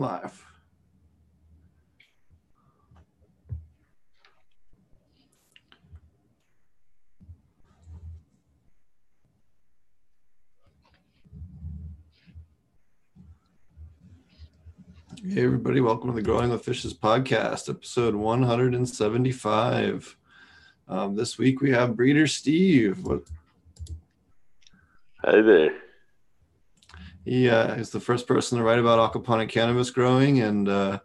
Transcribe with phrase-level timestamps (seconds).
[0.00, 0.46] live.
[15.22, 20.16] Hey, everybody, welcome to the Growing with Fishes podcast, episode 175.
[20.88, 23.06] Um, this week we have Breeder Steve.
[25.22, 25.89] Hi there.
[27.30, 30.98] He uh, is the first person to write about aquaponic cannabis growing and uh,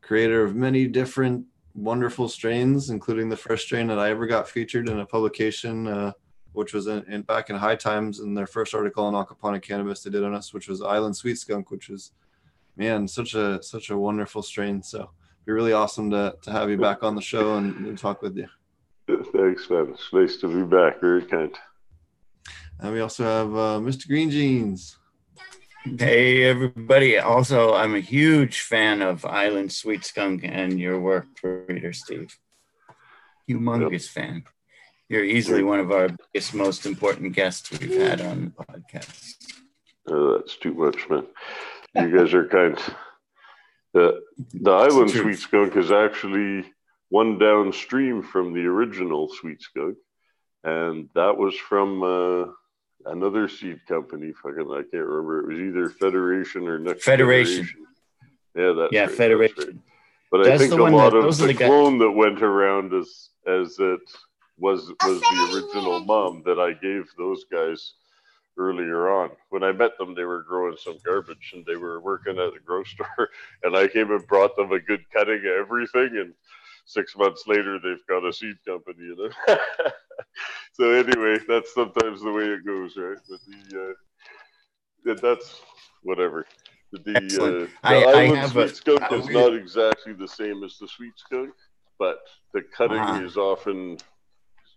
[0.00, 1.44] creator of many different
[1.74, 6.12] wonderful strains, including the first strain that I ever got featured in a publication, uh,
[6.54, 10.02] which was in, in back in High Times in their first article on aquaponic cannabis
[10.02, 12.12] they did on us, which was Island Sweet Skunk, which is
[12.78, 14.82] man, such a such a wonderful strain.
[14.82, 17.98] So it'd be really awesome to to have you back on the show and, and
[17.98, 18.48] talk with you.
[19.06, 19.90] Thanks, man.
[19.92, 21.02] It's nice to be back.
[21.02, 21.54] Very kind.
[22.80, 24.08] And we also have uh, Mr.
[24.08, 24.96] Green Jeans.
[25.86, 27.16] Hey everybody!
[27.16, 32.36] Also, I'm a huge fan of Island Sweet Skunk and your work, Breeder Steve.
[33.48, 34.42] Humongous fan.
[35.08, 39.36] You're easily one of our biggest, most important guests we've had on the podcast.
[40.10, 41.24] Uh, that's too much, man.
[41.94, 42.76] You guys are kind.
[43.94, 44.22] The
[44.54, 46.64] the island sweet skunk is actually
[47.10, 49.96] one downstream from the original sweet skunk,
[50.64, 52.52] and that was from uh,
[53.06, 54.32] another seed company.
[54.42, 55.40] Fucking, I can't remember.
[55.40, 57.68] It was either Federation or Next Federation.
[58.54, 59.64] Yeah, that's yeah, right, that's Federation.
[59.66, 59.76] right.
[60.30, 62.42] But I That's think the a one lot that- of the the clone that went
[62.42, 64.00] around as as it
[64.58, 67.92] was was the original mom that I gave those guys
[68.58, 69.30] earlier on.
[69.50, 72.60] When I met them, they were growing some garbage and they were working at the
[72.64, 73.28] grocery store.
[73.62, 76.16] And I came and brought them a good cutting of everything.
[76.16, 76.32] And
[76.86, 79.16] six months later, they've got a seed company, you
[79.48, 79.56] know.
[80.72, 83.18] so anyway, that's sometimes the way it goes, right?
[83.28, 83.94] But the
[85.10, 85.60] uh, that's
[86.02, 86.46] whatever.
[86.92, 87.62] The, Excellent.
[87.64, 90.28] uh, the I- I island have sweet a- skunk a is weird- not exactly the
[90.28, 91.52] same as the sweet skunk,
[91.98, 92.18] but
[92.54, 93.20] the cutting Ah.
[93.20, 93.98] is often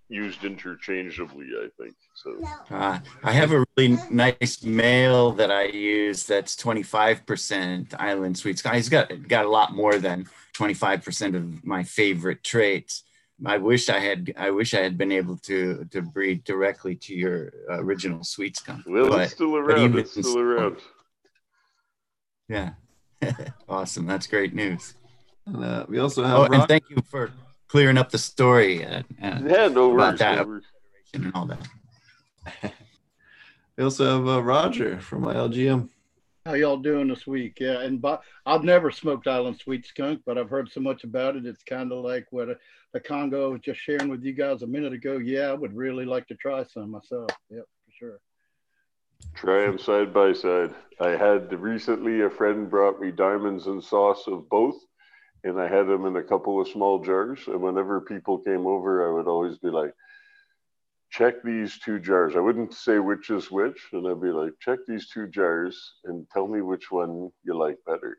[0.09, 1.47] used interchangeably.
[1.61, 2.35] I think so.
[2.75, 8.75] Uh, I have a really nice male that I use that's 25% Island Sweet Skunk.
[8.75, 10.25] He's got got a lot more than
[10.57, 13.03] 25% of my favorite traits.
[13.45, 17.13] I wish I had I wish I had been able to to breed directly to
[17.15, 18.83] your original Sweet Skunk.
[18.87, 19.97] Well, But- it's still around.
[19.97, 20.77] It's still so- around.
[22.49, 22.71] Yeah.
[23.69, 24.07] awesome.
[24.07, 24.95] That's great news.
[25.45, 26.53] And uh, we also have Oh, Rob.
[26.53, 27.31] and thank you for
[27.69, 30.19] clearing up the story uh, uh, Yeah, no About worries.
[30.19, 30.47] that.
[30.47, 30.61] no
[31.13, 31.67] and all that.
[33.77, 35.89] we also have uh, Roger from ILGM.
[36.45, 37.57] How y'all doing this week?
[37.59, 41.35] Yeah, and but I've never smoked Island Sweet Skunk, but I've heard so much about
[41.35, 41.45] it.
[41.45, 42.53] It's kind of like what uh,
[42.93, 45.17] the Congo was just sharing with you guys a minute ago.
[45.17, 47.29] Yeah, I would really like to try some myself.
[47.49, 48.19] Yep, for sure.
[49.35, 50.73] Try them side by side.
[50.99, 54.75] I had recently a friend brought me diamonds and sauce of both,
[55.43, 57.39] and I had them in a couple of small jars.
[57.47, 59.93] And whenever people came over, I would always be like,
[61.11, 62.35] check these two jars.
[62.35, 66.27] I wouldn't say which is which, and I'd be like, check these two jars and
[66.29, 68.17] tell me which one you like better.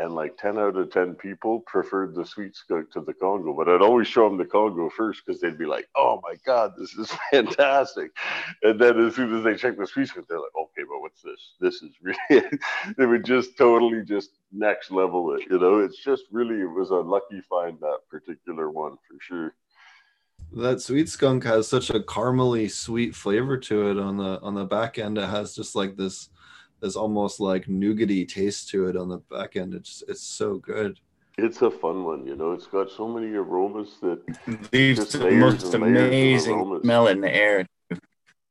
[0.00, 3.68] And like 10 out of 10 people preferred the sweet skunk to the Congo, but
[3.68, 6.94] I'd always show them the Congo first because they'd be like, oh my God, this
[6.94, 8.12] is fantastic.
[8.62, 11.22] And then as soon as they check the sweet skunk, they're like, okay, but what's
[11.22, 11.54] this?
[11.60, 12.48] This is really,
[12.96, 15.78] they would just totally just next level it, you know?
[15.78, 19.54] It's just really, it was a lucky find that particular one for sure.
[20.52, 24.64] That sweet skunk has such a caramely sweet flavor to it on the on the
[24.64, 25.18] back end.
[25.18, 26.30] It has just like this
[26.80, 29.74] this almost like nougaty taste to it on the back end.
[29.74, 30.98] It's it's so good.
[31.36, 32.52] It's a fun one, you know.
[32.52, 34.20] It's got so many aromas that
[34.72, 37.66] Leaves the most and layers of amazing smell in the air.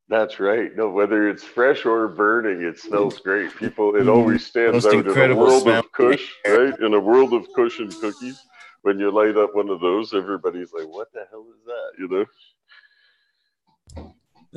[0.10, 0.74] That's right.
[0.74, 3.54] No, whether it's fresh or burning, it smells great.
[3.58, 5.80] People, it always stands Most out in a world smell.
[5.80, 6.80] of Kush, right?
[6.80, 8.42] In a world of Kush and cookies,
[8.84, 12.08] when you light up one of those, everybody's like, "What the hell is that?" You
[12.08, 12.26] know.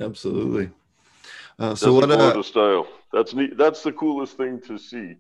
[0.01, 0.71] Absolutely.
[1.61, 2.11] Uh, so what?
[2.11, 2.89] a Uh, style.
[3.13, 3.57] That's neat.
[3.59, 5.17] That's the coolest thing to see,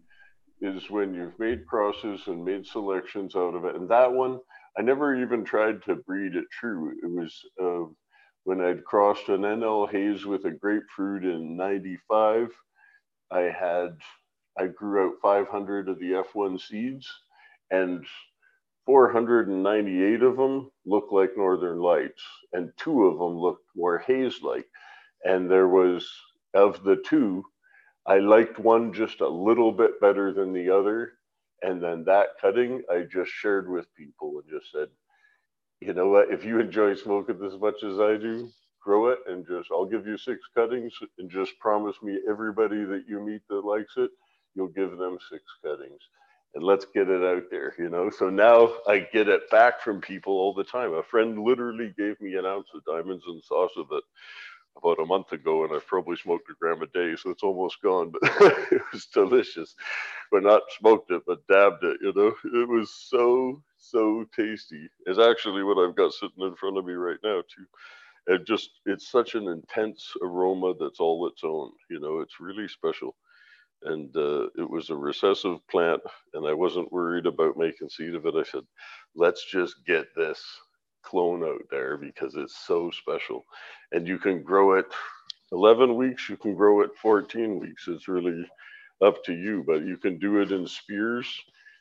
[0.63, 3.75] is when you've made crosses and made selections out of it.
[3.77, 4.41] And that one,
[4.79, 6.97] I never even tried to breed it true.
[7.03, 7.93] It was uh,
[8.45, 12.49] when I'd crossed an NL haze with a grapefruit in '95.
[13.31, 13.99] I had
[14.59, 17.07] I grew out 500 of the F1 seeds,
[17.71, 18.05] and
[18.87, 22.23] 498 of them looked like Northern Lights,
[22.55, 24.67] and two of them looked more haze-like.
[25.25, 26.11] And there was
[26.55, 27.45] of the two,
[28.07, 31.15] I liked one just a little bit better than the other.
[31.63, 34.89] And then that cutting, I just shared with people and just said,
[35.81, 38.51] you know what, if you enjoy smoking as much as I do,
[38.83, 43.05] grow it and just, I'll give you six cuttings and just promise me everybody that
[43.09, 44.11] you meet that likes it,
[44.55, 46.03] you'll give them six cuttings.
[46.55, 48.11] and let's get it out there, you know.
[48.11, 50.95] So now I get it back from people all the time.
[50.95, 54.05] A friend literally gave me an ounce of diamonds and sauce of it
[54.77, 57.83] about a month ago, and I've probably smoked a gram a day, so it's almost
[57.83, 58.13] gone.
[58.13, 58.23] But
[58.73, 59.75] it was delicious.
[60.33, 61.99] But not smoked it, but dabbed it.
[62.03, 64.89] You know, it was so so tasty.
[65.07, 67.67] It's actually what I've got sitting in front of me right now too.
[68.35, 71.73] It just it's such an intense aroma that's all its own.
[71.91, 73.17] You know, it's really special
[73.85, 76.01] and uh, it was a recessive plant
[76.35, 78.63] and i wasn't worried about making seed of it i said
[79.17, 80.43] let's just get this
[81.03, 83.45] clone out there because it's so special.
[83.93, 84.87] And you can grow it
[85.53, 87.89] 11 weeks you can grow it 14 weeks.
[87.89, 88.49] It's really
[89.03, 91.41] up to you but you can do it in spears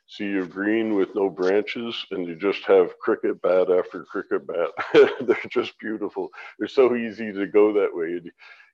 [0.10, 4.70] sea of green with no branches and you just have cricket bat after cricket bat.
[5.22, 6.30] They're just beautiful.
[6.58, 8.20] They're so easy to go that way.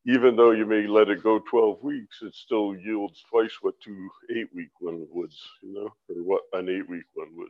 [0.08, 4.10] Even though you may let it go 12 weeks, it still yields twice what two
[4.34, 7.50] eight week one would, you know, or what an eight week one would.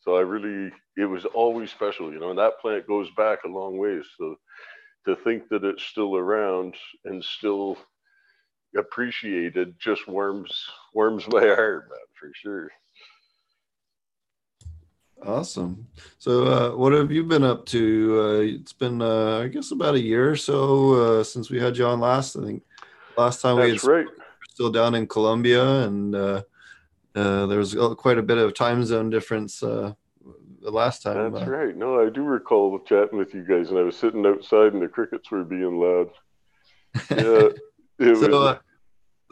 [0.00, 3.48] So I really, it was always special, you know, and that plant goes back a
[3.48, 4.04] long ways.
[4.16, 4.36] So
[5.06, 6.74] to think that it's still around
[7.04, 7.76] and still
[8.76, 10.64] appreciated just warms
[10.94, 12.70] warms my heart, man, for sure.
[15.26, 15.86] Awesome.
[16.18, 18.20] So, uh, what have you been up to?
[18.22, 21.76] Uh, it's been, uh, I guess, about a year or so uh, since we had
[21.76, 22.36] you on last.
[22.36, 22.62] I think
[23.18, 24.06] last time That's we had right.
[24.48, 26.14] still down in Colombia, and
[27.14, 29.96] uh, uh, there was quite a bit of time zone difference the
[30.62, 31.32] last time.
[31.32, 31.76] That's right.
[31.76, 34.88] No, I do recall chatting with you guys, and I was sitting outside, and the
[34.88, 36.10] crickets were being loud.
[37.10, 37.48] Yeah.
[38.14, 38.58] so, was...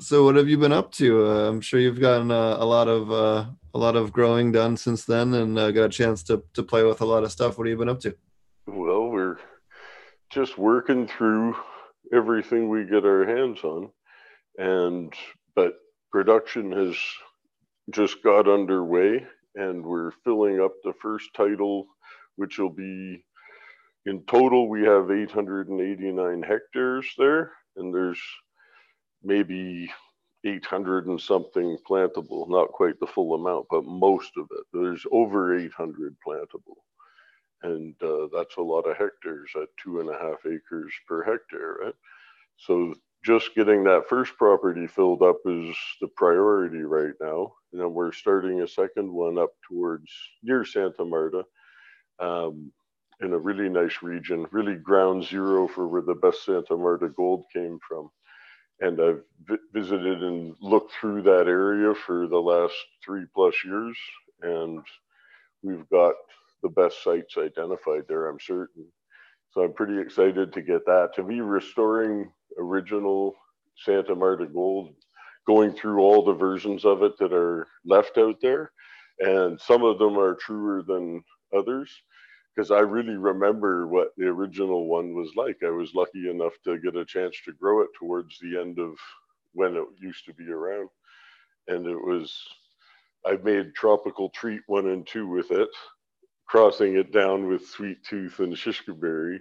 [0.00, 1.26] so, what have you been up to?
[1.26, 5.58] I'm sure you've gotten a lot of a lot of growing done since then and
[5.58, 7.58] uh, got a chance to, to play with a lot of stuff.
[7.58, 8.16] What have you been up to?
[8.66, 9.36] Well, we're
[10.30, 11.56] just working through
[12.12, 13.90] everything we get our hands on.
[14.58, 15.12] And,
[15.54, 15.74] but
[16.10, 16.96] production has
[17.90, 19.24] just got underway
[19.54, 21.86] and we're filling up the first title,
[22.36, 23.24] which will be
[24.06, 27.52] in total, we have 889 hectares there.
[27.76, 28.20] And there's
[29.22, 29.90] maybe
[30.44, 34.64] 800 and something plantable, not quite the full amount, but most of it.
[34.72, 36.76] There's over 800 plantable.
[37.62, 41.76] And uh, that's a lot of hectares at two and a half acres per hectare,
[41.82, 41.94] right?
[42.56, 42.94] So
[43.24, 47.52] just getting that first property filled up is the priority right now.
[47.72, 50.10] And then we're starting a second one up towards
[50.42, 51.44] near Santa Marta
[52.20, 52.72] um,
[53.20, 57.44] in a really nice region, really ground zero for where the best Santa Marta gold
[57.52, 58.10] came from
[58.80, 59.22] and I've
[59.72, 62.74] visited and looked through that area for the last
[63.04, 63.96] three plus years,
[64.42, 64.80] and
[65.62, 66.14] we've got
[66.62, 68.86] the best sites identified there, I'm certain.
[69.50, 71.10] So I'm pretty excited to get that.
[71.16, 73.34] To be restoring original
[73.76, 74.94] Santa Marta gold,
[75.46, 78.72] going through all the versions of it that are left out there,
[79.20, 81.22] and some of them are truer than
[81.56, 81.90] others
[82.54, 85.58] because I really remember what the original one was like.
[85.64, 88.94] I was lucky enough to get a chance to grow it towards the end of
[89.52, 90.88] when it used to be around.
[91.68, 92.36] And it was,
[93.24, 95.68] I made Tropical Treat one and two with it,
[96.48, 99.40] crossing it down with Sweet Tooth and Shishka Berry.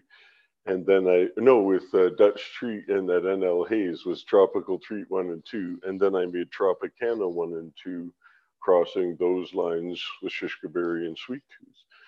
[0.67, 5.07] And then I, no, with uh, Dutch Treat and that NL Haze was Tropical Treat
[5.09, 5.79] one and two.
[5.85, 8.13] And then I made Tropicana one and two,
[8.61, 11.99] crossing those lines with Shishka Berry and Sweet Tooth.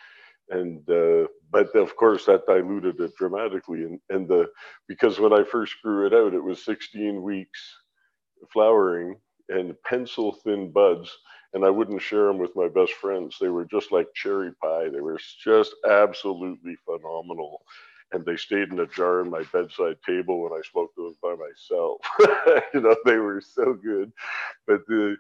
[0.60, 3.84] And uh, but of course that diluted it dramatically.
[3.84, 4.50] And and the
[4.88, 7.62] because when i first grew it out it was 16 weeks
[8.54, 9.18] flowering
[9.50, 11.16] and pencil thin buds.
[11.54, 13.38] And i wouldn't share them with my best friends.
[13.42, 14.90] They were just like cherry pie.
[14.90, 17.62] They were just absolutely phenomenal
[18.12, 21.36] and they stayed in a jar on my bedside table when i smoked them by
[21.36, 21.98] myself
[22.74, 24.12] you know they were so good
[24.68, 25.16] but the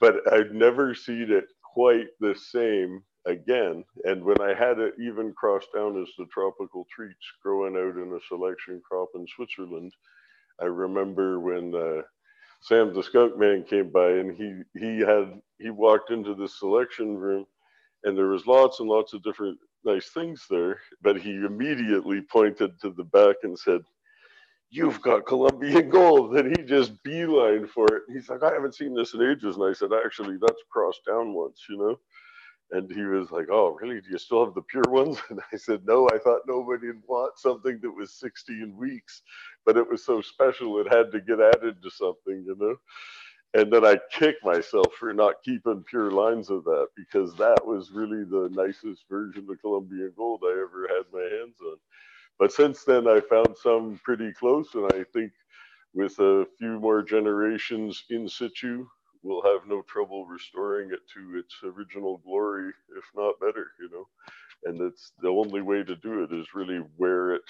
[0.00, 3.84] but i'd never seen it quite the same again.
[4.04, 8.12] And when I had it even crossed down as the tropical treats growing out in
[8.14, 9.92] a selection crop in Switzerland,
[10.60, 12.02] I remember when uh,
[12.62, 17.16] Sam the skunk man came by and he he had he walked into the selection
[17.16, 17.46] room
[18.04, 22.80] and there was lots and lots of different nice things there, but he immediately pointed
[22.80, 23.82] to the back and said,
[24.70, 26.36] You've got Colombian gold.
[26.36, 28.02] And he just beeline for it.
[28.12, 29.56] He's like, I haven't seen this in ages.
[29.56, 31.98] And I said, Actually, that's crossed down once, you know?
[32.72, 34.00] And he was like, Oh, really?
[34.00, 35.18] Do you still have the pure ones?
[35.30, 39.22] And I said, No, I thought nobody'd want something that was 16 weeks,
[39.66, 42.76] but it was so special it had to get added to something, you know?
[43.54, 47.90] And then I kick myself for not keeping pure lines of that because that was
[47.90, 51.76] really the nicest version of Colombian gold I ever had my hands on.
[52.38, 55.32] But since then, I found some pretty close, and I think
[55.94, 58.86] with a few more generations in situ,
[59.22, 64.08] we'll have no trouble restoring it to its original glory, if not better, you know.
[64.64, 67.42] And it's the only way to do it is really where it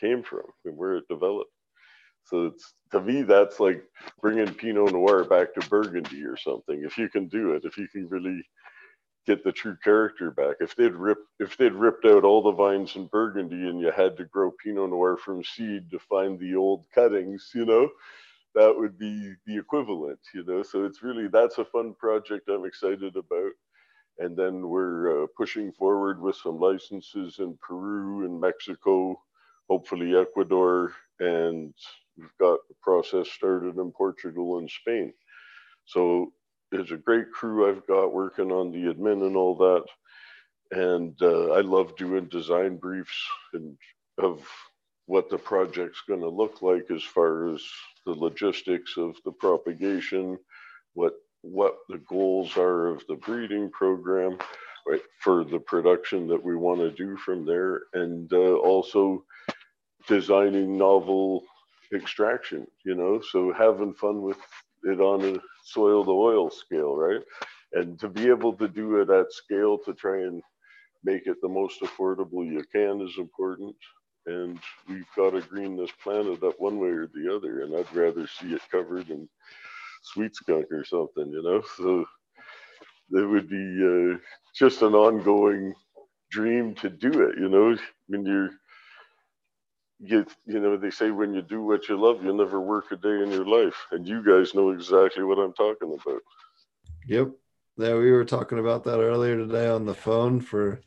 [0.00, 1.52] came from and where it developed.
[2.24, 3.84] So it's to me that's like
[4.20, 6.82] bringing Pinot Noir back to Burgundy or something.
[6.84, 8.42] If you can do it, if you can really
[9.26, 10.56] get the true character back.
[10.60, 14.16] If they'd ripped if they'd ripped out all the vines in Burgundy and you had
[14.16, 17.88] to grow Pinot Noir from seed to find the old cuttings, you know,
[18.54, 20.62] that would be the equivalent, you know.
[20.62, 23.52] So it's really that's a fun project I'm excited about.
[24.18, 29.18] And then we're uh, pushing forward with some licenses in Peru and Mexico,
[29.68, 31.72] hopefully Ecuador, and
[32.16, 35.12] we've got the process started in Portugal and Spain.
[35.86, 36.32] So
[36.70, 39.84] there's a great crew I've got working on the admin and all that.
[40.72, 43.76] And uh, I love doing design briefs and
[44.18, 44.46] of
[45.06, 47.62] what the project's going to look like as far as
[48.06, 50.38] the logistics of the propagation,
[50.94, 54.36] what what the goals are of the breeding program,
[54.86, 59.24] right, for the production that we want to do from there, and uh, also
[60.06, 61.44] designing novel
[61.94, 62.66] extraction.
[62.84, 64.38] You know, so having fun with
[64.84, 67.22] it on a soil to oil scale, right?
[67.72, 70.42] And to be able to do it at scale to try and
[71.04, 73.74] make it the most affordable you can is important.
[74.26, 77.62] And we've got to green this planet up one way or the other.
[77.62, 79.28] And I'd rather see it covered in
[80.02, 81.62] sweet skunk or something, you know?
[81.76, 82.04] So
[83.12, 84.18] it would be uh,
[84.54, 85.74] just an ongoing
[86.30, 87.76] dream to do it, you know?
[88.08, 88.50] When you're
[90.00, 92.96] you you know they say when you do what you love you never work a
[92.96, 93.86] day in your life.
[93.90, 96.22] And you guys know exactly what i'm talking about.
[97.06, 97.28] Yep.
[97.76, 100.80] Yeah we were talking about that earlier today on the phone for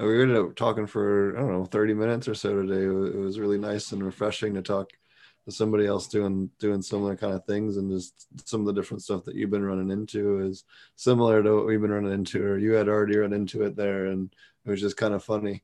[0.00, 2.84] uh, we ended up talking for i don't know 30 minutes or so today.
[2.84, 4.90] It was really nice and refreshing to talk
[5.46, 7.76] to somebody else doing doing similar kind of things.
[7.76, 10.64] And just some of the different stuff that you've been running into is
[10.96, 14.06] similar to what we've been running into or you had already run into it there.
[14.06, 14.32] And
[14.64, 15.62] it was just kind of funny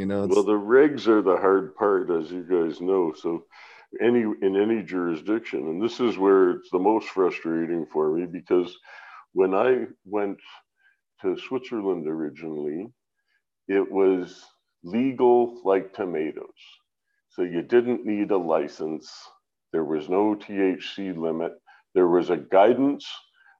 [0.00, 3.12] you know, well, the regs are the hard part, as you guys know.
[3.12, 3.44] So,
[4.00, 8.76] any in any jurisdiction, and this is where it's the most frustrating for me because
[9.32, 10.38] when I went
[11.20, 12.86] to Switzerland originally,
[13.68, 14.42] it was
[14.82, 16.48] legal like tomatoes.
[17.28, 19.12] So you didn't need a license.
[19.72, 21.52] There was no THC limit.
[21.94, 23.06] There was a guidance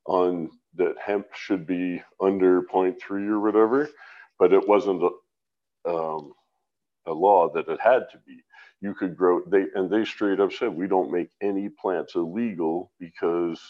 [0.06, 3.90] on that hemp should be under 0.3 or whatever,
[4.38, 5.02] but it wasn't
[5.86, 6.32] um,
[7.06, 8.42] a law that it had to be.
[8.80, 12.92] You could grow they and they straight up said we don't make any plants illegal
[12.98, 13.60] because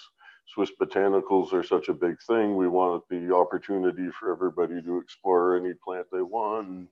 [0.46, 2.56] Swiss botanicals are such a big thing.
[2.56, 6.68] We want the opportunity for everybody to explore any plant they want.
[6.68, 6.88] And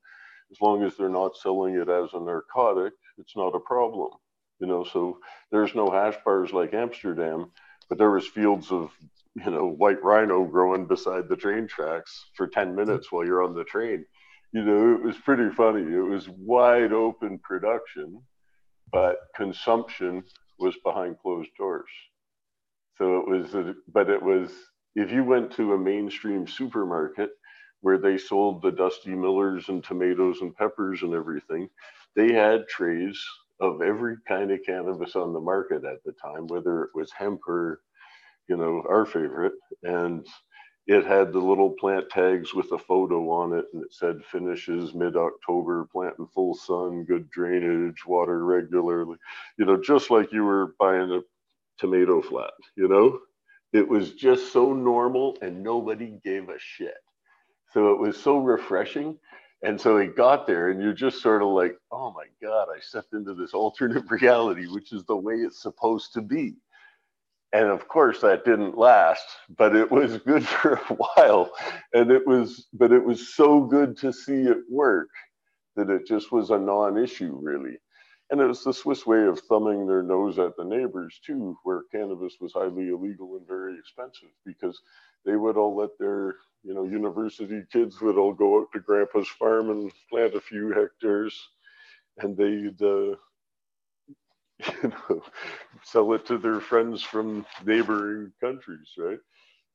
[0.50, 4.10] as long as they're not selling it as a narcotic, it's not a problem.
[4.60, 5.18] You know, so
[5.52, 7.50] there's no hash bars like Amsterdam,
[7.88, 8.90] but there was fields of
[9.34, 13.54] you know white rhino growing beside the train tracks for 10 minutes while you're on
[13.54, 14.04] the train
[14.52, 15.83] you know, it was pretty funny.
[15.83, 18.23] It was wide open production,
[18.93, 20.25] but consumption
[20.59, 21.90] was behind closed doors.
[22.97, 24.50] So it was, a, but it was,
[24.95, 27.31] if you went to a mainstream supermarket
[27.81, 31.69] where they sold the Dusty Millers and tomatoes and peppers and everything,
[32.17, 33.23] they had trays
[33.61, 37.40] of every kind of cannabis on the market at the time, whether it was hemp
[37.47, 37.81] or,
[38.49, 39.52] you know, our favorite.
[39.83, 40.26] And
[40.88, 44.95] it had the little plant tags with a photo on it and it said finishes
[44.95, 49.16] mid-october plant in full sun good drainage water regularly.
[49.59, 51.21] You know just like you were buying a
[51.78, 53.21] tomato flat you know?
[53.73, 56.97] It was just so normal and nobody gave a shit.
[57.73, 59.18] So it was so refreshing
[59.62, 62.80] and so he got there and you're just sort of like oh my god i
[62.80, 66.54] stepped into this alternate reality which is the way it's supposed to be
[67.52, 69.25] and of course that didn't last
[69.57, 71.50] but it was good for a while.
[71.95, 75.09] And it was but it was so good to see it work
[75.76, 77.78] that it just was a non-issue really.
[78.31, 81.85] And it was the swiss way of thumbing their nose at the neighbors too where
[81.93, 84.81] cannabis was highly illegal and very expensive because
[85.25, 89.28] they would all let their you know university kids would all go out to grandpa's
[89.28, 91.38] farm and plant a few hectares.
[92.19, 93.14] And they'd uh,
[94.82, 95.22] you know,
[95.84, 99.18] sell it to their friends from neighboring countries, right?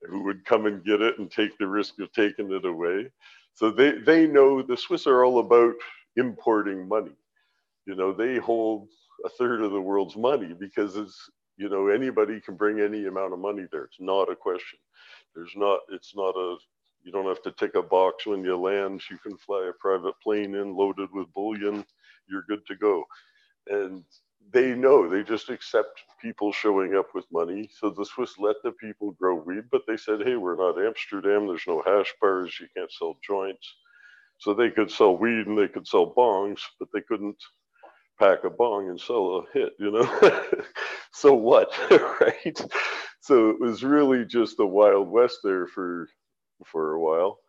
[0.10, 3.10] Who would come and get it and take the risk of taking it away.
[3.56, 5.74] So they, they know the Swiss are all about
[6.18, 7.12] importing money.
[7.88, 8.90] You know, they hold
[9.26, 11.18] a third of the world's money because it's,
[11.58, 13.86] you know, anybody can bring any amount of money there.
[13.86, 14.80] It's not a question.
[15.36, 16.58] There's not, it's not a,
[17.04, 19.02] you don't have to tick a box when you land.
[19.12, 21.86] You can fly a private plane in loaded with bullion.
[22.30, 23.04] You're good to go.
[23.70, 24.04] And
[24.52, 27.70] they know they just accept people showing up with money.
[27.80, 31.48] So the Swiss let the people grow weed, but they said, hey, we're not Amsterdam.
[31.48, 32.58] There's no hash bars.
[32.60, 33.68] You can't sell joints.
[34.40, 37.38] So they could sell weed and they could sell bongs, but they couldn't
[38.20, 40.50] pack a bong and sell a hit, you know?
[41.14, 41.72] so what,
[42.22, 42.62] right?
[43.22, 46.10] So it was really just the Wild West there for
[46.66, 47.40] for a while.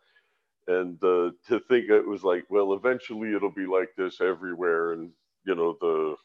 [0.67, 5.11] And uh, to think it was like, well, eventually it'll be like this everywhere, and
[5.45, 6.15] you know the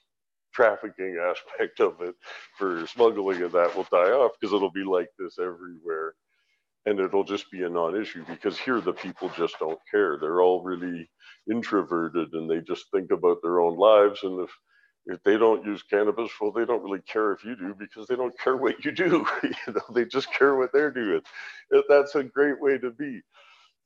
[0.53, 2.15] trafficking aspect of it
[2.59, 6.15] for smuggling and that will die off because it'll be like this everywhere.
[6.87, 10.19] And it'll just be a non-issue because here the people just don't care.
[10.19, 11.11] They're all really
[11.51, 14.21] introverted and they just think about their own lives.
[14.23, 14.51] And if
[15.07, 18.17] if they don't use cannabis well they don't really care if you do because they
[18.17, 21.23] don't care what you do you know they just care what they're doing.
[21.89, 23.23] That's a great way to be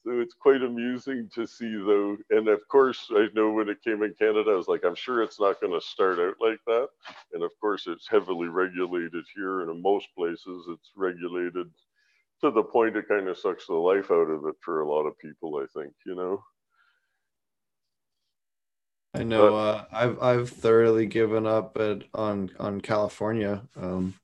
[0.05, 2.17] so it's quite amusing to see though.
[2.31, 5.23] And of course i know when it came in canada i was like i'm sure
[5.23, 6.89] it's not going to start out like that.
[7.33, 11.69] And of course it's heavily regulated here and in most places it's regulated
[12.43, 15.07] to the point it kind of sucks the life out of it for a lot
[15.07, 16.43] of people i think you know?
[19.15, 23.63] I know but, uh, i've i've thoroughly given up at on on california.
[23.77, 24.15] Um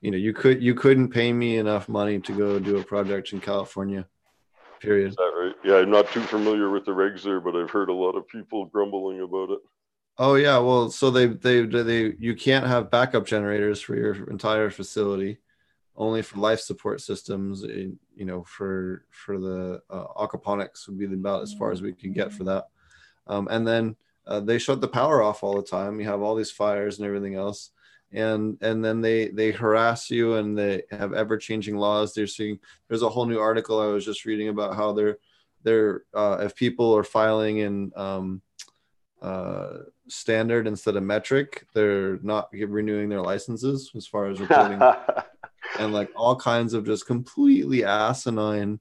[0.00, 3.32] you know you could you couldn't pay me enough money to go do a project
[3.32, 4.06] in california
[4.80, 5.10] period.
[5.10, 5.54] Is that right?
[5.64, 8.28] Yeah, I'm not too familiar with the regs there, but I've heard a lot of
[8.28, 9.58] people grumbling about it.
[10.18, 14.70] Oh yeah, well, so they they they you can't have backup generators for your entire
[14.70, 15.38] facility,
[15.94, 17.64] only for life support systems.
[17.64, 21.92] In, you know, for for the uh, aquaponics would be about as far as we
[21.92, 22.66] could get for that.
[23.26, 26.00] Um, and then uh, they shut the power off all the time.
[26.00, 27.70] You have all these fires and everything else
[28.12, 32.14] and and then they they harass you and they have ever changing laws.
[32.14, 32.58] They're seeing
[32.88, 35.18] there's a whole new article i was just reading about how they're
[35.62, 38.40] they're uh, if people are filing in um,
[39.20, 44.80] uh, standard instead of metric they're not renewing their licenses as far as reporting
[45.80, 48.78] and like all kinds of just completely asinine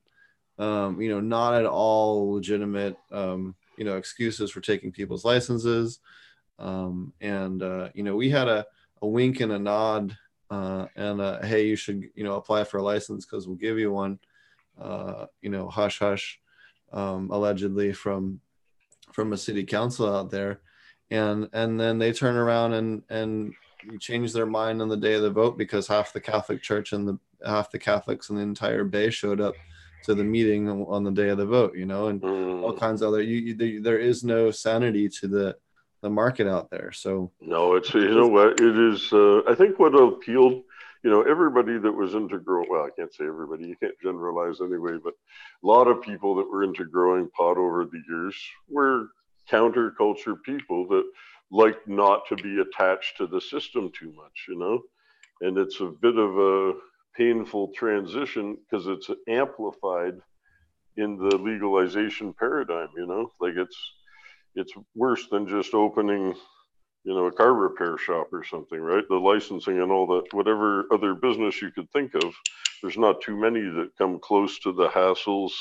[0.59, 5.99] um, you know not at all legitimate um, you know excuses for taking people's licenses.
[6.57, 8.65] Um, and uh, you know we had a
[9.05, 10.17] a wink and a nod
[10.49, 13.79] uh, and a, hey, you should you know apply for a license because we'll give
[13.79, 14.19] you one.
[14.79, 16.39] Uh, you know, hush hush,
[16.91, 18.41] um, allegedly from
[19.13, 20.59] from a city council out there,
[21.09, 23.53] and and then they turn around and and
[23.99, 27.07] change their mind on the day of the vote because half the Catholic Church and
[27.07, 29.55] the half the Catholics in the entire Bay showed up
[30.03, 31.75] to the meeting on the day of the vote.
[31.75, 32.63] You know, and mm.
[32.63, 33.21] all kinds of other.
[33.21, 35.57] You, you, there is no sanity to the
[36.05, 36.91] the market out there.
[36.91, 39.11] So no, it's you know what it is.
[39.11, 40.61] Uh, I think what appealed,
[41.03, 42.69] you know, everybody that was into growing.
[42.69, 43.65] Well, I can't say everybody.
[43.65, 45.15] You can't generalize anyway, but
[45.63, 48.35] a lot of people that were into growing pot over the years
[48.69, 49.07] were
[49.49, 51.05] counterculture people that
[51.49, 54.45] like not to be attached to the system too much.
[54.47, 54.81] You know,
[55.41, 56.73] and it's a bit of a
[57.17, 60.19] painful transition because it's amplified
[60.97, 62.89] in the legalization paradigm.
[62.95, 63.75] You know, like it's
[64.55, 66.33] it's worse than just opening
[67.03, 69.03] you know a car repair shop or something right?
[69.07, 72.33] The licensing and all that whatever other business you could think of
[72.81, 75.51] there's not too many that come close to the hassles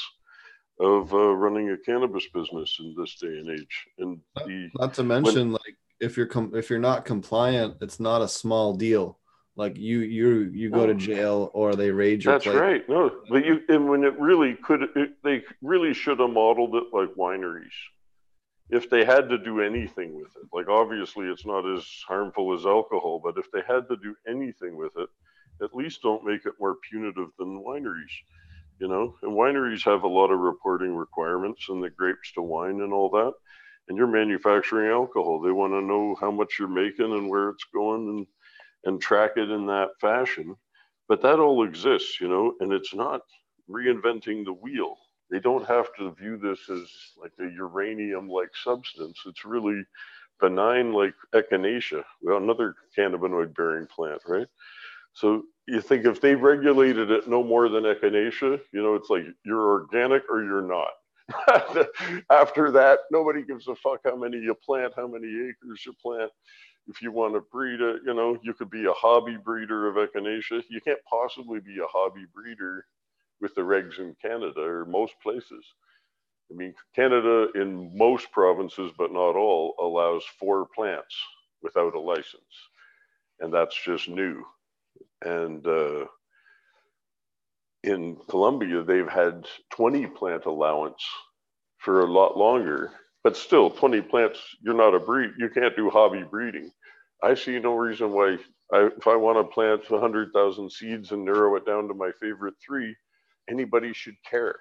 [0.80, 3.86] of uh, running a cannabis business in this day and age.
[3.98, 8.00] And the, not to mention when, like if you're com- if you're not compliant it's
[8.00, 9.18] not a small deal.
[9.56, 12.56] Like you you you go to jail or they raid your that's place.
[12.56, 12.88] right.
[12.88, 16.84] No but you and when it really could it, they really should have modeled it
[16.92, 17.70] like wineries
[18.70, 22.66] if they had to do anything with it, like obviously it's not as harmful as
[22.66, 25.08] alcohol, but if they had to do anything with it,
[25.62, 28.12] at least don't make it more punitive than wineries,
[28.80, 29.14] you know.
[29.22, 33.10] And wineries have a lot of reporting requirements and the grapes to wine and all
[33.10, 33.32] that.
[33.88, 35.40] And you're manufacturing alcohol.
[35.40, 38.26] They want to know how much you're making and where it's going and
[38.86, 40.54] and track it in that fashion.
[41.08, 43.22] But that all exists, you know, and it's not
[43.70, 44.96] reinventing the wheel
[45.34, 46.88] they don't have to view this as
[47.20, 49.18] like a uranium like substance.
[49.26, 49.82] It's really
[50.40, 54.46] benign like echinacea, well, another cannabinoid bearing plant, right?
[55.12, 59.24] So you think if they regulated it no more than echinacea, you know, it's like
[59.44, 60.90] you're organic or you're not.
[62.30, 66.30] After that, nobody gives a fuck how many you plant, how many acres you plant.
[66.86, 69.96] If you want to breed it, you know, you could be a hobby breeder of
[69.96, 70.62] echinacea.
[70.68, 72.84] You can't possibly be a hobby breeder
[73.44, 75.66] with the regs in Canada or most places.
[76.50, 81.14] I mean, Canada in most provinces, but not all, allows four plants
[81.62, 82.54] without a license.
[83.40, 84.46] And that's just new.
[85.22, 86.06] And uh,
[87.82, 91.04] in Colombia, they've had 20 plant allowance
[91.76, 95.90] for a lot longer, but still 20 plants, you're not a breed, you can't do
[95.90, 96.70] hobby breeding.
[97.22, 98.38] I see no reason why
[98.72, 102.54] I, if I want to plant 100,000 seeds and narrow it down to my favorite
[102.66, 102.96] three,
[103.48, 104.56] anybody should care.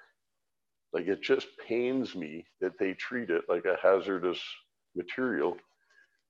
[0.92, 4.40] Like it just pains me that they treat it like a hazardous
[4.94, 5.56] material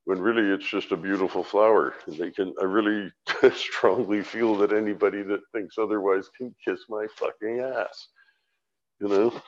[0.07, 1.95] when really it's just a beautiful flower.
[2.07, 3.11] And they can, I really
[3.55, 8.09] strongly feel that anybody that thinks otherwise can kiss my fucking ass,
[9.01, 9.43] you know?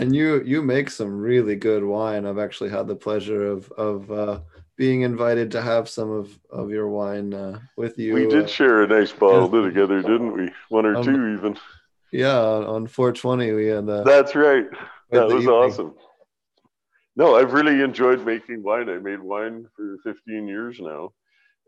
[0.00, 2.24] And you you make some really good wine.
[2.24, 4.40] I've actually had the pleasure of of uh,
[4.78, 8.14] being invited to have some of of your wine uh, with you.
[8.14, 9.68] We did uh, share a nice bottle yeah.
[9.68, 10.50] together, didn't we?
[10.70, 11.58] One or um, two even.
[12.10, 13.86] Yeah, on 420 we had.
[13.86, 14.64] Uh, That's right.
[15.10, 15.48] That was evening.
[15.50, 15.94] awesome.
[17.16, 18.88] No, I've really enjoyed making wine.
[18.88, 21.12] I made wine for 15 years now,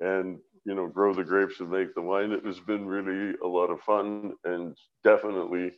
[0.00, 2.32] and you know, grow the grapes and make the wine.
[2.32, 5.72] It has been really a lot of fun, and definitely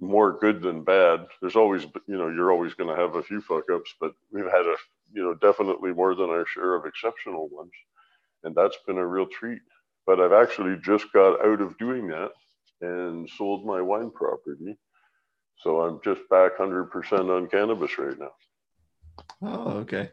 [0.00, 1.26] more good than bad.
[1.40, 4.44] There's always, you know, you're always going to have a few fuck ups, but we've
[4.44, 4.74] had a,
[5.12, 7.72] you know, definitely more than our share of exceptional ones.
[8.44, 9.60] And that's been a real treat.
[10.06, 12.30] But I've actually just got out of doing that
[12.80, 14.76] and sold my wine property.
[15.58, 16.90] So I'm just back 100%
[17.36, 18.32] on cannabis right now.
[19.42, 20.10] Oh, okay.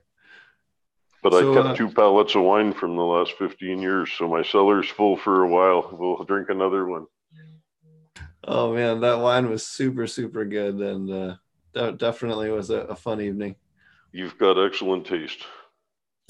[1.24, 4.12] But so, I kept uh, two pallets of wine from the last 15 years.
[4.18, 5.90] So my cellar's full for a while.
[5.92, 7.08] We'll drink another one.
[8.44, 11.36] Oh man, that wine was super super good, and uh,
[11.74, 13.56] that definitely was a, a fun evening.
[14.12, 15.46] You've got excellent taste.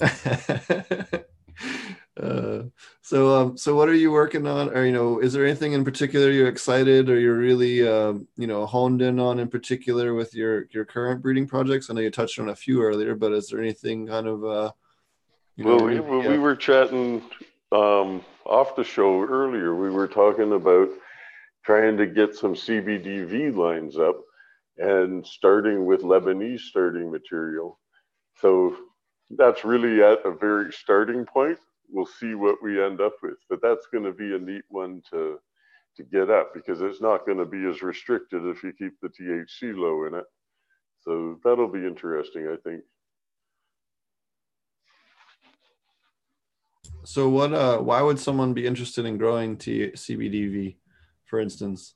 [2.20, 2.62] uh,
[3.02, 4.70] so um, so what are you working on?
[4.70, 8.46] Or you know is there anything in particular you're excited or you're really um, you
[8.46, 11.90] know honed in on in particular with your your current breeding projects?
[11.90, 14.70] I know you touched on a few earlier but is there anything kind of uh
[15.56, 17.22] know, well we, we, we were chatting
[17.72, 19.74] um off the show earlier.
[19.74, 20.88] We were talking about
[21.62, 24.16] trying to get some CBDV lines up
[24.80, 27.78] and starting with Lebanese starting material.
[28.40, 28.76] So
[29.30, 31.58] that's really at a very starting point.
[31.88, 35.02] We'll see what we end up with, but that's going to be a neat one
[35.10, 35.38] to
[35.96, 39.08] to get up because it's not going to be as restricted if you keep the
[39.08, 40.24] THC low in it.
[41.00, 42.82] So that'll be interesting, I think.
[47.04, 50.76] So what uh why would someone be interested in growing T- CBDV?
[51.30, 51.94] for instance?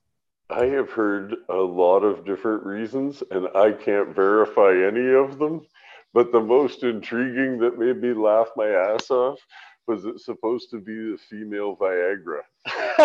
[0.50, 5.66] I have heard a lot of different reasons, and I can't verify any of them.
[6.12, 9.40] But the most intriguing that made me laugh my ass off
[9.87, 12.42] was it supposed to be the female Viagra?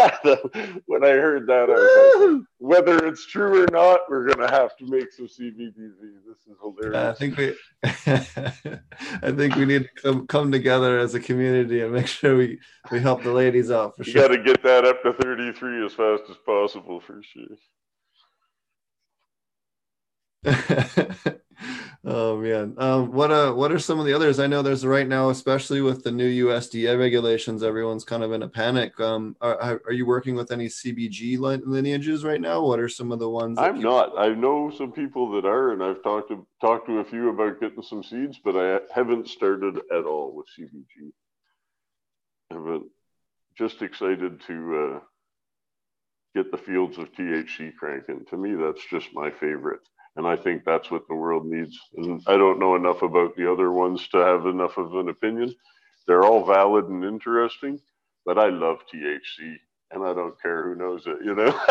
[0.85, 4.77] when I heard that, I was like, whether it's true or not, we're gonna have
[4.77, 5.75] to make some CBDV.
[6.25, 6.95] This is hilarious.
[6.95, 11.91] I think we, I think we need to come, come together as a community and
[11.91, 12.57] make sure we
[12.89, 14.29] we help the ladies out for you sure.
[14.29, 17.57] Got to get that up to 33 as fast as possible for sure.
[22.05, 24.39] oh man, um, what uh, what are some of the others?
[24.39, 28.43] I know there's right now, especially with the new USDA regulations, everyone's kind of in
[28.43, 28.99] a panic.
[28.99, 32.63] Um, are, are you working with any CBG lineages right now?
[32.63, 33.57] What are some of the ones?
[33.59, 34.17] I'm you- not.
[34.17, 37.59] I know some people that are, and I've talked to talked to a few about
[37.59, 41.11] getting some seeds, but I haven't started at all with CBG.
[42.51, 42.85] I haven't.
[43.57, 44.99] Just excited to uh,
[46.33, 48.25] get the fields of THC cranking.
[48.29, 49.81] To me, that's just my favorite.
[50.19, 51.79] And I think that's what the world needs.
[51.95, 55.55] And I don't know enough about the other ones to have enough of an opinion.
[56.07, 57.79] They're all valid and interesting,
[58.25, 59.55] but I love THC
[59.91, 61.19] and I don't care who knows it.
[61.23, 61.57] You know,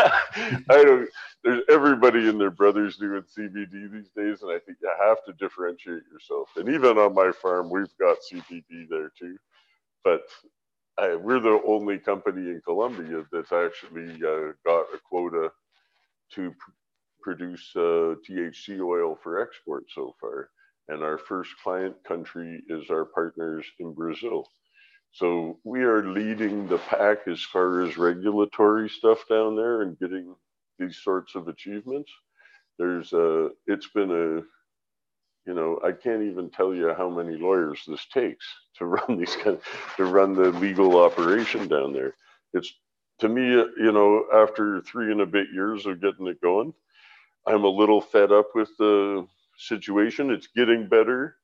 [0.67, 1.07] I don't.
[1.43, 5.33] There's everybody and their brothers doing CBD these days, and I think you have to
[5.33, 6.49] differentiate yourself.
[6.55, 9.37] And even on my farm, we've got CBD there too,
[10.03, 10.23] but
[10.97, 15.51] I, we're the only company in Colombia that's actually uh, got a quota
[16.31, 16.53] to
[17.21, 20.49] produce uh, THC oil for export so far.
[20.87, 24.47] And our first client country is our partners in Brazil.
[25.11, 30.35] So we are leading the pack as far as regulatory stuff down there and getting
[30.77, 32.11] these sorts of achievements.
[32.77, 34.41] There's a, it's been a,
[35.49, 38.45] you know, I can't even tell you how many lawyers this takes
[38.77, 39.59] to run these kind,
[39.97, 42.13] to run the legal operation down there.
[42.53, 42.73] It's
[43.19, 46.73] to me, you know, after three and a bit years of getting it going,
[47.47, 50.31] I'm a little fed up with the situation.
[50.31, 51.35] It's getting better,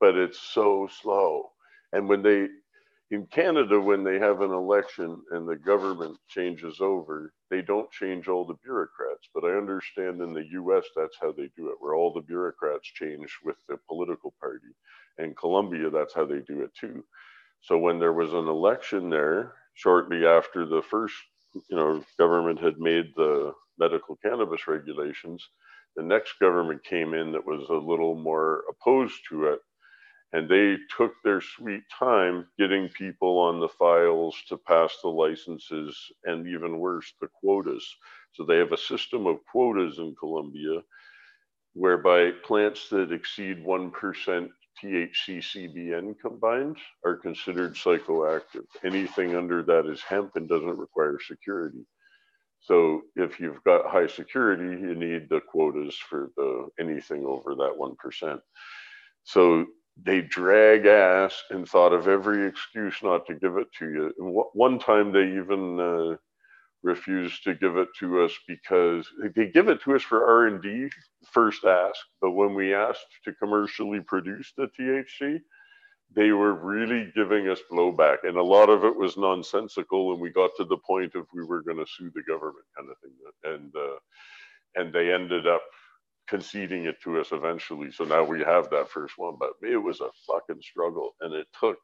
[0.00, 1.50] but it's so slow.
[1.92, 2.48] And when they,
[3.10, 8.28] in Canada, when they have an election and the government changes over, they don't change
[8.28, 9.28] all the bureaucrats.
[9.34, 12.88] But I understand in the US, that's how they do it, where all the bureaucrats
[12.88, 14.74] change with the political party.
[15.18, 17.04] In Colombia, that's how they do it too.
[17.62, 21.14] So when there was an election there, shortly after the first,
[21.54, 25.46] you know, government had made the medical cannabis regulations.
[25.96, 29.60] The next government came in that was a little more opposed to it.
[30.32, 35.98] And they took their sweet time getting people on the files to pass the licenses
[36.24, 37.84] and even worse, the quotas.
[38.32, 40.82] So they have a system of quotas in Colombia
[41.74, 44.50] whereby plants that exceed 1%
[44.82, 48.66] THC CBN combined are considered psychoactive.
[48.84, 51.84] Anything under that is hemp and doesn't require security.
[52.60, 57.74] So if you've got high security, you need the quotas for the anything over that
[57.78, 58.40] 1%.
[59.24, 59.66] So
[60.02, 64.12] they drag ass and thought of every excuse not to give it to you.
[64.18, 66.16] And one time they even uh,
[66.82, 70.90] refused to give it to us because they give it to us for R&D
[71.32, 75.40] first ask, but when we asked to commercially produce the THC,
[76.14, 80.30] they were really giving us blowback and a lot of it was nonsensical and we
[80.30, 83.12] got to the point of we were going to sue the government kind of thing
[83.44, 83.98] and uh,
[84.76, 85.62] and they ended up
[86.28, 90.00] conceding it to us eventually so now we have that first one but it was
[90.00, 91.78] a fucking struggle and it took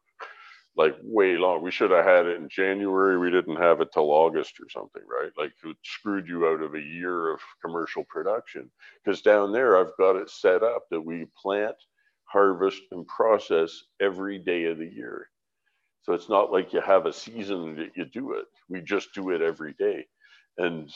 [0.77, 4.11] like way long we should have had it in january we didn't have it till
[4.11, 8.71] august or something right like it screwed you out of a year of commercial production
[9.05, 11.77] because down there i've got it set up that we plant
[12.27, 15.29] harvest, and process every day of the year.
[16.03, 18.45] So it's not like you have a season that you do it.
[18.69, 20.07] We just do it every day.
[20.59, 20.93] And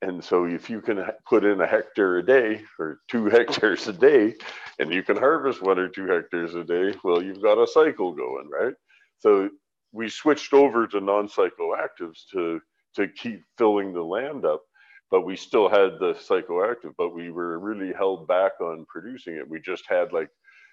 [0.00, 3.92] and so if you can put in a hectare a day or two hectares a
[3.92, 4.34] day
[4.80, 8.12] and you can harvest one or two hectares a day, well, you've got a cycle
[8.12, 8.74] going, right?
[9.22, 9.50] So
[9.92, 12.60] we switched over to non-psychoactives to
[12.96, 14.62] to keep filling the land up
[15.10, 19.48] but we still had the psychoactive but we were really held back on producing it
[19.50, 20.28] we just had like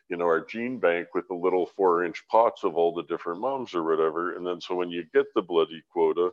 [0.10, 3.42] you know, our gene bank with the little four inch pots of all the different
[3.42, 4.36] mums or whatever.
[4.36, 6.32] And then so when you get the bloody quota,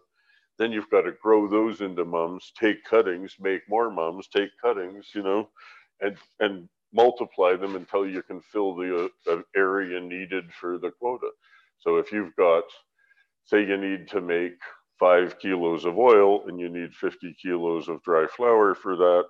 [0.59, 5.09] then you've got to grow those into mums, take cuttings, make more mums, take cuttings,
[5.15, 5.49] you know,
[6.01, 11.29] and and multiply them until you can fill the uh, area needed for the quota.
[11.81, 12.65] So if you've got,
[13.47, 14.55] say, you need to make
[15.01, 19.25] five kilos of oil and you need 50 kilos of dry flour for that,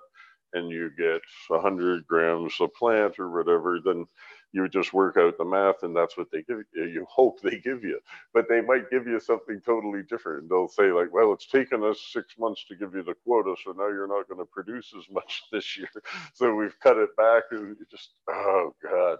[0.53, 4.05] and you get 100 grams of plant or whatever, then
[4.51, 6.85] you just work out the math and that's what they give you.
[6.85, 7.99] You hope they give you,
[8.33, 10.49] but they might give you something totally different.
[10.49, 13.73] They'll say like, well, it's taken us six months to give you the quota, so
[13.73, 15.89] now you're not going to produce as much this year.
[16.33, 19.17] So we've cut it back and you just, oh God.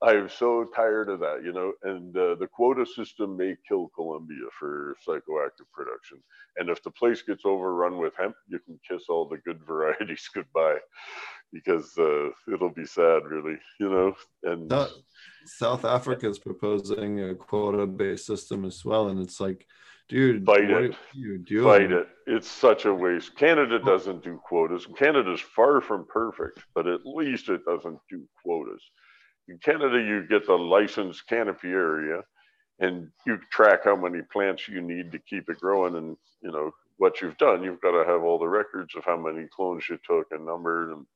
[0.00, 1.72] I'm so tired of that, you know.
[1.82, 6.22] And uh, the quota system may kill Colombia for psychoactive production.
[6.56, 10.28] And if the place gets overrun with hemp, you can kiss all the good varieties
[10.32, 10.78] goodbye
[11.52, 14.14] because uh, it'll be sad, really, you know.
[14.44, 14.72] And
[15.46, 19.66] South Africa is proposing a quota-based system as well, and it's like,
[20.08, 20.94] dude, fight it.
[21.14, 21.64] You doing?
[21.64, 22.08] Fight it.
[22.26, 23.34] It's such a waste.
[23.36, 24.86] Canada doesn't do quotas.
[24.96, 28.82] Canada's far from perfect, but at least it doesn't do quotas.
[29.48, 32.22] In Canada, you get the licensed canopy area,
[32.80, 36.70] and you track how many plants you need to keep it growing, and you know
[36.98, 37.62] what you've done.
[37.62, 40.90] You've got to have all the records of how many clones you took and numbered
[40.90, 41.06] and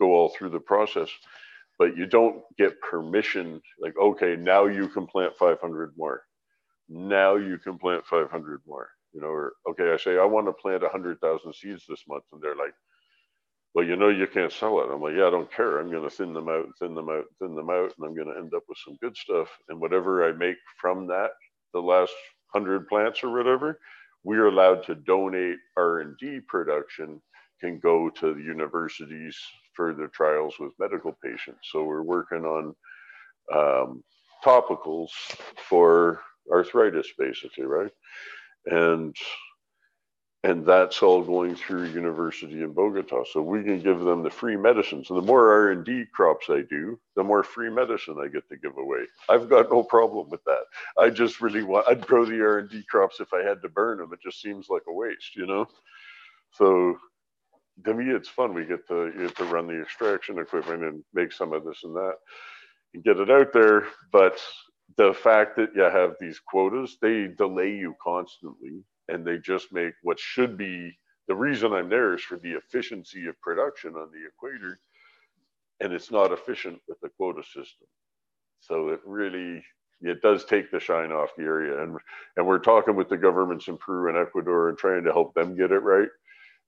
[0.00, 1.10] go all through the process,
[1.78, 3.60] but you don't get permission.
[3.78, 6.22] Like, okay, now you can plant 500 more.
[6.88, 8.88] Now you can plant 500 more.
[9.12, 12.40] You know, or okay, I say I want to plant 100,000 seeds this month, and
[12.40, 12.74] they're like,
[13.74, 14.90] well, you know, you can't sell it.
[14.92, 15.78] I'm like, yeah, I don't care.
[15.78, 18.32] I'm going to thin them out, thin them out, thin them out, and I'm going
[18.32, 19.48] to end up with some good stuff.
[19.68, 21.30] And whatever I make from that,
[21.72, 22.12] the last
[22.52, 23.78] hundred plants or whatever,
[24.24, 27.20] we're allowed to donate R&D production
[27.60, 29.36] can go to the universities
[29.74, 31.68] further trials with medical patients.
[31.70, 32.74] So we're working on
[33.54, 34.02] um,
[34.44, 35.10] topicals
[35.68, 37.92] for arthritis, basically, right?
[38.66, 39.14] And
[40.42, 43.24] and that's all going through university in bogota.
[43.30, 45.04] So we can give them the free medicine.
[45.04, 48.76] So the more r&d crops i do the more free medicine i get to give
[48.78, 49.04] away.
[49.28, 50.64] I've got no problem with that.
[50.98, 54.12] I just really want i'd grow the r&d crops if i had to burn them.
[54.12, 55.66] It just seems like a waste you know?
[56.52, 56.98] So
[57.84, 58.54] to me, it's fun.
[58.54, 61.94] We get to get to run the extraction equipment and make some of this and
[61.96, 62.14] that
[62.94, 63.86] and get it out there.
[64.12, 64.40] But
[64.96, 69.94] the fact that you have these quotas, they delay you constantly and they just make
[70.02, 74.26] what should be the reason I'm there is for the efficiency of production on the
[74.28, 74.80] equator.
[75.80, 77.88] And it's not efficient with the quota system.
[78.60, 79.64] So it really
[80.02, 81.82] it does take the shine off the area.
[81.82, 81.98] And
[82.36, 85.56] and we're talking with the governments in Peru and Ecuador and trying to help them
[85.56, 86.08] get it right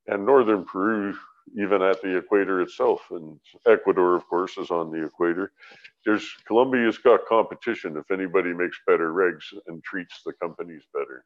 [0.08, 1.16] and northern Peru,
[1.58, 5.52] even at the equator itself, and Ecuador, of course, is on the equator.
[6.06, 11.24] There's Colombia's got competition if anybody makes better regs and treats the companies better.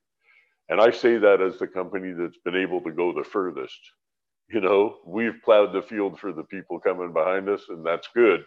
[0.71, 3.79] And I say that as the company that's been able to go the furthest.
[4.51, 8.45] You know, we've plowed the field for the people coming behind us, and that's good.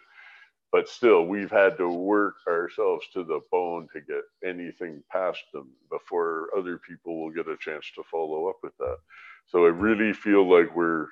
[0.72, 5.68] but still we've had to work ourselves to the bone to get anything past them
[5.90, 8.96] before other people will get a chance to follow up with that
[9.46, 11.06] so i really feel like we're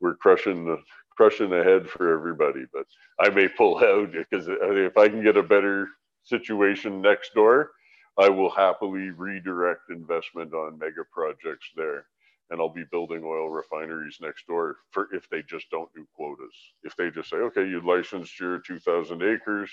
[0.00, 0.78] we're crushing the
[1.16, 2.86] crushing ahead for everybody but
[3.20, 5.88] i may pull out because if i can get a better
[6.24, 7.72] situation next door
[8.18, 12.06] i will happily redirect investment on mega projects there
[12.50, 16.54] and I'll be building oil refineries next door for if they just don't do quotas.
[16.82, 19.70] If they just say, okay, you licensed your 2,000 acres,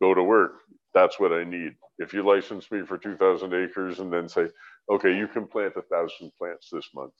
[0.00, 0.60] go to work.
[0.94, 1.74] That's what I need.
[1.98, 4.48] If you license me for 2,000 acres and then say,
[4.90, 7.14] okay, you can plant a thousand plants this month,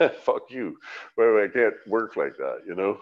[0.22, 0.76] fuck you.
[1.16, 2.98] Well, I can't work like that, you know?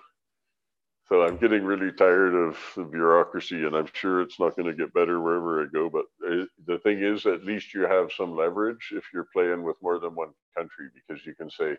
[1.08, 4.74] So I'm getting really tired of the bureaucracy, and I'm sure it's not going to
[4.74, 5.88] get better wherever I go.
[5.88, 9.76] But it, the thing is, at least you have some leverage if you're playing with
[9.82, 11.76] more than one country, because you can say,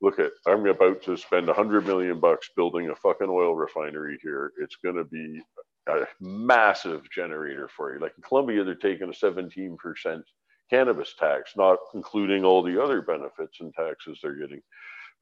[0.00, 4.52] "Look at, I'm about to spend 100 million bucks building a fucking oil refinery here.
[4.60, 5.42] It's going to be
[5.88, 10.22] a massive generator for you." Like in Colombia, they're taking a 17%
[10.70, 14.62] cannabis tax, not including all the other benefits and taxes they're getting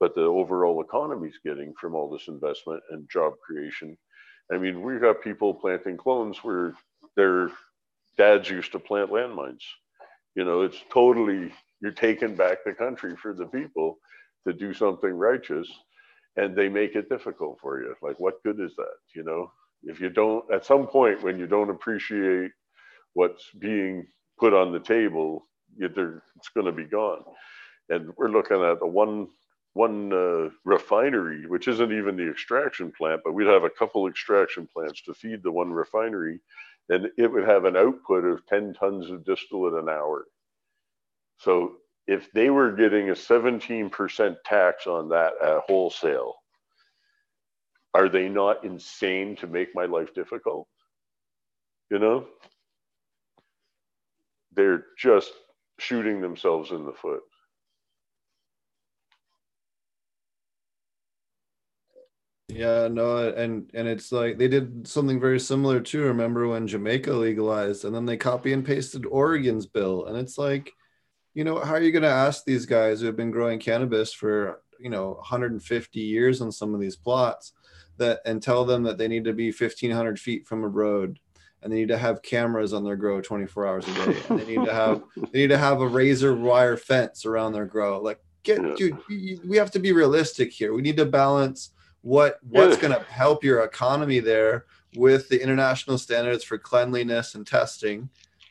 [0.01, 3.97] but the overall economy is getting from all this investment and job creation.
[4.53, 6.75] I mean, we've got people planting clones where
[7.17, 7.51] their
[8.19, 9.63] dads used to plant landmines.
[10.35, 13.99] You know, it's totally, you're taking back the country for the people
[14.47, 15.69] to do something righteous
[16.37, 17.95] and they make it difficult for you.
[18.03, 18.97] Like, what good is that?
[19.15, 19.53] You know,
[19.85, 22.51] if you don't, at some point when you don't appreciate
[23.15, 24.07] what's being
[24.39, 25.47] put on the table,
[25.79, 27.23] it's going to be gone.
[27.89, 29.29] And we're looking at the one
[29.75, 34.69] one uh, refinery, which isn't even the extraction plant, but we'd have a couple extraction
[34.73, 36.41] plants to feed the one refinery,
[36.89, 40.27] and it would have an output of 10 tons of distillate an hour.
[41.39, 41.75] So
[42.07, 46.37] if they were getting a 17% tax on that at wholesale,
[47.95, 50.69] are they not insane to make my life difficult?
[51.91, 52.27] You know?
[54.55, 55.33] They're just
[55.79, 57.23] shooting themselves in the foot.
[62.49, 66.03] Yeah, no, and and it's like they did something very similar too.
[66.03, 70.73] Remember when Jamaica legalized, and then they copy and pasted Oregon's bill, and it's like,
[71.33, 74.13] you know, how are you going to ask these guys who have been growing cannabis
[74.13, 77.53] for you know 150 years on some of these plots
[77.97, 81.19] that and tell them that they need to be 1500 feet from a road
[81.63, 84.57] and they need to have cameras on their grow 24 hours a day and they
[84.57, 85.03] need to have
[85.33, 89.57] they need to have a razor wire fence around their grow like get dude we
[89.57, 91.71] have to be realistic here we need to balance
[92.05, 97.47] what what's going to help your economy there with the international standards for cleanliness and
[97.47, 98.11] testing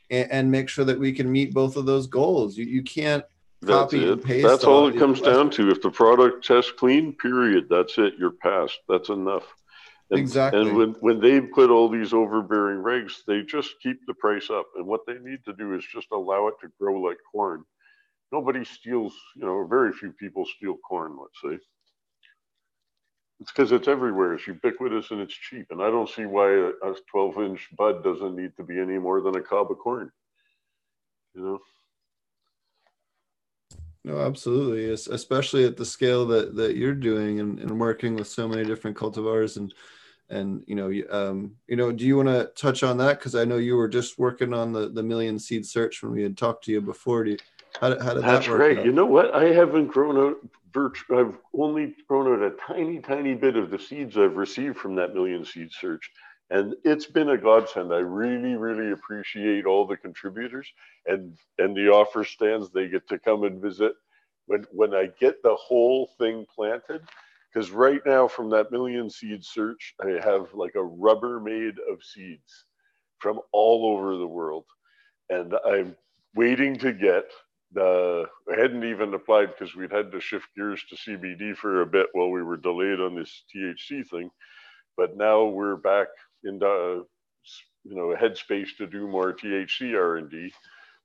[0.09, 3.23] and, and, make sure that we can meet both of those goals you, you can't
[3.65, 4.43] copy and paste.
[4.43, 4.47] that's it.
[4.47, 5.69] That's all it comes down to.
[5.69, 7.67] If the product tests clean, period.
[7.69, 8.13] That's it.
[8.19, 8.79] You're passed.
[8.89, 9.43] That's enough.
[10.09, 10.61] And, exactly.
[10.61, 14.65] And when, when they put all these overbearing regs, they just keep the price up.
[14.75, 17.63] And what they need to do is just allow it to grow like corn.
[18.31, 21.63] Nobody steals, you know, very few people steal corn, let's say.
[23.43, 24.35] It's because it's everywhere.
[24.35, 25.67] It's ubiquitous and it's cheap.
[25.69, 28.97] And I don't see why a, a 12 inch bud doesn't need to be any
[28.97, 30.09] more than a cob of corn.
[31.35, 31.59] You know?
[34.05, 34.93] No, absolutely.
[34.93, 38.95] Especially at the scale that, that you're doing and, and working with so many different
[38.95, 39.73] cultivars and,
[40.29, 43.19] and, you know, um, you know, do you want to touch on that?
[43.19, 46.23] Cause I know you were just working on the, the million seed search when we
[46.23, 47.25] had talked to you before.
[47.25, 47.37] Do you,
[47.81, 48.61] how, how did That's that work?
[48.61, 48.77] right.
[48.77, 48.85] Out?
[48.85, 49.35] You know what?
[49.35, 50.35] I haven't grown
[50.77, 54.95] out I've only grown out a tiny, tiny bit of the seeds I've received from
[54.95, 56.09] that million seed search.
[56.49, 57.93] And it's been a godsend.
[57.93, 60.67] I really, really appreciate all the contributors
[61.05, 63.93] and and the offer stands they get to come and visit
[64.45, 67.01] when when I get the whole thing planted.
[67.53, 72.65] Because right now, from that million seed search, I have like a Rubbermaid of seeds
[73.19, 74.65] from all over the world.
[75.29, 75.95] And I'm
[76.35, 77.25] waiting to get
[77.73, 82.07] the hadn't even applied because we'd had to shift gears to CBD for a bit
[82.13, 84.29] while we were delayed on this THC thing,
[84.97, 86.07] but now we're back
[86.43, 87.05] in the
[87.83, 90.53] you know headspace to do more THC R and D.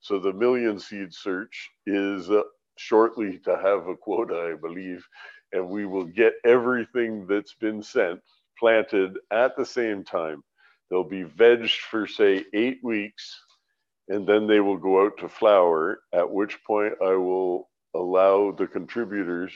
[0.00, 2.42] So the million seed search is uh,
[2.76, 5.06] shortly to have a quota, I believe,
[5.52, 8.20] and we will get everything that's been sent
[8.58, 10.42] planted at the same time.
[10.90, 13.40] They'll be vegged for say eight weeks
[14.08, 18.66] and then they will go out to flower, at which point I will allow the
[18.66, 19.52] contributors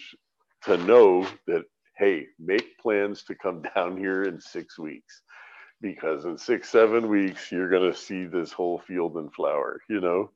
[0.64, 1.64] to know that,
[1.96, 5.22] hey, make plans to come down here in six weeks.
[5.80, 10.00] Because in six, seven weeks, you're going to see this whole field in flower, you
[10.00, 10.30] know,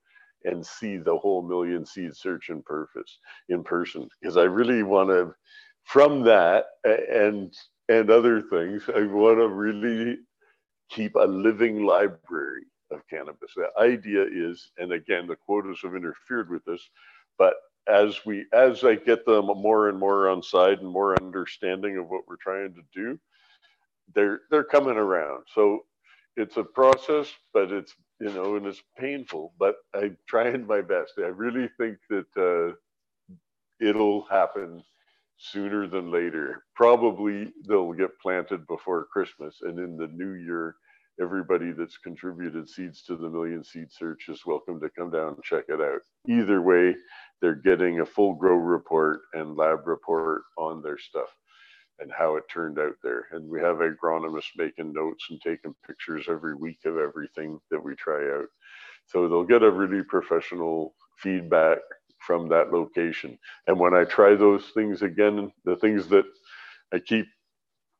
[0.45, 4.09] and see the whole million seed search in purpose in person.
[4.21, 5.35] Because I really want to,
[5.85, 7.55] from that, and
[7.89, 8.83] and other things.
[8.95, 10.19] I want to really
[10.91, 13.53] keep a living library of cannabis.
[13.57, 16.89] The idea is, and again, the quotas have interfered with this,
[17.39, 17.55] but
[17.89, 22.09] as we as I get them more and more on side and more understanding of
[22.09, 23.19] what we're trying to do,
[24.15, 25.45] they're they're coming around.
[25.55, 25.85] So
[26.37, 29.53] it's a process, but it's you know, and it's painful.
[29.59, 31.15] But I'm trying my best.
[31.19, 32.75] I really think that uh,
[33.81, 34.83] it'll happen
[35.39, 36.65] sooner than later.
[36.75, 40.77] Probably they'll get planted before Christmas, and in the new year,
[41.21, 45.43] everybody that's contributed seeds to the Million Seed Search is welcome to come down and
[45.43, 46.01] check it out.
[46.29, 46.95] Either way,
[47.41, 51.29] they're getting a full grow report and lab report on their stuff
[52.01, 53.27] and how it turned out there.
[53.33, 57.95] And we have agronomists making notes and taking pictures every week of everything that we
[57.95, 58.49] try out.
[59.07, 61.79] So they'll get a really professional feedback
[62.19, 63.39] from that location.
[63.67, 66.25] And when I try those things again, the things that
[66.93, 67.27] I keep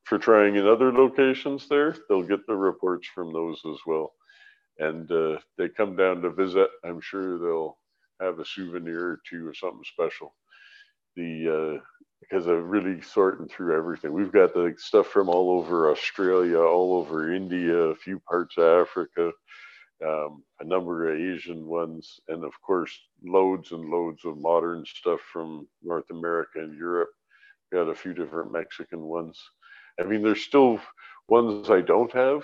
[0.07, 4.13] for trying in other locations there, they'll get the reports from those as well.
[4.79, 6.69] And uh, they come down to visit.
[6.85, 7.77] I'm sure they'll
[8.21, 10.33] have a souvenir or two or something special.
[11.15, 11.83] The uh,
[12.21, 14.11] because of really sorting through everything.
[14.11, 18.87] We've got the stuff from all over Australia, all over India, a few parts of
[18.87, 19.31] Africa,
[20.05, 25.19] um, a number of Asian ones, and of course, loads and loads of modern stuff
[25.31, 27.09] from North America and Europe.
[27.71, 29.39] Got a few different Mexican ones.
[29.99, 30.79] I mean, there's still
[31.27, 32.43] ones I don't have,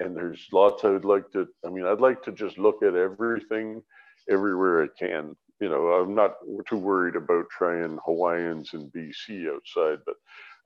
[0.00, 1.48] and there's lots I would like to.
[1.64, 3.82] I mean, I'd like to just look at everything
[4.28, 5.36] everywhere I can.
[5.60, 6.34] You know, I'm not
[6.68, 10.16] too worried about trying Hawaiians in BC outside, but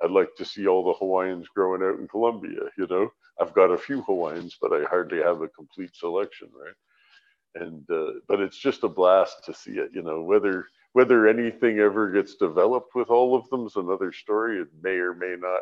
[0.02, 2.60] I'd like to see all the Hawaiians growing out in Colombia.
[2.78, 3.10] You know,
[3.40, 7.62] I've got a few Hawaiians, but I hardly have a complete selection, right?
[7.62, 9.90] And uh, but it's just a blast to see it.
[9.92, 14.60] You know, whether whether anything ever gets developed with all of them is another story.
[14.60, 15.60] It may or may not.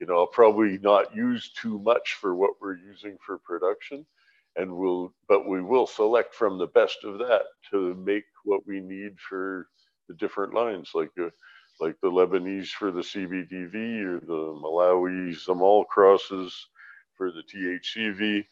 [0.00, 4.06] You know, I'll probably not use too much for what we're using for production,
[4.56, 8.80] and we'll but we will select from the best of that to make what we
[8.80, 9.68] need for
[10.08, 11.10] the different lines, like.
[11.20, 11.30] Uh,
[11.80, 16.66] like the Lebanese for the CBDV or the Malawi Zamal crosses
[17.16, 18.44] for the THCV.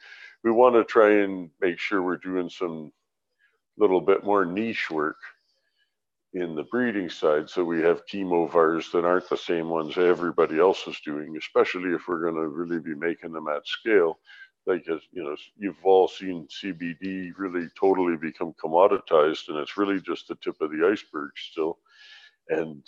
[0.44, 2.92] We want to try and make sure we're doing some
[3.78, 5.16] little bit more niche work
[6.34, 10.86] in the breeding side so we have chemovars that aren't the same ones everybody else
[10.86, 14.18] is doing especially if we're going to really be making them at scale
[14.66, 20.28] like you know you've all seen cbd really totally become commoditized and it's really just
[20.28, 21.78] the tip of the iceberg still
[22.48, 22.82] and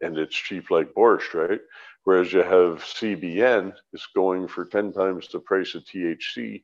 [0.00, 1.60] and it's cheap like borscht, right?
[2.04, 6.62] Whereas you have CBN it's going for 10 times the price of THC,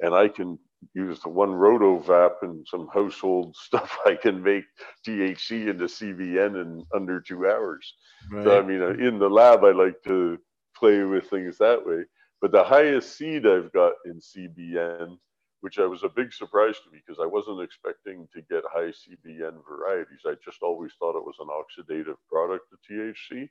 [0.00, 0.58] and I can
[0.94, 3.96] use the one rotovap and some household stuff.
[4.06, 4.64] I can make
[5.06, 7.94] THC into CBN in under two hours.
[8.30, 8.44] Right.
[8.44, 10.38] So, I mean, uh, in the lab, I like to
[10.76, 12.04] play with things that way.
[12.40, 15.16] But the highest seed I've got in CBN
[15.64, 18.92] which I was a big surprise to me because I wasn't expecting to get high
[18.92, 20.20] CBN varieties.
[20.26, 23.48] I just always thought it was an oxidative product of THC,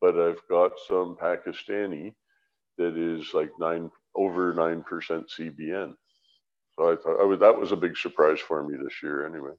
[0.00, 2.12] but I've got some Pakistani
[2.76, 5.94] that is like nine over nine percent CBN.
[6.76, 9.52] So I thought I was, that was a big surprise for me this year, anyway.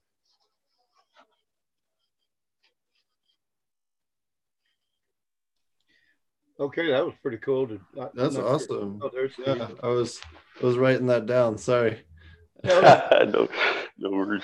[6.59, 7.67] Okay, that was pretty cool.
[7.67, 7.79] To,
[8.13, 8.99] That's awesome.
[9.03, 9.67] Oh, there's yeah.
[9.83, 10.21] I was
[10.61, 11.57] I was writing that down.
[11.57, 11.99] Sorry.
[12.63, 13.49] no,
[13.97, 14.43] no worries.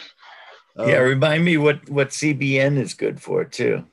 [0.75, 3.85] Um, yeah, remind me what what CBN is good for too.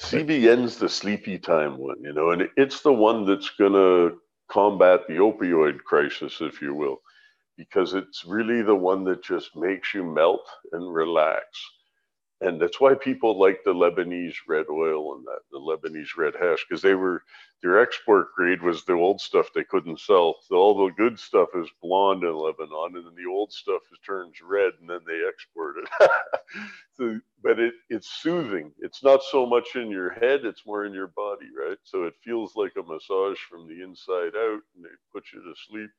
[0.00, 4.16] CBN's the sleepy time one, you know, and it's the one that's gonna
[4.48, 7.00] combat the opioid crisis, if you will,
[7.56, 11.46] because it's really the one that just makes you melt and relax
[12.42, 16.64] and that's why people like the Lebanese red oil and that the Lebanese red hash
[16.68, 17.24] because they were
[17.64, 20.36] their export grade was the old stuff they couldn't sell.
[20.48, 24.36] So all the good stuff is blonde in Lebanon, and then the old stuff turns
[24.44, 26.10] red, and then they export it.
[26.94, 28.72] so, but it it's soothing.
[28.80, 31.78] It's not so much in your head; it's more in your body, right?
[31.84, 35.54] So it feels like a massage from the inside out, and it puts you to
[35.68, 35.90] sleep.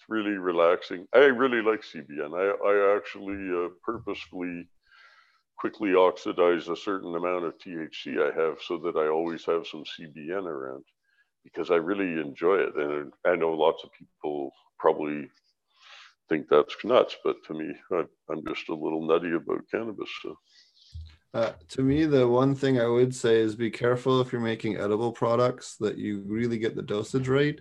[0.00, 1.06] It's really relaxing.
[1.14, 2.32] I really like CBN.
[2.32, 4.66] I I actually uh, purposefully
[5.58, 9.84] quickly oxidize a certain amount of THC I have so that I always have some
[9.84, 10.84] CBN around
[11.44, 12.74] because I really enjoy it.
[12.76, 15.28] And I know lots of people probably
[16.30, 20.08] think that's nuts, but to me, I, am just a little nutty about cannabis.
[20.22, 20.38] So.
[21.34, 24.78] Uh, to me, the one thing I would say is be careful if you're making
[24.78, 27.60] edible products that you really get the dosage right.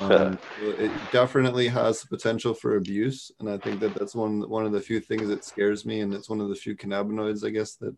[0.00, 4.66] Um, it definitely has the potential for abuse, and I think that that's one one
[4.66, 7.50] of the few things that scares me, and it's one of the few cannabinoids, I
[7.50, 7.94] guess, that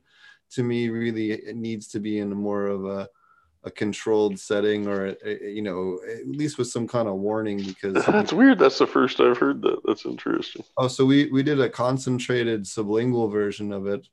[0.53, 3.09] to me really it needs to be in more of a
[3.65, 7.59] a controlled setting or a, a- you know at least with some kind of warning
[7.63, 8.59] because That's weird.
[8.59, 9.81] That's the first I've heard that.
[9.85, 10.65] That's interesting.
[10.79, 14.07] oh so we we did a concentrated sublingual version of it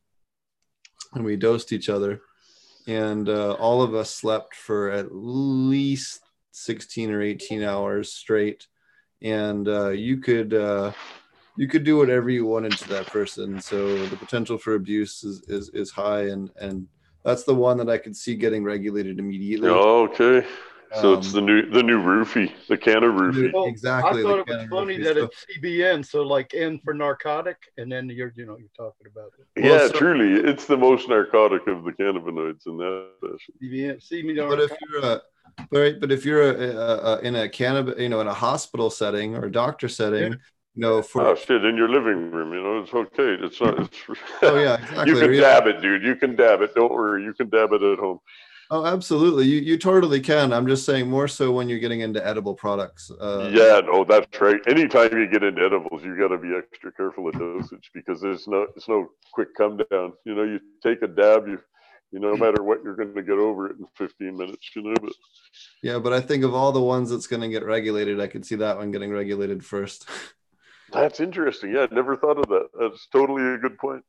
[1.14, 2.22] and we dosed each other
[2.88, 6.22] and uh, all of us slept for at least
[6.56, 8.68] 16 or 18 hours straight.
[9.22, 10.92] And uh, you could uh,
[11.58, 13.62] you could do whatever you wanted to that person.
[13.62, 16.28] So the potential for abuse is is, is high.
[16.28, 16.88] And and
[17.24, 19.70] that's the one that i could see getting regulated immediately.
[19.70, 20.46] Okay.
[21.02, 23.52] So it's Um, the new the new roofie, the can of roofie.
[23.54, 25.30] Well, exactly I thought it was funny roofie that stuff.
[25.32, 29.32] it's CBN, so like N for narcotic, and then you're you know you're talking about
[29.40, 29.62] it.
[29.62, 33.54] Well, yeah, so- truly, it's the most narcotic of the cannabinoids in that fashion.
[33.62, 34.50] CBN, CBN.
[34.50, 35.22] but if you're a
[35.70, 38.34] but, right, but if you're a, a, a, in a cannabis you know in a
[38.34, 40.38] hospital setting or a doctor setting you
[40.76, 41.64] know for Oh shit!
[41.66, 43.38] In your living room, you know, it's okay.
[43.46, 43.80] It's not.
[43.80, 43.98] It's.
[44.44, 45.42] oh yeah exactly you can Yeah.
[45.42, 46.04] dab it, dude.
[46.04, 46.74] You can dab it.
[46.76, 47.24] Don't worry.
[47.24, 48.20] You can dab it at home.
[48.72, 52.26] Oh absolutely you you totally can i'm just saying more so when you're getting into
[52.26, 54.60] edible products uh yeah, no, that's right.
[54.68, 58.48] Anytime you get into edibles, you got to be extra careful of dosage because there's
[58.48, 60.14] no, it's no quick come down.
[60.26, 61.60] You know, you take a dab, you,
[62.12, 64.72] you no matter what, you're going to get over it in 15 minutes.
[64.76, 65.14] You know, but
[65.82, 68.46] yeah but i think of all the ones that's going to get regulated i could
[68.46, 70.08] see that one getting regulated first
[70.92, 71.74] that's interesting.
[71.74, 72.70] Yeah, I never thought of that.
[72.80, 74.04] That's totally a good point.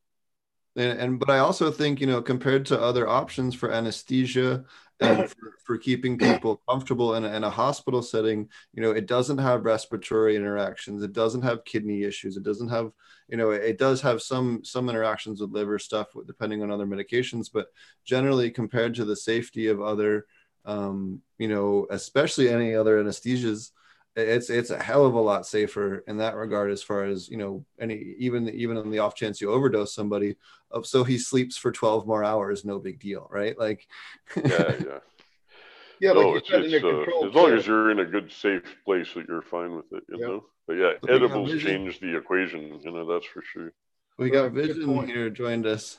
[0.77, 4.63] And, and but I also think you know compared to other options for anesthesia
[4.99, 9.05] and for, for keeping people comfortable in a, in a hospital setting, you know, it
[9.05, 12.91] doesn't have respiratory interactions, it doesn't have kidney issues, it doesn't have
[13.27, 17.49] you know, it does have some some interactions with liver stuff depending on other medications,
[17.53, 17.67] but
[18.05, 20.25] generally compared to the safety of other,
[20.65, 23.71] um, you know, especially any other anesthesias,
[24.17, 27.37] it's it's a hell of a lot safer in that regard as far as you
[27.37, 30.35] know any even even on the off chance you overdose somebody
[30.83, 33.87] so he sleeps for 12 more hours no big deal right like
[34.35, 34.99] Yeah, yeah.
[35.99, 39.13] yeah, no, like it's, it's, uh, as long as you're in a good, safe place
[39.13, 40.27] that you're fine with it, you Yep.
[40.27, 40.45] know.
[40.67, 43.05] But yeah, But edibles change the equation, you know.
[43.11, 43.71] That's for sure.
[44.17, 45.97] we got vision here joined us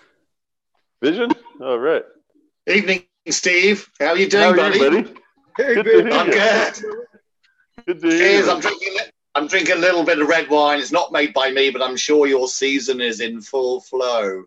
[1.02, 1.30] Vision.
[1.60, 2.02] All right.
[2.66, 3.88] Evening, Steve.
[4.00, 5.02] How are you How doing, are you, buddy?
[5.02, 5.14] buddy?
[5.56, 7.08] Hey, Good to I'm good.
[7.88, 8.46] Good to hear Cheers.
[8.46, 8.50] you.
[8.50, 8.96] I'm drinking.
[9.34, 10.78] I'm drinking a little bit of red wine.
[10.78, 14.44] It's not made by me, but I'm sure your season is in full flow.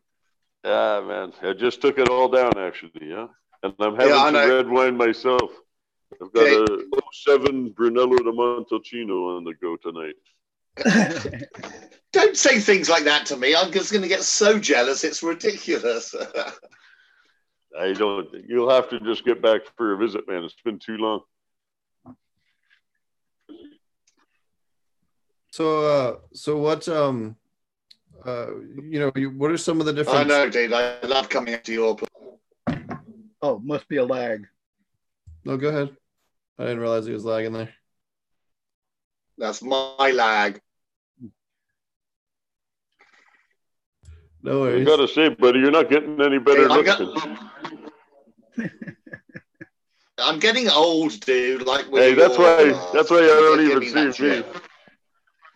[0.64, 3.10] Ah, man, I just took it all down actually.
[3.10, 3.28] Yeah,
[3.64, 5.50] and I'm having Yeah, some red wine myself.
[6.22, 6.54] I've got Okay.
[6.54, 6.84] a
[7.14, 10.14] 07 Brunello de Montalcino on the go tonight.
[12.14, 13.56] Don't say things like that to me.
[13.56, 15.04] I'm just going to get so jealous.
[15.04, 16.14] It's ridiculous.
[17.80, 18.28] I don't.
[18.48, 20.44] You'll have to just get back for a visit, man.
[20.44, 21.22] It's been too long.
[25.52, 27.36] So uh so what um
[28.26, 28.48] uh
[28.90, 30.74] you know you, what are some of the different I know, dude.
[30.74, 32.10] I love coming to your place.
[33.42, 34.48] Oh, must be a lag.
[35.46, 35.90] no go ahead
[36.60, 37.70] i didn't realize he was lagging there
[39.38, 40.62] That's my lag.
[44.44, 47.14] no I worries gotta say, buddy, you're not getting any better I'm, looking.
[48.58, 48.64] go-
[50.28, 51.66] I'm getting old, dude.
[51.66, 52.58] Like when Hey, you're that's why.
[52.60, 52.74] older.
[52.94, 54.44] That's why I don't even see me.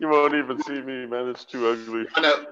[0.00, 1.28] You won't even see me, man.
[1.28, 2.06] It's too ugly.
[2.14, 2.46] I know.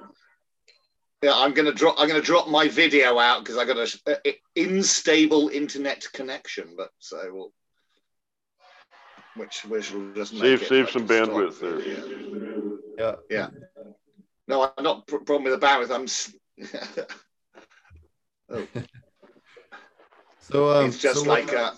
[1.23, 1.95] Yeah, I'm gonna drop.
[1.99, 6.75] I'm gonna drop my video out because I got a uh, unstable internet connection.
[6.77, 7.53] But so we'll,
[9.37, 11.77] which which will just make Save- it save like some bandwidth there.
[11.77, 12.79] video.
[12.99, 13.49] yeah Yeah.
[14.47, 15.91] No, I'm not pr- problem with the bandwidth.
[15.95, 16.03] I'm.
[16.03, 16.35] s-
[20.41, 21.73] so um it's just so what- like uh,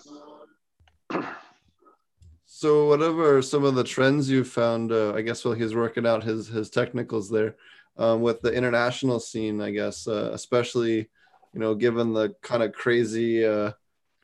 [2.59, 6.23] So, whatever some of the trends you found, uh, I guess, while he's working out
[6.23, 7.55] his his technicals there,
[7.97, 11.07] um, with the international scene, I guess, uh, especially,
[11.53, 13.73] you know, given the kind of crazy, uh,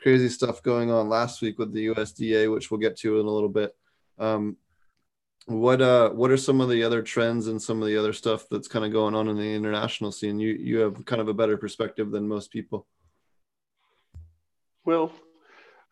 [0.01, 3.29] crazy stuff going on last week with the USDA, which we'll get to in a
[3.29, 3.75] little bit.
[4.17, 4.57] Um,
[5.45, 8.47] what uh, what are some of the other trends and some of the other stuff
[8.49, 10.39] that's kind of going on in the international scene?
[10.39, 12.87] You you have kind of a better perspective than most people.
[14.85, 15.11] Well,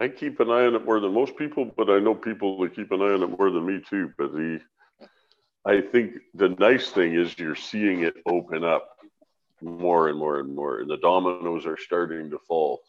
[0.01, 2.75] I keep an eye on it more than most people, but I know people that
[2.75, 4.11] keep an eye on it more than me too.
[4.17, 4.59] But the,
[5.63, 8.97] I think the nice thing is you're seeing it open up
[9.61, 12.81] more and more and more, and the dominoes are starting to fall,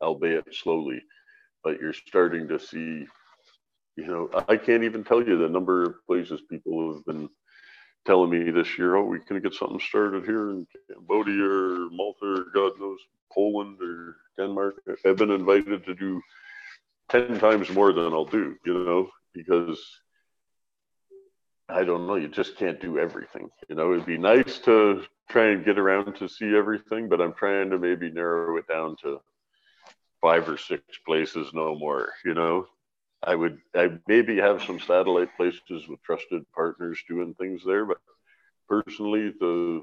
[0.00, 1.02] albeit slowly.
[1.64, 3.04] But you're starting to see,
[3.96, 7.28] you know, I can't even tell you the number of places people have been
[8.06, 12.26] telling me this year, oh, we can get something started here in Cambodia or Malta
[12.26, 13.00] or God knows
[13.32, 14.76] Poland or Denmark.
[15.04, 16.22] I've been invited to do
[17.10, 19.80] 10 times more than I'll do, you know, because
[21.68, 23.48] I don't know, you just can't do everything.
[23.68, 27.34] You know, it'd be nice to try and get around to see everything, but I'm
[27.34, 29.20] trying to maybe narrow it down to
[30.20, 32.12] five or six places no more.
[32.24, 32.66] You know,
[33.22, 37.98] I would I maybe have some satellite places with trusted partners doing things there, but
[38.68, 39.82] personally, the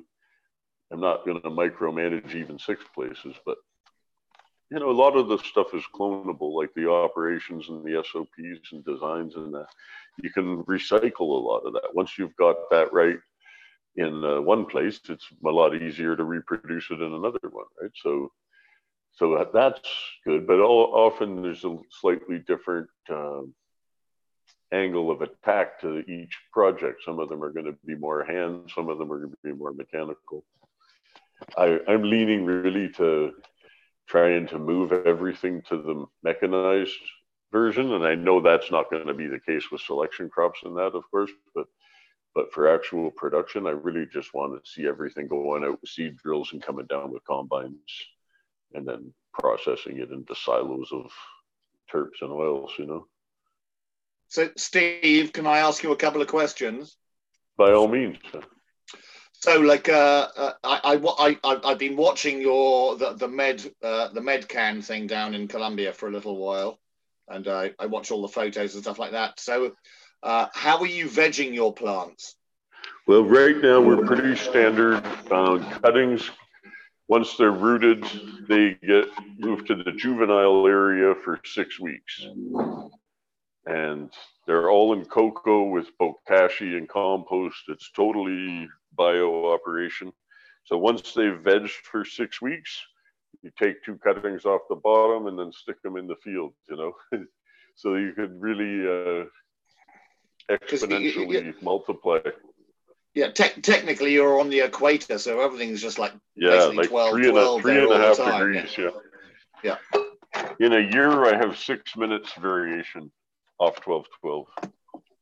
[0.92, 3.58] I'm not going to micromanage even six places, but
[4.70, 8.72] you know, a lot of the stuff is clonable, like the operations and the SOPs
[8.74, 9.68] and designs, and that.
[10.22, 11.90] you can recycle a lot of that.
[11.94, 13.18] Once you've got that right
[13.96, 17.92] in uh, one place, it's a lot easier to reproduce it in another one, right?
[18.04, 18.32] So,
[19.14, 19.90] so that's
[20.26, 20.46] good.
[20.46, 23.54] But all, often there's a slightly different um,
[24.74, 27.04] angle of attack to each project.
[27.06, 29.38] Some of them are going to be more hand, some of them are going to
[29.44, 30.44] be more mechanical.
[31.56, 33.34] I, I'm leaning really to
[34.08, 37.00] trying to move everything to the mechanized
[37.52, 37.94] version.
[37.94, 40.96] And I know that's not going to be the case with selection crops and that,
[40.96, 41.68] of course, but
[42.36, 46.18] but for actual production, I really just want to see everything going out with seed
[46.18, 47.80] drills and coming down with combines
[48.76, 51.12] and then processing it into silos of
[51.92, 53.08] terps and oils, you know.
[54.28, 56.96] So, Steve, can I ask you a couple of questions?
[57.58, 58.18] By all means.
[59.40, 64.08] So, like, uh, uh, I, I, I, I've been watching your the the med uh,
[64.10, 66.80] the MedCan thing down in Colombia for a little while,
[67.28, 69.40] and I, I watch all the photos and stuff like that.
[69.40, 69.76] So,
[70.24, 72.36] uh, how are you vegging your plants?
[73.06, 76.30] Well, right now we're pretty standard uh, cuttings.
[77.08, 78.06] Once they're rooted,
[78.50, 79.06] they get
[79.38, 82.26] moved to the juvenile area for six weeks,
[83.68, 84.12] and
[84.48, 87.58] they're all in coco with bokashi and compost.
[87.68, 88.68] It's totally
[88.98, 90.12] bio operation.
[90.66, 92.78] So once they've vegged for six weeks,
[93.42, 96.76] you take two cuttings off the bottom and then stick them in the field, you
[96.76, 96.94] know.
[97.76, 99.26] so you could really uh,
[100.50, 102.20] exponentially you, multiply.
[103.14, 107.24] Yeah, te- technically you're on the equator, so everything's just like yeah, like 12, three
[107.26, 108.78] and 12 a, three and a half degrees.
[108.78, 108.90] Yeah.
[109.64, 109.78] yeah.
[109.94, 110.02] yeah.
[110.60, 113.12] In a year, I have six minutes variation
[113.60, 114.48] off 12 12.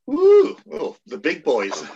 [0.10, 1.84] Ooh, oh, the big boys.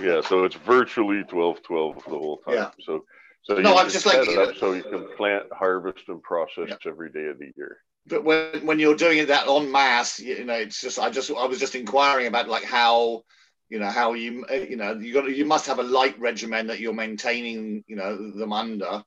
[0.00, 2.54] yeah, so it's virtually 12 12 the whole time.
[2.54, 2.70] Yeah.
[2.80, 3.04] So
[3.42, 6.76] so no, you I'm just like up so you can plant, harvest, and process yeah.
[6.86, 7.78] every day of the year.
[8.06, 11.30] But when when you're doing it that on mass, you know, it's just I just
[11.30, 13.22] I was just inquiring about like how
[13.70, 16.80] you know how you you know you got you must have a light regimen that
[16.80, 19.02] you're maintaining you know them under.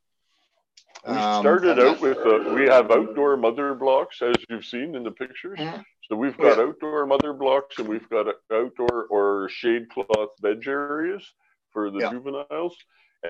[1.05, 5.03] We um, started out with uh, we have outdoor mother blocks as you've seen in
[5.03, 5.59] the pictures.
[5.59, 5.81] Mm-hmm.
[6.09, 6.65] So we've got yeah.
[6.65, 11.23] outdoor mother blocks and we've got outdoor or shade cloth veg areas
[11.71, 12.11] for the yeah.
[12.11, 12.75] juveniles.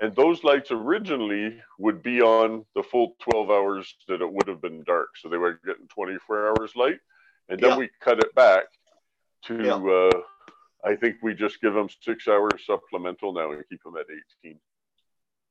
[0.02, 4.60] And those lights originally would be on the full 12 hours that it would have
[4.60, 5.10] been dark.
[5.18, 7.00] So they were getting 24 hours light.
[7.48, 7.78] And then yeah.
[7.78, 8.64] we cut it back
[9.46, 10.22] to, uh,
[10.84, 14.08] I think we just give them six hours supplemental now and keep them at
[14.44, 14.60] 18.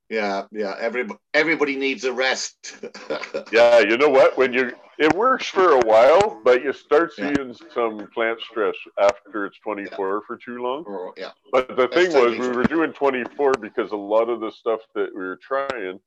[0.09, 0.75] Yeah, yeah.
[0.79, 2.77] Everybody, everybody needs a rest.
[3.51, 4.37] yeah, you know what?
[4.37, 7.67] When you, it works for a while, but you start seeing yeah.
[7.73, 10.19] some plant stress after it's 24 yeah.
[10.27, 10.83] for too long.
[10.87, 11.31] Oh, yeah.
[11.51, 14.81] But the That's thing was, we were doing 24 because a lot of the stuff
[14.93, 15.99] that we were trying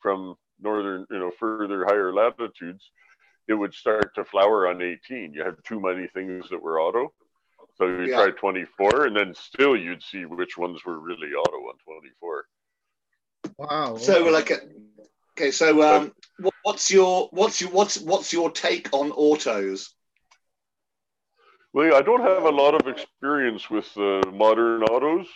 [0.00, 2.90] from northern, you know, further higher latitudes,
[3.48, 5.34] it would start to flower on 18.
[5.34, 7.12] You had too many things that were auto.
[7.76, 8.16] So you yeah.
[8.16, 12.44] tried 24, and then still you'd see which ones were really auto on 24.
[13.58, 13.96] Wow.
[13.96, 14.58] So like, a,
[15.32, 16.12] okay, so um,
[16.62, 19.94] what's your what's your what's what's your take on autos?
[21.72, 25.26] Well, I don't have a lot of experience with uh, modern autos.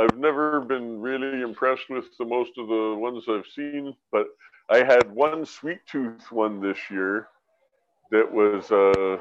[0.00, 4.26] I've never been really impressed with the most of the ones I've seen, but
[4.68, 7.28] I had one sweet tooth one this year
[8.10, 9.18] that was, uh,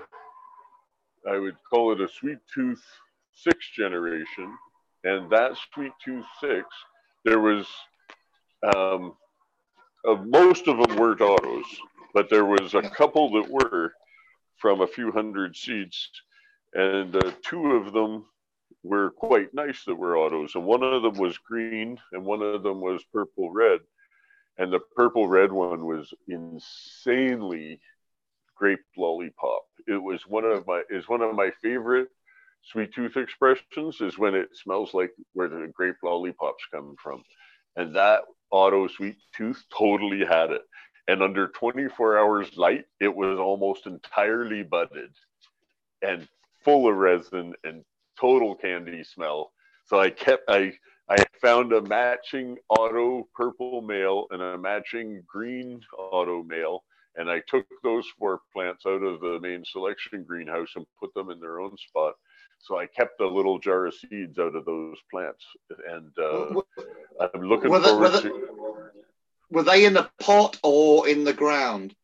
[1.30, 2.84] I would call it a sweet tooth
[3.32, 4.58] six generation.
[5.04, 6.66] And that sweet tooth six,
[7.24, 7.68] there was
[8.64, 9.14] um,
[10.08, 11.66] uh, most of them weren't autos,
[12.14, 13.94] but there was a couple that were
[14.58, 16.10] from a few hundred seats,
[16.74, 18.26] and uh, two of them
[18.84, 22.64] were quite nice that were autos, and one of them was green, and one of
[22.64, 23.80] them was purple red,
[24.58, 27.80] and the purple red one was insanely
[28.56, 29.64] grape lollipop.
[29.88, 32.08] It was one of my is one of my favorite
[32.64, 37.24] sweet tooth expressions is when it smells like where the grape lollipops come from,
[37.76, 38.22] and that
[38.52, 40.62] auto sweet tooth totally had it.
[41.08, 45.12] And under 24 hours light, it was almost entirely budded
[46.02, 46.28] and
[46.64, 47.84] full of resin and
[48.20, 49.52] total candy smell.
[49.86, 50.74] So I kept I
[51.08, 56.84] I found a matching auto purple male and a matching green auto male.
[57.18, 61.30] And I took those four plants out of the main selection greenhouse and put them
[61.30, 62.16] in their own spot.
[62.66, 65.46] So I kept a little jar of seeds out of those plants,
[65.88, 66.62] and uh,
[67.34, 68.90] I'm looking were forward they, were to.
[69.52, 71.96] Were they in the pot or in the ground?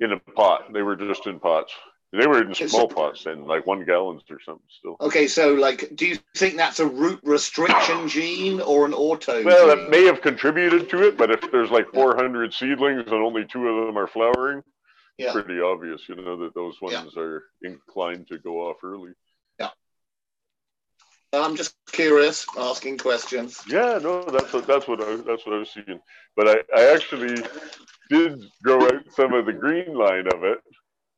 [0.00, 0.72] in a pot.
[0.72, 1.72] They were just in pots.
[2.12, 4.96] They were in small pots and like one gallons or something still.
[5.00, 9.44] Okay, so like, do you think that's a root restriction gene or an auto?
[9.44, 9.84] Well, gene?
[9.84, 13.68] it may have contributed to it, but if there's like 400 seedlings and only two
[13.68, 14.62] of them are flowering,
[15.18, 15.30] yeah.
[15.30, 17.02] pretty obvious, you know, that those Yeah.
[17.02, 19.12] ones are inclined to go off early.
[21.32, 23.62] I'm just curious, asking questions.
[23.68, 26.00] Yeah, no, that's what that's what I that's what I was seeing.
[26.36, 27.42] But I, I actually
[28.08, 30.58] did grow out some of the green line of it,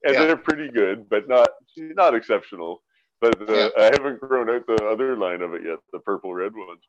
[0.05, 0.25] and Yeah.
[0.25, 2.83] they're pretty good, but not not exceptional.
[3.21, 3.69] But uh, Yeah.
[3.79, 6.83] I haven't grown out the other line of it yet, the purple red ones,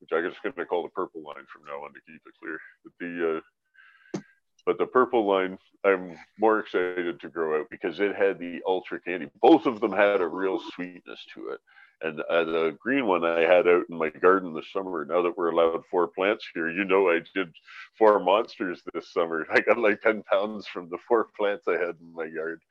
[0.00, 2.34] which I'm just going to call the purple line from now on to keep it
[2.40, 2.58] clear.
[2.84, 4.20] But the uh,
[4.64, 9.00] but the purple line, I'm more excited to grow out because it had the ultra
[9.00, 9.28] candy.
[9.40, 11.60] Both of them had a real sweetness to it.
[12.00, 15.04] And uh, the green one I had out in my garden this summer.
[15.04, 17.52] Now that we're allowed four plants here, you know I did
[17.96, 19.46] four monsters this summer.
[19.52, 22.62] I got like ten pounds from the four plants I had in my yard.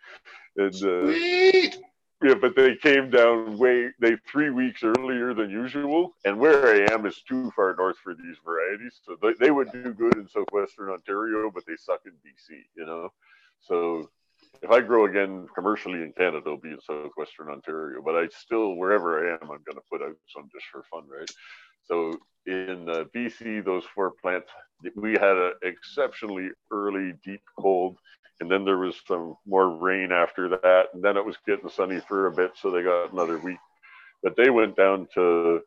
[0.55, 1.77] And uh, Sweet.
[2.23, 6.15] yeah, but they came down way they three weeks earlier than usual.
[6.23, 9.01] And where I am is too far north for these varieties.
[9.03, 12.85] So they, they would do good in southwestern Ontario, but they suck in BC, you
[12.85, 13.09] know.
[13.59, 14.09] So
[14.61, 18.01] if I grow again commercially in Canada, it'll be in southwestern Ontario.
[18.03, 21.03] But I still, wherever I am, I'm going to put out some just for fun,
[21.09, 21.29] right?
[21.85, 24.49] So in uh, BC, those four plants,
[24.95, 27.97] we had an exceptionally early deep cold,
[28.39, 31.99] and then there was some more rain after that, and then it was getting sunny
[32.07, 33.57] for a bit, so they got another week.
[34.23, 35.61] But they went down to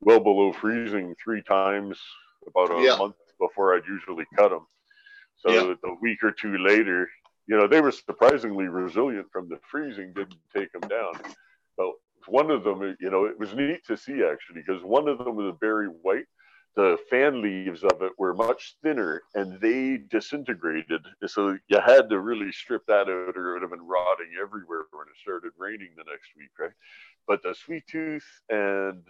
[0.00, 2.00] well below freezing three times
[2.46, 2.96] about a Yeah.
[2.96, 4.66] month before I'd usually cut them.
[5.36, 5.74] So Yeah.
[5.84, 7.08] a week or two later,
[7.50, 11.14] you know, they were surprisingly resilient from the freezing, didn't take them down.
[11.76, 11.94] But
[12.28, 15.34] one of them, you know, it was neat to see actually, because one of them
[15.34, 16.26] was very white.
[16.76, 21.04] The fan leaves of it were much thinner and they disintegrated.
[21.26, 24.84] So you had to really strip that out or it would have been rotting everywhere
[24.92, 26.70] when it started raining the next week, right?
[27.26, 29.02] But the sweet tooth and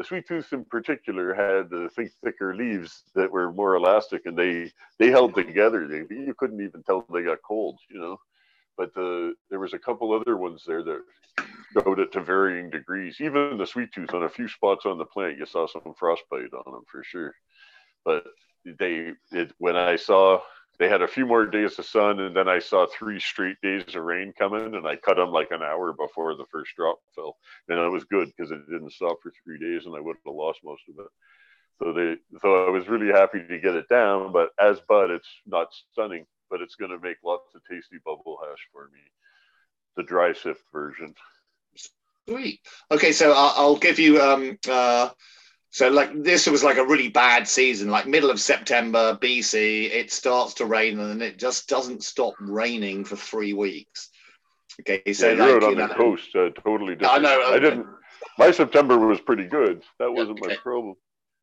[0.00, 1.90] the sweet tooth in particular had the
[2.24, 5.86] thicker leaves that were more elastic and they they held together.
[5.86, 8.18] They you couldn't even tell they got cold, you know.
[8.78, 11.02] But the there was a couple other ones there that
[11.74, 13.20] showed it to varying degrees.
[13.20, 16.54] Even the sweet tooth on a few spots on the plant, you saw some frostbite
[16.54, 17.34] on them for sure.
[18.02, 18.24] But
[18.64, 20.40] they it, when I saw
[20.80, 23.84] they had a few more days of sun and then I saw three straight days
[23.94, 27.36] of rain coming and I cut them like an hour before the first drop fell.
[27.68, 30.34] And it was good because it didn't stop for three days and I would have
[30.34, 31.10] lost most of it.
[31.82, 35.28] So they so I was really happy to get it down, but as bud it's
[35.46, 39.00] not stunning, but it's gonna make lots of tasty bubble hash for me.
[39.98, 41.14] The dry sift version.
[42.26, 42.60] Sweet.
[42.90, 45.10] Okay, so I'll, I'll give you um uh
[45.70, 50.12] so like this was like a really bad season, like middle of September BC, it
[50.12, 54.10] starts to rain and then it just doesn't stop raining for three weeks.
[54.80, 57.22] Okay, so yeah, you're out on you the know, coast, uh, totally I different.
[57.22, 57.86] know, I didn't.
[58.38, 59.82] My September was pretty good.
[59.98, 60.94] That wasn't my problem.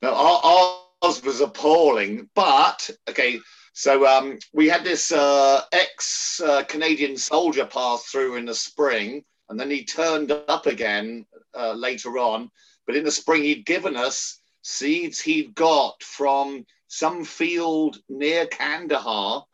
[0.01, 2.29] No, our- ours was appalling.
[2.33, 3.39] But okay,
[3.73, 9.23] so um, we had this uh, ex uh, Canadian soldier pass through in the spring,
[9.49, 11.25] and then he turned up again
[11.55, 12.49] uh, later on.
[12.87, 19.45] But in the spring, he'd given us seeds he'd got from some field near Kandahar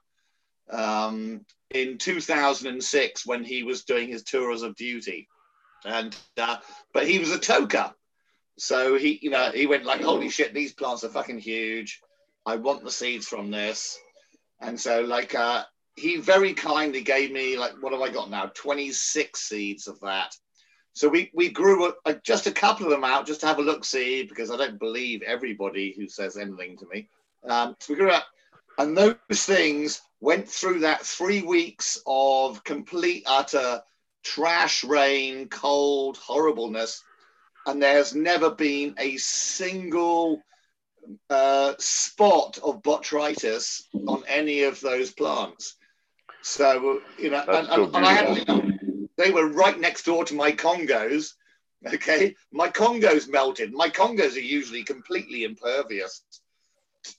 [0.72, 5.28] um, in 2006 when he was doing his tours of duty.
[5.84, 6.58] And uh,
[6.94, 7.94] but he was a toker.
[8.58, 12.00] So he, you know, he went like, "Holy shit, these plants are fucking huge.
[12.46, 14.00] I want the seeds from this."
[14.62, 15.64] And so, like, uh,
[15.96, 18.52] he very kindly gave me like, what have I got now?
[18.54, 20.36] Twenty six seeds of that.
[20.94, 23.60] So we we grew a, a, just a couple of them out just to have
[23.60, 27.10] a look see because I don't believe everybody who says anything to me.
[27.48, 28.24] Um, so we grew out,
[28.78, 33.82] and those things went through that three weeks of complete utter
[34.24, 37.04] trash rain, cold, horribleness
[37.66, 40.42] and there's never been a single
[41.30, 45.76] uh, spot of botrytis on any of those plants.
[46.42, 48.73] So you know, That's and, so and I had,
[49.18, 51.34] they were right next door to my Congos.
[51.86, 53.74] Okay, my Congos melted.
[53.74, 56.24] My Congos are usually completely impervious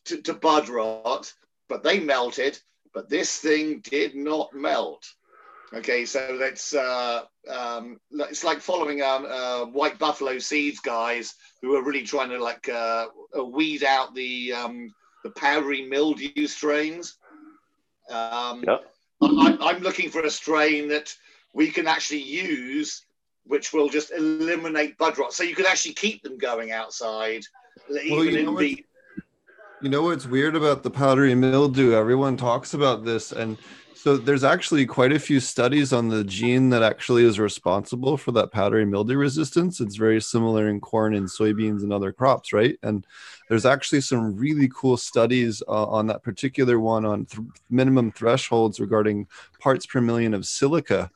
[0.06, 1.32] to, to bud rot,
[1.68, 2.58] but they melted.
[2.94, 5.04] But this thing did not melt.
[5.74, 11.74] Okay, so that's uh, um, it's like following um, uh, white buffalo seeds guys who
[11.74, 13.06] are really trying to like uh,
[13.44, 17.16] weed out the um, the powdery mildew strains.
[18.08, 18.78] Um, Yeah.
[19.22, 21.12] I, I'm looking for a strain that
[21.54, 23.06] we can actually use,
[23.46, 25.32] which will just eliminate bud rot.
[25.32, 27.44] So you can actually keep them going outside,
[27.88, 28.84] even you know in the
[29.80, 31.92] You know what's weird about the powdery mildew?
[31.92, 33.56] Everyone talks about this, and
[33.94, 38.32] so there's actually quite a few studies on the gene that actually is responsible for
[38.32, 39.80] that powdery mildew resistance.
[39.80, 42.76] It's very similar in corn and soybeans and other crops, right?
[42.82, 43.06] And
[43.48, 48.78] there's actually some really cool studies uh, on that particular one on th- minimum thresholds
[48.80, 49.26] regarding
[49.58, 51.10] parts per million of silica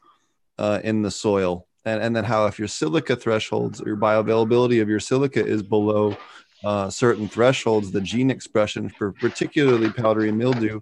[0.59, 1.67] uh, in the soil.
[1.85, 6.17] And, and then how if your silica thresholds, your bioavailability of your silica is below
[6.65, 10.81] uh, certain thresholds, the gene expression for particularly powdery mildew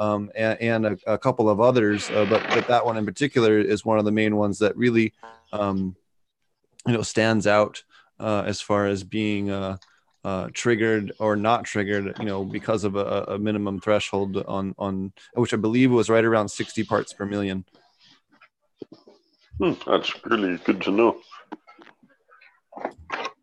[0.00, 3.58] um, and, and a, a, couple of others, uh, but, but that one in particular
[3.58, 5.12] is one of the main ones that really,
[5.52, 5.94] um,
[6.86, 7.82] you know, stands out
[8.18, 9.76] uh, as far as being uh,
[10.24, 15.12] uh, triggered or not triggered, you know, because of a, a, minimum threshold on on
[15.34, 17.64] which I believe was right around 60 parts per million.
[19.58, 21.20] Hmm, that's really good to know.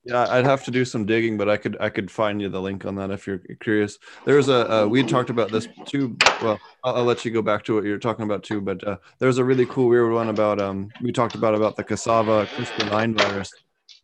[0.05, 2.61] Yeah, I'd have to do some digging, but I could I could find you the
[2.61, 3.97] link on that if you're curious.
[4.23, 6.15] There's a uh, we talked about this too.
[6.43, 8.61] Well, I'll, I'll, let you go back to what you're talking about too.
[8.61, 11.83] But uh, there's a really cool weird one about um we talked about about the
[11.83, 13.51] cassava CRISPR9 virus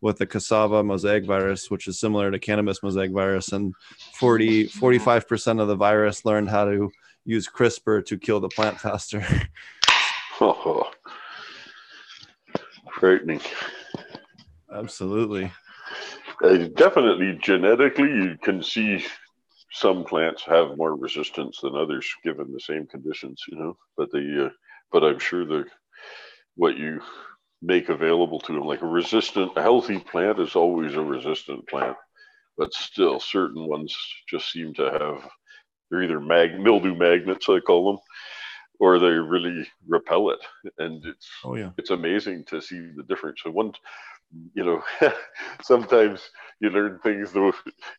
[0.01, 3.75] with the cassava mosaic virus, which is similar to cannabis mosaic virus, and
[4.15, 6.91] 40 45 percent of the virus learned how to
[7.25, 9.23] use CRISPR to kill the plant faster.
[10.41, 10.90] oh,
[13.01, 13.41] frightening.
[14.71, 15.51] Absolutely.
[16.43, 19.03] Uh, definitely genetically, you can see
[19.71, 23.75] some plants have more resistance than others given the same conditions, you know.
[23.97, 24.49] But the, uh,
[24.91, 25.65] but I'm sure the
[26.55, 27.01] what you
[27.63, 31.97] make available to them, like a resistant, a healthy plant is always a resistant plant,
[32.55, 33.95] but still certain ones
[34.29, 35.27] just seem to have
[35.89, 38.01] they're either mag mildew magnets, I call them,
[38.81, 40.39] or they really repel it,
[40.79, 43.41] and it's oh yeah, it's amazing to see the difference.
[43.43, 43.73] So one
[44.53, 44.81] you know,
[45.63, 46.21] sometimes
[46.59, 47.33] you learn things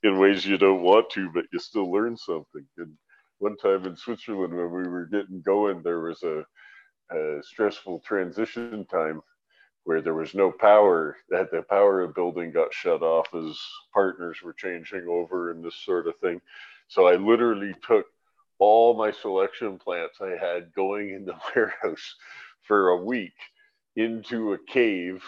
[0.03, 2.67] in ways you don't want to, but you still learn something.
[2.79, 2.93] And
[3.39, 6.45] one time in Switzerland, when we were getting going, there was a,
[7.15, 9.21] a stressful transition time
[9.85, 11.17] where there was no power.
[11.29, 13.59] That the power of building got shut off as
[13.93, 16.41] partners were changing over and this sort of thing.
[16.89, 18.07] So I literally took
[18.63, 22.15] all my selection plants I had going in the warehouse
[22.63, 23.35] for a week
[23.97, 25.21] into a cave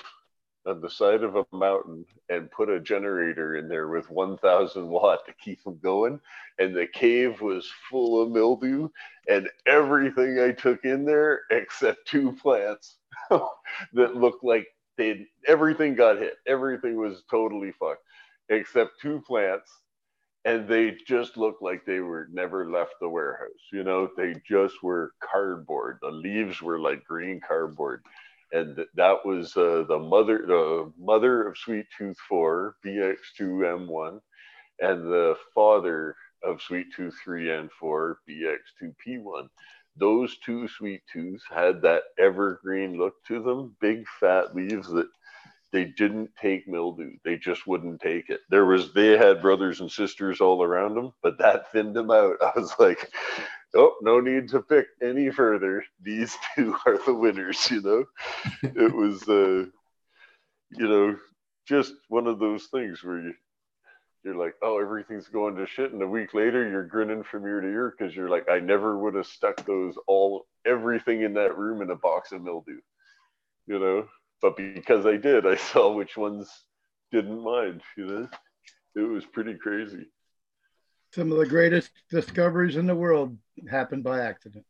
[0.64, 5.26] on the side of a mountain and put a generator in there with 1000 watt
[5.26, 6.20] to keep them going.
[6.60, 8.88] And the cave was full of mildew
[9.28, 12.98] and everything i took in there except two plants
[13.30, 16.34] that looked like they everything got hit.
[16.46, 18.04] Everything was totally fucked
[18.48, 19.72] except two plants
[20.44, 24.08] and they just looked like they were never left the warehouse you know?
[24.16, 25.98] They just were cardboard.
[26.02, 28.02] The leaves were like green cardboard.
[28.52, 34.20] And that was uh, the mother the mother of Sweet Tooth 4 BX2M1
[34.80, 39.48] and the father of Sweet Tooth 3 and 4 BX2P1
[39.96, 45.08] those two sweet tooths had that evergreen look to them big fat leaves that
[45.74, 49.90] they didn't take mildew they just wouldn't take it there was they had brothers and
[49.90, 53.10] sisters all around them but that thinned them out i was like
[53.74, 55.84] oh, no need to pick any further.
[56.00, 58.04] These two are the winners, you know?
[58.62, 59.66] it was, uh,
[60.70, 61.16] you know,
[61.66, 63.34] just one of those things where you,
[64.24, 65.92] you're like, oh, everything's going to shit.
[65.92, 68.98] And a week later, you're grinning from ear to ear because you're like, I never
[68.98, 72.80] would have stuck those all, everything in that room in a box of mildew,
[73.66, 74.06] you know?
[74.44, 76.50] But because I did, I saw which ones
[77.10, 78.28] didn't mind, you know?
[78.94, 80.06] It was pretty crazy.
[81.14, 83.38] Some of the greatest discoveries in the world
[83.70, 84.66] happened by accident.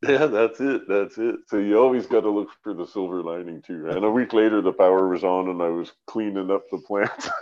[0.00, 0.88] Yeah, that's it.
[0.88, 1.36] That's it.
[1.48, 3.90] So you always got to look for the silver lining too.
[3.90, 7.28] And a week later, the power was on, and I was cleaning up the plants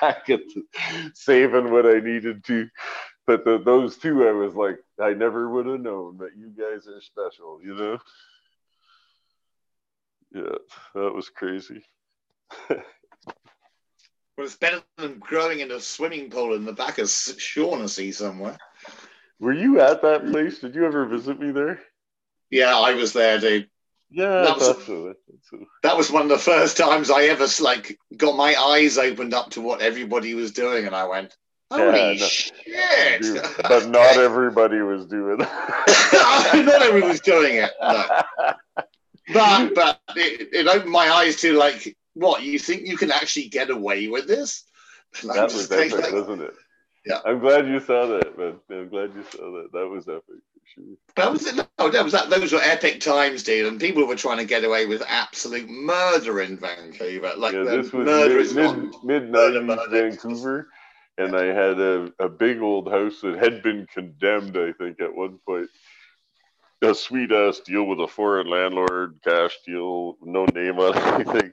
[0.00, 0.62] back at the,
[1.14, 2.68] saving what I needed to.
[3.26, 6.86] But the, those two, I was like, I never would have known that you guys
[6.86, 7.58] are special.
[7.60, 7.98] You know?
[10.34, 10.56] Yeah,
[10.94, 11.84] that was crazy.
[14.36, 18.58] Well, it's better than growing in a swimming pool in the back of Shaughnessy somewhere.
[19.38, 20.58] Were you at that place?
[20.58, 21.80] Did you ever visit me there?
[22.50, 23.68] Yeah, I was there, dude.
[24.10, 25.14] Yeah, that was, so.
[25.82, 29.50] that was one of the first times I ever like got my eyes opened up
[29.50, 31.36] to what everybody was doing, and I went,
[31.70, 33.22] "Holy yeah, no, shit!"
[33.62, 37.72] but not everybody was doing not everybody was doing it.
[37.80, 38.22] No.
[39.32, 43.48] But but it, it opened my eyes to like what you think you can actually
[43.48, 44.64] get away with this?
[45.22, 46.54] that was epic, like, wasn't it?
[47.06, 48.54] Yeah, I'm glad you saw that, man.
[48.70, 49.68] I'm glad you saw that.
[49.72, 50.40] That was epic
[50.74, 50.84] sure.
[51.16, 51.56] That was it.
[51.56, 52.30] No, that was that.
[52.30, 53.66] Those were epic times, dude.
[53.66, 57.32] And people were trying to get away with absolute murder in Vancouver.
[57.36, 60.68] Like yeah, this was mid mid nineties Vancouver.
[61.18, 65.14] and I had a, a big old house that had been condemned, I think, at
[65.14, 65.68] one point.
[66.84, 71.50] A sweet ass deal with a foreign landlord, cash deal, no name on anything.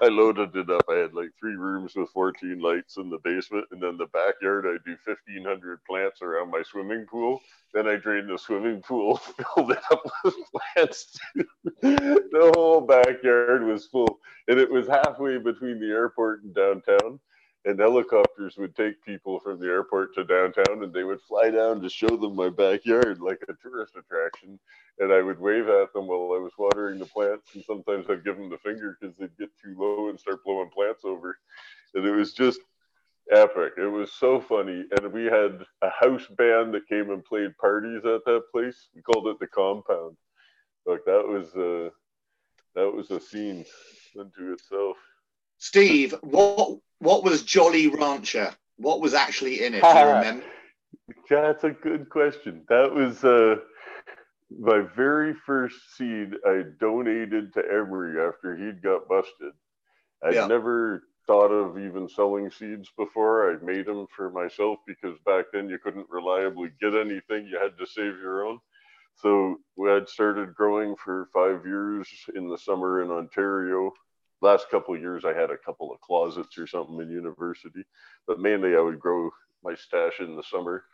[0.00, 0.82] I loaded it up.
[0.90, 4.66] I had like three rooms with 14 lights in the basement, and then the backyard.
[4.66, 7.40] I do 1,500 plants around my swimming pool.
[7.72, 9.16] Then I drained the swimming pool,
[9.54, 10.34] filled it up with
[10.74, 11.16] plants.
[11.80, 14.18] the whole backyard was full,
[14.48, 17.20] and it was halfway between the airport and downtown
[17.64, 21.80] and helicopters would take people from the airport to downtown and they would fly down
[21.80, 24.58] to show them my backyard like a tourist attraction.
[24.98, 28.24] And i would wave at them while i was watering the plants and sometimes i'd
[28.24, 31.38] give them the finger because they'd get too low and start blowing plants over.
[31.94, 32.60] And it was just
[33.30, 33.74] epic.
[33.78, 34.84] It was so funny.
[34.90, 38.88] And we had a house band that came and played parties at that place.
[38.94, 40.16] We called it the compound.
[40.84, 41.90] Like that was a
[42.74, 43.64] that was a scene
[44.18, 44.96] unto itself
[45.62, 48.52] Steve, what what was Jolly Rancher?
[48.78, 49.82] What was actually in it?
[49.82, 50.44] Do you remember?
[51.30, 52.64] That's a good question.
[52.68, 53.60] That was uh,
[54.58, 59.52] my very first seed I donated to Emery after he'd got busted.
[60.24, 60.48] I'd yeah.
[60.48, 63.52] never thought of even selling seeds before.
[63.52, 67.46] I made them for myself because back then you couldn't reliably get anything.
[67.46, 68.58] You had to save your own.
[69.14, 73.92] So we had started growing for five years in the summer in Ontario
[74.42, 77.84] last couple of years I had a couple of closets or something in university,
[78.26, 79.30] but mainly I would grow
[79.62, 80.84] my stash in the summer.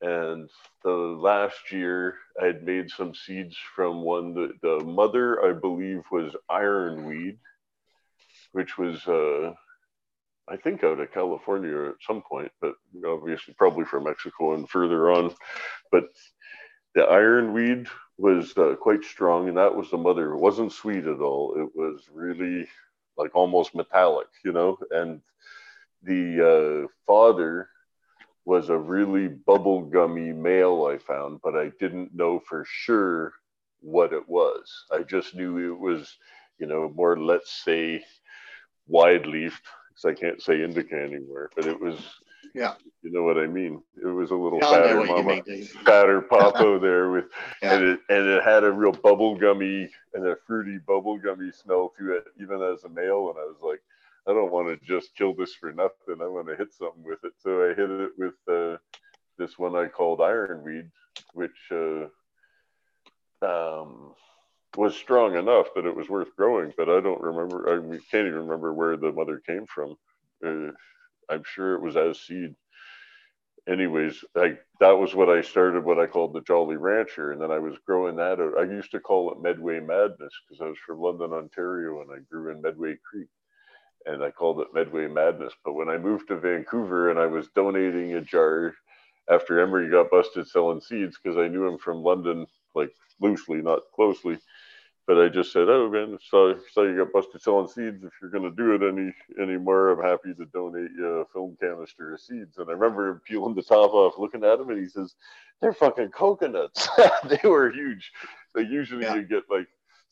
[0.00, 0.50] And
[0.82, 6.02] the last year I had made some seeds from one that the mother I believe
[6.10, 7.38] was ironweed,
[8.50, 9.52] which was uh,
[10.48, 12.74] I think out of California at some point, but
[13.06, 15.32] obviously probably from Mexico and further on.
[15.92, 16.04] But
[16.94, 17.86] the ironweed
[18.18, 20.32] was uh, quite strong, and that was the mother.
[20.32, 21.54] It wasn't sweet at all.
[21.56, 22.68] It was really
[23.16, 24.78] like almost metallic, you know.
[24.90, 25.20] And
[26.02, 27.68] the uh, father
[28.44, 33.32] was a really bubblegummy male I found, but I didn't know for sure
[33.80, 34.84] what it was.
[34.90, 36.16] I just knew it was,
[36.58, 38.04] you know, more let's say
[38.86, 41.96] wide leafed because I can't say indica anymore, but it was
[42.54, 42.74] yeah.
[43.02, 43.82] You know what I mean?
[44.02, 47.24] It was a little yeah, fatter mama, mean, fatter popo there with,
[47.62, 47.74] yeah.
[47.74, 51.92] and it and it had a real bubble gummy and a fruity bubble gummy smell
[51.98, 53.30] to it, even as a male.
[53.30, 53.80] And I was like,
[54.28, 56.22] I don't want to just kill this for nothing.
[56.22, 57.32] I want to hit something with it.
[57.38, 58.76] So I hit it with uh,
[59.38, 60.90] this one I called ironweed,
[61.34, 62.06] which uh,
[63.44, 64.14] um,
[64.76, 66.72] was strong enough that it was worth growing.
[66.76, 67.68] But I don't remember.
[67.68, 69.96] I can't even remember where the mother came from.
[70.44, 70.72] Uh,
[71.30, 72.54] I'm sure it was as seed.
[73.68, 77.32] Anyways, I, that was what I started what I called the Jolly Rancher.
[77.32, 78.58] And then I was growing that out.
[78.58, 82.18] I used to call it Medway Madness because I was from London, Ontario, and I
[82.28, 83.28] grew in Medway Creek.
[84.04, 85.52] And I called it Medway Madness.
[85.64, 88.74] But when I moved to Vancouver and I was donating a jar
[89.30, 93.82] after Emery got busted selling seeds because I knew him from London, like loosely, not
[93.94, 94.38] closely
[95.06, 98.04] but I just said, "Oh man, so so you got busted selling seeds.
[98.04, 101.56] If you're going to do it any anymore, I'm happy to donate you a film
[101.60, 104.78] canister of seeds." And I remember him peeling the top off, looking at them, and
[104.78, 105.14] he says,
[105.60, 106.88] "They're fucking coconuts.
[107.24, 108.12] they were huge.
[108.54, 109.16] Like usually yeah.
[109.16, 109.66] you get like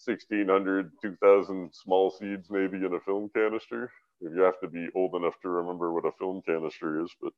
[0.04, 3.92] 1,600, 2,000 small seeds maybe in a film canister.
[4.20, 7.32] You have to be old enough to remember what a film canister is, but."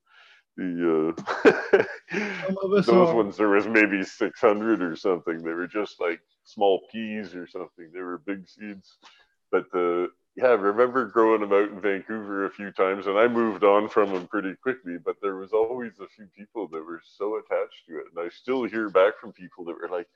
[0.57, 1.83] the uh,
[2.69, 3.15] those are.
[3.15, 7.91] ones there was maybe 600 or something they were just like small peas or something
[7.93, 8.97] they were big seeds
[9.51, 13.29] but the yeah I remember growing them out in vancouver a few times and i
[13.29, 17.03] moved on from them pretty quickly but there was always a few people that were
[17.05, 20.09] so attached to it and i still hear back from people that were like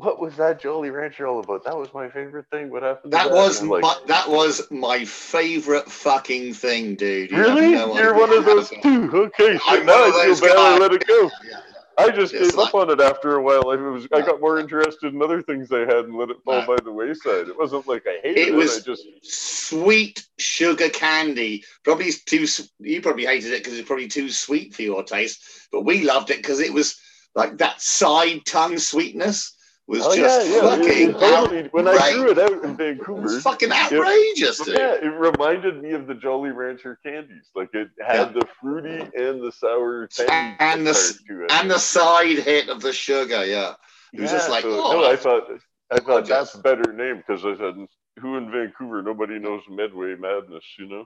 [0.00, 1.62] what was that Jolly Rancher all about?
[1.64, 2.70] That was my favorite thing.
[2.70, 3.12] What happened?
[3.12, 3.34] That, that?
[3.34, 7.30] was like, my, that was my favorite fucking thing, dude.
[7.30, 7.72] You really?
[7.72, 9.10] No You're one of those too.
[9.12, 10.56] Okay, so I'm now I feel bad.
[10.56, 11.30] I let it go.
[11.46, 11.60] Yeah.
[12.00, 13.70] I just it's gave like, up on it after a while.
[13.70, 16.64] I was I got more interested in other things I had and let it fall
[16.66, 17.48] by the wayside.
[17.48, 18.48] It wasn't like I hated it.
[18.48, 21.64] It was just sweet sugar candy.
[21.84, 22.46] Probably too.
[22.78, 26.30] You probably hated it because it's probably too sweet for your taste, but we loved
[26.30, 27.00] it because it was
[27.34, 30.60] like that side tongue sweetness was oh, just yeah, yeah.
[30.60, 33.20] fucking totally, when I grew it out in Vancouver.
[33.20, 34.66] It was fucking outrageous.
[34.66, 37.50] It, yeah, it reminded me of the Jolly Rancher candies.
[37.54, 38.40] Like it had yeah.
[38.40, 43.44] the fruity and the sour taste and the and the side hit of the sugar.
[43.44, 43.74] Yeah,
[44.12, 45.48] it was just like so, oh, no, I thought
[45.90, 47.74] I thought that's a better name because I said
[48.20, 51.04] who in Vancouver nobody knows Medway Madness, you know,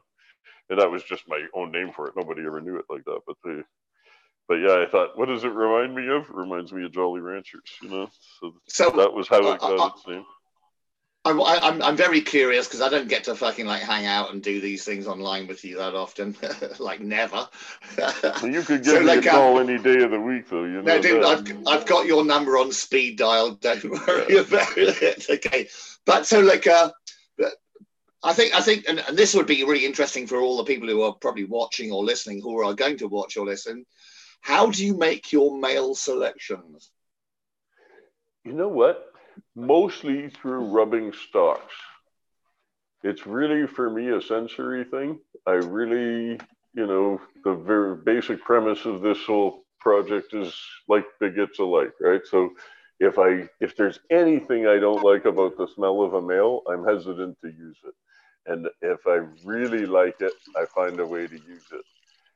[0.69, 2.15] and that was just my own name for it.
[2.17, 3.63] Nobody ever knew it like that, but they
[4.49, 6.25] but yeah, I thought, what does it remind me of?
[6.25, 8.11] It reminds me of Jolly Ranchers, you know.
[8.41, 10.25] So, so that was how it got uh, uh, its name.
[11.27, 14.43] I'm, I'm, I'm very curious because I don't get to fucking like hang out and
[14.43, 16.37] do these things online with you that often,
[16.79, 17.49] like never.
[17.99, 20.51] well, you could give so, me like, a call um, any day of the week,
[20.51, 20.65] though.
[20.65, 23.53] You know no, dude, I've, I've got your number on speed dial.
[23.53, 25.27] Don't worry about it.
[25.31, 25.69] Okay,
[26.05, 26.91] but so like, uh,
[28.23, 30.89] I think I think, and, and this would be really interesting for all the people
[30.89, 33.87] who are probably watching or listening, who are going to watch or listen.
[34.45, 36.91] How do you make your male selections?
[38.45, 39.15] You know what?
[39.55, 41.75] mostly through rubbing stocks.
[43.03, 45.19] It's really for me a sensory thing.
[45.47, 46.39] I really,
[46.75, 50.55] you know, the very basic premise of this whole project is
[50.89, 52.23] like begets alike, right?
[52.25, 52.51] So
[53.01, 56.85] if I if there's anything I don't like about the smell of a male, I'm
[56.85, 57.95] hesitant to use it.
[58.47, 61.85] And if I really like it, I find a way to use it.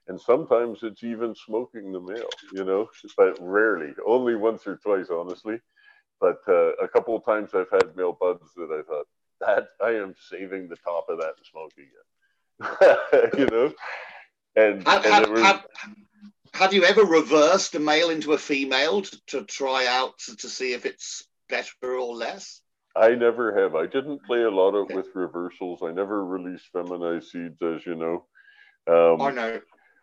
[0.09, 5.09] And sometimes it's even smoking the male, you know, but rarely, only once or twice,
[5.11, 5.61] honestly.
[6.21, 9.07] But uh, a couple of times I've had male buds that I thought
[9.41, 11.87] that I am saving the top of that and smoking
[13.13, 13.73] it, you know.
[14.57, 15.67] And, have, and have, was, have,
[16.55, 20.49] have, you ever reversed a male into a female to, to try out to, to,
[20.49, 22.61] see if it's better or less?
[22.97, 23.77] I never have.
[23.77, 24.97] I didn't play a lot of okay.
[24.97, 25.81] with reversals.
[25.85, 28.25] I never released feminized seeds, as you know.
[28.89, 29.61] Um, I know.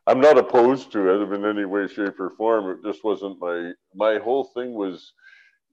[0.08, 2.70] I'm not opposed to it in any way, shape, or form.
[2.70, 5.14] It just wasn't my my whole thing was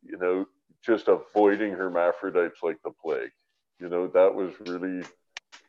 [0.04, 0.46] you know,
[0.84, 3.30] just avoiding hermaphrodites like the plague.
[3.78, 5.02] You know, that was really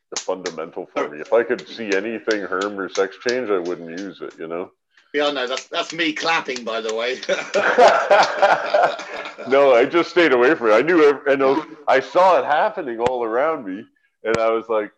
[0.09, 1.20] the fundamental for me.
[1.20, 4.72] If I could see anything herm or sex change, I wouldn't use it, you know?
[5.14, 7.20] Yeah, no, that's that's me clapping, by the way.
[9.47, 10.74] no, I just stayed away from it.
[10.74, 13.86] I knew, I know, I saw it happening all around me,
[14.24, 14.91] and I was like,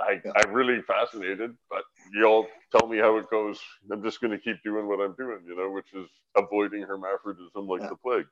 [0.00, 3.60] I, I'm really fascinated, but y'all tell me how it goes.
[3.90, 7.66] I'm just going to keep doing what I'm doing, you know, which is avoiding hermaphroditism
[7.66, 7.88] like yeah.
[7.88, 8.26] the plague.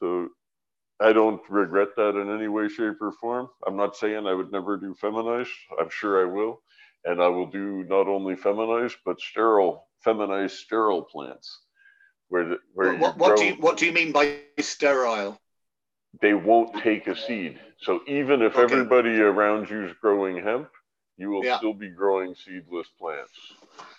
[0.00, 0.28] So
[1.00, 3.48] I don't regret that in any way, shape, or form.
[3.66, 5.50] I'm not saying I would never do feminized.
[5.78, 6.62] I'm sure I will.
[7.04, 11.60] And I will do not only feminized, but sterile, feminized sterile plants.
[12.28, 15.40] Where, the, where what, what, do you, what do you mean by sterile?
[16.20, 17.60] They won't take a seed.
[17.82, 18.62] So even if okay.
[18.62, 20.68] everybody around you is growing hemp,
[21.16, 21.58] you will yeah.
[21.58, 23.32] still be growing seedless plants.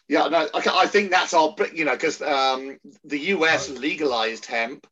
[0.08, 4.88] Yeah, no, I think that's our, you know, because um, the US legalized hemp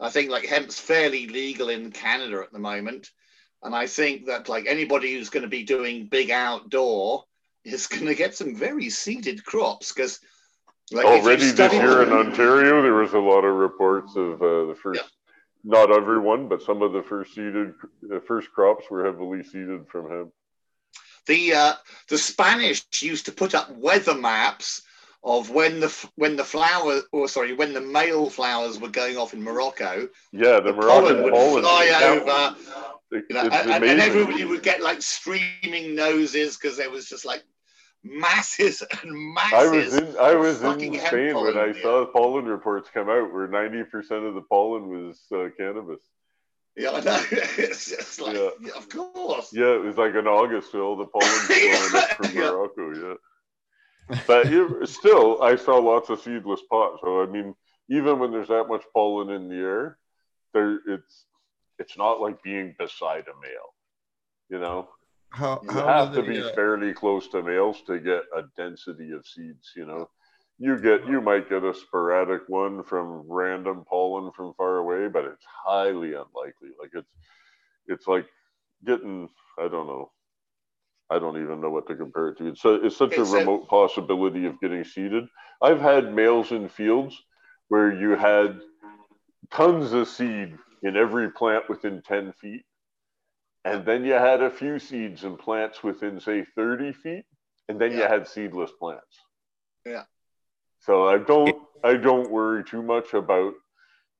[0.00, 3.10] I think like hemp's fairly legal in Canada at the moment.
[3.62, 7.24] And I think that like anybody who's going to be doing big outdoor
[7.64, 10.20] is going to get some very seeded crops because
[10.92, 14.76] like already this year in Ontario, there was a lot of reports of uh, the
[14.80, 15.08] first, yeah.
[15.64, 20.08] not everyone, but some of the first seeded, the first crops were heavily seeded from
[20.08, 20.30] hemp.
[21.28, 21.72] The uh,
[22.08, 24.82] the Spanish used to put up weather maps
[25.22, 29.34] of when the when the flower or sorry when the male flowers were going off
[29.34, 30.08] in Morocco.
[30.32, 32.56] Yeah, the, the Moroccan pollen would pollen fly over.
[33.10, 37.42] You know, and, and, everybody would get like streaming noses because there was just like
[38.04, 39.54] masses and masses.
[39.54, 43.32] I was in I was in Spain when I saw the pollen reports come out
[43.32, 46.00] where ninety percent of the pollen was uh, cannabis.
[46.78, 47.24] Yeah, I know.
[47.32, 48.50] it's just like, yeah.
[48.60, 48.70] yeah.
[48.76, 49.50] of course.
[49.52, 53.08] Yeah, it was like in August, all the pollen flowing up from Morocco.
[53.08, 53.14] Yeah
[54.26, 54.46] but
[54.88, 57.00] still, I saw lots of seedless pots.
[57.02, 57.54] So I mean,
[57.90, 59.98] even when there's that much pollen in the air,
[60.54, 61.26] there it's
[61.78, 63.74] it's not like being beside a male.
[64.48, 64.88] You know,
[65.30, 66.52] how, you how have to be uh...
[66.54, 69.72] fairly close to males to get a density of seeds.
[69.76, 70.08] You know,
[70.58, 75.24] you get you might get a sporadic one from random pollen from far away, but
[75.24, 76.70] it's highly unlikely.
[76.80, 77.10] Like it's
[77.86, 78.26] it's like
[78.84, 79.28] getting
[79.58, 80.10] I don't know
[81.10, 82.48] I don't even know what to compare it to.
[82.48, 85.24] It's, a, it's such it's a remote a, possibility of getting seeded.
[85.62, 87.16] I've had males in fields
[87.68, 88.60] where you had
[89.50, 92.62] tons of seed in every plant within 10 feet.
[93.64, 97.24] And then you had a few seeds in plants within, say, 30 feet.
[97.68, 97.98] And then yeah.
[97.98, 99.18] you had seedless plants.
[99.84, 100.04] Yeah.
[100.80, 103.54] So I don't I don't worry too much about,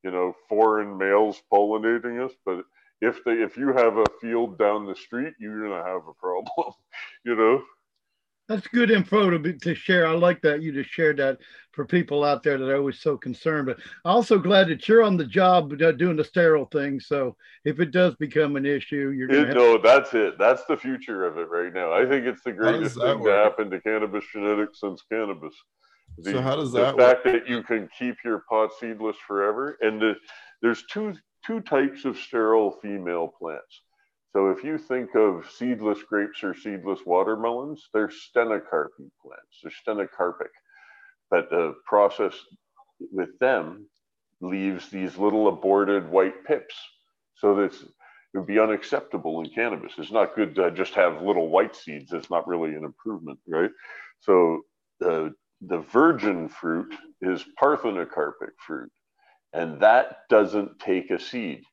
[0.03, 2.63] you know, foreign males pollinating us, but
[3.01, 6.73] if they if you have a field down the street, you're gonna have a problem,
[7.25, 7.61] you know.
[8.47, 10.07] That's good info to be, to share.
[10.07, 11.37] I like that you just shared that
[11.71, 13.67] for people out there that are always so concerned.
[13.67, 16.99] But I'm also glad that you're on the job uh, doing the sterile thing.
[16.99, 19.77] So if it does become an issue, you're going to no.
[19.77, 20.39] That's it.
[20.39, 21.93] That's the future of it right now.
[21.93, 23.25] I think it's the greatest thing work?
[23.25, 25.53] to happen to cannabis genetics since cannabis.
[26.17, 29.77] The, so how does that the fact that you can keep your pot seedless forever
[29.81, 30.15] and the,
[30.61, 31.13] there's two
[31.45, 33.81] two types of sterile female plants.
[34.33, 39.61] So if you think of seedless grapes or seedless watermelons, they're stenocarpy plants.
[39.63, 40.51] They're stenocarpic.
[41.31, 42.35] But the process
[43.11, 43.87] with them
[44.41, 46.75] leaves these little aborted white pips.
[47.35, 49.93] So this It would be unacceptable in cannabis.
[49.97, 52.13] It's not good to just have little white seeds.
[52.13, 53.71] It's not really an improvement, right?
[54.19, 54.61] So
[54.99, 58.91] the the virgin fruit is parthenocarpic fruit,
[59.53, 61.63] and that doesn't take a seed.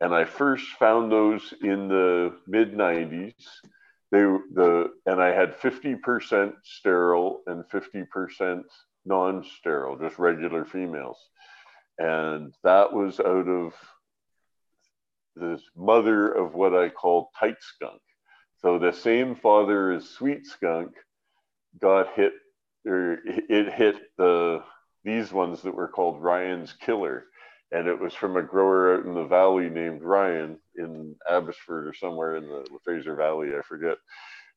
[0.00, 3.34] And I first found those in the mid 90s.
[4.12, 8.62] They the and I had 50% sterile and 50%
[9.04, 11.18] non-sterile, just regular females.
[11.98, 13.72] And that was out of
[15.34, 18.00] this mother of what I call tight skunk.
[18.60, 20.92] So the same father as sweet skunk
[21.80, 22.32] got hit
[22.86, 24.62] it hit the
[25.04, 27.26] these ones that were called Ryan's killer.
[27.72, 31.94] And it was from a grower out in the valley named Ryan in Abbotsford or
[31.94, 33.96] somewhere in the Fraser Valley, I forget.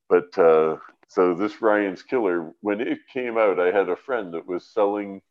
[0.10, 0.78] But uh,
[1.08, 5.22] so this Ryan's killer, when it came out, I had a friend that was selling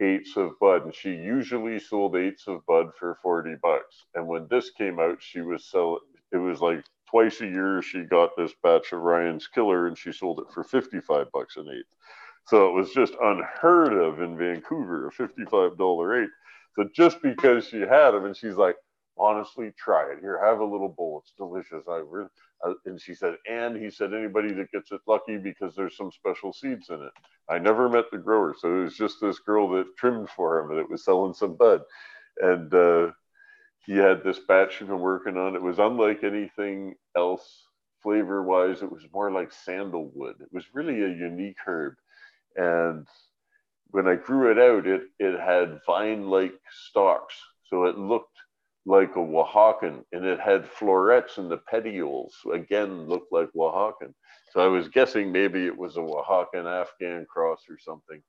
[0.00, 4.04] eights of bud, and she usually sold eights of bud for 40 bucks.
[4.14, 6.00] And when this came out, she was selling,
[6.32, 10.12] it was like twice a year she got this batch of Ryan's killer and she
[10.12, 11.94] sold it for 55 bucks an eighth.
[12.48, 16.30] So it was just unheard of in Vancouver, a $55 eight.
[16.76, 18.76] So just because she had them, and she's like,
[19.18, 20.18] honestly, try it.
[20.20, 21.22] Here, have a little bowl.
[21.22, 21.84] It's delicious.
[21.88, 22.28] I really,
[22.66, 26.10] uh, and she said, and he said, anybody that gets it lucky because there's some
[26.10, 27.12] special seeds in it.
[27.48, 30.70] I never met the grower, so it was just this girl that trimmed for him,
[30.70, 31.82] and it was selling some bud.
[32.40, 33.10] And uh,
[33.84, 35.54] he had this batch he'd been working on.
[35.54, 37.66] It was unlike anything else
[38.02, 38.82] flavor wise.
[38.82, 40.36] It was more like sandalwood.
[40.40, 41.94] It was really a unique herb.
[42.56, 43.06] And
[43.90, 46.54] when I grew it out, it, it had vine like
[46.88, 47.34] stalks.
[47.64, 48.38] So it looked
[48.84, 52.34] like a Oaxacan and it had florets in the petioles.
[52.52, 54.12] Again, looked like Oaxacan.
[54.52, 58.22] So I was guessing maybe it was a Oaxacan Afghan cross or something.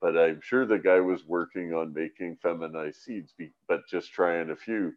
[0.00, 3.32] But I'm sure the guy was working on making feminized seeds,
[3.66, 4.92] but just trying a few.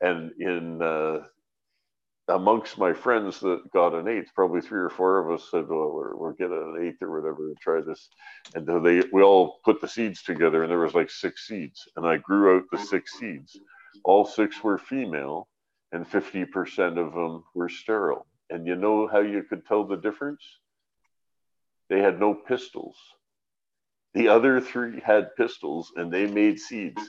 [0.00, 1.24] And in uh,
[2.28, 5.92] amongst my friends that got an eighth, probably three or four of us said, "Well,
[5.92, 8.08] we're, we're getting an eighth or whatever to try this,"
[8.54, 12.06] and they we all put the seeds together, and there was like six seeds, and
[12.06, 13.58] I grew out the six seeds.
[14.04, 15.48] All six were female,
[15.92, 18.26] and fifty percent of them were sterile.
[18.50, 20.42] And you know how you could tell the difference?
[21.88, 22.96] They had no pistils.
[24.14, 27.02] The other three had pistils, and they made seeds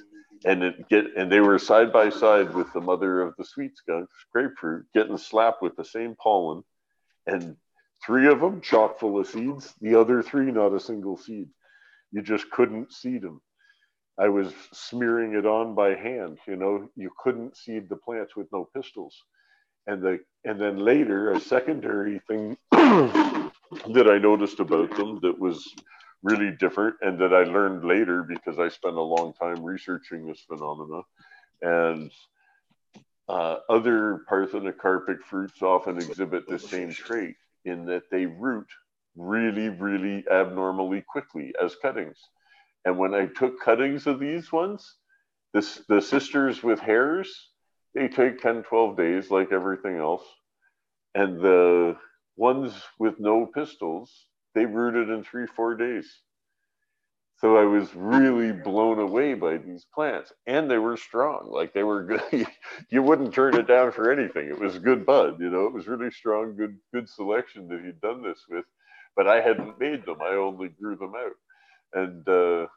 [0.45, 3.73] and it get and they were side by side with the mother of the sweet
[4.31, 6.63] grapefruit, getting slapped with the same pollen,
[7.25, 7.57] and
[8.05, 11.49] three of them chock full of seeds, the other three not a single seed.
[12.11, 13.41] You just couldn't seed them.
[14.17, 16.37] I was smearing it on by hand.
[16.47, 19.15] You know, you couldn't seed the plants with no pistils.
[19.87, 25.67] And the and then later a secondary thing that I noticed about them that was
[26.25, 30.41] really different and that I learned later because I spent a long time researching this
[30.41, 31.01] phenomena.
[31.61, 32.11] And
[33.29, 38.67] uh, other parthenocarpic fruits often exhibit the same trait in that they root
[39.15, 42.17] really, really abnormally quickly as cuttings.
[42.85, 44.95] And when I took cuttings of these ones,
[45.53, 47.51] this, the sisters with hairs,
[47.93, 50.23] they take 10, 12 days like everything else.
[51.13, 51.97] And the
[52.35, 54.11] ones with no pistils,
[54.55, 56.09] they rooted in three, four days.
[57.39, 61.49] So I was really blown away by these plants, and they were strong.
[61.51, 62.47] Like they were good.
[62.89, 64.47] you wouldn't turn it down for anything.
[64.47, 65.39] It was good bud.
[65.41, 68.63] You know, it was really strong, good, good selection that he'd done this with.
[69.17, 70.21] But I hadn't made them.
[70.21, 71.33] I only grew them out,
[71.93, 72.67] and uh,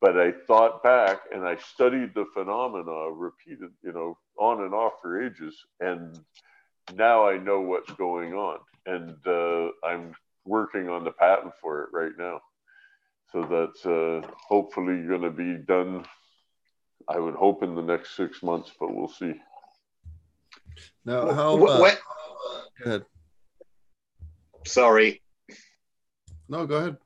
[0.00, 4.94] but I thought back and I studied the phenomena repeated, you know, on and off
[5.00, 6.18] for ages, and
[6.94, 10.14] now I know what's going on, and uh, I'm
[10.44, 12.40] working on the patent for it right now.
[13.32, 16.04] So that's uh, hopefully going to be done.
[17.08, 19.34] I would hope in the next six months, but we'll see.
[21.04, 21.54] Now, how?
[21.54, 21.98] Uh, Where,
[22.82, 23.04] go ahead.
[24.66, 25.22] sorry.
[26.48, 26.96] No, go ahead.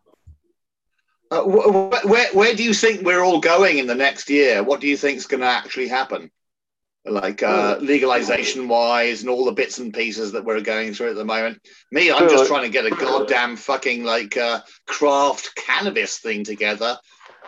[1.31, 4.63] Uh, wh- wh- where, where do you think we're all going in the next year?
[4.63, 6.31] What do you think is going to actually happen?
[7.11, 11.17] Like uh, legalization wise and all the bits and pieces that we're going through at
[11.17, 11.61] the moment.
[11.91, 16.99] Me, I'm just trying to get a goddamn fucking like uh, craft cannabis thing together.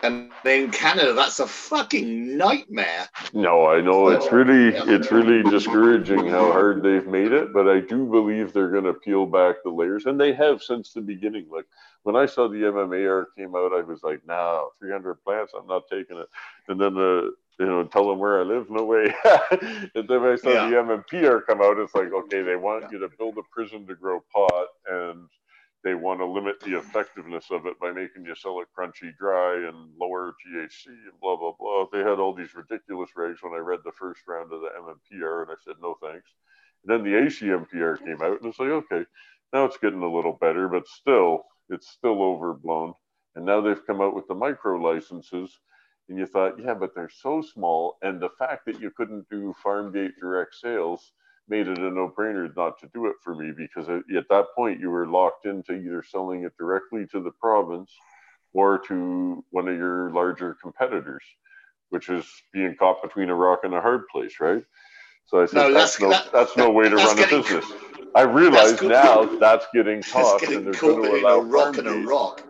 [0.03, 3.07] And in Canada, that's a fucking nightmare.
[3.33, 7.79] No, I know it's really it's really discouraging how hard they've made it, but I
[7.81, 11.47] do believe they're going to peel back the layers, and they have since the beginning.
[11.51, 11.65] Like
[12.03, 15.83] when I saw the MMAR came out, I was like, "No, 300 plants, I'm not
[15.89, 16.27] taking it."
[16.67, 19.13] And then the you know, tell them where I live, no way.
[19.93, 20.67] and then I saw Yeah.
[20.69, 23.93] the MMPR come out, it's like, okay, they want you to build a prison to
[23.93, 25.27] grow pot and
[25.83, 29.55] they want to limit the effectiveness of it by making you sell it crunchy dry
[29.67, 31.85] and lower THC and blah blah blah.
[31.91, 35.43] They had all these ridiculous regs when I read the first round of the MMPR,
[35.43, 36.29] and I said no thanks.
[36.83, 39.05] And then the ACMPR came out, and it's like okay,
[39.53, 42.93] now it's getting a little better, but still it's still overblown.
[43.35, 45.57] And now they've come out with the micro licenses,
[46.09, 49.55] and you thought, yeah, but they're so small, and the fact that you couldn't do
[49.63, 51.13] farm gate direct sales
[51.51, 54.89] made it a no-brainer not to do it for me because at that point you
[54.89, 57.91] were locked into either selling it directly to the province
[58.53, 61.23] or to one of your larger competitors,
[61.89, 64.63] which is being caught between a rock and a hard place, right?
[65.25, 67.65] So I said, no, that's, that's, no, that, that's no way to run a business.
[68.15, 72.07] I realize now that's getting tossed and they're going to allow a rock and a
[72.07, 72.43] rock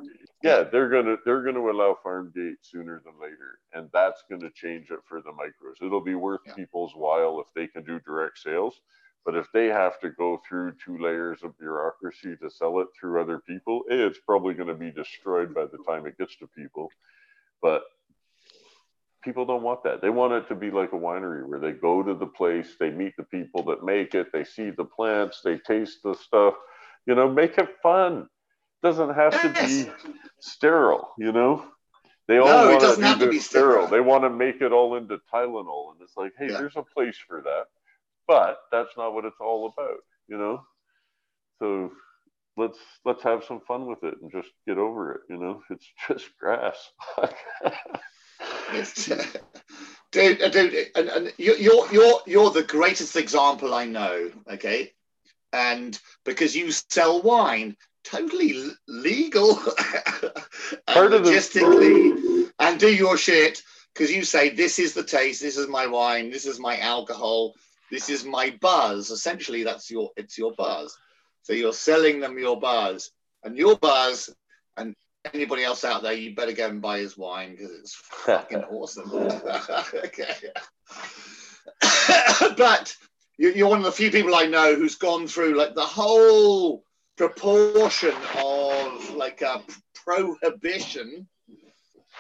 [0.44, 4.90] yeah, they're gonna they're gonna allow farm gate sooner than later, and that's gonna change
[4.92, 5.86] it for the micros.
[5.86, 6.54] It'll be worth yeah.
[6.54, 8.82] people's while if they can do direct sales,
[9.26, 13.22] but if they have to go through two layers of bureaucracy to sell it through
[13.22, 16.48] other people, eh, it's probably going to be destroyed by the time it gets to
[16.48, 16.90] people.
[17.62, 17.84] But
[19.24, 20.02] people don't want that.
[20.02, 22.90] They want it to be like a winery where they go to the place, they
[22.90, 26.56] meet the people that make it, they see the plants, they taste the stuff.
[27.06, 28.28] You know, make it fun
[28.84, 29.86] doesn't have yes.
[29.86, 31.66] to be sterile, you know?
[32.28, 33.88] They all no, want to do to be sterile.
[33.88, 33.88] sterile.
[33.88, 35.92] They want to make it all into Tylenol.
[35.92, 36.58] And it's like, hey, yeah.
[36.58, 37.66] there's a place for that.
[38.28, 39.98] But that's not what it's all about,
[40.28, 40.64] you know?
[41.60, 41.92] So
[42.58, 45.62] let's let's have some fun with it and just get over it, you know?
[45.70, 46.92] It's just grass.
[50.12, 54.32] dude, uh, dude, and, and you're you're you're the greatest example I know.
[54.52, 54.94] Okay,
[55.52, 59.60] and because you sell wine, totally legal.
[60.88, 63.62] And logistically and do your shit
[63.94, 67.54] because you say this is the taste this is my wine this is my alcohol
[67.92, 69.10] this is my buzz.
[69.10, 70.98] Essentially that's your it's your buzz.
[71.44, 73.12] So you're selling them your buzz.
[73.44, 74.34] And your buzz
[74.78, 74.96] and
[75.34, 79.12] anybody else out there you better go and buy his wine because it's fucking awesome.
[80.06, 80.36] Okay.
[82.58, 82.96] But
[83.38, 86.84] you're one of the few people i know who's gone through like the whole
[87.18, 89.62] proportion of like a
[89.94, 91.28] prohibition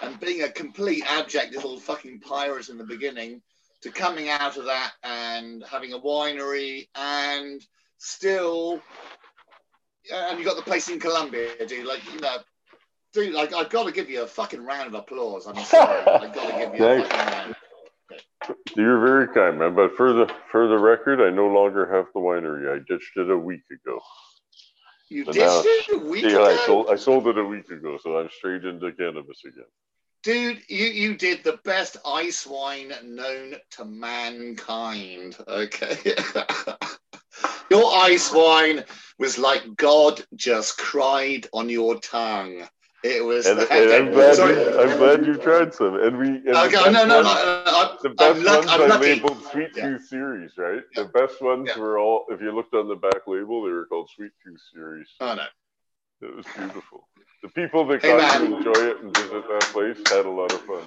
[0.01, 3.41] and being a complete abject little fucking pirate in the beginning
[3.81, 7.61] to coming out of that and having a winery and
[7.97, 8.81] still
[10.11, 11.85] and you got the place in Colombia, dude.
[11.85, 12.38] Like you know,
[13.13, 13.34] dude.
[13.34, 15.47] Like I've got to give you a fucking round of applause.
[15.47, 17.55] I'm sorry, I've got to give you a fucking round.
[18.76, 19.76] You're very kind, man.
[19.76, 22.73] But for the for the record, I no longer have the winery.
[22.73, 23.99] I ditched it a week ago.
[25.11, 26.45] You so now, it a week yeah, ago?
[26.45, 29.65] I sold, I sold it a week ago, so I'm straight into cannabis again.
[30.23, 35.35] Dude, you, you did the best ice wine known to mankind.
[35.45, 35.97] Okay.
[37.69, 38.85] your ice wine
[39.19, 42.65] was like God just cried on your tongue.
[43.03, 43.48] It was.
[43.48, 45.99] And, and I'm, glad you, I'm glad you tried some.
[45.99, 46.28] And we.
[46.28, 49.90] And okay, no, no, no, no, The best I'm ones I labeled Sweet yeah.
[49.90, 50.82] Tooth Series, right?
[50.95, 51.03] Yeah.
[51.03, 51.82] The best ones yeah.
[51.82, 52.26] were all.
[52.30, 55.07] If you looked on the back label, they were called Sweet Tooth Series.
[55.19, 55.45] Oh no.
[56.28, 57.07] It was beautiful.
[57.41, 58.52] The people that hey, got man.
[58.52, 60.84] to enjoy it and visit that place had a lot of fun.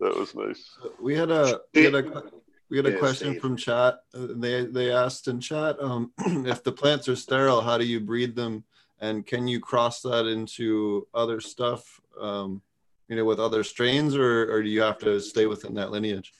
[0.00, 0.76] That was nice.
[1.00, 2.22] We had a we had a
[2.68, 4.00] we had a question from chat.
[4.12, 8.00] Uh, they they asked in chat um, if the plants are sterile, how do you
[8.00, 8.64] breed them?
[9.00, 12.62] And can you cross that into other stuff um,
[13.08, 16.32] you know with other strains or, or do you have to stay within that lineage?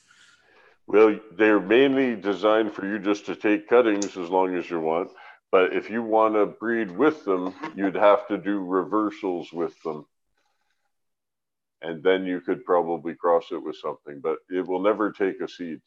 [0.87, 5.11] Well they're mainly designed for you just to take cuttings as long as you want.
[5.51, 10.05] But if you want to breed with them you'd have to do reversals with them.
[11.81, 15.47] And then you could probably cross it with something but it will never take a
[15.47, 15.81] seed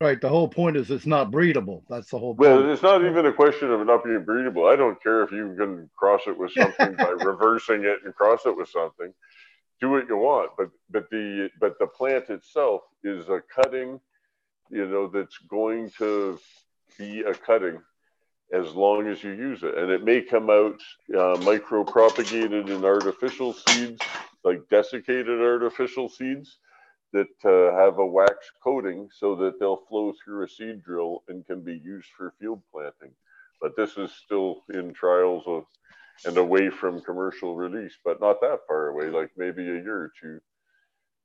[0.00, 0.20] Right.
[0.20, 1.82] The whole point is it's not breedable.
[1.88, 2.50] That's the whole point.
[2.50, 4.70] Well, it's not even a question of it not being breedable.
[4.70, 8.44] I don't care if you can cross it with something by reversing it and cross
[8.44, 9.14] it with something.
[9.80, 10.50] Do what you want.
[10.58, 13.98] But but the but the plant itself is a cutting,
[14.70, 16.38] you know, that's going to
[16.98, 17.80] be a cutting
[18.52, 19.78] as long as you use it.
[19.78, 20.78] And it may come out
[21.18, 24.02] uh, micro propagated in artificial seeds,
[24.44, 26.58] like desiccated artificial seeds
[27.12, 31.46] that uh, have a wax coating so that they'll flow through a seed drill and
[31.46, 33.12] can be used for field planting.
[33.60, 35.64] But this is still in trials of,
[36.24, 40.12] and away from commercial release, but not that far away, like maybe a year or
[40.20, 40.40] two.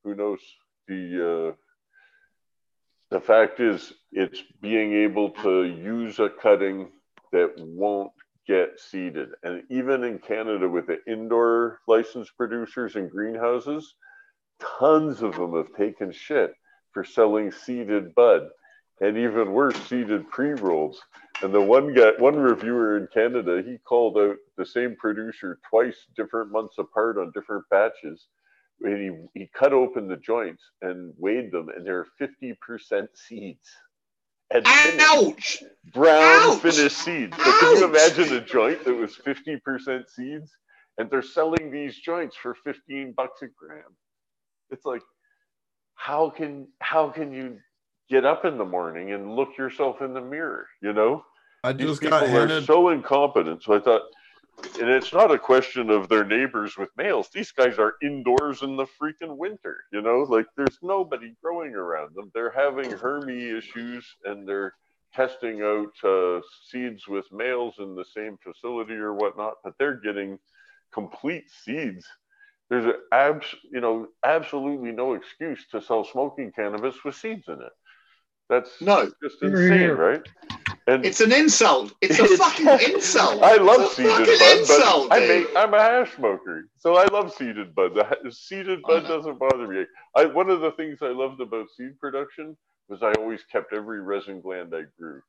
[0.04, 0.40] Who knows?
[0.88, 1.56] The uh,
[3.12, 6.90] the fact is, it's being able to use a cutting
[7.34, 8.12] that won't
[8.48, 9.30] get seeded.
[9.44, 13.94] And even in Canada, with the indoor licensed producers and greenhouses,
[14.80, 16.54] tons of them have taken shit
[16.94, 18.50] for selling seeded bud
[19.02, 21.02] and even worse, seeded pre rolls
[21.42, 25.98] And the one guy, one reviewer in Canada, he called out the same producer twice,
[26.16, 28.28] different months apart on different batches.
[28.82, 33.70] And he, he cut open the joints and weighed them, and they're 50% seeds.
[34.52, 34.66] And.
[35.02, 35.64] Ouch!
[35.94, 36.62] brown Ouch!
[36.62, 37.36] finished seeds.
[37.38, 40.52] But can you imagine a joint that was 50% seeds?
[40.98, 43.84] And they're selling these joints for 15 bucks a gram.
[44.72, 45.04] It's like,
[45.96, 47.60] how can how can you
[48.10, 50.68] get up in the morning and look yourself in the mirror?
[50.82, 51.24] You know?
[51.64, 52.66] I These just people got are handed.
[52.66, 53.64] so incompetent.
[53.64, 54.02] So I thought
[54.80, 57.30] and it's not a question of their neighbors with males.
[57.34, 62.16] These guys are indoors in the freaking winter, you know, like there's nobody growing around
[62.16, 62.32] them.
[62.34, 64.74] They're having Hermy issues and they're
[65.14, 70.40] testing out uh, seeds with males in the same facility or whatnot, but they're getting
[70.94, 72.06] complete seeds.
[72.72, 77.56] There's a abs, you know, absolutely no excuse to sell smoking cannabis with seeds in
[77.62, 77.74] it.
[78.50, 79.12] That's No.
[79.22, 79.96] just insane, here.
[79.96, 80.22] right?
[80.88, 81.94] And It's an insult.
[82.02, 83.44] It's a It's- fucking insult.
[83.44, 85.30] I love it's seeded fucking bud, insult, but I dude.
[85.48, 87.92] make I'm a hash smoker, so I love seeded bud.
[87.94, 89.18] The seeded bud Uh-huh.
[89.18, 89.86] doesn't bother me.
[90.16, 92.58] I one of the things I loved about seed production
[92.90, 95.22] was I always kept every resin gland I grew.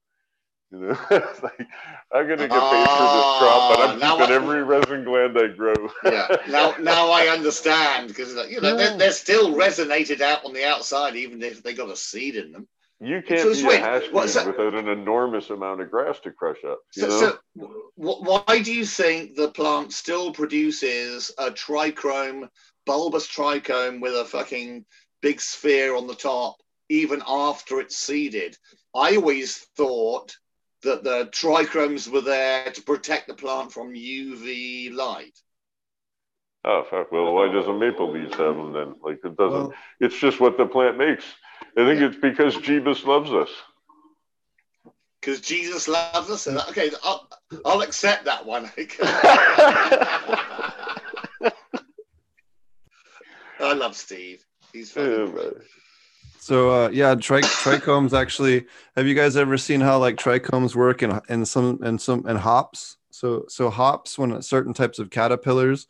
[0.72, 1.66] You know, it's like
[2.12, 5.36] I'm gonna get paid for this oh, crop, but I'm keeping I- every resin gland
[5.38, 5.74] I grow.
[6.04, 6.36] yeah.
[6.48, 11.14] Now, now I understand because you know they're, they're still resonated out on the outside,
[11.16, 12.66] even if they got a seed in them.
[13.00, 16.30] you can't So be a hash what- so- without an enormous amount of grass to
[16.30, 16.78] crush up.
[16.96, 17.18] You So, know?
[17.20, 22.48] so why do you think the plant still produces a trichrome,
[22.86, 24.86] bulbous trichome with a fucking
[25.20, 26.56] big sphere on the top,
[26.88, 28.56] even after it's seeded?
[28.94, 30.34] I always thought
[30.82, 35.38] that the trichromes were there to protect the plant from UV light.
[36.64, 37.10] Oh fuck!
[37.10, 38.94] Well, why doesn't maple leaves have them then?
[39.02, 39.52] Like it doesn't.
[39.68, 41.24] Well, it's just what the plant makes.
[41.76, 43.48] I think it's because Jeebus loves us.
[45.20, 46.46] Because Jesus loves us.
[46.46, 47.28] And okay, I'll,
[47.64, 48.70] I'll accept that one.
[53.60, 54.44] I love Steve.
[54.72, 55.32] He's Yeah, funny.
[55.32, 55.52] man.
[56.38, 58.66] So uh, yeah, tri- trichomes actually.
[58.96, 62.36] Have you guys ever seen how like trichomes work in in some in some in
[62.36, 62.96] hops?
[63.10, 65.86] So so hops when certain types of caterpillars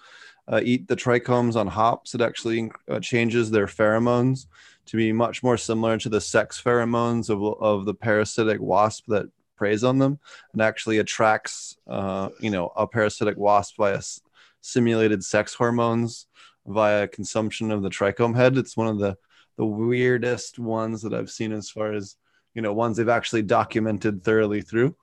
[0.49, 4.47] uh, eat the trichomes on hops, it actually uh, changes their pheromones
[4.87, 9.27] to be much more similar to the sex pheromones of of the parasitic wasp that
[9.57, 10.19] preys on them,
[10.53, 14.21] and actually attracts uh, you know a parasitic wasp via s-
[14.61, 16.27] simulated sex hormones
[16.67, 18.59] via consumption of the trichome head.
[18.59, 19.17] It's one of the
[19.57, 22.17] the weirdest ones that I've seen as far as
[22.55, 24.97] you know ones they've actually documented thoroughly through.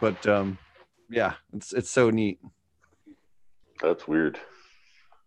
[0.00, 0.58] But um,
[1.08, 2.40] yeah, it's it's so neat.
[3.80, 4.38] That's weird.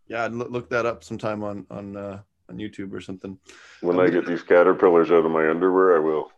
[0.07, 2.19] Yeah, I'd look that up sometime on on uh,
[2.49, 3.37] on YouTube or something.
[3.81, 6.31] When I get these caterpillars out of my underwear, I will.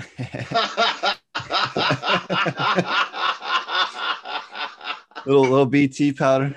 [5.26, 6.54] little little BT powder.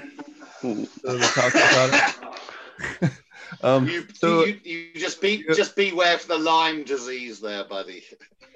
[0.64, 3.12] Little powder.
[3.62, 8.04] um, you, so you, you just be just beware for the Lyme disease there, buddy.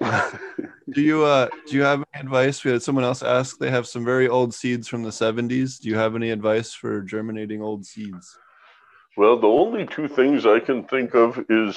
[0.92, 2.64] do you uh do you have any advice?
[2.64, 3.58] We had someone else ask.
[3.58, 5.80] They have some very old seeds from the 70s.
[5.80, 8.38] Do you have any advice for germinating old seeds?
[9.16, 11.76] Well, the only two things I can think of is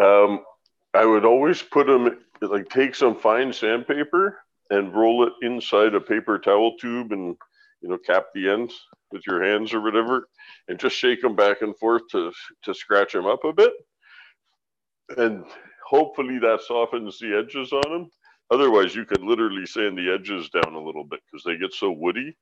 [0.00, 0.44] um,
[0.92, 4.38] I would always put them, like, take some fine sandpaper
[4.70, 7.36] and roll it inside a paper towel tube and,
[7.80, 8.74] you know, cap the ends
[9.10, 10.28] with your hands or whatever
[10.68, 12.32] and just shake them back and forth to,
[12.62, 13.72] to scratch them up a bit.
[15.16, 15.44] And
[15.84, 18.10] hopefully that softens the edges on them.
[18.50, 21.90] Otherwise, you could literally sand the edges down a little bit because they get so
[21.90, 22.36] woody.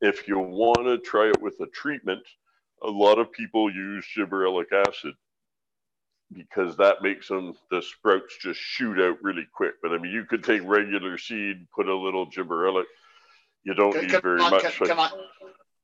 [0.00, 2.22] If you want to try it with a treatment,
[2.82, 5.14] a lot of people use gibberellic acid
[6.32, 9.74] because that makes them the sprouts just shoot out really quick.
[9.82, 12.84] But I mean, you could take regular seed, put a little gibberellic.
[13.64, 14.62] You don't Can, need very I, much.
[14.62, 15.10] can, can I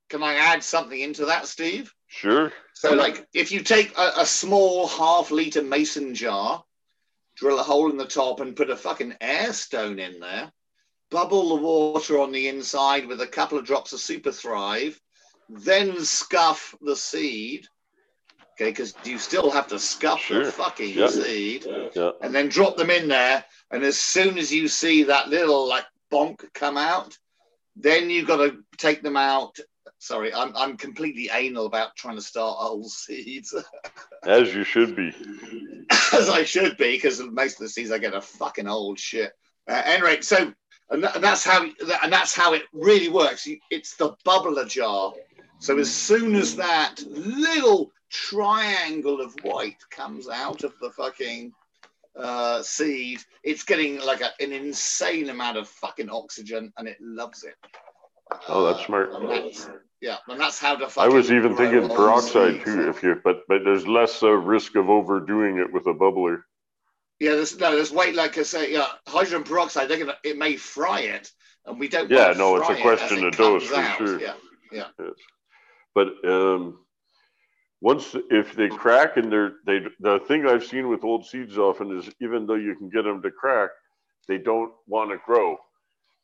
[0.09, 1.95] can I add something into that, Steve?
[2.09, 2.53] Sure.
[2.75, 6.65] So, like, if you take a, a small half liter mason jar,
[7.37, 10.51] drill a hole in the top, and put a fucking air stone in there,
[11.11, 15.01] bubble the water on the inside with a couple of drops of Super Thrive,
[15.49, 17.67] then scuff the seed.
[18.61, 20.45] Okay, because you still have to scuff Sure.
[20.45, 21.07] the fucking Yeah.
[21.07, 22.11] seed, Yeah.
[22.21, 23.45] and then drop them in there.
[23.71, 27.17] And as soon as you see that little like bonk come out,
[27.83, 29.59] then you've got to take them out.
[29.99, 33.55] Sorry, I'm I'm completely anal about trying to start old seeds,
[34.23, 35.13] As you should be.
[36.13, 39.33] as I should be, because most of the seeds I get are fucking old shit.
[39.69, 40.53] Uh, anyway, so
[40.91, 43.47] and, that, and that's how and that's how it really works.
[43.71, 45.13] It's the bubbler jar.
[45.59, 51.53] So as soon as that little triangle of white comes out of the fucking
[52.17, 57.45] uh, seed, it's getting like a, an insane amount of fucking oxygen, and it loves
[57.45, 57.55] it.
[58.49, 59.13] Oh, that's smart.
[59.13, 59.69] And that's-
[60.01, 61.01] yeah, and that's how to.
[61.01, 64.89] I was even thinking peroxide too, if you, but but there's less uh, risk of
[64.89, 66.43] overdoing it with a bubbler.
[67.19, 69.89] Yeah, there's no, there's weight like I say, yeah, hydrogen peroxide.
[69.89, 71.31] They're gonna, it may fry it,
[71.67, 72.11] and we don't.
[72.11, 74.21] Yeah, no, it's a question it of dose comes for sure.
[74.21, 74.35] Yeah,
[74.73, 75.11] Yes.
[75.95, 76.79] But um,
[77.81, 81.97] once if they crack and they're they the thing I've seen with old seeds often
[81.99, 83.71] is even though you can get them to crack,
[84.29, 85.57] they don't want to grow.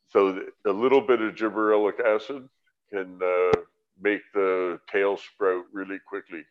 [0.09, 2.49] So a little bit of gibberellic acid
[2.93, 3.53] can uh,
[4.01, 6.45] make the tail sprout really quickly,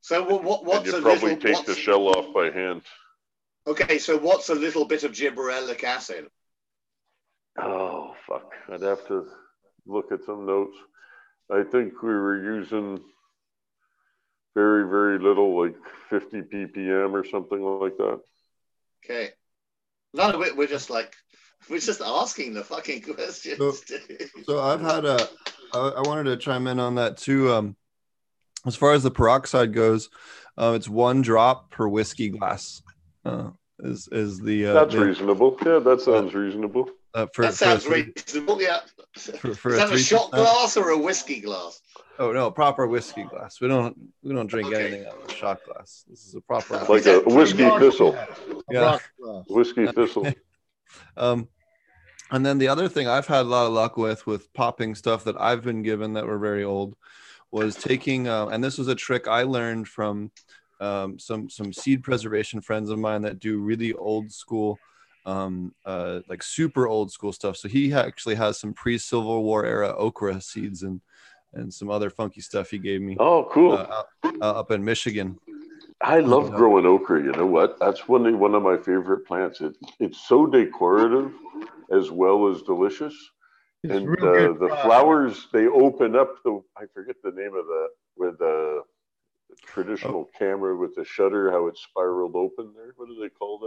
[0.00, 0.64] So what?
[0.64, 1.54] what and you probably little?
[1.54, 2.82] take the shell off by hand.
[3.68, 6.26] Okay, so what's a little bit of gibberellic acid?
[7.58, 8.52] Oh fuck!
[8.72, 9.26] I'd have to
[9.86, 10.76] look at some notes.
[11.50, 13.00] I think we were using
[14.56, 15.76] very very little, like
[16.10, 18.20] 50 ppm or something like that.
[19.04, 19.28] Okay,
[20.14, 20.56] none of it.
[20.56, 21.14] We're just like,
[21.70, 23.58] we're just asking the fucking questions.
[23.86, 23.98] So-
[24.44, 25.28] So I've had a.
[25.74, 27.52] I I wanted to chime in on that too.
[27.52, 27.76] Um,
[28.64, 30.08] as far as the peroxide goes,
[30.56, 32.82] uh, it's one drop per whiskey glass.
[33.24, 33.50] Uh,
[33.80, 35.58] is is the uh, That's the- reasonable.
[35.66, 36.88] Yeah, that sounds reasonable.
[37.16, 38.62] Uh, for, that for sounds a reasonable.
[38.62, 38.80] Yeah.
[39.40, 41.80] for- for Is a that a shot percent- glass or a whiskey glass?
[42.18, 43.60] Oh no, a proper whiskey glass.
[43.60, 44.80] We don't we don't drink Okay.
[44.86, 46.04] anything out of a shot glass.
[46.08, 48.16] This is a proper Like a whiskey Rock- thistle.
[48.70, 48.80] Yeah.
[48.80, 49.44] rock glass.
[49.48, 50.26] Whiskey thistle.
[51.16, 51.48] Um,
[52.30, 55.24] and then the other thing I've had a lot of luck with with popping stuff
[55.24, 56.94] that I've been given that were very old
[57.50, 60.30] was taking uh, and this was a trick I learned from
[60.80, 64.78] um, some some seed preservation friends of mine that do really old school
[65.26, 67.56] um, uh, like super old school stuff.
[67.56, 71.00] So he actually has some pre Civil War era okra seeds and
[71.52, 73.72] and some other funky stuff he gave me Oh, cool.
[73.72, 74.06] uh, out,
[74.40, 75.38] uh, up in Michigan.
[76.02, 77.22] I love growing okra.
[77.22, 77.78] You know what?
[77.78, 79.60] That's one of, one of my favorite plants.
[79.62, 81.32] It, it's so decorative
[81.90, 83.14] as well as delicious.
[83.82, 87.54] It's and real uh, good the flowers they open up the I forget the name
[87.54, 88.82] of that with the
[89.64, 92.92] traditional camera with the shutter how it spiraled open there.
[92.96, 93.58] What do they call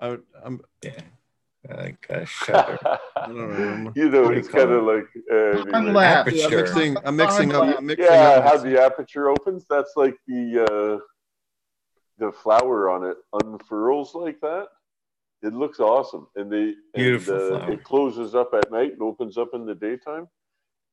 [0.00, 1.00] I, would- I'm, Yeah.
[1.68, 2.78] Like a shutter.
[3.16, 3.92] I don't remember.
[3.96, 5.92] you know, What it's kind of like uh, I'm anyway.
[5.94, 6.44] laughing.
[6.44, 6.96] I'm mixing.
[7.04, 7.78] I'm mixing up.
[7.78, 8.44] I'm mixing yeah, up.
[8.44, 9.66] how the aperture opens.
[9.68, 11.04] That's like the uh,
[12.18, 14.68] the flower on it unfurls like that.
[15.42, 17.72] It looks awesome, and they Beautiful and, uh.
[17.72, 20.28] It closes up at night and opens up in the daytime,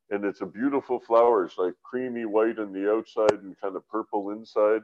[0.09, 1.45] and it's a beautiful flower.
[1.45, 4.81] It's like creamy white on the outside and kind of purple inside.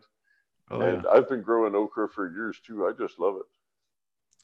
[0.69, 0.87] Oh, yeah.
[0.89, 2.85] and I've been growing okra for years too.
[2.85, 3.45] I just love it.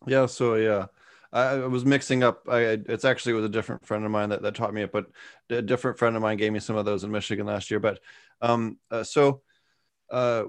[0.07, 0.87] Yeah, so yeah,
[1.31, 2.47] I, was mixing up.
[2.49, 5.07] I it's actually was a different friend of mine that, that taught me it, but
[5.49, 7.79] a different friend of mine gave me some of those in Michigan last year.
[7.79, 7.99] But
[8.41, 9.41] um, uh, so
[10.11, 10.43] uh,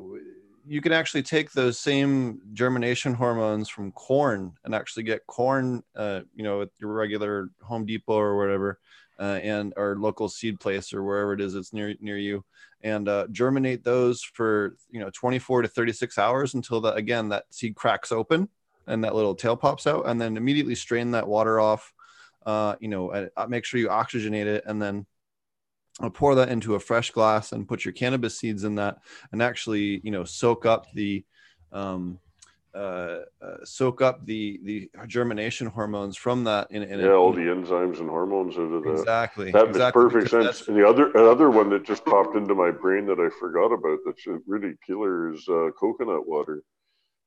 [0.66, 6.20] you can actually take those same germination hormones from corn and actually get corn, uh,
[6.34, 8.78] you know, at your regular Home Depot or whatever,
[9.18, 12.44] uh, and or local seed place or wherever it is that's near near you,
[12.82, 17.44] and uh, germinate those for you know 24 to 36 hours until that again that
[17.50, 18.48] seed cracks open
[18.86, 21.92] and that little tail pops out and then immediately strain that water off
[22.46, 25.06] uh, you know uh, make sure you oxygenate it and then
[26.00, 28.98] uh, pour that into a fresh glass and put your cannabis seeds in that
[29.32, 31.24] and actually you know soak up the
[31.72, 32.18] um,
[32.76, 37.40] uh, uh, soak up the the germination hormones from that in, in yeah, all the
[37.40, 38.90] enzymes and hormones out of that.
[38.90, 40.68] exactly That makes exactly, perfect sense.
[40.68, 44.00] And the other another one that just popped into my brain that I forgot about
[44.04, 46.62] that's really killer is uh, coconut water.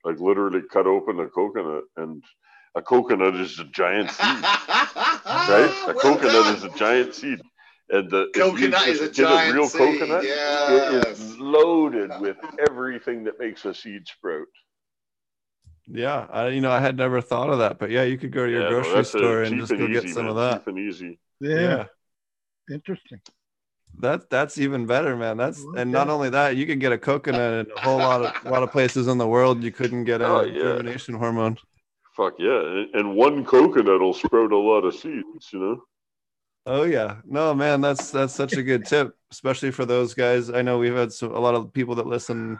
[0.03, 2.23] Like literally cut open a coconut, and
[2.75, 5.73] a coconut is a giant seed, right?
[5.87, 6.55] A Well coconut done.
[6.55, 7.39] is a giant seed,
[7.89, 9.99] and the if you Coconut is a just get giant real seed.
[9.99, 10.23] coconut.
[10.23, 11.19] Yes.
[11.19, 12.37] is loaded with
[12.69, 14.47] everything that makes a seed sprout.
[15.87, 18.45] yeah I, you know i had never thought of that but yeah you could go
[18.45, 20.29] to your Yeah, grocery that's, uh, store and cheap just go get some man.
[20.29, 21.19] of that Cheap and easy.
[21.39, 21.85] Yeah,
[22.71, 23.19] interesting.
[23.99, 25.35] That that's even better, man.
[25.37, 25.81] That's Okay.
[25.81, 28.49] and not only that, you can get a coconut in a whole lot of a
[28.49, 29.61] lot of places in the world.
[29.63, 30.59] You couldn't get a Oh, yeah.
[30.59, 31.57] germination hormone.
[32.15, 32.59] Fuck yeah!
[32.61, 35.51] And- And one coconut will sprout a lot of seeds.
[35.51, 35.83] You know.
[36.65, 40.49] Oh yeah, no man, that's that's such a good tip, especially for those guys.
[40.49, 42.59] I know we've had so, a lot of people that listen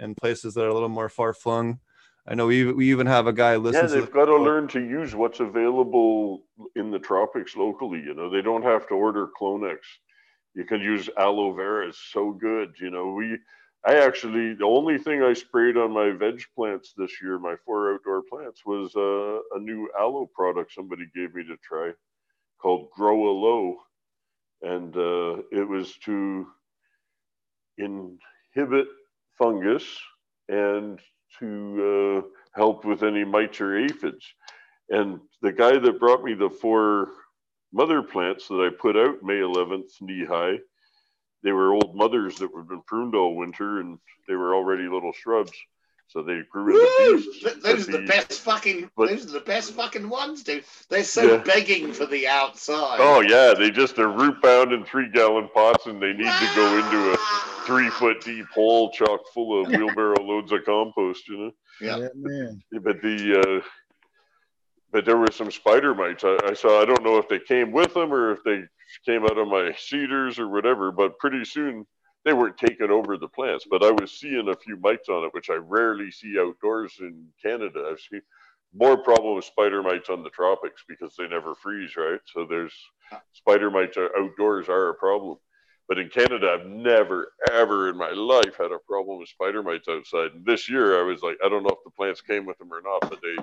[0.00, 1.78] in places that are a little more far flung.
[2.26, 4.36] I know we we even have a guy Yeah, listen to they've the- got to
[4.36, 6.44] learn to use what's available
[6.74, 8.00] in the tropics locally.
[8.00, 9.78] You know, they don't have to order Clonex.
[10.54, 11.88] You can use aloe vera.
[11.88, 12.74] It's so good.
[12.80, 13.38] You know, we,
[13.86, 17.94] I actually, the only thing I sprayed on my veg plants this year, my four
[17.94, 21.92] outdoor plants, was uh, a new aloe product somebody gave me to try
[22.60, 23.76] called Grow Aloe.
[24.62, 26.46] And uh, it was to
[27.76, 28.86] inhibit
[29.36, 29.84] fungus
[30.48, 31.00] and
[31.38, 34.24] to uh, help with any mites or aphids.
[34.88, 37.08] And the guy that brought me the four
[37.74, 40.58] mother plants that I put out May 11th, knee high,
[41.42, 43.98] they were old mothers that had been pruned all winter and
[44.28, 45.52] they were already little shrubs.
[46.06, 46.80] So they grew Woo!
[47.14, 47.42] into beasts.
[47.42, 48.90] Th- Those are the best fucking.
[48.96, 50.64] but- those are the best fucking ones, dude.
[50.88, 51.36] They're so Yeah.
[51.38, 52.98] begging for the outside.
[53.00, 56.52] Oh yeah, they just are root bound in three gallon pots and they need to
[56.54, 57.16] go into a
[57.66, 61.50] three foot deep hole chock full of wheelbarrow loads of compost, you know.
[61.80, 62.08] Yeah.
[62.14, 62.62] man.
[62.70, 63.68] But the uh,
[64.94, 66.80] but there were some spider mites I, I saw.
[66.80, 68.62] I don't know if they came with them or if they
[69.04, 70.92] came out of my cedars or whatever.
[70.92, 71.84] But pretty soon
[72.24, 73.66] they weren't taking over the plants.
[73.68, 77.26] But I was seeing a few mites on it, which I rarely see outdoors in
[77.42, 77.88] Canada.
[77.90, 78.22] I've seen
[78.72, 82.20] more problem with spider mites on the tropics because they never freeze, right?
[82.32, 82.74] So there's
[83.32, 85.38] spider mites outdoors are a problem.
[85.86, 89.86] But in Canada, I've never, ever in my life had a problem with spider mites
[89.88, 90.32] outside.
[90.32, 92.72] And this year, I was like, I don't know if the plants came with them
[92.72, 93.36] or not, but they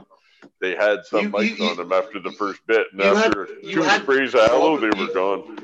[0.60, 2.88] they had some You- mites you- on them after the first bit.
[2.92, 5.58] And you had- after two sprays of aloe, they were gone.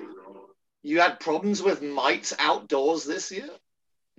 [0.83, 3.49] You had problems with mites outdoors this year?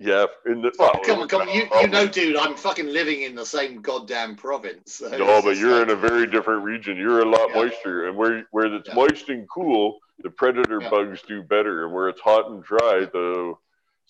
[0.01, 1.49] Yeah, in the well, come on, come on.
[1.49, 4.93] You, you know, dude, I'm fucking living in the same goddamn province.
[4.95, 6.95] so No, but you're like- in a very different region.
[6.95, 7.55] You're a lot Yeah.
[7.55, 8.95] moister, and where where it's Yeah.
[8.95, 10.89] moist and cool, the predator Yeah.
[10.89, 13.55] bugs do better, and where it's hot and dry, the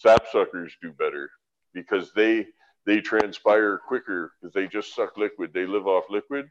[0.03, 1.31] sapsuckers do better
[1.73, 2.47] because they
[2.85, 5.53] they transpire quicker because they just suck liquid.
[5.53, 6.49] They live off liquid.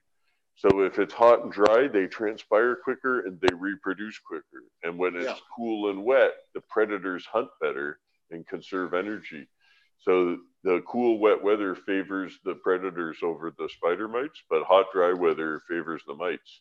[0.57, 4.65] So if it's hot and dry, they transpire quicker and they reproduce quicker.
[4.83, 9.49] And when it's cool and wet, the predators hunt better and conserve energy.
[10.01, 15.13] So the cool, wet weather favors the predators over the spider mites, but hot, dry
[15.13, 16.61] weather favors the mites.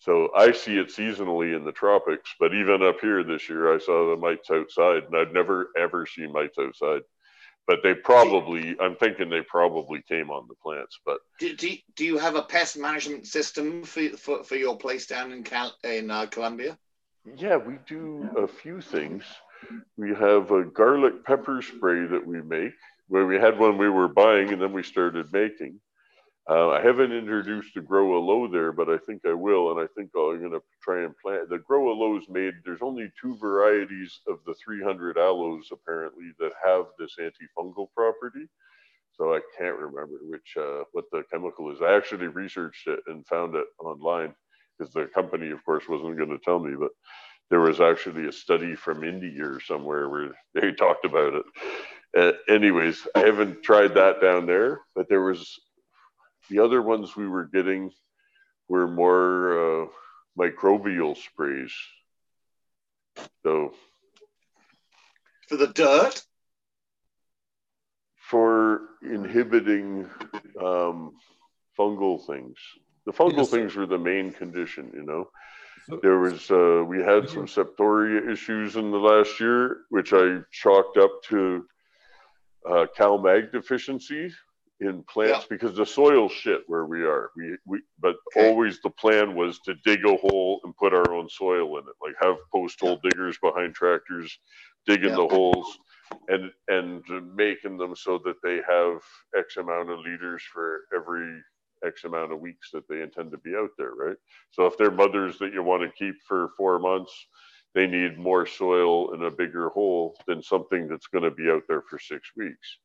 [0.00, 3.78] So I see it seasonally in the tropics, but even up here this year, I
[3.78, 7.02] saw the mites outside, and I'd never ever seen mites outside.
[7.66, 10.98] But they probably, I'm thinking they probably came on the plants.
[11.04, 15.06] But Do, do, do you have a pest management system for, for, for your place
[15.06, 16.78] down in Cal- in uh, Colombia?
[17.36, 19.24] yeah, we do a few things.
[19.96, 22.74] We have a garlic pepper spray that we make,
[23.08, 25.80] where we had one we were buying and then we started making.
[26.48, 29.80] Uh, I haven't introduced the grow a low there, but I think I will, and
[29.80, 31.48] I think I'm going to try and plant.
[31.48, 32.54] The grow a low is made.
[32.64, 38.48] There's only two varieties of the 300 aloes apparently that have this antifungal property.
[39.12, 41.82] So I can't remember which uh, what the chemical is.
[41.82, 44.34] I actually researched it and found it online
[44.78, 46.90] because the company, of course, wasn't going to tell me, but
[47.50, 51.44] there was actually a study from India or somewhere where they talked about it.
[52.16, 55.58] Uh, anyways, I haven't tried that down there, but there was
[56.50, 57.90] the other ones we were getting
[58.68, 59.86] were more uh,
[60.38, 61.72] microbial sprays.
[63.42, 63.72] So
[65.48, 66.24] For the dirt?
[68.30, 70.08] for inhibiting
[70.62, 71.12] um,
[71.78, 72.56] fungal things,
[73.06, 73.50] the fungal Yes.
[73.50, 75.28] things were the main condition, you know.
[76.02, 80.96] There was, uh, we had some septoria issues in the last year, which I chalked
[80.96, 81.66] up to
[82.68, 84.32] uh, CalMag deficiency
[84.80, 87.30] in plants because the soil shit where we are.
[87.36, 88.48] We, we, but Okay.
[88.48, 91.94] always the plan was to dig a hole and put our own soil in it,
[92.02, 94.38] like have post hole diggers behind tractors,
[94.86, 95.16] digging Yeah.
[95.16, 95.78] the holes
[96.28, 97.02] and, and
[97.34, 99.02] making them so that they have
[99.36, 101.42] X amount of liters for every
[101.84, 104.16] X amount of weeks that they intend to be out there, right?
[104.50, 107.12] So if they're mothers that you want to keep for four months,
[107.74, 111.62] they need more soil in a bigger hole than something that's going to be out
[111.68, 112.78] there for six weeks.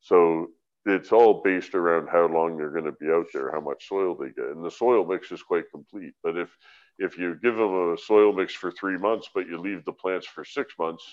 [0.00, 0.48] So
[0.86, 4.14] it's all based around how long they're going to be out there, how much soil
[4.14, 6.14] they get, and the soil mix is quite complete.
[6.22, 6.56] But if
[6.98, 10.26] if you give them a soil mix for three months, but you leave the plants
[10.26, 11.04] for six months,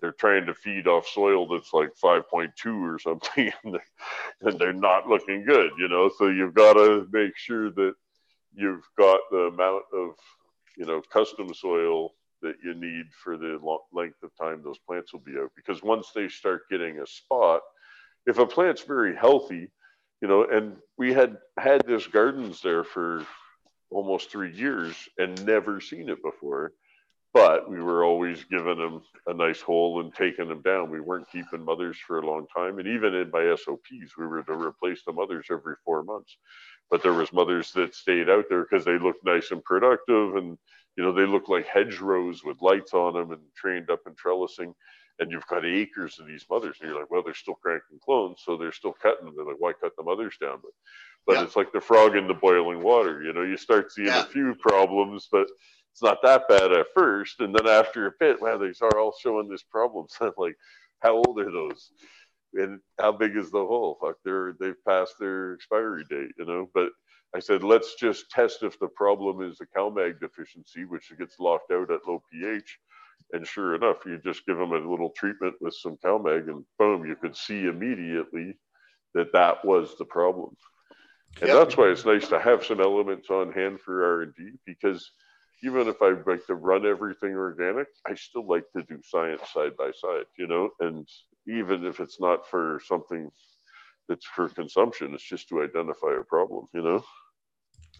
[0.00, 3.86] they're trying to feed off soil that's like 5.2 or something, and they're,
[4.42, 6.10] and they're not looking good, you know.
[6.18, 7.94] So you've got to make sure that
[8.54, 10.10] you've got the amount of
[10.76, 12.10] you know custom soil
[12.40, 13.58] that you need for the
[13.92, 17.60] length of time those plants will be out because once they start getting a spot
[18.26, 19.70] if a plant's very healthy
[20.20, 23.24] you know and we had had this gardens there for
[23.90, 26.72] almost three years and never seen it before
[27.32, 30.90] but we were always giving them a nice hole and taking them down.
[30.90, 34.42] We weren't keeping mothers for a long time and even in my sops we were
[34.42, 36.36] to replace the mothers every four months.
[36.90, 40.58] But there was mothers that stayed out there because they looked nice and productive and
[40.96, 44.74] you know they look like hedgerows with lights on them and trained up and trellising.
[45.18, 48.42] And you've got acres of these mothers and you're like well they're still cranking clones
[48.44, 50.58] so they're still cutting them they're like why cut the mothers down?
[50.62, 50.72] But
[51.26, 51.44] but Yeah.
[51.44, 53.42] it's like the frog in the boiling water you know?
[53.42, 54.20] You start seeing Yeah.
[54.22, 55.46] a few problems but
[55.92, 59.14] it's not that bad at first and then after a bit wow these are all
[59.20, 60.56] showing this problem so I'm like
[61.00, 61.90] how old are those
[62.54, 63.98] and how big is the hole?
[64.00, 66.68] Fuck, they're they've passed their expiry date, you know.
[66.74, 66.90] But
[67.34, 71.72] I said, let's just test if the problem is a CalMag deficiency, which gets locked
[71.72, 72.78] out at low pH.
[73.32, 77.06] And sure enough, you just give them a little treatment with some CalMag, and boom,
[77.06, 78.58] you could see immediately
[79.14, 80.54] that that was the problem.
[81.40, 81.56] And Yep.
[81.56, 85.10] that's why it's nice to have some elements on hand for R and D because
[85.62, 89.76] even if I like to run everything organic, I still like to do science side
[89.76, 90.70] by side, you know.
[90.80, 91.08] And
[91.46, 93.30] even if it's not for something
[94.08, 97.04] that's for consumption, it's just to identify a problem, you know.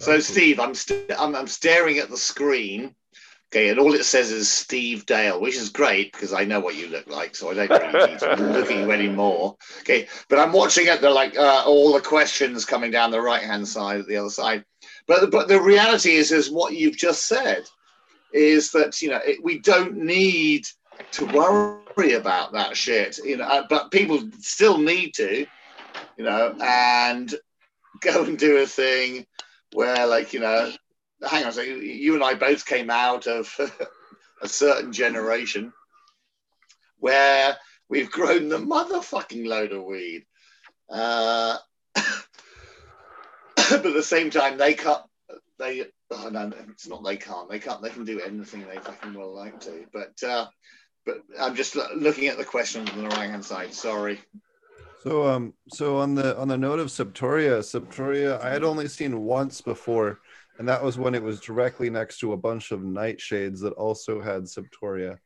[0.00, 2.94] So, Steve, I'm, st- I'm I'm staring at the screen.
[3.52, 6.74] Okay, and all it says is Steve Dale, which is great because I know what
[6.74, 9.56] you look like, so I don't really need to look at you anymore.
[9.80, 13.42] Okay, but I'm watching at the like uh, all the questions coming down the right
[13.42, 14.64] hand side, at the other side.
[15.06, 17.64] But but the reality is is what you've just said
[18.32, 20.66] is that you know it, we don't need
[21.12, 23.44] to worry about that shit, you know.
[23.44, 25.46] uh, But people still need to,
[26.16, 27.34] you know, and
[28.00, 29.26] go and do a thing
[29.72, 30.70] where like you know
[31.28, 33.54] hang on so you, you and i both came out of
[34.42, 35.72] a certain generation
[36.98, 37.56] where
[37.88, 40.24] we've grown the motherfucking load of weed
[40.90, 41.56] uh,
[43.70, 45.02] but at the same time they can't
[45.58, 47.48] they oh no it's not they can't.
[47.48, 49.86] They can't they can do anything they fucking well like to.
[49.92, 50.46] But uh
[51.04, 53.72] but i'm just looking at the questions on the right hand side.
[53.72, 54.20] Sorry.
[55.02, 59.22] So um so on the on the note of Septoria, Septoria I had only seen
[59.22, 60.20] once before,
[60.58, 64.20] and that was when it was directly next to a bunch of nightshades that also
[64.20, 65.18] had Septoria,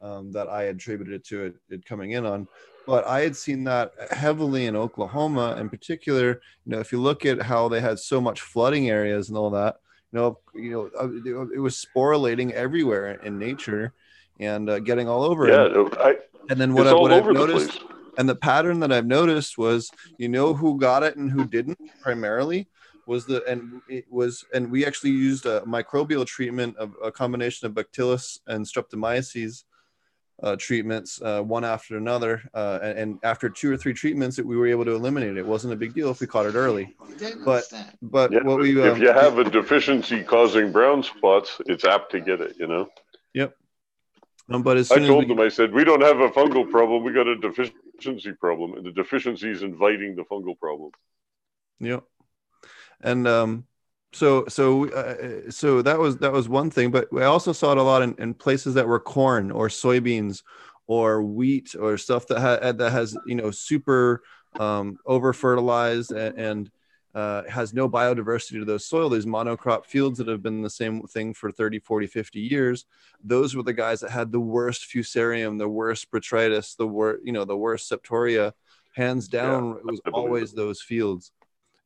[0.00, 2.48] um, that I attributed it to it, it coming in on.
[2.86, 6.40] But I had seen that heavily in Oklahoma, in particular.
[6.64, 9.50] You know, if you look at how they had so much flooding areas and all
[9.50, 9.76] that,
[10.12, 11.08] you know, you know, uh,
[11.54, 13.92] it was sporulating everywhere in nature
[14.40, 15.48] and uh, getting all over.
[15.48, 16.16] Yeah, And, I,
[16.48, 17.92] and then what, I, what I've noticed place.
[18.18, 21.78] and the pattern that I've noticed was, you know, who got it and who didn't
[22.02, 22.66] primarily
[23.06, 27.66] was the and it was and we actually used a microbial treatment of a combination
[27.66, 29.64] of bacillus and streptomyces
[30.42, 34.46] uh, treatments uh, one after another uh, and, and after two or three treatments it,
[34.46, 35.36] we were able to eliminate it.
[35.36, 36.94] It wasn't a big deal if we caught it early.
[37.44, 37.64] But-
[38.02, 42.10] But Yeah, what we if um, you have a deficiency causing brown spots, it's apt
[42.12, 42.88] to get it, you know.
[44.52, 46.28] um, but as I soon as told we, them, I said, we don't have a
[46.30, 50.90] fungal problem, we got a deficiency problem, and the deficiency is inviting the fungal problem.
[51.78, 52.02] Yep.
[53.00, 53.66] And um,
[54.12, 57.78] so so uh, so that was that was one thing, but I also saw it
[57.78, 60.42] a lot in, in places that were corn or soybeans
[60.86, 64.22] or wheat or stuff that ha- that has you know super
[64.58, 66.70] um, over fertilized and, and
[67.14, 69.08] uh, has no biodiversity to those soil.
[69.08, 72.86] These monocrop fields that have been the same thing for 30 40 50 years
[73.22, 77.32] those were the guys that had the worst fusarium the worst botrytis the worst you
[77.32, 78.52] know the worst septoria
[78.94, 81.32] hands down it was always those fields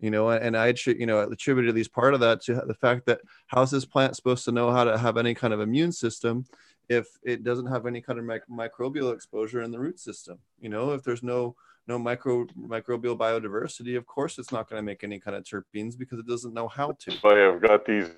[0.04, 2.62] you know and i attribute you know I attributed at least part of that to
[2.66, 5.60] the fact that how's this plant supposed to know how to have any kind of
[5.60, 6.44] immune system
[6.90, 10.38] if it doesn't have any kind of mic- microbial exposure in the root system?
[10.60, 11.56] You know if there's no
[11.88, 15.96] no micro microbial biodiversity of course it's not going to make any kind of terpenes
[15.96, 17.12] because it doesn't know how to.
[17.24, 18.10] I have got these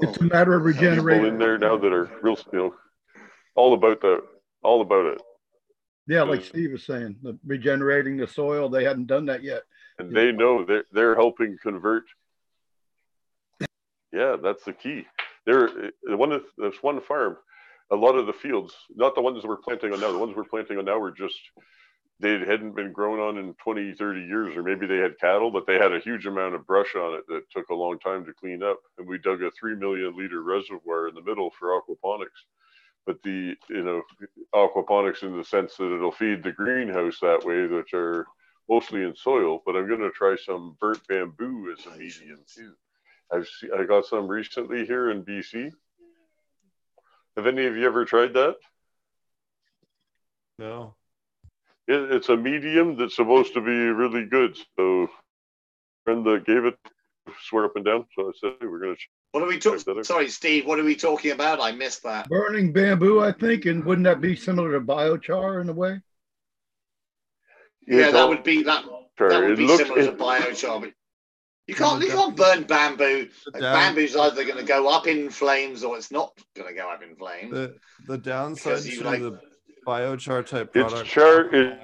[0.00, 2.74] It's a matter of people in there now that are real, you know,
[3.54, 4.22] all about the,
[4.64, 5.22] all about it.
[6.06, 8.68] Yeah, like Steve was saying, the regenerating the soil.
[8.68, 9.62] They hadn't done that yet.
[9.98, 12.04] And they know they're, they're helping convert.
[14.12, 15.06] Yeah, that's the key.
[15.46, 17.36] There, one, of- there's one farm,
[17.90, 20.34] a lot of the fields, not the ones that we're planting on now, the ones
[20.36, 21.36] we're planting on now were just,
[22.20, 25.66] they hadn't been grown on in 20, 30 years, or maybe they had cattle, but
[25.66, 28.32] they had a huge amount of brush on it that took a long time to
[28.34, 28.78] clean up.
[28.98, 32.44] And we dug a 3 million liter reservoir in the middle for aquaponics.
[33.06, 34.02] But the, you know,
[34.54, 38.26] aquaponics in the sense that it'll feed the greenhouse that way, which are
[38.68, 42.72] mostly in soil, but I'm going to try some burnt bamboo as a medium too.
[43.32, 45.70] I've see, I got some recently here in BC.
[47.36, 48.56] Have any of you ever tried that?
[50.58, 50.94] no
[51.88, 54.56] It, it's a medium that's supposed to be really good.
[54.76, 55.08] So,
[56.04, 56.78] friend that gave it
[57.48, 58.04] swear up and down.
[58.16, 59.00] So I said, hey, we're going to.
[59.32, 60.04] What are we talking?
[60.04, 60.66] Sorry, Steve.
[60.66, 61.60] What are we talking about?
[61.60, 62.28] I missed that.
[62.28, 66.00] Burning bamboo, I think, and wouldn't that be similar to biochar in a way?
[67.86, 68.84] Yeah, that would be that.
[69.18, 69.82] That would It be looks.
[69.82, 70.80] similar to It, biochar.
[70.82, 70.92] But
[71.66, 73.28] you can't you can't burn bamboo.
[73.46, 76.68] the, Like, down, bamboo's either going to go up in flames or it's not going
[76.68, 77.50] to go up in flames.
[77.52, 77.74] the,
[78.06, 79.40] the downside Because to like- the
[79.86, 81.78] biochar type It's product char- it-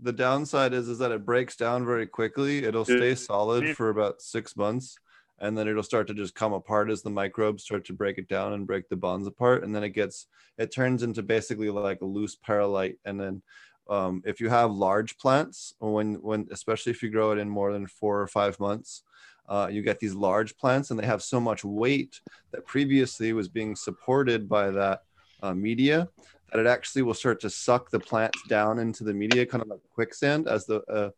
[0.00, 2.64] the downside is is that it breaks down very quickly.
[2.64, 4.98] It'll stay solid for about six months
[5.38, 8.28] and then it'll start to just come apart as the microbes start to break it
[8.28, 10.26] down and break the bonds apart and then it gets
[10.58, 13.42] it turns into basically like a loose perlite and then
[13.88, 17.72] um, if you have large plants when when especially if you grow it in more
[17.72, 19.02] than four or five months
[19.48, 22.20] uh, you get these large plants and they have so much weight
[22.50, 25.02] that previously was being supported by that
[25.42, 26.08] uh, media
[26.56, 29.68] that it actually will start to suck the plants down into the media kind of
[29.68, 31.10] like quicksand as the uh,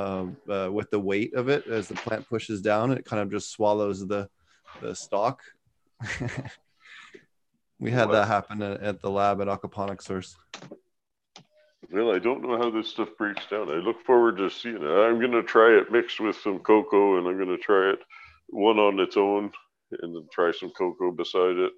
[0.00, 3.30] um, uh, with the weight of it as the plant pushes down it kind of
[3.30, 4.28] just swallows the
[4.82, 5.40] the stalk
[7.80, 10.36] we had that happen at, at the lab at aquaponics source
[11.90, 13.68] well, I don't know how this stuff breaks down.
[13.68, 14.82] I look forward to seeing it.
[14.82, 17.98] I'm going to try it mixed with some cocoa, and I'm going to try it
[18.46, 19.50] one on its own,
[20.00, 21.72] and then try some cocoa beside it,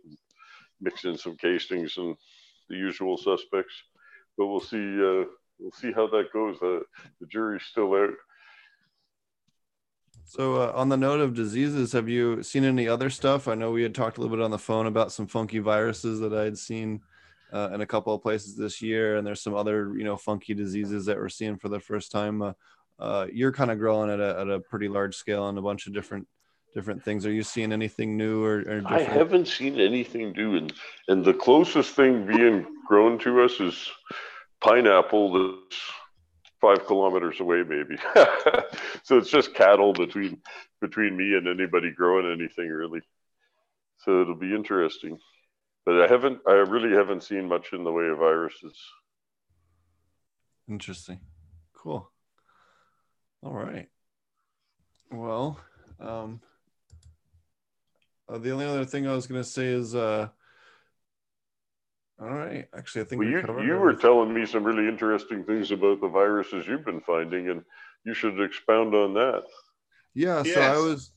[0.81, 2.15] mix in some castings and
[2.69, 3.74] the usual suspects.
[4.36, 4.77] But we'll see.
[4.77, 5.24] Uh,
[5.59, 6.57] we'll see how that goes.
[6.62, 6.81] Uh,
[7.20, 8.15] the jury's still out.
[10.27, 13.47] So, uh, on the note of diseases, have you seen any other stuff?
[13.47, 16.19] I know we had talked a little bit on the phone about some funky viruses
[16.20, 17.03] that I had seen
[17.53, 20.55] uh, in a couple of places this year, and there's some other you know funky
[20.55, 22.43] diseases that we're seeing for the first time.
[22.43, 22.53] Uh,
[22.99, 25.86] uh, you're kind of growing at a, at a pretty large scale on a bunch
[25.86, 26.27] of different
[26.75, 27.25] different things.
[27.27, 28.61] Are you seeing anything new or?
[28.61, 30.73] or I haven't seen anything new, and
[31.09, 33.91] and the closest thing being grown to us is
[34.61, 35.81] pineapple that's
[36.61, 37.97] five kilometers away, maybe.
[39.03, 40.41] so it's just cattle between
[40.81, 43.01] between me and anybody growing anything really.
[43.99, 45.19] So it'll be interesting
[45.85, 48.77] but I haven't, I really haven't seen much in the way of viruses.
[50.69, 51.21] Interesting.
[51.75, 52.11] Cool.
[53.43, 53.89] All right.
[55.11, 55.61] Well,
[56.01, 56.41] um,
[58.29, 60.29] uh, the only other thing I was going to say is, uh,
[62.21, 62.67] all right.
[62.77, 66.09] Actually, I think well, you, you were telling me some really interesting things about the
[66.09, 67.63] viruses you've been finding, and
[68.05, 69.43] you should expound on that.
[70.15, 70.43] Yeah.
[70.45, 70.55] Yes.
[70.55, 71.13] So I was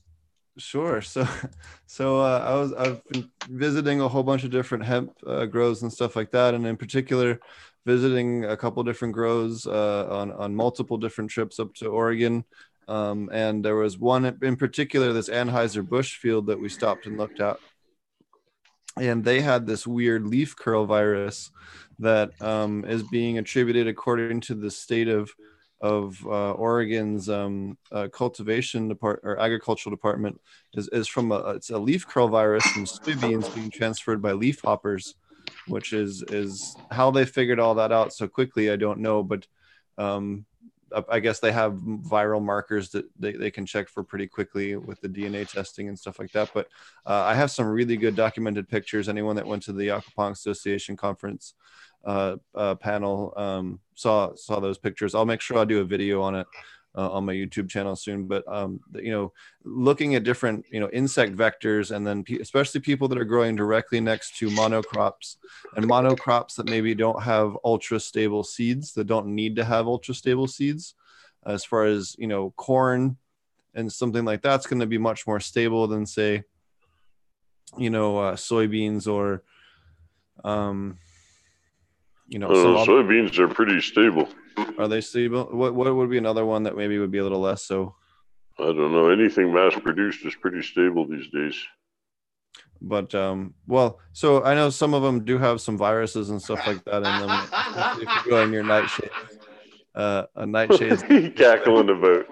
[0.58, 1.00] Sure.
[1.00, 1.26] So,
[1.86, 5.82] so uh, I was I've been visiting a whole bunch of different hemp uh, grows
[5.82, 7.40] and stuff like that, and in particular,
[7.86, 12.44] visiting a couple different grows uh, on on multiple different trips up to Oregon.
[12.88, 17.18] Um, and there was one in particular, this Anheuser Busch field that we stopped and
[17.18, 17.58] looked at,
[18.96, 21.50] and they had this weird leaf curl virus
[21.98, 25.30] that um, is being attributed, according to the state of
[25.80, 30.40] of uh, Oregon's um, uh, cultivation department or agricultural department
[30.74, 34.60] is, is from a it's a leaf curl virus from soybeans being transferred by leaf
[34.62, 35.14] hoppers,
[35.68, 38.70] which is is how they figured all that out so quickly.
[38.70, 39.46] I don't know, but
[39.98, 40.46] um,
[41.08, 45.00] I guess they have viral markers that they, they can check for pretty quickly with
[45.00, 46.50] the DNA testing and stuff like that.
[46.54, 46.68] But
[47.06, 49.08] uh, I have some really good documented pictures.
[49.08, 51.54] Anyone that went to the Aquaponics Association conference
[52.04, 55.14] uh, uh, panel um, saw saw those pictures.
[55.14, 56.46] I'll make sure I do a video on it
[56.98, 58.26] uh, on my YouTube channel soon.
[58.26, 63.06] But um, you know, looking at different you know insect vectors, and then especially people
[63.08, 65.36] that are growing directly next to monocrops
[65.76, 70.12] and monocrops that maybe don't have ultra stable seeds that don't need to have ultra
[70.12, 70.94] stable seeds.
[71.46, 73.16] As far as you know, corn
[73.74, 76.42] and something like that's going to be much more stable than say,
[77.78, 79.44] you know, uh, soybeans or
[80.42, 80.98] um,
[82.28, 84.28] you know, uh, soybeans are pretty stable.
[84.78, 85.44] Are they stable?
[85.50, 87.94] What what would be another one that maybe would be a little less so?
[88.58, 89.08] I don't know.
[89.08, 91.56] Anything mass produced is pretty stable these days.
[92.80, 96.64] But um, well, so I know some of them do have some viruses and stuff
[96.66, 97.48] like that in them.
[98.02, 99.10] if you go in your nightshade,
[99.94, 102.26] uh, a nightshade, cackling about.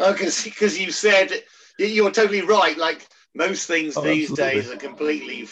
[0.00, 1.30] Oh, because you said
[1.78, 2.76] you're totally right.
[2.76, 4.60] Like most things oh, these absolutely.
[4.60, 5.46] days are completely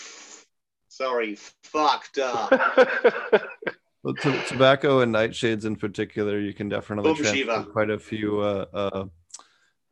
[0.93, 2.51] sorry, fucked up.
[4.03, 8.67] well, t- tobacco and nightshades in particular, you can definitely transfer quite a few uh,
[8.75, 9.05] uh,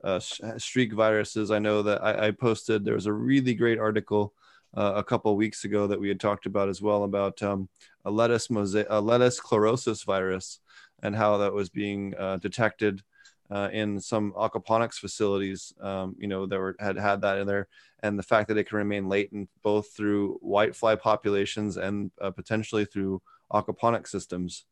[0.05, 0.21] uh,
[0.59, 1.51] streak viruses.
[1.51, 4.35] I know that I, I, posted there was a really great article
[4.75, 7.69] uh, a couple weeks ago that we had talked about as well about um,
[8.05, 10.61] a lettuce mosaic, a lettuce chlorosis virus,
[11.03, 13.03] and how that was being uh, detected
[13.51, 17.69] uh, in some aquaponics facilities, um, you know, that were had had that in there,
[18.03, 22.85] and the fact that it can remain latent both through whitefly populations and uh, potentially
[22.85, 23.21] through
[23.53, 24.65] aquaponic systems.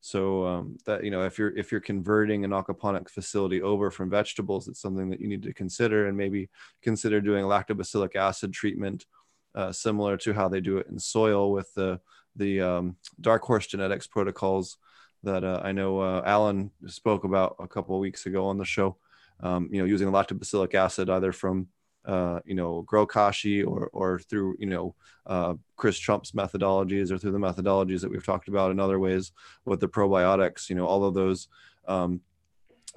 [0.00, 4.10] So um, that you know, if you're if you're converting an aquaponic facility over from
[4.10, 6.48] vegetables, it's something that you need to consider, and maybe
[6.82, 9.06] consider doing lactobacillic acid treatment,
[9.54, 12.00] uh, similar to how they do it in soil with the
[12.36, 14.76] the um, dark horse genetics protocols
[15.22, 18.64] that uh, I know uh, Alan spoke about a couple of weeks ago on the
[18.64, 18.96] show.
[19.40, 21.68] Um, you know, using lactobacillic acid either from
[22.06, 24.94] uh, you know Grow Kashi or or through you know
[25.26, 29.32] uh, Chris Trump's methodologies or through the methodologies that we've talked about in other ways
[29.64, 30.68] with the probiotics.
[30.70, 31.48] You know, all of those
[31.86, 32.20] um,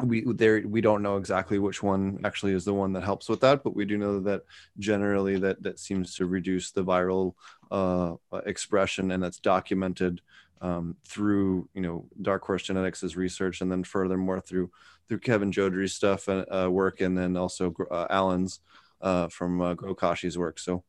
[0.03, 3.41] we there we don't know exactly which one actually is the one that helps with
[3.41, 4.44] that but we do know that
[4.77, 7.34] generally that that seems to reduce the viral
[7.72, 8.15] uh,
[8.45, 10.22] expression and that's documented
[10.61, 14.72] um, through you know dark horse genetics' research and then furthermore through
[15.07, 18.07] through kevin jodrey's stuff and uh, work and then also uh,
[19.01, 19.95] uh, from uh, Grow
[20.38, 20.84] work so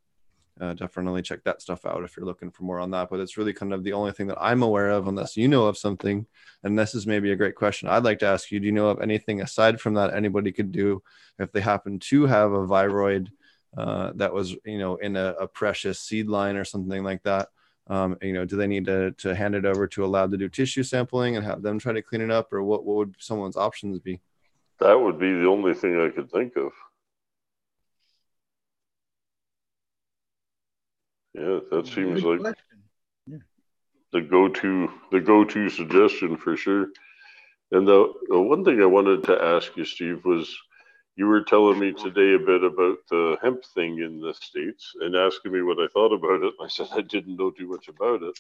[0.61, 3.09] uh, definitely check that stuff out if you're looking for more on that.
[3.09, 5.67] But it's really kind of the only thing that I'm aware of, unless you know
[5.67, 6.27] of something.
[6.63, 8.61] And this is maybe a great question I'd like to ask you.
[8.61, 11.03] Do you know of anything aside from that anybody could do
[11.39, 13.29] if they happen to have a viroid
[13.77, 17.49] uh, that was, you know, in a, a, precious seed line or something like that?
[17.87, 20.37] Um, you know, do they need to, to hand it over to a lab to
[20.37, 23.15] do tissue sampling and have them try to clean it up, or what, what would
[23.19, 24.21] someone's options be?
[24.81, 26.73] That would be the only thing I could think of.
[31.41, 32.57] Yeah, that seems Good like
[33.27, 33.39] yeah.
[34.13, 36.89] the go-to the go-to suggestion for sure.
[37.73, 40.55] And the, the one thing I wanted to ask you, Steve, was
[41.17, 45.17] you were telling me today a bit about the hemp thing in the states and
[45.17, 46.53] asking me what I thought about it.
[46.63, 48.39] I said I didn't know too much about it,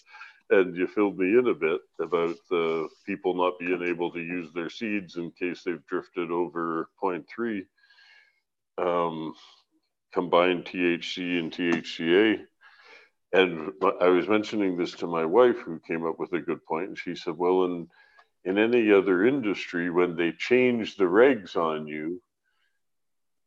[0.51, 4.53] and you filled me in a bit about the people not being able to use
[4.53, 7.65] their seeds in case they've drifted over 0.3
[8.77, 9.35] um,
[10.13, 12.47] combined THC and THCA.
[13.33, 16.89] And I was mentioning this to my wife, who came up with a good point,
[16.89, 17.89] and she said, "Well, in
[18.45, 22.23] in any other industry, when they change the regs on you,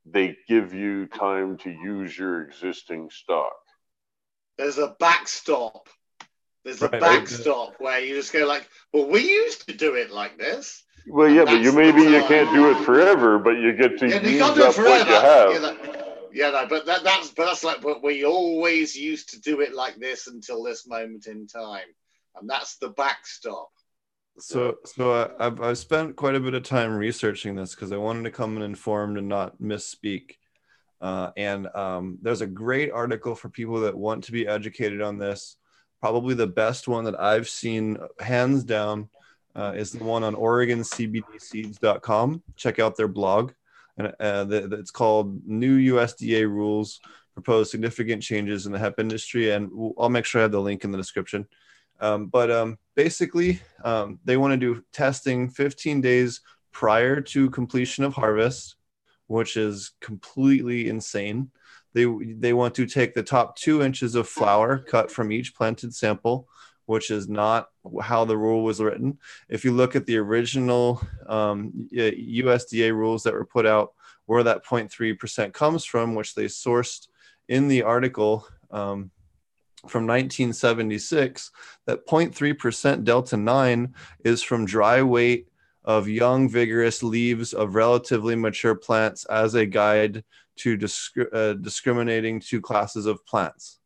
[0.05, 3.55] they give you time to use your existing stock.
[4.57, 5.87] There's a backstop.
[6.63, 7.81] There's a right, backstop right.
[7.81, 10.83] where you just go like, well, we used to do it like this.
[11.07, 14.21] Well, yeah, but you maybe you can't do it forever, but you get to yeah,
[14.21, 16.02] use up what you have.
[16.33, 19.75] Yeah, no, but that, that's but that's like but we always used to do it
[19.75, 21.85] like this until this moment in time,
[22.35, 23.69] and that's the backstop.
[24.39, 28.23] So, so I've I've spent quite a bit of time researching this because I wanted
[28.23, 30.37] to come in informed and not misspeak.
[30.99, 35.19] Uh, and um, there's a great article for people that want to be educated on
[35.19, 35.57] this.
[36.01, 39.07] Probably the best one that I've seen, hands down,
[39.55, 42.41] uh, is the one on OregonCBDSeeds.com.
[42.55, 43.51] Check out their blog
[43.97, 46.99] and uh, it's called New USDA Rules
[47.33, 49.51] Propose Significant Changes in the Hemp Industry.
[49.51, 51.47] And I'll make sure I have the link in the description.
[51.99, 56.41] Um, but um, basically, um, they want to do testing 15 days
[56.71, 58.75] prior to completion of harvest,
[59.27, 61.51] which is completely insane.
[61.93, 65.93] They, they want to take the top two inches of flower cut from each planted
[65.93, 66.47] sample
[66.85, 67.69] which is not
[68.01, 69.17] how the rule was written.
[69.49, 73.93] If you look at the original um, USDA rules that were put out,
[74.25, 77.07] where that 0.3% comes from, which they sourced
[77.49, 79.11] in the article um,
[79.87, 81.51] from 1976,
[81.85, 83.93] that 0.3% delta 9
[84.23, 85.47] is from dry weight
[85.83, 90.23] of young, vigorous leaves of relatively mature plants as a guide
[90.55, 93.79] to disc- uh, discriminating two classes of plants.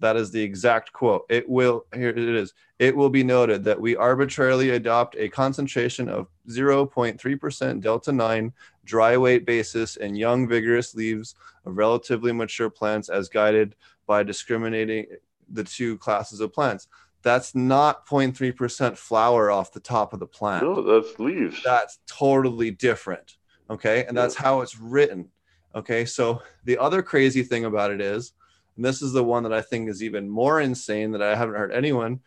[0.00, 1.26] That is the exact quote.
[1.28, 2.54] It will, here it is.
[2.78, 8.52] It will be noted that we arbitrarily adopt a concentration of 0.3% delta 9
[8.84, 11.34] dry weight basis in young, vigorous leaves
[11.66, 15.06] of relatively mature plants as guided by discriminating
[15.50, 16.88] the two classes of plants.
[17.22, 20.64] That's not 0.3% flower off the top of the plant.
[20.64, 21.60] No, that's leaves.
[21.62, 23.36] That's totally different.
[23.68, 24.06] Okay.
[24.06, 25.28] And that's how it's written.
[25.74, 26.06] Okay.
[26.06, 28.32] So the other crazy thing about it is,
[28.76, 31.56] and this is the one that I think is even more insane that I haven't
[31.56, 32.20] heard anyone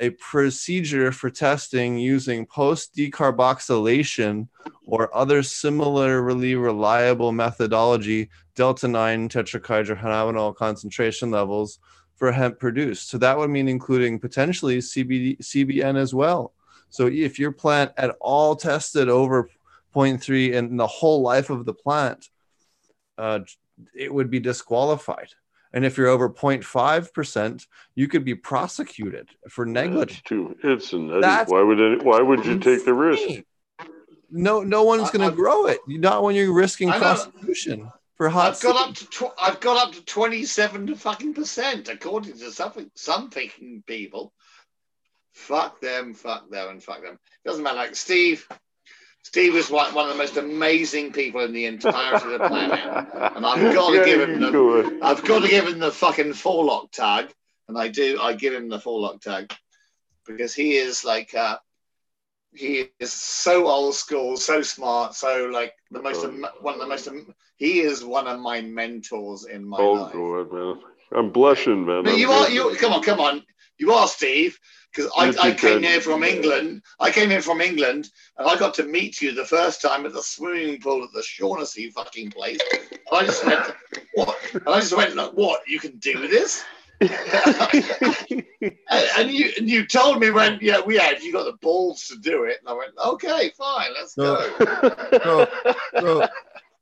[0.00, 4.48] a procedure for testing using post decarboxylation
[4.86, 11.80] or other similarly reliable methodology delta 9 tetrahydrocannabinol concentration levels
[12.16, 13.10] for hemp produced.
[13.10, 16.52] So that would mean including potentially CBD, CBN as well.
[16.90, 19.50] So if your plant at all tested over
[19.94, 22.28] 0.3 in the whole life of the plant,
[23.16, 23.40] uh,
[23.94, 25.28] it would be disqualified.
[25.72, 30.22] And if you're over 0.5%, you could be prosecuted for negligence.
[30.24, 30.90] Too, it's
[31.20, 33.44] That's why would it, why would you take the risk?
[34.30, 35.78] No, no one's going to grow it.
[35.86, 38.54] Not when you're risking prosecution for hot.
[38.54, 42.50] I've got up to tw- I've got up to 27 to fucking percent according to
[42.50, 44.32] some some fucking people.
[45.32, 47.18] Fuck them, fuck them, and fuck them.
[47.44, 47.76] Doesn't matter.
[47.76, 48.46] Like Steve,
[49.28, 52.80] Steve is one, one of the most amazing people in the entirety of the planet,
[53.36, 56.32] and I've got to yeah, give him the I've got to give him the fucking
[56.32, 57.30] forelock tag,
[57.68, 58.18] and I do.
[58.22, 59.54] I give him the forelock tag
[60.26, 61.58] because he is like uh,
[62.54, 66.26] he is so old school, so smart, so like the most
[66.62, 67.06] one of the most.
[67.56, 70.12] He is one of my mentors in my oh, life.
[70.14, 70.80] God, man.
[71.12, 72.04] I'm blushing, man.
[72.04, 72.58] But I'm you blushing.
[72.58, 72.76] are you.
[72.78, 73.42] Come on, come on.
[73.76, 74.58] You are, Steve,
[74.98, 76.82] because I, I came here from England.
[76.98, 80.12] I came here from England, and I got to meet you the first time at
[80.12, 82.58] the swimming pool at the Shaughnessy fucking place.
[82.90, 83.60] And I just went,
[84.14, 84.36] what?
[84.54, 85.60] And I just went, like, what?
[85.68, 86.64] You can do this?
[88.90, 91.22] And, and you and you told me when, yeah, we had.
[91.22, 95.46] You got the balls to do it, and I went, okay, fine, let's go.
[96.00, 96.28] So,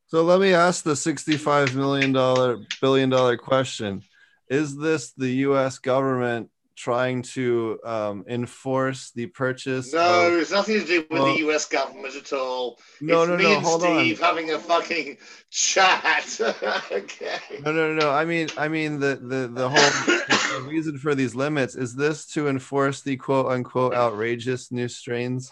[0.06, 4.02] so let me ask the sixty-five million dollar billion dollar question.
[4.48, 10.78] Is this the US government trying to um, enforce the purchase No, of it's nothing
[10.80, 12.78] to do with Well- the US government at all.
[13.00, 15.16] no it's no me no and hold on Steve having a fucking
[15.50, 16.38] chat.
[16.92, 17.38] okay.
[17.64, 21.34] no no no i mean i mean the the the whole the reason for these
[21.34, 25.50] limits is this to enforce the quote unquote outrageous new strains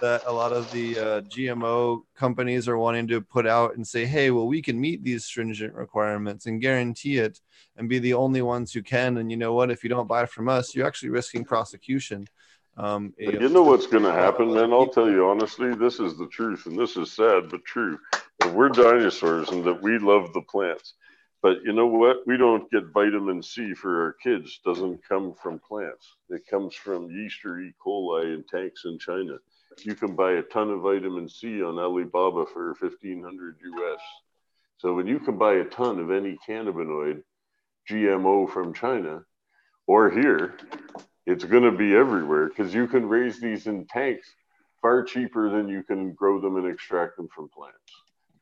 [0.00, 4.04] that a lot of the uh, gmo companies are wanting to put out and say
[4.04, 7.40] hey well we can meet these stringent requirements and guarantee it
[7.76, 10.24] and be the only ones who can and you know what if you don't buy
[10.26, 12.26] from us you're actually risking prosecution
[12.78, 14.72] um, You know what's going to happen, man?
[14.72, 17.98] I'll tell you honestly, this is the truth, and this is sad but true.
[18.38, 20.94] That we're dinosaurs and that we love the plants.
[21.42, 22.18] But you know what?
[22.26, 24.60] We don't get vitamin C for our kids.
[24.64, 26.16] Doesn't come from plants.
[26.30, 27.72] It comes from yeast or E.
[27.84, 29.38] coli in tanks in China.
[29.84, 34.00] You can buy a ton of vitamin C on Alibaba for 1500 US.
[34.78, 37.22] So when you can buy a ton of any cannabinoid
[37.90, 39.22] GMO from China
[39.86, 40.58] or here,
[41.26, 44.28] it's going to be everywhere because you can raise these in tanks
[44.80, 47.76] far cheaper than you can grow them and extract them from plants.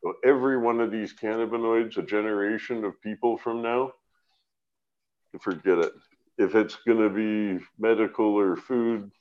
[0.03, 3.91] So every one of these cannabinoids, a generation of people from now,
[5.41, 5.91] forget it.
[6.37, 9.11] If it's going to be medical or food,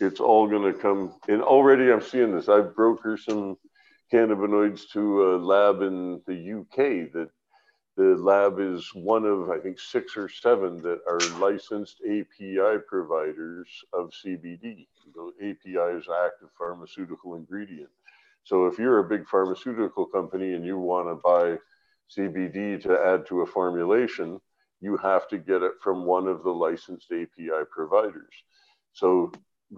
[0.00, 1.14] it's all going to come.
[1.28, 2.48] And already I'm seeing this.
[2.48, 3.56] I've brokered some
[4.12, 7.30] cannabinoids to a lab in the UK that
[7.96, 13.68] the lab is one of, I think, six or seven that are licensed API providers
[13.92, 14.86] of CBD.
[15.14, 17.90] The API is active pharmaceutical ingredient.
[18.44, 21.58] So if you're a big pharmaceutical company and you want to buy
[22.16, 24.40] CBD to add to a formulation,
[24.80, 28.32] you have to get it from one of the licensed API providers.
[28.94, 29.32] So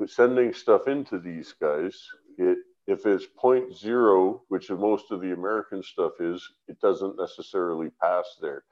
[0.06, 1.96] sending stuff into these guys,
[2.38, 7.90] it if it's point zero, which most of the American stuff is, it doesn't necessarily
[8.02, 8.64] pass there.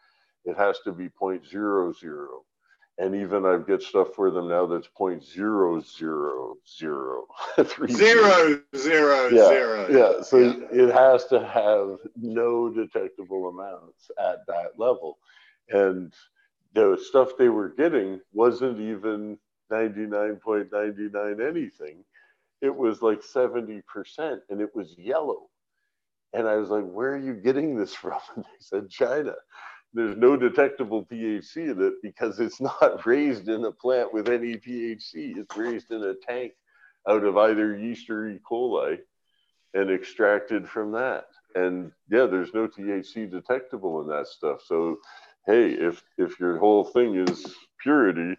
[0.44, 2.44] It has to be point zero zero.
[2.98, 7.26] And even I get stuff for them now that's point zero zero zero.
[7.64, 9.88] Three Zero, zero, Yeah, zero.
[9.90, 10.66] yeah, so Yeah.
[10.72, 15.18] it has to have no detectable amounts at that level.
[15.70, 16.12] And
[16.74, 19.38] the stuff they were getting wasn't even
[19.72, 22.04] 99.99 anything.
[22.60, 23.82] It was like 70%
[24.50, 25.48] and it was yellow.
[26.32, 28.20] And I was like, where are you getting this from?
[28.36, 29.34] And they said, China.
[29.94, 34.54] There's no detectable THC in it because it's not raised in a plant with any
[34.54, 35.36] THC.
[35.36, 36.52] It's raised in a tank
[37.08, 38.38] out of either yeast or E.
[38.48, 38.98] coli
[39.74, 41.26] and extracted from that.
[41.54, 44.62] And yeah, there's no THC detectable in that stuff.
[44.66, 44.98] So,
[45.46, 48.36] hey, if if your whole thing is purity,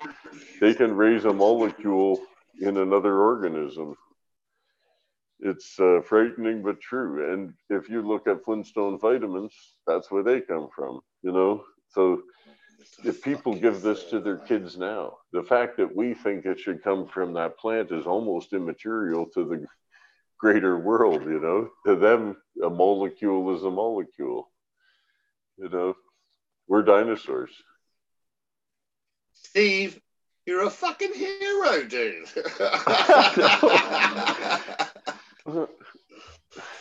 [0.60, 2.22] they can raise a molecule
[2.61, 3.95] in another organism.
[5.40, 7.34] It's uh, frightening but true.
[7.34, 9.53] And if you look at Flintstone vitamins,
[9.86, 11.02] that's where they come from.
[11.22, 12.22] You know, so
[13.03, 16.84] if people give this to their kids now, the fact that we think it should
[16.84, 19.65] come from that plant is almost immaterial to the
[20.40, 21.70] greater world, you know.
[21.86, 24.49] To them, a molecule is a molecule.
[25.57, 25.95] You know,
[26.68, 27.52] we're dinosaurs.
[29.44, 29.99] Steve,
[30.45, 32.28] you're a fucking hero, dude.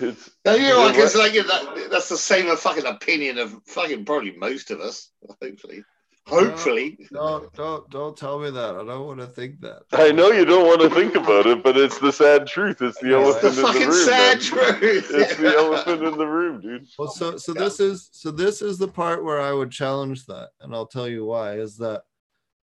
[0.01, 1.33] It's No, you're you know right, because what?
[1.33, 5.11] like that, that's the same fucking opinion of fucking probably most of us.
[5.43, 5.83] Hopefully,
[6.27, 6.99] hopefully.
[7.13, 10.45] don't don't don't tell me that i don't want to think that I know you
[10.45, 12.81] don't want to think about it, but it's the sad truth.
[12.83, 14.07] It's the Yeah, It's the elephant in the fucking room.
[14.07, 14.79] sad man.
[14.81, 15.11] truth.
[15.15, 16.87] It's the elephant in the room, dude.
[16.99, 17.65] Well, so so Yeah.
[17.65, 21.09] this is so this is the part where I would challenge that, and I'll tell
[21.09, 21.55] you why.
[21.55, 22.03] Is that,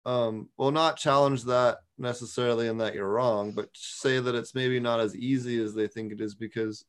[0.07, 4.81] um, well, not challenge that necessarily in that you're wrong, but say that it's maybe
[4.81, 6.85] not as easy as they think it is because,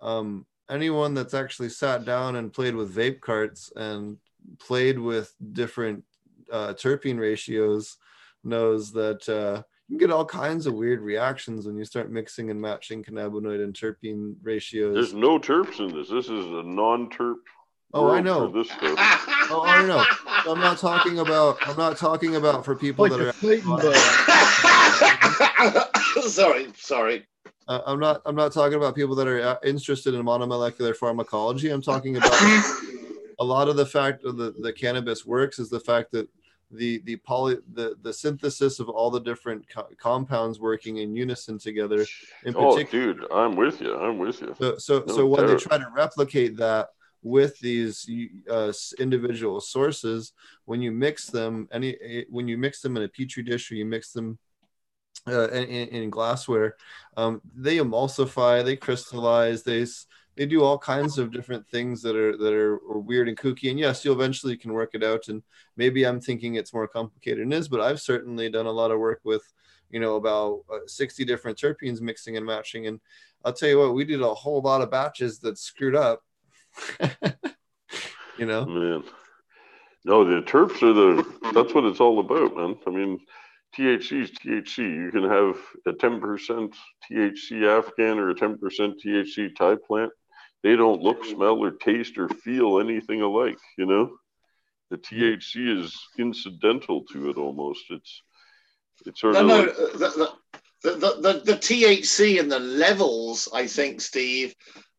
[0.00, 4.18] um, anyone that's actually sat down and played with vape carts and
[4.58, 6.04] played with different
[6.50, 7.96] uh, terpene ratios
[8.44, 12.50] knows that uh, you can get all kinds of weird reactions when you start mixing
[12.50, 14.94] and matching cannabinoid and terpene ratios.
[14.94, 16.08] There's no terps in this.
[16.08, 17.36] This is a non-terp.
[17.94, 18.52] Oh, I know.
[19.48, 20.04] Oh, I know.
[20.46, 21.58] I'm not talking about.
[21.66, 23.32] I'm not talking about for people Like that are.
[23.32, 23.94] Satan bug.
[26.28, 27.26] sorry, sorry.
[27.68, 28.22] Uh, I'm not.
[28.26, 31.70] I'm not talking about people that are uh, interested in monomolecular pharmacology.
[31.70, 32.32] I'm talking about
[33.38, 36.28] a lot of the fact of the the cannabis works is the fact that
[36.70, 41.58] the the poly the the synthesis of all the different co- compounds working in unison
[41.58, 42.06] together.
[42.44, 43.96] In Oh, particular, dude, I'm with you.
[43.96, 44.54] I'm with you.
[44.58, 46.88] so so, No so when they try to replicate that
[47.22, 48.08] with these
[48.50, 50.32] uh, individual sources,
[50.64, 53.84] when you mix them, any when you mix them in a petri dish or you
[53.84, 54.38] mix them
[55.28, 56.76] uh, in, in in glassware,
[57.16, 59.84] um, they emulsify, they crystallize, they
[60.36, 63.70] they do all kinds of different things that are that are, are weird and kooky.
[63.70, 65.28] And yes, you eventually can work it out.
[65.28, 65.42] And
[65.76, 68.90] maybe I'm thinking it's more complicated than it is, but I've certainly done a lot
[68.90, 69.42] of work with,
[69.90, 72.86] you know, about uh, 60 different terpenes mixing and matching.
[72.86, 73.00] And
[73.44, 76.22] I'll tell you what, we did a whole lot of batches that screwed up.
[78.38, 79.04] you know, Man.
[80.04, 82.76] No, the terps are the that's what it's all about, man.
[82.86, 83.18] I mean,
[83.76, 84.78] THC is THC.
[84.78, 86.72] You can have a 10%
[87.10, 88.58] THC Afghan or a 10%
[89.04, 90.12] THC Thai plant.
[90.62, 94.16] They don't look, smell, or taste or feel anything alike, you know?
[94.90, 97.84] The THC is incidental to it almost.
[97.90, 98.22] It's
[99.04, 100.36] it's sort No, of no, like, the, the,
[100.82, 104.54] the, the, the, the THC and the levels, I think, Steve,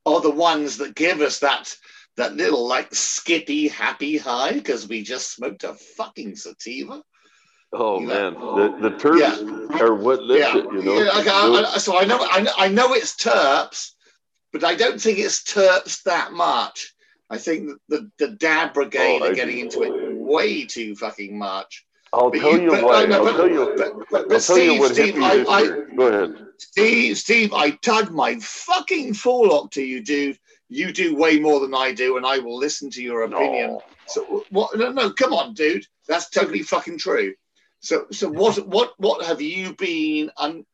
[0.08, 1.76] are the ones that give us that
[2.16, 7.02] that little like skippy happy high because we just smoked a fucking sativa.
[7.74, 8.56] oh you man, know.
[8.80, 10.98] the, the terps are what lifts Yeah, it, you know?
[11.02, 13.92] yeah, okay, I- I- so I know, I know, I know it's terps,
[14.54, 16.94] but I don't think it's terps that much.
[17.30, 19.62] I think the the dab brigade Oh, are getting do.
[19.64, 21.86] into it way too fucking much.
[22.18, 23.06] I'll But tell you why.
[23.06, 23.74] no, I'll but- tell you.
[23.78, 25.90] But, but, I'll but tell you Steve, what hit Steve, me I, this I, year.
[25.98, 26.46] Go ahead.
[26.58, 30.38] Steve, Steve, I tug my fucking forelock to you, dude.
[30.70, 33.70] You do way more than I do, and I will listen to your opinion.
[33.72, 33.84] No.
[34.08, 34.78] So what?
[34.78, 35.86] No, no, come on, dude.
[36.08, 37.36] That's totally fucking true.
[37.80, 38.68] So, so what?
[38.68, 38.94] What?
[38.98, 40.66] What have you been un-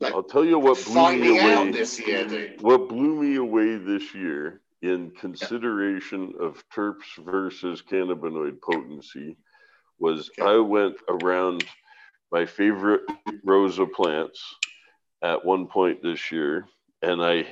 [0.00, 1.54] like I'll tell you what blew me away.
[1.54, 2.62] out this year, dude?
[2.62, 9.36] What blew me away this year in consideration of terps versus cannabinoid potency
[10.00, 10.50] was Okay.
[10.50, 11.64] I went around
[12.32, 13.02] my favorite
[13.44, 14.42] rows of plants
[15.22, 16.66] at one point this year
[17.02, 17.46] and I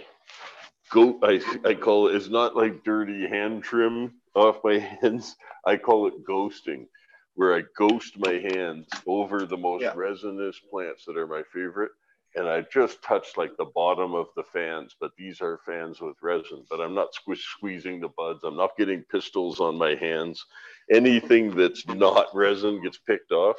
[0.90, 5.76] go I, I call it it's not like dirty hand trim off my hands I
[5.76, 6.86] call it ghosting
[7.34, 9.92] where I ghost my hands over the most Yeah.
[9.94, 11.92] resinous plants that are my favorite
[12.36, 16.16] and I just touched like the bottom of the fans, but these are fans with
[16.22, 16.64] resin.
[16.70, 18.44] But I'm not squish squeezing the buds.
[18.44, 20.44] I'm not getting pistils on my hands.
[20.90, 23.56] Anything that's not resin gets picked off.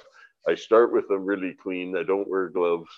[0.47, 1.95] I start with them really clean.
[1.95, 2.89] I don't wear gloves.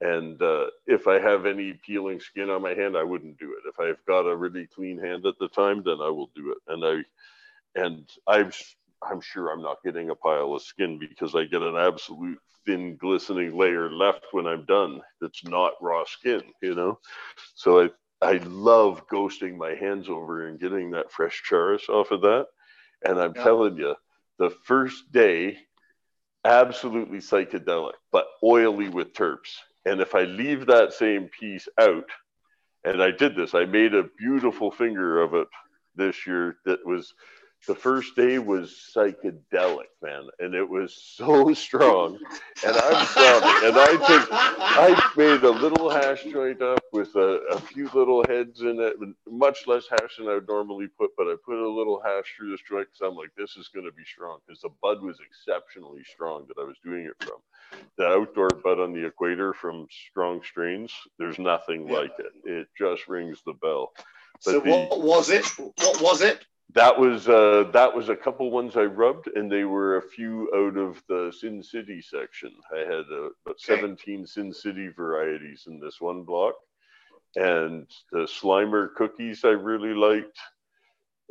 [0.00, 3.68] And uh, if I have any peeling skin on my hand, I wouldn't do it.
[3.68, 6.58] If I've got a really clean hand at the time, then I will do it.
[6.72, 8.56] And I, and I've,
[9.02, 12.96] I'm sure I'm not getting a pile of skin because I get an absolute thin
[12.96, 16.98] glistening layer left when I'm done that's not raw skin, you know?
[17.54, 17.90] So I
[18.22, 22.48] I love ghosting my hands over and getting that fresh charas off of that.
[23.04, 23.42] And I'm Yeah.
[23.42, 23.94] telling you,
[24.38, 25.58] the first day,
[26.44, 29.56] absolutely psychedelic, but oily with terps.
[29.84, 32.08] And if I leave that same piece out,
[32.84, 35.48] and I did this, I made a beautiful finger of it
[35.96, 37.12] this year that was
[37.66, 42.18] the first day was psychedelic, man, and it was so strong.
[42.66, 47.40] And I'm from and I took, I made a little hash joint up with a,
[47.52, 48.94] a few little heads in it,
[49.28, 52.50] much less hash than I would normally put, but I put a little hash through
[52.50, 55.18] this joint because I'm like, this is going to be strong because the bud was
[55.20, 57.38] exceptionally strong that I was doing it from.
[57.98, 61.98] The outdoor bud on the equator from strong strains, there's nothing Yeah.
[61.98, 62.32] like it.
[62.44, 63.92] It just rings the bell.
[64.40, 65.46] So the- what was it?
[65.58, 66.44] What was it?
[66.74, 70.50] That was uh, that was a couple ones I rubbed, and they were a few
[70.54, 72.52] out of the Sin City section.
[72.74, 73.80] I had uh, about Okay.
[73.80, 76.54] 17 Sin City varieties in this one block,
[77.36, 80.38] and the Slimer cookies I really liked.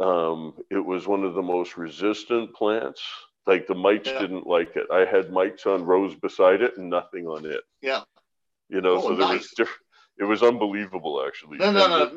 [0.01, 3.01] Um, it was one of the most resistant plants.
[3.45, 4.19] Like the mites Yeah.
[4.19, 4.87] didn't like it.
[4.91, 7.61] I had mites on rows beside it and nothing on it.
[7.81, 8.03] Yeah.
[8.69, 9.39] You know, Oh, so there nice.
[9.39, 9.81] was different.
[10.19, 11.57] It was unbelievable, actually.
[11.57, 12.03] No, no, no.
[12.05, 12.13] it-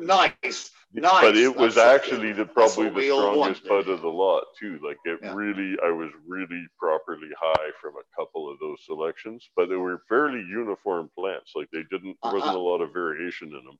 [0.95, 1.21] Nice.
[1.23, 3.57] but it was That's- actually the probably the we all want.
[3.57, 4.79] strongest bud of the lot too.
[4.85, 5.33] Like it Yeah.
[5.33, 10.03] really, I was really properly high from a couple of those selections, but they were
[10.07, 11.53] fairly uniform plants.
[11.55, 13.79] Like they didn't, there Uh, wasn't uh, a lot of variation in them.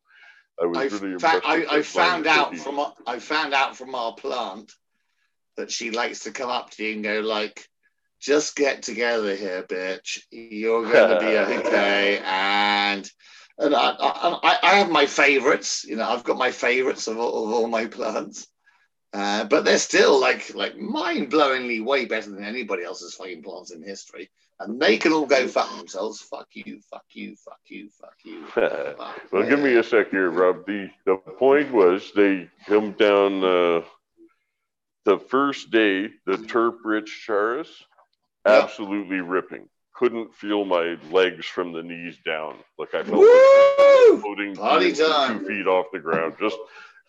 [0.61, 1.45] I was I, really fa- impressed.
[1.45, 2.63] I, I found out cookies.
[2.63, 4.71] from I found out from our plant
[5.57, 7.67] that she likes to come up to you and go like,
[8.19, 10.19] "Just get together here, bitch.
[10.31, 11.37] You're to be
[11.67, 13.09] okay." And
[13.57, 15.85] and I, I, I have my favorites.
[15.87, 18.47] You know, I've got my favorites of all, of all my plants.
[19.13, 23.83] Uh, but they're still like like mind-blowingly way better than anybody else's fucking plants in
[23.83, 24.27] history,
[24.59, 26.19] and they can all go fuck themselves.
[26.19, 28.43] Fuck you, fuck you, fuck you, fuck you.
[28.47, 28.97] Fuck
[29.31, 30.65] well, give me a sec here, Rob.
[30.65, 33.43] The the point was they come down.
[33.43, 33.81] Uh,
[35.05, 37.67] the first day, the terp rich charas,
[38.47, 38.61] Yeah.
[38.63, 39.67] absolutely ripping.
[40.03, 42.57] Couldn't feel my legs from the knees down.
[42.77, 46.35] Like I felt like floating Party two, two feet off the ground.
[46.41, 46.57] Just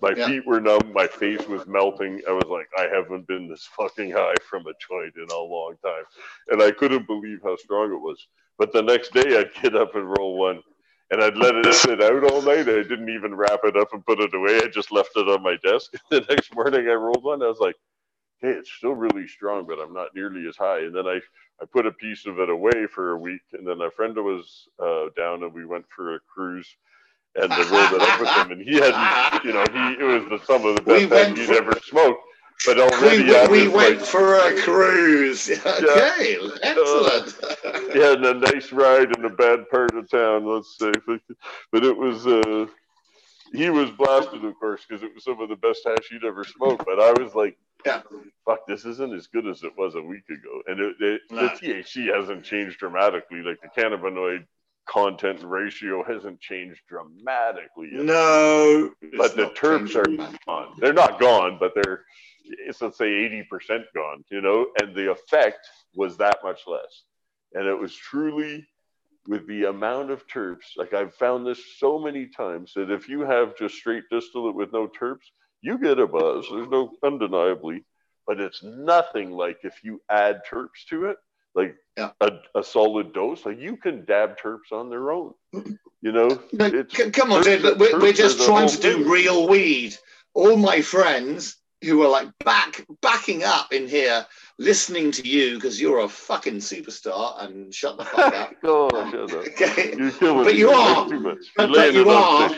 [0.01, 0.29] my Yeah.
[0.29, 2.23] feet were numb, my face was melting.
[2.29, 5.75] I was like, I haven't been this fucking high from a joint in a long
[5.85, 6.05] time.
[6.51, 8.25] And I couldn't believe how strong it was.
[8.59, 10.63] But the next day I'd get up and roll one.
[11.11, 12.69] And I'd let it sit out all night.
[12.69, 14.59] I didn't even wrap it up and put it away.
[14.59, 15.95] I just left it on my desk.
[16.13, 17.43] The next morning I rolled one.
[17.43, 17.75] I was like,
[18.45, 20.81] hey, it's still really strong, but I'm not nearly as high.
[20.81, 21.21] And then I,
[21.61, 23.41] I put a piece of it away for a week.
[23.53, 26.77] And then a friend was uh, down and we went for a cruise
[27.37, 28.53] and I rolled it up with him.
[28.53, 31.47] And he hadn't, you know, he, it was the, some of the best that he'd
[31.47, 32.23] for- ever smoked.
[32.67, 35.51] But We, already we, we went like, for a cruise.
[35.67, 37.35] Okay, excellent.
[37.93, 40.93] he had a nice ride in a bad part of town, let's say.
[41.07, 41.21] But,
[41.73, 42.67] but it was, uh,
[43.53, 46.45] he was blasted, of course, because it was some of the best hash he'd ever
[46.45, 46.85] smoked.
[46.87, 48.03] But I was like, Yeah.
[48.47, 50.63] fuck, this isn't as good as it was a week ago.
[50.67, 51.43] And it, it, No.
[51.43, 53.43] the THC hasn't changed dramatically.
[53.43, 54.47] Like the cannabinoid
[54.87, 57.91] content ratio hasn't changed dramatically.
[57.93, 58.05] yet.
[58.05, 60.75] no, but the terps changing, are gone.
[60.79, 62.05] They're not gone, but they're
[62.45, 64.25] it's let's say eighty percent gone.
[64.31, 67.05] You know, and the effect was that much less.
[67.55, 68.67] And it was truly
[69.27, 70.77] with the amount of terps.
[70.77, 74.73] Like I've found this so many times that if you have just straight distillate with
[74.73, 75.31] no terps,
[75.65, 76.47] you get a buzz.
[76.51, 77.85] There's no undeniably,
[78.27, 81.17] but it's nothing like if you add terps to it.
[81.57, 82.11] Like Yeah.
[82.21, 85.35] a, a solid dose, like you can dab terps on their own.
[85.53, 87.63] You know, No, It's- c- come on, dude.
[87.79, 89.09] We're, we're just trying to do thing.
[89.09, 89.97] real weed.
[90.35, 94.27] All my friends who are like back backing up in here,
[94.59, 98.53] listening to you because you're a fucking superstar and shut the fuck up.
[98.65, 99.47] oh, shut up.
[99.47, 100.59] Okay, You're But me.
[100.59, 101.67] you That's are.
[101.69, 102.51] But- you are.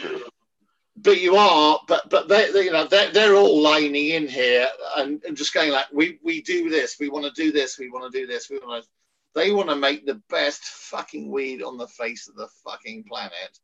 [0.96, 4.66] But you are, but but they, they you know they're, they're all lining in here
[4.96, 7.90] and, and just going like we we do this, we want to do this, we
[7.90, 8.88] want to do this, we want to.
[9.34, 13.58] They want to make the best fucking weed on the face of the fucking planet,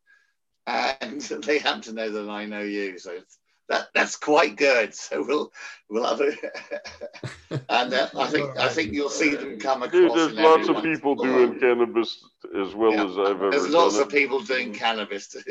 [0.66, 3.18] and they happen to know that I know you, so
[3.72, 4.94] that that's quite good.
[5.02, 5.52] So we'll
[5.88, 6.32] we'll have a,
[7.68, 9.92] and uh, I think I think you'll see them come across.
[10.00, 11.26] Dude, there's lots of people blog.
[11.28, 12.22] doing cannabis
[12.60, 13.04] as well Yeah.
[13.06, 14.16] as I've ever There's lots done of it.
[14.16, 15.42] people doing cannabis too.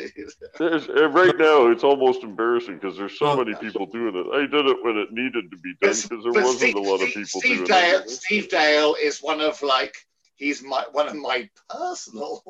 [0.60, 4.26] There's, uh, right now, it's almost embarrassing because there's so Well, many people doing it.
[4.34, 7.02] I did it when it needed to be done because there wasn't Steve, a lot
[7.02, 8.10] of Steve- people Steve doing Dale, it.
[8.10, 9.96] Steve Dale is one of like
[10.36, 12.44] he's my one of my personal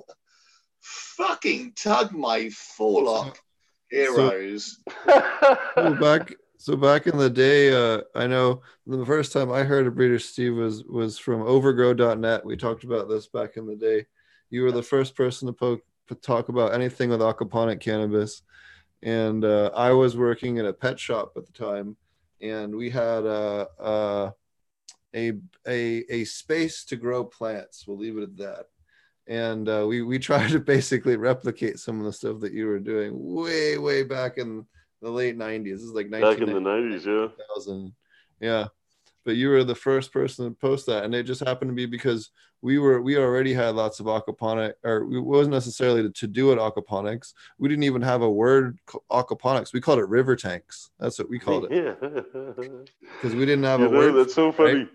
[0.82, 3.38] fucking tug my forelock
[3.92, 4.80] heroes.
[4.86, 9.88] so back so back in the day uh i know the first time i heard
[9.88, 14.06] of breeder steve was was from overgrow.net we talked about this back in the day.
[14.50, 18.42] You were the first person to po- to talk about anything with aquaponic cannabis.
[19.02, 21.96] And uh, i was working at a pet shop at the time.
[22.42, 24.32] And we had uh, uh,
[25.16, 25.34] a
[25.68, 27.86] a a space to grow plants.
[27.88, 28.66] We'll leave it at that
[29.32, 32.80] and uh, we we tried to basically replicate some of the stuff that you were
[32.80, 34.66] doing way way back in
[35.02, 37.28] the late 90s this is like Back in the 90s, yeah.
[37.56, 37.94] 2000
[38.40, 38.68] yeah.
[39.24, 41.86] But you were the first person to post that and it just happened to be
[41.86, 42.32] because
[42.62, 46.60] we were we already had lots of aquaponic or it wasn't necessarily to do it
[46.60, 47.34] aquaponics.
[47.58, 48.80] We didn't even have a word
[49.12, 49.74] aquaponics.
[49.74, 50.90] We called it river tanks.
[51.00, 51.98] That's what we called it.
[53.22, 54.74] Because we didn't have you a know, word that's so funny.
[54.74, 54.90] right?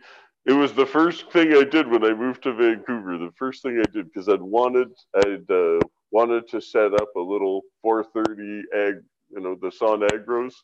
[0.46, 3.18] It was the first thing I did when I moved to Vancouver.
[3.18, 5.80] The first thing I did because I'd wanted I'd uh,
[6.12, 10.54] wanted to set up a little 430 ag, you know, the Son Agros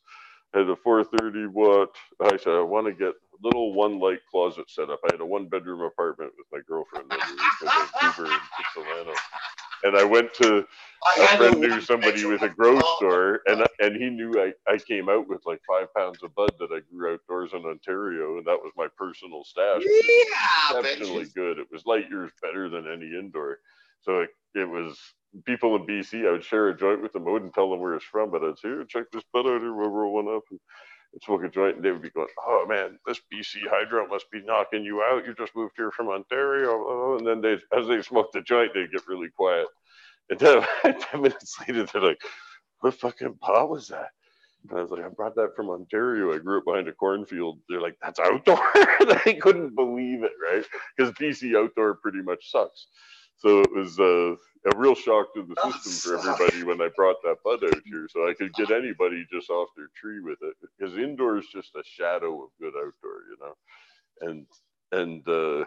[0.54, 1.88] had a 430 watt.
[2.20, 5.00] I said I want to get a little one light closet set up.
[5.08, 7.18] I had a one bedroom apartment with my girlfriend to
[7.66, 9.14] Vancouver and Kitsilano.
[9.82, 10.64] And I went to
[11.18, 15.08] a friend knew somebody with a grow store, and and he knew I, I came
[15.08, 18.60] out with like five pounds of bud that I grew outdoors in Ontario, and that
[18.62, 19.82] was my personal stash.
[19.84, 21.58] Yeah, Exceptionally good.
[21.58, 23.58] It was light years better than any indoor.
[24.02, 24.98] So it, it was
[25.46, 26.28] people in BC.
[26.28, 27.26] I would share a joint with them.
[27.28, 29.60] I wouldn't tell them where it's from, but I'd say, "Here, check this bud out
[29.60, 29.74] here.
[29.74, 30.60] We'll roll one up and,
[31.12, 34.30] and smoke a joint." And they would be going, "Oh man, this BC hydro must
[34.30, 35.26] be knocking you out.
[35.26, 38.92] You just moved here from Ontario." And then they, as they smoked the joint, they'd
[38.92, 39.66] get really quiet.
[40.30, 40.64] And then
[41.00, 42.20] ten minutes later, they're like,
[42.80, 44.10] "What fucking pot was that?"
[44.68, 46.34] And I was like, "I brought that from Ontario.
[46.34, 48.60] I grew up behind a cornfield." They're like, "That's outdoor."
[49.24, 50.64] they couldn't believe it, right?
[50.96, 52.86] Because BC outdoor pretty much sucks.
[53.38, 54.36] So it was uh,
[54.72, 57.82] a real shock to the Oh, system for everybody when I brought that bud out
[57.84, 60.54] here, so I could get anybody just off their tree with it.
[60.78, 63.54] Because indoor is just a shadow of good outdoor, you know,
[64.20, 64.46] and
[64.92, 65.64] and uh,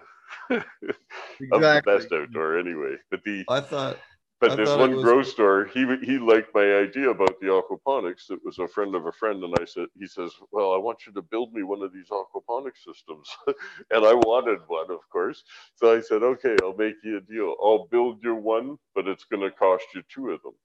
[1.51, 2.95] of the best outdoor anyway.
[3.11, 3.97] But the i thought
[4.39, 8.29] But I this one was- grow store, he he liked my idea about the aquaponics.
[8.31, 11.07] It was a friend of a friend, and I said, he says, "Well, I want
[11.07, 13.29] you to build me one of these aquaponics systems,"
[13.91, 15.43] and I wanted one, of course.
[15.75, 17.55] So I said, "Okay, I'll make you a deal.
[17.63, 20.55] I'll build you one, but it's going to cost you two of them."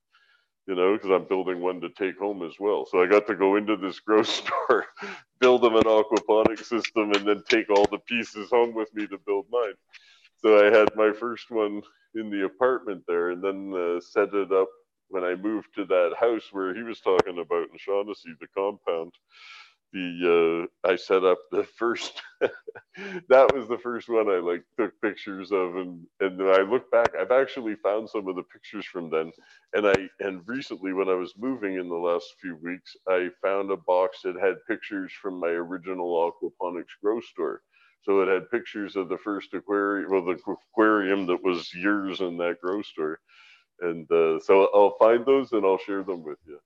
[0.66, 2.86] You know, because I'm building one to take home as well.
[2.86, 4.86] So I got to go into this grow store,
[5.40, 9.18] build them an aquaponic system, and then take all the pieces home with me to
[9.18, 9.74] build mine.
[10.44, 11.82] So I had my first one
[12.14, 14.68] in the apartment there and then uh, set it up
[15.08, 19.12] when I moved to that house where he was talking about in Shaughnessy, the compound.
[19.92, 24.92] The uh, I set up the first that was the first one I like took
[25.02, 28.86] pictures of and and then I look back I've actually found some of the pictures
[28.86, 29.32] from then
[29.74, 33.70] and I and recently when I was moving in the last few weeks I found
[33.72, 37.62] a box that had pictures from my original aquaponics grow store
[38.02, 40.38] so it had pictures of the first aquarium, well, the
[40.72, 43.20] aquarium that was yours in that grow store.
[43.80, 46.58] And uh, so I'll find those and I'll share them with you.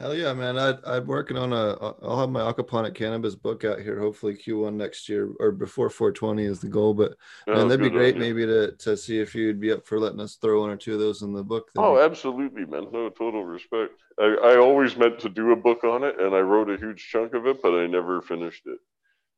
[0.00, 0.56] Hell yeah, man!
[0.56, 1.74] I, I'm working on a.
[2.02, 6.44] I'll have my aquaponic cannabis book out here, hopefully Q1 next year or before 420
[6.44, 6.94] is the goal.
[6.94, 7.16] But
[7.48, 8.20] Oh, man, that'd be great, you.
[8.20, 10.94] maybe to to see if you'd be up for letting us throw one or two
[10.94, 11.72] of those in the book.
[11.74, 12.86] That'd Oh, absolutely, man.
[12.92, 13.94] No, total respect.
[14.20, 17.08] I, I always meant to do a book on it and I wrote a huge
[17.10, 18.78] chunk of it, but I never finished it.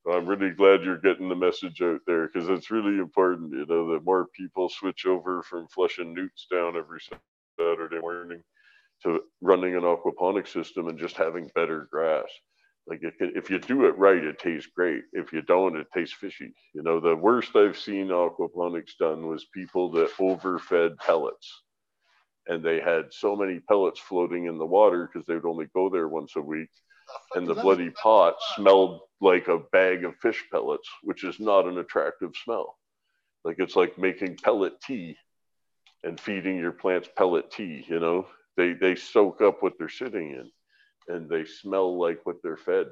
[0.09, 3.93] I'm really glad you're getting the message out there because it's really important, you know,
[3.93, 7.01] that more people switch over from flushing nutes down every
[7.59, 8.43] Saturday morning
[9.03, 12.29] to running an aquaponic system and just having better grass.
[12.87, 15.03] Like if, if you do it right, it tastes great.
[15.13, 16.53] If you don't, it tastes fishy.
[16.75, 21.63] You know, the worst I've seen aquaponics done was people that overfed pellets
[22.47, 25.89] and they had so many pellets floating in the water because they would only go
[25.89, 26.71] there once a week
[27.35, 31.79] and the bloody pot smelled like a bag of fish pellets which is not an
[31.79, 32.79] attractive smell
[33.45, 35.17] like it's like making pellet tea
[36.05, 38.27] and feeding your plants pellet tea you know
[38.57, 40.51] they they soak up what they're sitting in
[41.15, 42.87] and they smell like what they're fed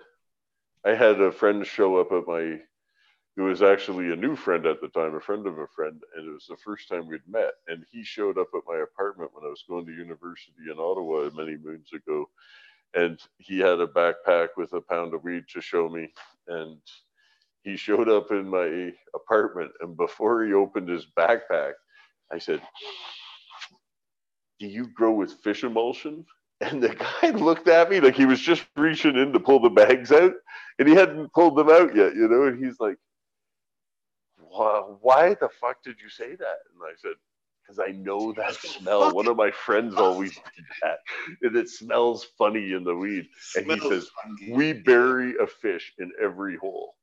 [0.85, 2.59] i had a friend show up at my
[3.39, 6.27] who was actually a new friend at the time, a friend of a friend, and
[6.27, 7.53] it was the first time we'd met.
[7.69, 11.31] And he showed up at my apartment when I was going to university in Ottawa
[11.37, 12.29] many moons ago.
[12.95, 16.11] And he had a backpack with a pound of weed to show me.
[16.49, 16.79] And
[17.63, 19.73] he showed up in my apartment.
[19.81, 21.73] And before he opened his backpack,
[22.33, 22.63] I said,
[24.59, 26.25] Do you grow with fish emulsion?
[26.61, 29.71] And the guy looked at me like he was just reaching in to pull the
[29.71, 30.33] bags out,
[30.79, 32.45] and he hadn't pulled them out yet, you know.
[32.45, 32.97] And he's like,
[34.39, 36.59] why, why the fuck did you say that?
[36.73, 37.13] And I said,
[37.69, 39.13] because I know that smell.
[39.15, 40.99] One of my friends always did that.
[41.43, 43.29] And it smells funny in the weed.
[43.57, 44.53] And he says, funky.
[44.53, 46.95] We bury a fish in every hole.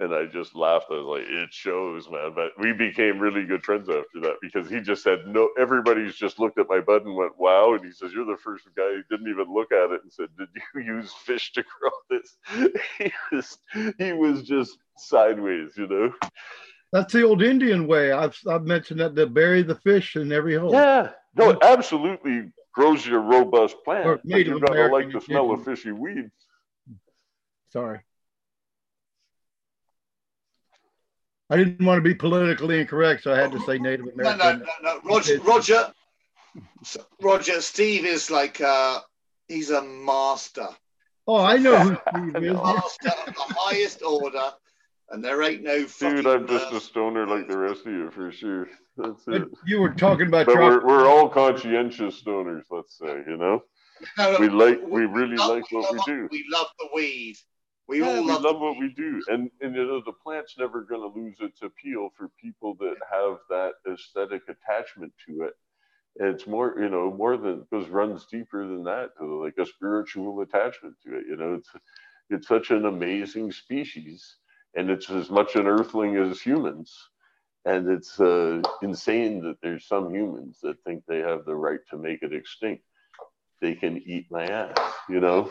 [0.00, 0.86] And I just laughed.
[0.92, 2.32] I was like, it shows, man.
[2.32, 6.38] But we became really good friends after that because he just said, no, everybody's just
[6.38, 7.74] looked at my bud and went, wow.
[7.74, 10.28] And he says, you're the first guy who didn't even look at it and said,
[10.38, 12.70] did you use fish to grow this?
[12.96, 13.58] he was,
[13.98, 16.12] he was just sideways, you know?
[16.92, 18.12] That's the old Indian way.
[18.12, 20.72] I've I've mentioned that they bury the fish in every hole.
[20.72, 24.06] Yeah, no, it absolutely grows you a robust plant.
[24.06, 26.30] Or But Native you gotta like the smell of fishy weeds.
[27.72, 28.00] Sorry.
[31.50, 34.34] I didn't want to be politically incorrect, so I had to say Native No, no,
[34.34, 34.66] American.
[34.82, 35.00] no, no.
[35.04, 35.92] Roger, Roger,
[37.22, 37.60] Roger.
[37.62, 39.00] Steve is like uh,
[39.48, 40.68] he's a master,
[41.26, 42.52] Oh, I know who Steve is.
[42.52, 44.52] master of the highest order,
[45.10, 46.16] and there ain't no fucking.
[46.16, 48.68] Dude, I'm just uh, a stoner like the rest of you for sure.
[48.96, 49.48] That's it.
[49.66, 53.62] You were talking about But we're, we're all conscientious stoners, let's say, you know?
[54.16, 56.28] no, no, We like, we really love- like what we love- do.
[56.30, 57.36] We love the weed.
[57.86, 59.22] We Yeah, all we love, love what we do.
[59.28, 62.96] And, and you know, the plant's never going to lose its appeal for people that
[63.10, 65.54] have that aesthetic attachment to it.
[66.18, 69.64] And it's more, you know, more than goes runs deeper than that to like a
[69.64, 71.24] spiritual attachment to it.
[71.28, 71.70] You know, it's
[72.28, 74.36] it's such an amazing species,
[74.74, 76.94] and it's as much an earthling as humans.
[77.64, 81.98] And it's uh, insane that there's some humans that think they have the right to
[81.98, 82.82] make it extinct.
[83.60, 84.78] They can eat my ass,
[85.08, 85.50] you know.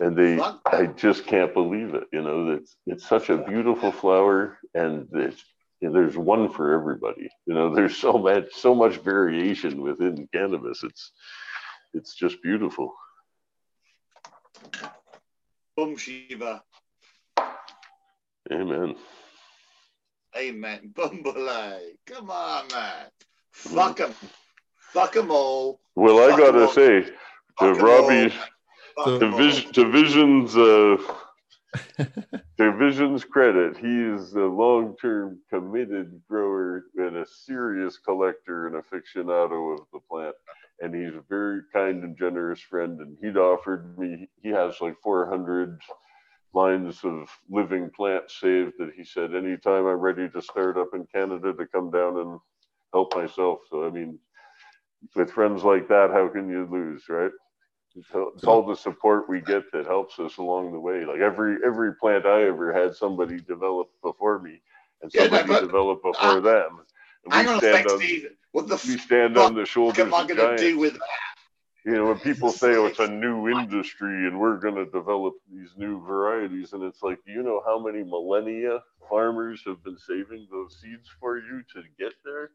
[0.00, 2.04] And they, I just can't believe it.
[2.12, 5.42] You know, it's it's such a beautiful flower, and it's,
[5.80, 7.28] there's one for everybody.
[7.46, 10.82] You know, there's so much so much variation within cannabis.
[10.84, 11.12] It's
[11.94, 12.94] it's just beautiful.
[15.76, 16.62] Boom Shiva.
[18.50, 18.94] Amen.
[20.36, 20.92] Amen.
[20.96, 21.98] Bumbley.
[22.06, 23.06] Come on, man.
[23.52, 24.14] Fuck them.
[24.92, 25.80] Fuck them all.
[25.94, 27.10] Well, I gotta say,
[27.60, 28.32] to Robbie,
[28.96, 29.04] all.
[29.04, 29.36] Fuck So- to, 'em.
[29.36, 30.96] Vis- to Vision's uh,
[32.58, 39.74] to Vision's credit, he is a long-term committed grower and a serious collector and aficionado
[39.78, 40.34] of the plant.
[40.80, 43.00] And he's a very kind and generous friend.
[43.00, 45.78] And he'd offered me, he has like 400
[46.54, 51.06] lines of living plants saved that he said, anytime I'm ready to start up in
[51.06, 52.40] Canada to come down and
[52.92, 53.60] help myself.
[53.70, 54.18] So, I mean,
[55.14, 57.30] with friends like that, how can you lose, right?
[57.94, 61.04] It's all the support we get that helps us along the way.
[61.04, 64.62] Like every every plant I ever had, somebody developed before me,
[65.02, 66.80] and somebody yeah, developed before uh, them.
[67.24, 68.30] And hang on a sec, Steve.
[68.52, 71.00] What the we stand on the shoulders am I going to do with that?
[71.84, 75.34] You know, when people say, "Oh, it's a new industry, and we're going to develop
[75.50, 80.46] these new varieties," and it's like, you know how many millennia farmers have been saving
[80.50, 82.50] those seeds for you to get there?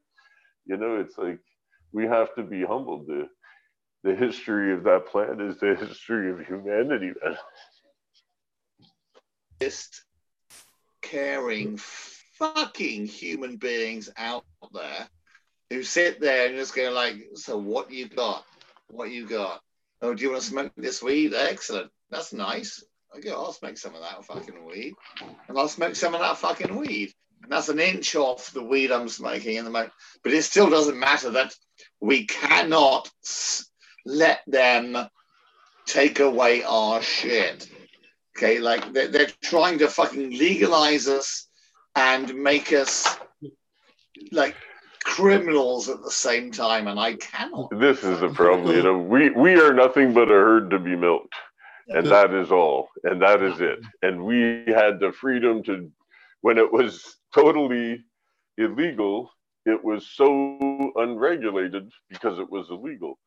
[0.65, 1.39] You know, it's like
[1.91, 3.27] we have to be humbled to
[4.03, 7.11] the history of that plant is the history of humanity.
[9.59, 10.03] Just
[11.01, 15.07] caring fucking human beings out there
[15.69, 18.45] who sit there and just go like, so what you got?
[18.89, 19.61] What you got?
[20.01, 21.34] Oh, do you want to smoke this weed?
[21.34, 21.91] Excellent.
[22.09, 22.84] That's nice.
[23.31, 24.93] I'll smoke some of that fucking weed.
[25.47, 27.14] And I'll smoke some of that fucking weed.
[27.41, 29.93] And that's an inch off the weed I'm smoking in the moment.
[30.23, 31.55] But it still doesn't matter that
[31.99, 33.09] we cannot
[34.05, 34.97] let them
[35.85, 37.68] take away our shit.
[38.38, 41.47] Okay, like they're, they're trying to fucking legalize us
[41.95, 43.18] and make us
[44.31, 44.55] like
[45.07, 47.69] criminals at the same time, and I cannot.
[47.79, 48.75] This is the problem.
[48.75, 51.34] You know, we we are nothing but a herd to be milked,
[51.88, 53.79] and that is all, and that is it.
[54.01, 55.89] And we had the freedom to,
[56.41, 58.03] when it was totally
[58.57, 59.31] illegal,
[59.65, 63.17] it was so unregulated because it was illegal.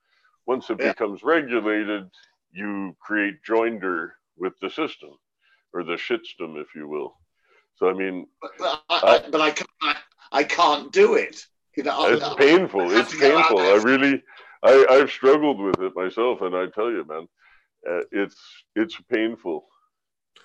[0.46, 0.92] Once it yeah.
[0.92, 2.04] becomes regulated,
[2.52, 5.10] you create joinder with the system
[5.72, 7.16] or the shitstem, if you will.
[7.76, 9.98] So I mean, but, but I, I, but I can't.
[10.32, 11.44] I can't do it.
[11.76, 12.90] You know, it's I, painful.
[12.90, 13.58] It's painful.
[13.58, 14.22] I really,
[14.62, 17.28] I, I've struggled with it myself, and I tell you, man,
[17.88, 18.36] uh, it's
[18.74, 19.66] it's painful.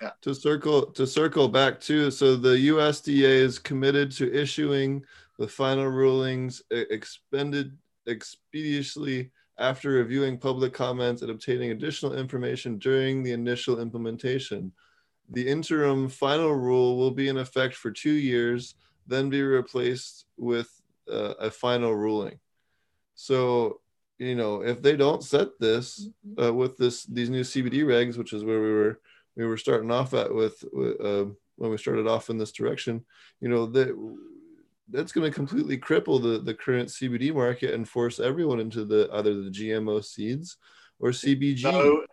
[0.00, 0.10] Yeah.
[0.22, 5.02] To circle to circle back to so the USDA is committed to issuing
[5.38, 7.76] the final rulings expended
[8.06, 14.72] expeditiously after reviewing public comments and obtaining additional information during the initial implementation.
[15.30, 18.74] The interim final rule will be in effect for two years,
[19.06, 20.75] then be replaced with
[21.10, 22.38] uh, a final ruling.
[23.14, 23.80] So,
[24.18, 26.08] you know, if they don't set this
[26.40, 29.00] uh, with this these new CBD regs, which is where we were
[29.36, 31.26] we were starting off at with, with uh,
[31.56, 33.04] when we started off in this direction,
[33.40, 33.94] you know that
[34.88, 39.08] that's going to completely cripple the, the current CBD market and force everyone into the
[39.14, 40.58] either the GMO seeds
[41.00, 41.64] or CBG.
[41.64, 42.04] No,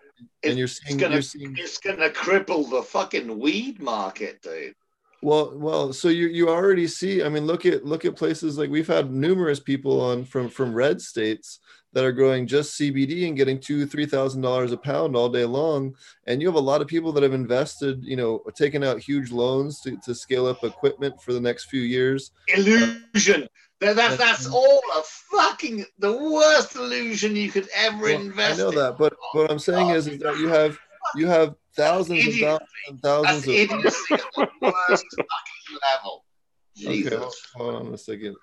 [0.44, 4.76] and you're seeing, it's gonna, you're seeing, it's gonna cripple the fucking weed market, dude.
[5.24, 7.24] Well, well, so you you already see.
[7.24, 10.74] I mean, look at look at places like we've had numerous people on from from
[10.74, 11.60] red states
[11.94, 15.46] that are growing just CBD and getting two, three thousand dollars a pound all day
[15.46, 15.96] long.
[16.28, 19.32] And you have a lot of people that have invested, you know, taken out huge
[19.32, 22.32] loans to, to scale up equipment for the next few years.
[22.50, 23.48] Illusion.
[23.80, 28.60] That, that, that's all a fucking the worst illusion you could ever well, invest.
[28.60, 28.76] I know in.
[28.76, 30.78] that, but what I'm saying is, is that you have
[31.16, 36.26] you have thousands and thousands and thousands that's of idiocy at the worst fucking level.
[36.76, 37.14] Jesus.
[37.14, 37.26] Okay,
[37.56, 38.36] hold on a second.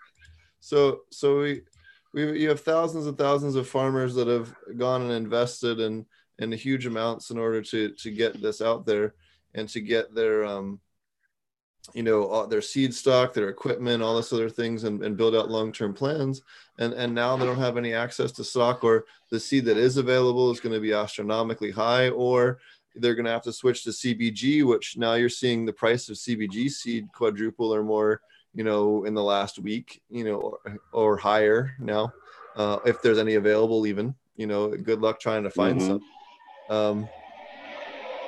[0.61, 1.63] So so we
[2.13, 6.07] we you have thousands and thousands of farmers that have gone and invested in
[6.39, 9.15] in huge amounts in order to to get this out there
[9.55, 10.81] and to get their um
[11.95, 15.51] you know their seed stock their equipment all this other things and, and build out
[15.51, 16.43] long-term plans
[16.79, 19.97] and and now they don't have any access to stock or the seed that is
[19.97, 22.59] available is going to be astronomically high or
[22.97, 26.17] they're going to have to switch to cbg which now you're seeing the price of
[26.17, 28.21] cbg seed quadruple or more
[28.55, 32.13] you know, in the last week, you know, or, or higher now,
[32.57, 35.99] uh, if there's any available, even, you know, good luck trying to find mm-hmm.
[36.69, 36.77] some.
[36.77, 37.09] Um,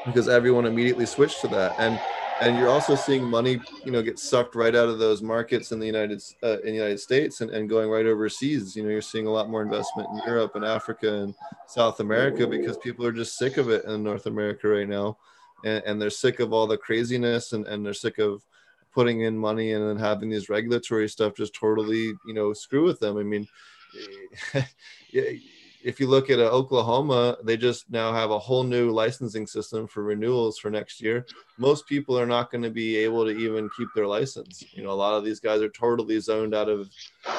[0.06, 1.76] because everyone immediately switched to that.
[1.78, 2.00] And,
[2.42, 5.78] and you're also seeing money, you know, get sucked right out of those markets in
[5.78, 8.74] the United uh, in the United States and, and going right overseas.
[8.74, 11.34] You know, you're seeing a lot more investment in Europe and Africa and
[11.68, 15.16] South America because people are just sick of it in North America right now,
[15.64, 18.42] and, and they're sick of all the craziness and, and they're sick of
[18.92, 22.98] putting in money and then having these regulatory stuff just totally, you know, screw with
[22.98, 23.18] them.
[23.18, 23.46] I mean,
[25.84, 29.86] if you look at uh, Oklahoma, they just now have a whole new licensing system
[29.86, 31.26] for renewals for next year.
[31.58, 34.64] Most people are not going to be able to even keep their license.
[34.72, 36.88] You know, a lot of these guys are totally zoned out of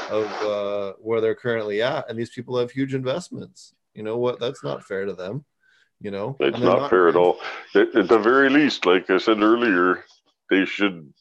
[0.09, 3.73] of uh, where they're currently at, and these people have huge investments.
[3.93, 4.39] You know what?
[4.39, 5.45] That's not fair to them
[6.01, 7.39] You know, It's they're not fair at all.
[7.75, 10.05] At, at the very least, like I said earlier,
[10.49, 11.13] they should.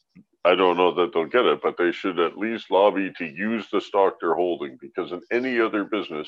[0.45, 3.65] I don't know that they'll get it, but they should at least lobby to use
[3.71, 6.27] the stock they're holding because in any other business,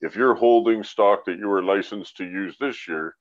[0.00, 3.14] if you're holding stock that you were licensed to use this year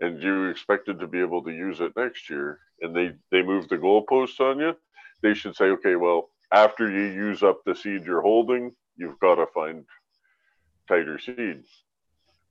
[0.00, 3.68] and you expected to be able to use it next year and they, they move
[3.68, 4.74] the goalposts on you,
[5.22, 9.36] they should say, okay, well, after you use up the seed you're holding, you've got
[9.36, 9.84] to find
[10.88, 11.62] tighter seed.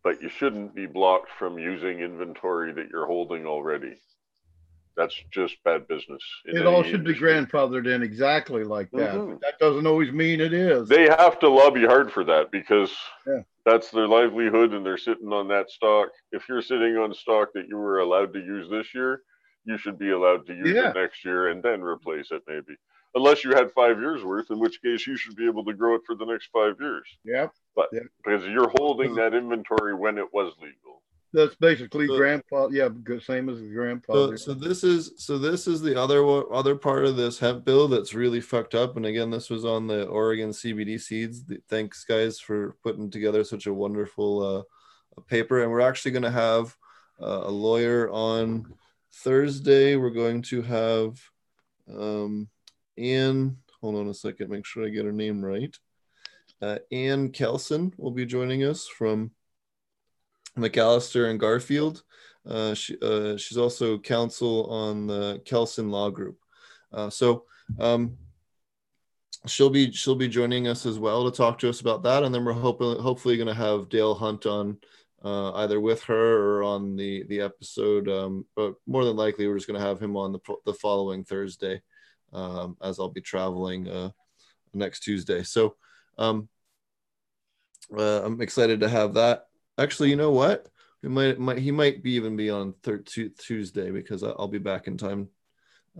[0.04, 3.96] But you shouldn't be blocked from using inventory that you're holding already.
[4.96, 6.22] That's just bad business.
[6.46, 9.16] It all should be grandfathered in exactly like that.
[9.16, 9.40] Mhm.
[9.40, 10.90] That doesn't always mean it is.
[10.90, 12.96] They have to lobby hard for that because
[13.26, 13.44] Yeah.
[13.66, 16.10] that's their livelihood and they're sitting on that stock.
[16.32, 19.22] If you're sitting on stock that you were allowed to use this year,
[19.64, 20.90] you should be allowed to use Yeah.
[20.90, 22.76] it next year and then replace it maybe.
[23.16, 25.96] Unless you had five years worth, in which case you should be able to grow
[25.96, 27.54] it for the next five years Yep.
[27.76, 27.90] But
[28.24, 31.02] because you're holding that inventory when it was legal.
[31.32, 32.76] That's basically So- grandfather.
[32.76, 32.90] Yeah,
[33.20, 34.38] same as the So, grandfather.
[34.38, 36.24] so this is so this is the other
[36.54, 38.98] other part of this hemp bill that's really fucked up.
[38.98, 41.44] And again, this was on the Oregon CBD seeds.
[41.68, 44.66] Thanks, guys, for putting together such a wonderful
[45.18, 45.62] uh, paper.
[45.62, 46.76] And we're actually going to have
[47.22, 48.74] uh, a lawyer on
[49.14, 49.96] Thursday.
[49.98, 51.20] We're going to have
[51.88, 52.50] um,
[52.98, 53.58] Ann.
[53.82, 54.50] Hold on a second.
[54.50, 55.78] Make sure I get her name right.
[56.62, 59.32] Uh, Ann Kelson will be joining us from
[60.60, 62.04] McAllister and Garfield.
[62.48, 66.38] Uh, she, uh, she's also counsel on the Kelson Law Group.
[66.92, 67.46] Uh, so
[67.80, 68.18] um,
[69.46, 72.34] she'll be she'll be joining us as well to talk to us about that, and
[72.34, 74.78] then we're hopefully going to have Dale Hunt on
[75.24, 78.08] uh, either with her or on the the episode.
[78.08, 81.24] Um, but more than likely, we're just going to have him on the the following
[81.24, 81.82] Thursday,
[82.34, 84.12] um, as I'll be traveling uh,
[84.74, 85.44] next Tuesday.
[85.44, 85.76] So
[86.18, 86.50] um,
[87.96, 89.49] uh, I'm excited to have that.
[89.80, 90.68] Actually, you know what?
[91.02, 94.58] He might, might he might be even be on third tu- Tuesday because I'll be
[94.58, 95.30] back in time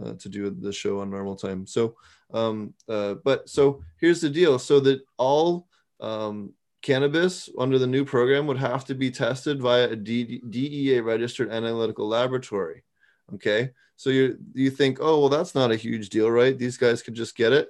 [0.04, 1.66] uh, to do the show on normal time.
[1.66, 1.96] So,
[2.34, 5.68] um, uh, but so here's the deal: so that all
[6.02, 11.00] um, cannabis under the new program would have to be tested via a D- DEA
[11.00, 12.84] registered analytical laboratory.
[13.36, 16.58] Okay, so you you think, oh well, that's not a huge deal, right?
[16.58, 17.70] These guys could just get it.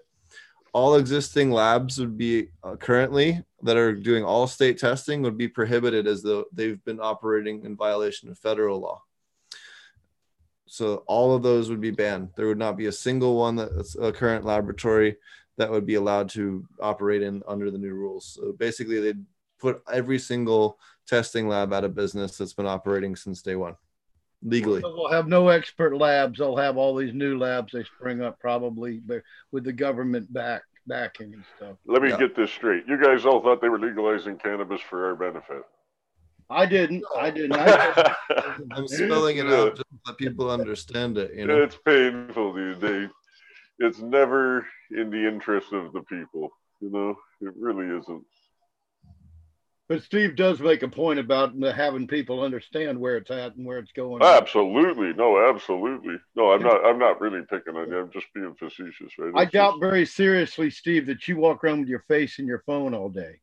[0.74, 5.48] All existing labs would be uh, currently that are doing all state testing would be
[5.48, 9.02] prohibited as though they've been operating in violation of federal law.
[10.68, 12.30] So all of those would be banned.
[12.38, 15.18] There would not be a single one that's a current laboratory
[15.58, 18.38] that would be allowed to operate in under the new rules.
[18.40, 19.26] So basically, they'd
[19.60, 23.76] put every single testing lab out of business that's been operating since day one,
[24.44, 24.82] legally.
[24.82, 26.40] They'll have no expert labs.
[26.40, 29.22] They'll have all these new labs they spring up probably but
[29.52, 31.78] with the government back backing and stuff.
[31.86, 32.18] Let me Yeah.
[32.18, 32.86] get this straight.
[32.88, 35.64] You guys all thought they were legalizing cannabis for our benefit.
[36.50, 37.04] I didn't.
[37.16, 37.54] I didn't.
[37.60, 38.16] I,
[38.72, 41.36] I'm spelling it out just so that people understand it.
[41.36, 42.82] You know, It's painful, dude.
[42.82, 43.08] They,
[43.86, 46.50] it's never in the interest of the people.
[46.82, 48.24] You know, it really isn't.
[49.90, 53.80] But Steve does make a point about having people understand where it's at and where
[53.80, 54.22] it's going.
[54.22, 56.52] Absolutely, no, absolutely, no.
[56.52, 56.86] I'm not.
[56.86, 57.98] I'm not really picking on you.
[57.98, 59.34] I'm just being facetious, right?
[59.36, 62.46] I It's doubt just- very seriously, Steve, that you walk around with your face in
[62.46, 63.40] your phone all day.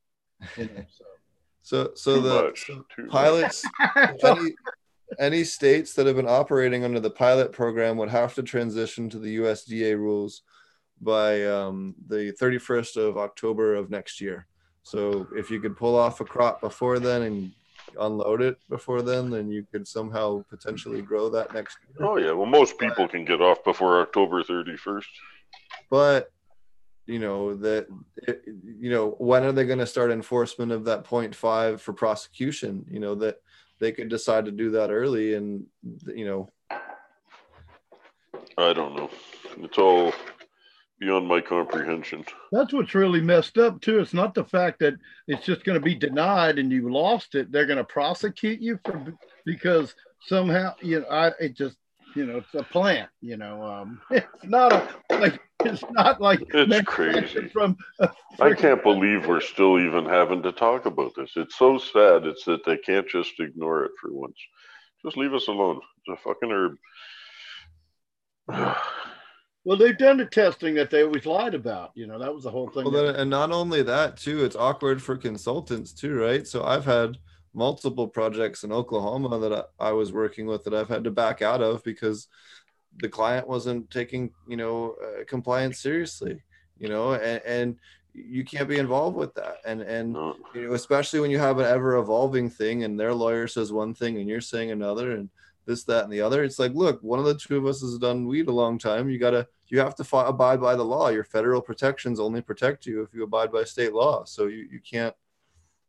[0.56, 1.04] You know, so.
[1.62, 3.64] so so too the much, so pilots
[4.22, 4.54] any,
[5.18, 9.18] any states that have been operating under the pilot program would have to transition to
[9.18, 10.42] the USDA rules
[11.00, 14.46] by um, the 31st of October of next year.
[14.86, 17.52] So if you could pull off a crop before then and
[17.98, 22.08] unload it before then, then you could somehow potentially grow that next year.
[22.08, 22.30] Oh yeah.
[22.30, 25.06] Well, most people can get off before October 31st.
[25.90, 26.30] But
[27.06, 27.88] you know that
[28.28, 32.86] you know when are they going to start enforcement of that 0.5 for prosecution?
[32.88, 33.40] You know that
[33.80, 35.66] they could decide to do that early, and
[36.06, 36.48] you know
[38.56, 39.10] I don't know.
[39.58, 40.12] It's all
[40.98, 42.24] beyond my comprehension.
[42.52, 43.98] That's what's really messed up too.
[44.00, 44.94] It's not the fact that
[45.28, 47.52] it's just going to be denied and you lost it.
[47.52, 51.76] They're going to prosecute you for because somehow you know I it just
[52.14, 53.10] you know it's a plant.
[53.20, 57.48] You know, um, it's not a like it's not like It's crazy.
[57.48, 57.76] from.
[58.40, 61.32] I can't believe we're still even having to talk about this.
[61.36, 62.24] It's so sad.
[62.26, 64.38] It's that they can't just ignore it for once.
[65.04, 65.80] Just leave us alone.
[66.06, 66.76] It's a fucking herb.
[69.66, 71.90] Well, they've done the testing that they always lied about.
[71.96, 72.84] You know, that was the whole thing.
[72.84, 76.46] Well, then, and not only that, too, it's awkward for consultants too, right?
[76.46, 77.18] So I've had
[77.52, 81.42] multiple projects in Oklahoma that I, I was working with that I've had to back
[81.42, 82.28] out of because
[82.98, 86.40] the client wasn't taking, you know, uh, compliance seriously,
[86.78, 87.76] you know, and, and
[88.14, 89.56] you can't be involved with that.
[89.66, 90.14] And and
[90.54, 93.94] you know, especially when you have an ever evolving thing and their lawyer says one
[93.94, 95.28] thing and you're saying another and
[95.66, 96.44] this, that, and the other.
[96.44, 99.10] It's like, look, one of the two of us has done weed a long time.
[99.10, 101.08] You gotta you have to fi- abide by the law.
[101.08, 104.24] Your federal protections only protect you if you abide by state law.
[104.24, 105.14] So you, you can't,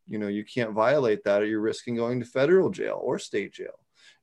[0.08, 3.52] you know, you can't violate that or you're risking going to federal jail or state
[3.52, 3.78] jail.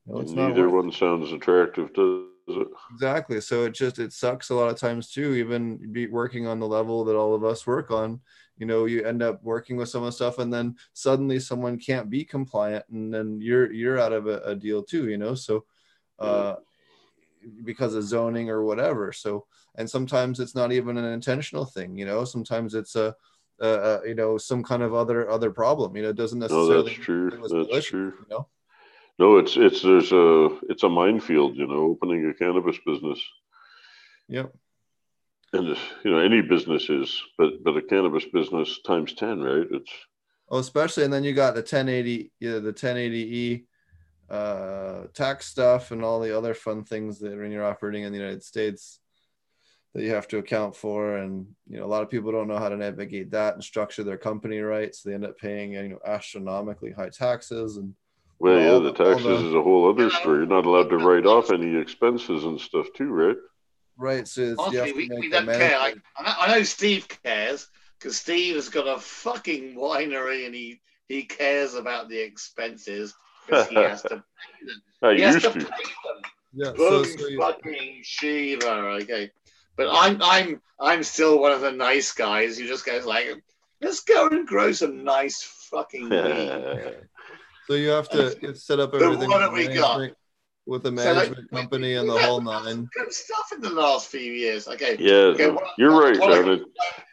[0.06, 0.76] You know, it's not Neither worth it.
[0.76, 2.68] one sounds attractive, does it?
[2.94, 3.40] Exactly.
[3.40, 5.34] So it just it sucks a lot of times too.
[5.36, 8.20] Even be working on the level that all of us work on.
[8.58, 11.78] You know, you end up working with some of the stuff, and then suddenly someone
[11.78, 15.10] can't be compliant, and then you're you're out of a, a deal too.
[15.10, 15.66] You know, so
[16.20, 16.56] uh,
[17.64, 19.12] because of zoning or whatever.
[19.12, 21.98] So and sometimes it's not even an intentional thing.
[21.98, 23.16] You know, sometimes it's a,
[23.60, 25.96] a you know some kind of other other problem.
[25.96, 27.30] You know, it doesn't necessarily No, that's true.
[27.72, 28.14] That's true.
[28.20, 28.48] You know.
[29.18, 33.20] No, it's it's there's a it's a minefield, you know, opening a cannabis business,
[34.28, 34.54] Yep.
[35.56, 39.68] And you know any business is, but but a cannabis business times ten, right?
[39.72, 39.92] It's
[40.50, 43.66] Oh, especially, and then you got the 280, yeah, the 280E
[44.30, 48.20] uh, tax stuff and all the other fun things that when you're operating in the
[48.20, 49.00] United States
[49.96, 51.18] that you have to account for.
[51.18, 54.04] And you know, a lot of people don't know how to navigate that and structure
[54.04, 57.78] their company right, so they end up paying you know astronomically high taxes.
[57.78, 57.96] And
[58.38, 60.40] well, yeah, the- the taxes the- is a whole other story.
[60.40, 63.38] You're not allowed to write off any expenses and stuff too, right?
[63.98, 65.78] Right, so it's, Honestly, we, we don't care.
[65.78, 67.68] I, I, know, Steve cares
[68.00, 73.14] because Steve has got a fucking winery and he, he cares about the expenses
[73.46, 74.82] because he has to pay them.
[75.02, 75.54] I He has to to.
[75.54, 76.22] pay them.
[76.54, 78.70] yeah, so, so you- fucking Shiva,
[79.02, 79.32] okay.
[79.78, 83.28] But I'm I'm I'm still one of the nice guys who just goes like,
[83.82, 86.96] let's go and grow some nice fucking weed.
[87.68, 90.12] so you have to set up So everything what have we the got?
[90.66, 92.90] Management- with the So, like, management company we- and the whole nine.
[92.94, 94.68] Good stuff in the last few years.
[94.68, 94.98] Okay.
[95.00, 96.60] Yeah, Okay, what- you're right, what I-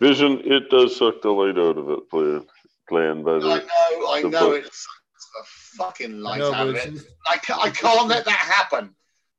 [0.01, 2.47] vision, it does suck the light out of it, playing,
[2.89, 3.47] playing by I the.
[3.49, 4.65] know, I the know book.
[4.65, 5.45] it sucks the
[5.79, 6.93] fucking light know, out of it.
[6.93, 8.95] just- I can't, I can't let that happen.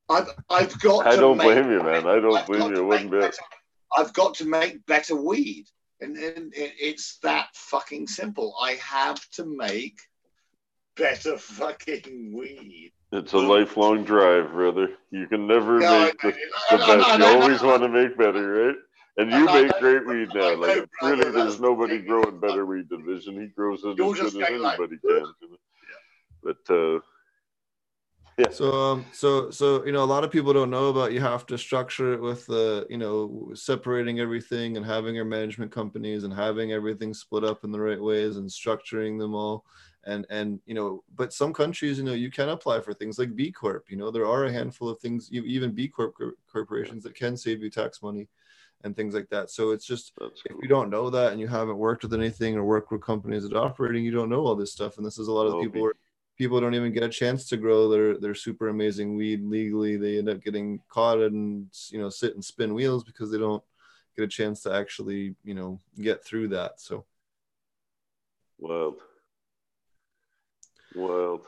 [0.08, 2.06] I've I've got I to don't make, blame you, man.
[2.06, 3.20] I don't I've blame you to one make bit.
[3.20, 3.42] better-
[3.96, 5.66] I've got to make better weed.
[6.00, 8.54] And, and it- it's that fucking simple.
[8.60, 9.98] I have to make
[10.96, 12.92] better fucking weed.
[13.14, 14.88] It's a lifelong drive, brother.
[15.10, 17.18] You can never No, make the, I- the I- best.
[17.18, 18.76] You always want to make better, right?
[19.16, 20.56] And you make great weed now.
[20.56, 23.40] Like really, there's nobody growing better weed than Vision.
[23.40, 25.34] He grows it as good as going like, anybody can.
[26.42, 26.98] But uh,
[28.38, 31.20] yeah, So, um, so, so, you know, a lot of people don't know about you
[31.20, 36.24] have to structure it with the, you know, separating everything and having your management companies
[36.24, 39.64] and having everything split up in the right ways and structuring them all.
[40.04, 43.34] And, and, you know, but some countries, you know, you can apply for things like
[43.34, 43.86] B Corp.
[43.88, 47.36] You know, there are a handful of things, even B Corp cor- corporations that can
[47.36, 48.28] save you tax money
[48.82, 49.50] and things like that.
[49.50, 52.54] So it's just, that's if you don't know that and you haven't worked with anything
[52.54, 54.98] or worked with companies that are operating, you don't know all this stuff.
[54.98, 55.90] And this is a lot of people
[56.36, 59.96] people don't even get a chance to grow their their super amazing weed legally.
[59.96, 63.62] They end up getting caught and you know sit and spin wheels because they don't
[64.16, 66.80] get a chance to actually you know get through that.
[66.80, 67.04] So
[68.58, 69.00] Wild.
[70.94, 71.40] Wild.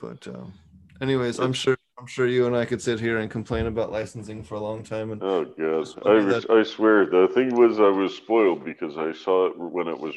[0.00, 0.54] but um,
[1.00, 4.42] anyways, I'm sure I'm sure you and I could sit here and complain about licensing
[4.42, 5.12] for a long time.
[5.12, 9.12] And Oh god, I was, I swear the thing was I was spoiled because I
[9.12, 10.16] saw it when it was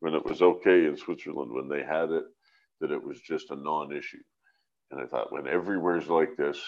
[0.00, 2.24] when it was okay in Switzerland when they had it
[2.80, 4.22] that it was just a non-issue,
[4.90, 6.58] and I thought when everywhere's like this,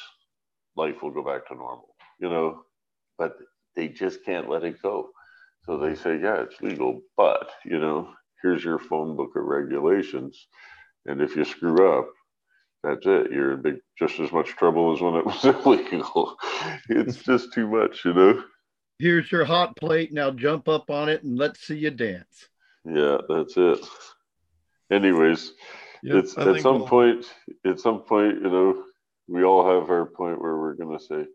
[0.76, 2.62] life will go back to normal, you know,
[3.18, 3.36] but
[3.74, 5.10] they just can't let it go.
[5.64, 8.10] So they say, yeah, it's legal, but you know,
[8.42, 10.46] here's your phone book of regulations,
[11.06, 12.08] and if you screw up,
[12.86, 13.32] that's it.
[13.32, 16.36] You're in big, just as much trouble as when it was illegal.
[16.88, 18.44] it's just too much, you know.
[18.98, 20.12] Here's your hot plate.
[20.12, 22.48] Now jump up on it and let's see you dance.
[22.84, 23.80] Yeah, that's it.
[24.90, 25.52] Anyways,
[26.14, 27.26] It's I at some we'll- point.
[27.64, 28.84] At some point, you know,
[29.28, 31.26] we all have our point where we're gonna say,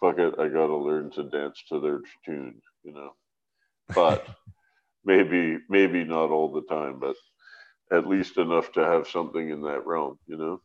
[0.00, 3.14] "Fuck it, I gotta learn to dance to their tune," you know.
[3.94, 4.26] But
[5.04, 7.16] maybe, maybe not all the time, but
[7.92, 10.60] at least enough to have something in that realm, you know.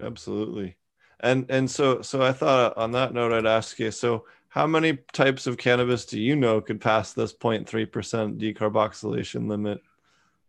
[0.00, 0.76] Absolutely.
[1.20, 4.66] And and so so I thought uh, on that note I'd ask you so how
[4.66, 9.80] many types of cannabis do you know could pass this 0.3% decarboxylation limit?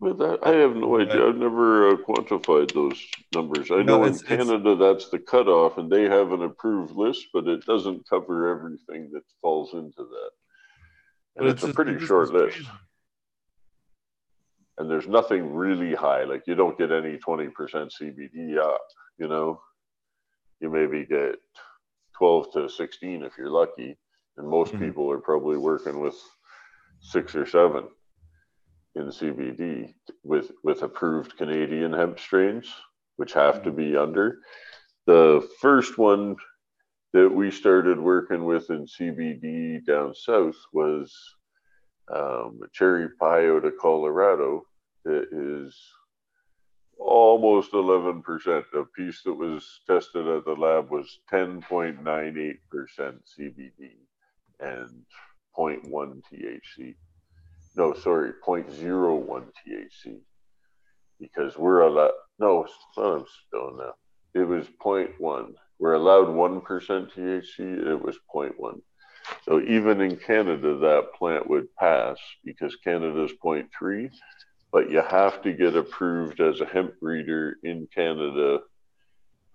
[0.01, 1.27] But that, I have no idea.
[1.27, 3.05] I've never uh, quantified those
[3.35, 3.69] numbers.
[3.69, 6.95] I No, know in it's- it's- Canada that's the cutoff, and they have an approved
[6.95, 10.31] list, but it doesn't cover everything that falls into that.
[11.35, 12.59] And But it's, a pretty it's short list.
[14.77, 16.23] And there's nothing really high.
[16.23, 17.51] Like you don't get any 20%
[17.91, 18.81] CBD up,
[19.17, 19.61] you know.
[20.61, 21.35] You maybe get
[22.17, 23.97] 12 to 16 if you're lucky,
[24.37, 24.79] and most Mhm.
[24.79, 26.15] people are probably working with
[27.01, 27.89] six or seven
[28.95, 29.93] in CBD
[30.23, 32.73] with with approved Canadian hemp strains,
[33.17, 34.39] which have to be under.
[35.05, 36.35] The first one
[37.13, 41.13] that we started working with in CBD down south was
[42.13, 44.63] um, cherry pie out of Colorado.
[45.05, 45.75] That is
[46.99, 48.23] almost 11%.
[48.43, 53.71] The piece that was tested at the lab was 10.98% CBD
[54.59, 55.05] and
[55.57, 56.95] 0.1 THC.
[57.79, 60.19] No, sorry, 0.01 THC.
[61.17, 62.67] Because we're allowed, no,
[62.97, 63.93] I'm still now.
[64.33, 65.53] It was 0.1.
[65.79, 68.81] We're allowed 1% THC, it was 0.1.
[69.45, 74.11] So even in Canada, that plant would pass because Canada's 0.3
[74.71, 78.59] but you have to get approved as a hemp breeder in Canada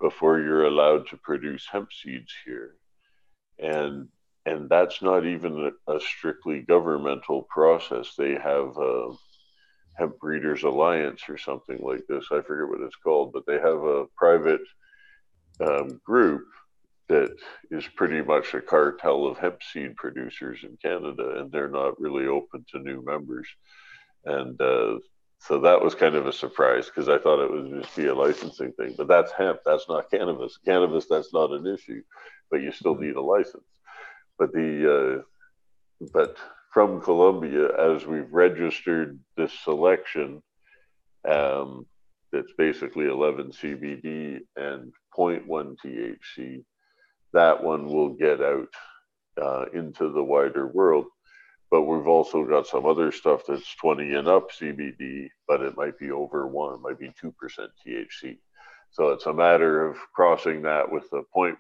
[0.01, 2.75] before you're allowed to produce hemp seeds here.
[3.61, 4.09] And
[4.47, 8.15] and that's not even a, strictly governmental process.
[8.17, 9.11] They have a
[9.97, 12.27] Hemp Breeders Alliance or something like this.
[12.31, 14.63] I forget what it's called, but they have a private
[15.61, 16.45] um, group
[17.09, 17.35] that
[17.71, 22.27] is pretty much a cartel of hemp seed producers in Canada, and they're not really
[22.27, 23.47] open to new members
[24.25, 24.99] and uh,
[25.39, 28.15] so that was kind of a surprise because I thought it would just be a
[28.15, 28.95] licensing thing.
[28.97, 29.61] But that's hemp.
[29.65, 30.59] That's not cannabis.
[30.65, 31.07] Cannabis.
[31.09, 32.03] That's not an issue,
[32.51, 33.65] but you still need a license.
[34.39, 36.37] But the uh, but
[36.73, 40.43] from Colombia, as we've registered this selection,
[41.29, 41.87] um,
[42.33, 46.65] that's basically 11 CBD and 0.1 THC.
[47.33, 48.69] That one will get out
[49.41, 51.07] uh, into the wider world
[51.75, 55.99] but we've also got some other stuff that's 20 and up CBD, but it might
[55.99, 57.33] be over one, it might be 2%
[57.85, 58.39] THC.
[58.93, 61.57] So it's a matter of crossing that with the 0.1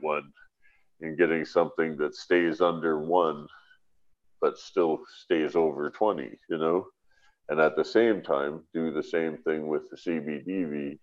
[1.00, 3.46] and getting something that stays under one,
[4.40, 6.86] but still stays over 20, you know?
[7.48, 10.98] And at the same time, do the same thing with the CBDV,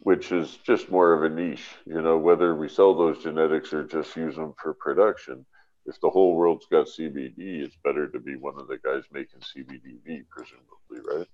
[0.00, 3.84] which is just more of a niche, you know, whether we sell those genetics or
[3.84, 5.46] just use them for production
[5.86, 9.40] if the whole world's got CBD, it's better to be one of the guys making
[9.40, 11.26] CBDV, presumably, right?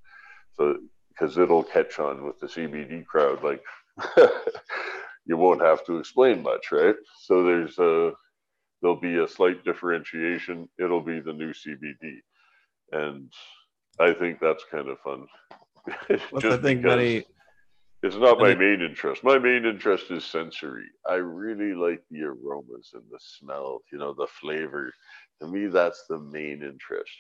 [0.55, 0.79] So
[1.09, 3.63] because it'll catch on with the CBD crowd, like
[5.27, 6.97] you won't have to explain much, right?
[7.23, 8.13] So there's a
[8.81, 10.69] there'll be a slight differentiation.
[10.79, 12.19] It'll be the new CBD,
[12.93, 13.33] and
[13.99, 15.27] I think that's kind of fun.
[16.11, 17.25] I think many
[18.03, 19.25] it's not my main interest.
[19.25, 20.87] My main interest is sensory.
[21.09, 24.93] I really like the aromas and the smell, you know, the flavor.
[25.41, 27.11] To me, that's the main interest.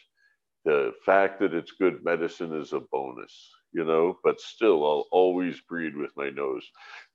[0.64, 5.60] The fact that it's good medicine is a bonus, you know, but still, I'll always
[5.68, 6.64] breed with my nose.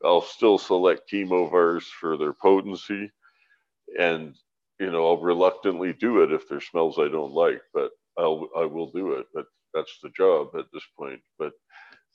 [0.04, 3.12] I'll still select chemovars for their potency.
[4.00, 4.36] And,
[4.80, 8.66] you know, I'll reluctantly do it if there's smells I don't like, but I'll, I
[8.66, 9.28] will do it.
[9.34, 11.22] But that's the job at this point.
[11.40, 11.54] But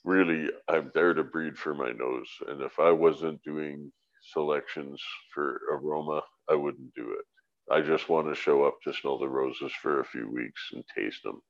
[0.05, 2.29] really I'm there to breed for my nose.
[2.47, 3.91] And if I wasn't doing
[4.33, 5.01] selections
[5.33, 7.25] for aroma, I wouldn't do it.
[7.73, 10.83] I just want to show up to smell the roses for a few weeks and
[10.95, 11.41] taste them.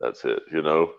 [0.00, 0.92] That's it, you know.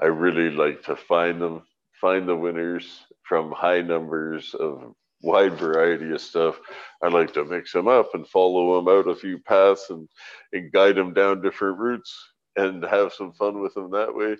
[0.00, 1.62] I really like to find them,
[2.00, 6.58] find the winners from high numbers of wide variety of stuff.
[7.02, 10.08] I like to mix them up and follow them out a few paths and,
[10.52, 12.16] and guide them down different routes
[12.56, 14.36] and have some fun with them that way.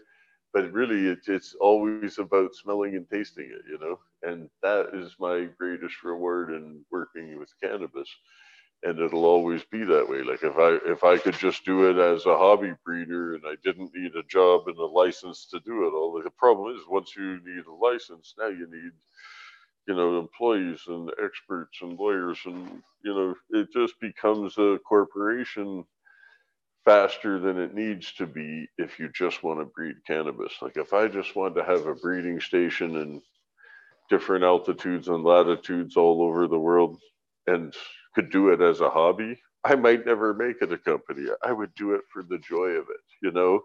[0.53, 3.99] But really it, it's always about smelling and tasting it you know?
[4.23, 8.09] And that is my greatest reward in working with cannabis
[8.85, 11.99] and it'll always be that way like if i if i could just do it
[11.99, 15.87] as a hobby breeder and i didn't need a job and a license to do
[15.87, 18.93] it all the problem is once you need a license now you need
[19.89, 25.85] you know employees and experts and lawyers and you know it just becomes a corporation
[26.85, 30.55] faster than it needs to be if you just want to breed cannabis.
[30.63, 33.23] Like if I just wanted to have a breeding station in
[34.11, 37.01] different altitudes and latitudes all over the world
[37.47, 37.75] and
[38.15, 41.27] could do it as a hobby, I might never make it a company.
[41.45, 43.63] I would do it for the joy of it, you know?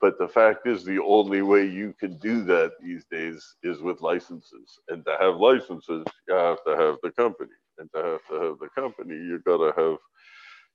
[0.00, 4.00] But the fact is, the only way you can do that these days is with
[4.00, 4.78] licenses.
[4.88, 7.50] And to have licenses, you have to have the company.
[7.78, 9.98] And to have to have the company, you've got to have,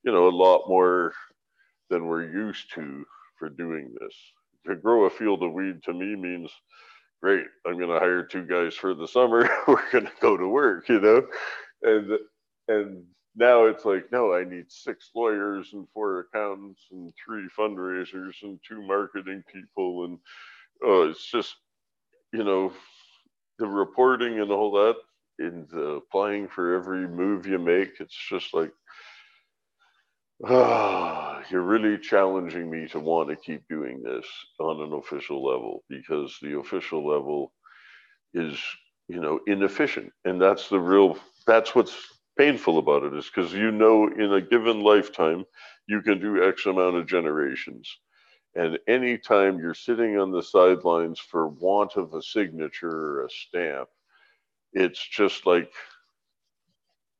[0.04, 1.14] you know, a lot more
[1.90, 3.04] than we're used to
[3.38, 4.16] for doing this.
[4.68, 6.52] To grow a field of weed to me means
[7.22, 7.46] great.
[7.66, 9.50] I'm going to hire two guys for the summer.
[9.68, 11.28] we're going to go to work, you know,
[11.82, 12.20] and
[12.68, 13.04] and
[13.36, 18.60] now it's like no, I need six lawyers and four accountants and three fundraisers and
[18.68, 20.20] two marketing people and
[20.84, 21.56] oh, it's just
[22.34, 22.72] you know
[23.60, 24.96] the reporting and all that
[25.40, 28.00] and applying for every move you make.
[28.00, 28.72] It's just like
[30.46, 34.26] Ah, you're really challenging me to want to keep doing this
[34.60, 37.54] on an official level because the official level
[38.34, 38.60] is,
[39.08, 40.12] you know, inefficient.
[40.26, 41.96] And that's the real, that's what's
[42.38, 45.46] painful about it is because you know, in a given lifetime,
[45.88, 47.90] you can do X amount of generations.
[48.56, 53.90] And anytime you're sitting on the sidelines for want of a signature or a stamp,
[54.74, 55.72] it's just like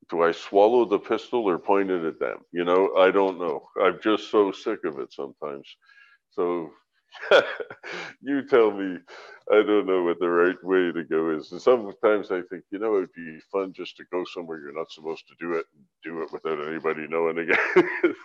[0.10, 2.40] do I swallow the pistol or point it at them?
[2.52, 3.68] You know, I don't know.
[3.82, 5.68] I'm just so sick of it sometimes.
[6.32, 6.72] So
[8.22, 8.98] you tell me,
[9.52, 11.52] I don't know what the right way to go is.
[11.52, 14.92] And sometimes I think, you know, it'd be fun just to go somewhere you're not
[14.92, 17.58] supposed to do it and do it without anybody knowing again.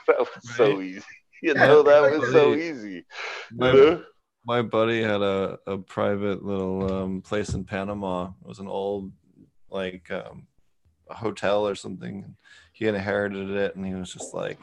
[0.07, 0.57] that was right.
[0.57, 1.05] so easy.
[1.43, 3.05] You know, that was so easy.
[3.53, 4.05] My, you know?
[4.45, 8.31] my buddy had a, a private little um, place in Panama.
[8.43, 9.13] It was an old,
[9.69, 10.47] like, um,
[11.11, 12.37] a hotel or something.
[12.73, 14.59] He inherited it, and he was just like,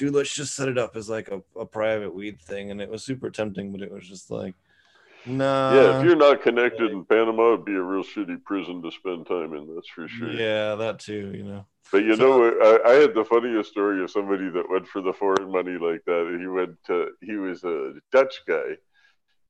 [0.00, 2.88] "Dude, let's just set it up as like a, a private weed thing." And it
[2.88, 4.54] was super tempting, but it was just like,
[5.26, 8.80] "Nah." Yeah, if you're not connected like, in Panama, it'd be a real shitty prison
[8.80, 9.74] to spend time in.
[9.74, 10.30] That's for sure.
[10.30, 11.32] Yeah, that too.
[11.36, 11.66] You know.
[11.92, 15.02] But you so, know, I, I, had the funniest story of somebody that went for
[15.02, 16.38] the foreign money like that.
[16.40, 18.76] He went to, he was a Dutch guy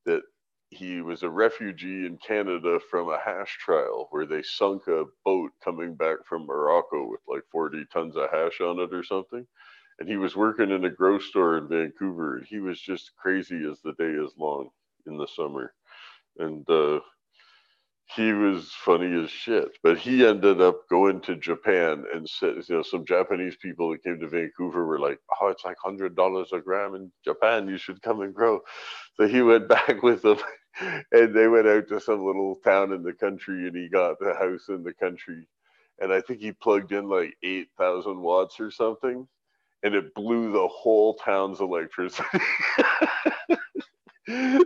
[0.05, 0.23] that
[0.71, 5.51] he was a refugee in Canada from a hash trial where they sunk a boat
[5.63, 9.45] coming back from Morocco with like 40 tons of hash on it or something.
[10.01, 12.37] And he was working in a grow store in Vancouver.
[12.37, 14.71] And he was just crazy as the day is long
[15.05, 15.75] in the summer.
[16.39, 17.01] And uh,
[18.15, 19.77] he was funny as shit.
[19.83, 24.03] But he ended up going to Japan and said, you know, some Japanese people that
[24.03, 27.69] came to Vancouver were like, oh, it's like $100 a gram in Japan.
[27.69, 28.61] You should come and grow.
[29.17, 30.39] So he went back with them
[31.11, 34.33] and they went out to some little town in the country and he got the
[34.33, 35.47] house in the country
[35.99, 39.27] and i think he plugged in like 8000 watts or something
[39.83, 42.39] and it blew the whole town's electricity.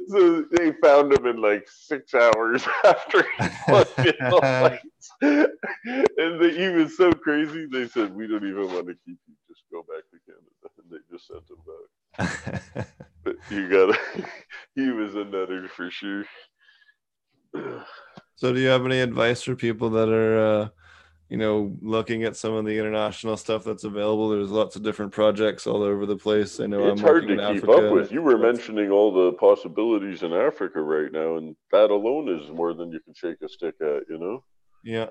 [0.07, 6.39] So they found him in like six hours after he plugged in the lights and
[6.39, 9.33] the, he was so crazy they said we don't even want to keep you.
[9.47, 10.45] Just go back to canada.
[10.77, 12.87] And they just sent him back.
[13.23, 13.97] But you gotta
[14.75, 16.25] he was a nutter for sure.
[18.35, 20.67] so, do you have any advice for people that are, uh,
[21.29, 24.29] you know, looking at some of the international stuff that's available?
[24.29, 26.59] There's lots of different projects all over the place.
[26.59, 27.71] I know it's I'm hard to keep Africa.
[27.71, 28.11] up with.
[28.11, 32.73] You were mentioning all the possibilities in Africa right now, and that alone is more
[32.73, 34.03] than you can shake a stick at.
[34.09, 34.43] You know.
[34.83, 35.07] Yeah.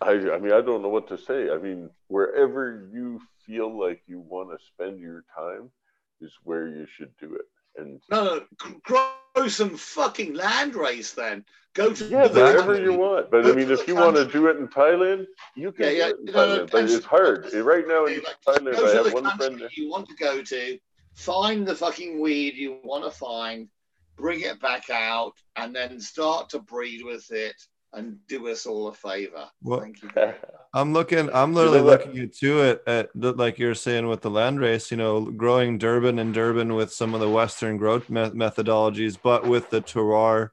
[0.00, 1.50] I, I mean, I don't know what to say.
[1.50, 5.70] I mean, wherever you feel like you want to spend your time
[6.20, 7.46] is where you should do it.
[7.76, 8.42] And no, no,
[8.82, 11.44] grow some fucking land race then.
[11.74, 13.30] Go to yeah, wherever you want.
[13.30, 15.86] But I mean, if you want to do it in Thailand, you can.
[15.86, 16.12] Yeah, yeah.
[16.20, 18.74] No, Thailand, no, but it's hard right now in like, Thailand.
[18.74, 20.78] I have one friend you want to go to.
[21.14, 23.68] Find the fucking weed you want to find,
[24.16, 27.54] bring it back out, and then start to breed with it
[27.92, 29.48] and do us all a favor.
[29.62, 30.10] Well, Thank you.
[30.74, 31.28] I'm looking.
[31.32, 34.60] I'm literally you know looking into it at the, like you're saying with the land
[34.60, 34.90] race.
[34.90, 39.46] You know, growing Durban and Durban with some of the Western growth me- methodologies, but
[39.46, 40.50] with the terroir.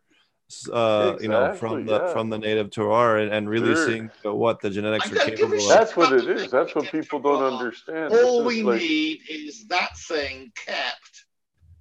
[0.74, 2.12] Uh, exactly, you know, from the yeah.
[2.12, 3.88] from the native terroir, and, and really sure.
[3.88, 5.70] seeing what the genetics are capable of.
[5.70, 6.50] That's what it is.
[6.50, 8.12] That's what people don't understand.
[8.14, 8.82] All we like...
[8.82, 11.26] need is that thing kept,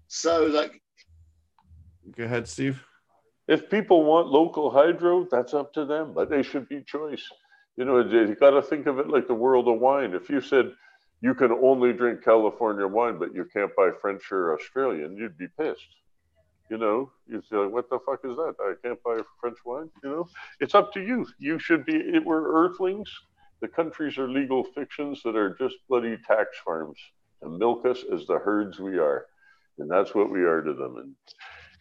[0.09, 0.71] so that.
[2.15, 2.85] Go ahead, Steve.
[3.49, 7.27] If people want local hydro, that's up to them, but they should be choice.
[7.77, 10.13] You know, you got to think of it like the world of wine.
[10.15, 10.73] If you said
[11.21, 15.49] you can only drink California wine, but you can't buy French or Australian, you'd be
[15.59, 15.81] pissed.
[16.71, 18.55] You know, you'd say, what the fuck is that?
[18.61, 19.89] I can't buy French wine.
[20.05, 20.29] You know,
[20.61, 21.27] it's up to you.
[21.39, 23.11] You should be, we're earthlings.
[23.63, 26.99] The countries are legal fictions that are just bloody tax farms
[27.43, 29.25] to milk us as the herds we are.
[29.79, 30.97] And that's what we are to them.
[30.99, 31.15] And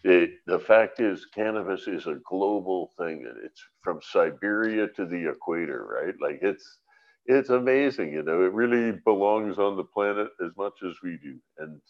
[0.03, 3.27] it, the fact is, cannabis is a global thing.
[3.45, 6.16] It's from Siberia to the equator, right?
[6.22, 6.80] Like it's
[7.27, 8.14] it's amazing.
[8.14, 11.82] You know, it really belongs on the planet as much as we do, and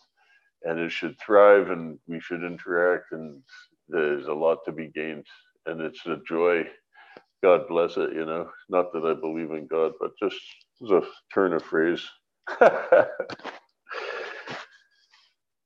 [0.64, 3.42] and it should thrive, and we should interact, and
[3.90, 5.26] there's a lot to be gained,
[5.68, 6.66] and it's a joy.
[7.44, 8.14] God bless it.
[8.14, 10.40] You know, not that I believe in God, but just
[10.84, 11.02] as a
[11.34, 12.03] turn of phrase.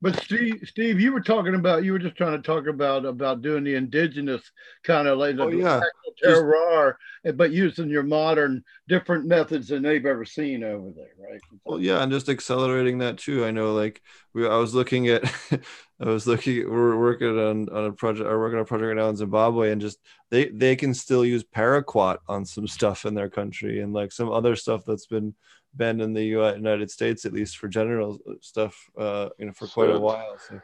[0.02, 3.44] But Steve, Steve, you were talking about you were just trying to talk about about
[3.44, 4.42] doing the indigenous
[4.84, 5.80] kind of like the oh, yeah.
[6.24, 6.96] terroir,
[7.36, 11.40] but using your modern different methods than they've ever seen over there, right?
[11.66, 13.46] Well, yeah, and just accelerating that too.
[13.46, 14.02] I know, like
[14.34, 15.24] we, I was looking at,
[16.02, 18.98] I was looking, we're working on on a project, I'm working on a project right
[18.98, 20.00] now in Zimbabwe, and just
[20.32, 24.32] they they can still use paraquat on some stuff in their country, and like some
[24.32, 25.36] other stuff that's been
[25.74, 29.90] banned in the United States, at least for general stuff, uh, you know, for quite
[29.90, 30.38] a while.
[30.50, 30.62] So,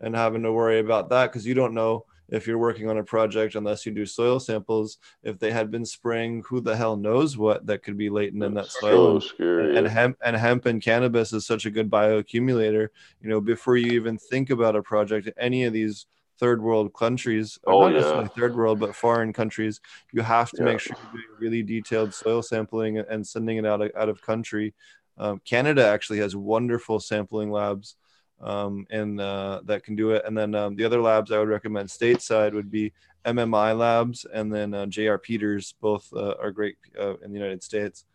[0.00, 3.02] and having to worry about that because you don't know if you're working on a
[3.04, 7.36] project unless you do soil samples if they had been spraying who the hell knows
[7.36, 9.76] what that could be latent in that soil So scary.
[9.76, 12.88] and hemp and hemp and cannabis is such a good bioaccumulator
[13.20, 16.06] you know before you even think about a project any of these
[16.40, 17.98] third world countries or Oh, not yeah.
[17.98, 19.80] necessarily third world but foreign countries
[20.12, 20.64] you have to Yeah.
[20.70, 24.20] make sure you're doing really detailed soil sampling and sending it out of, out of
[24.22, 24.74] country
[25.18, 27.96] um, canada actually has wonderful sampling labs
[28.40, 30.22] um, and uh, that can do it.
[30.24, 32.92] And then um, the other labs I would recommend stateside would be
[33.26, 35.74] MMI Labs and then uh, JR Peters.
[35.80, 38.06] Both uh, are great uh, in the United States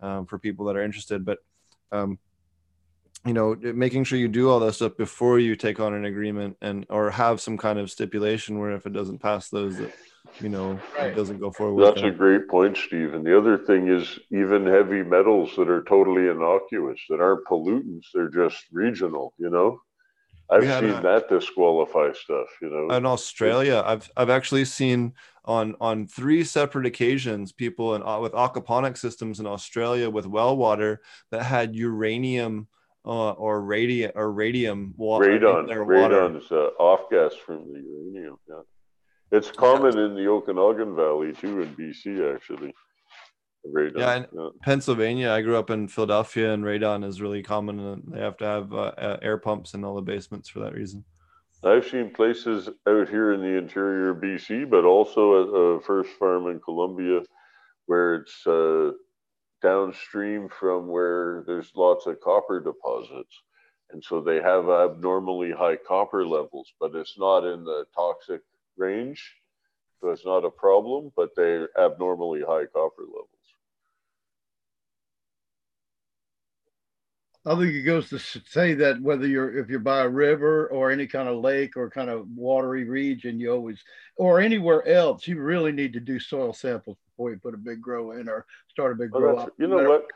[0.00, 1.24] um, for people that are interested.
[1.24, 1.38] But
[1.90, 2.18] um,
[3.24, 6.56] you know, making sure you do all that stuff before you take on an agreement
[6.60, 9.92] and or have some kind of stipulation where if it doesn't pass those, that
[10.40, 11.08] you know Right.
[11.08, 11.84] it doesn't go forward.
[11.84, 13.14] That's a great point, Steve.
[13.14, 18.06] And the other thing is even heavy metals that are totally innocuous, that aren't pollutants,
[18.12, 19.80] they're just regional, you know?
[20.50, 22.94] I've seen a- that disqualify stuff, you know?
[22.94, 28.32] in Australia, I've I've actually seen on on three separate occasions people in uh, with
[28.32, 32.68] aquaponic systems in Australia with well water that had uranium
[33.04, 35.68] uh, or radium or radium water in radon.
[35.68, 35.84] water.
[35.84, 38.36] Radon's uh, off gas from the uranium.
[38.48, 38.62] Yeah.
[39.32, 42.74] It's common in the Okanagan Valley too, in BC, actually.
[43.66, 43.98] Radon.
[43.98, 48.20] Yeah, and- Pennsylvania, I grew up in Philadelphia, and radon is really common, and they
[48.20, 51.04] have to have uh, uh, air pumps in all the basements for that reason.
[51.64, 56.10] I've seen places out here in the interior of BC, but also at a first
[56.18, 57.20] farm in Colombia
[57.86, 58.90] where it's uh,
[59.62, 63.42] downstream from where there's lots of copper deposits.
[63.90, 68.40] And so they have abnormally high copper levels, but it's not in the toxic
[68.76, 69.34] range.
[70.00, 73.28] So it's not a problem, but they're abnormally high copper levels.
[77.44, 80.92] I think it goes to say that whether you're if you're by a river or
[80.92, 83.82] any kind of lake or kind of watery region, you always
[84.16, 87.80] or anywhere else, you really need to do soil samples before you put a big
[87.80, 89.52] grow in or start a big Well, grow up.
[89.58, 90.06] you know what?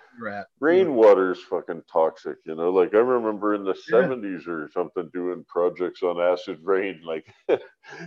[0.60, 2.70] Rainwater is fucking toxic, you know.
[2.70, 3.98] Like I remember in the Yeah.
[4.02, 7.02] 70s or something doing projects on acid rain.
[7.04, 7.26] Like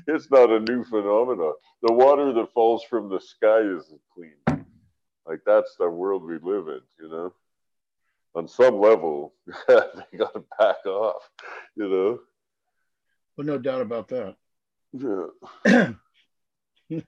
[0.08, 1.54] it's not a new phenomenon.
[1.84, 4.66] The water that falls from the sky isn't clean.
[5.28, 7.34] Like that's the world we live in, you know.
[8.36, 9.34] On some level,
[9.68, 11.30] they got to back off,
[11.76, 12.20] you know.
[13.38, 14.36] Well, no doubt about that.
[14.94, 15.92] Yeah.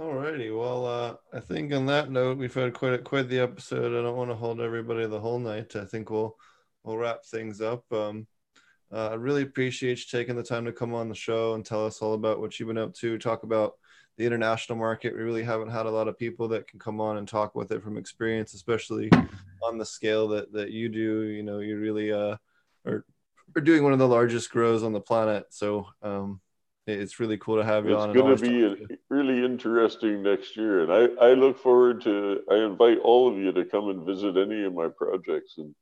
[0.00, 3.92] Alrighty, well, uh, I think on that note, we've had quite quite the episode.
[3.92, 5.76] I don't want to hold everybody the whole night.
[5.76, 6.38] I think we'll
[6.82, 7.84] we'll wrap things up.
[7.92, 8.26] Um,
[8.90, 11.84] uh, I really appreciate you taking the time to come on the show and tell
[11.84, 13.18] us all about what you've been up to.
[13.18, 13.74] Talk about
[14.16, 15.14] the international market.
[15.14, 17.70] We really haven't had a lot of people that can come on and talk with
[17.70, 19.10] it from experience, especially
[19.62, 21.24] on the scale that that you do.
[21.24, 22.36] You know, you really uh,
[22.86, 23.04] are
[23.54, 25.44] are doing one of the largest grows on the planet.
[25.50, 26.40] So um,
[26.90, 28.10] it's really cool to have you It's on.
[28.10, 32.40] and going to be a- really interesting next year, and I, I look forward to.
[32.50, 35.74] I invite all of you to come and visit any of my projects and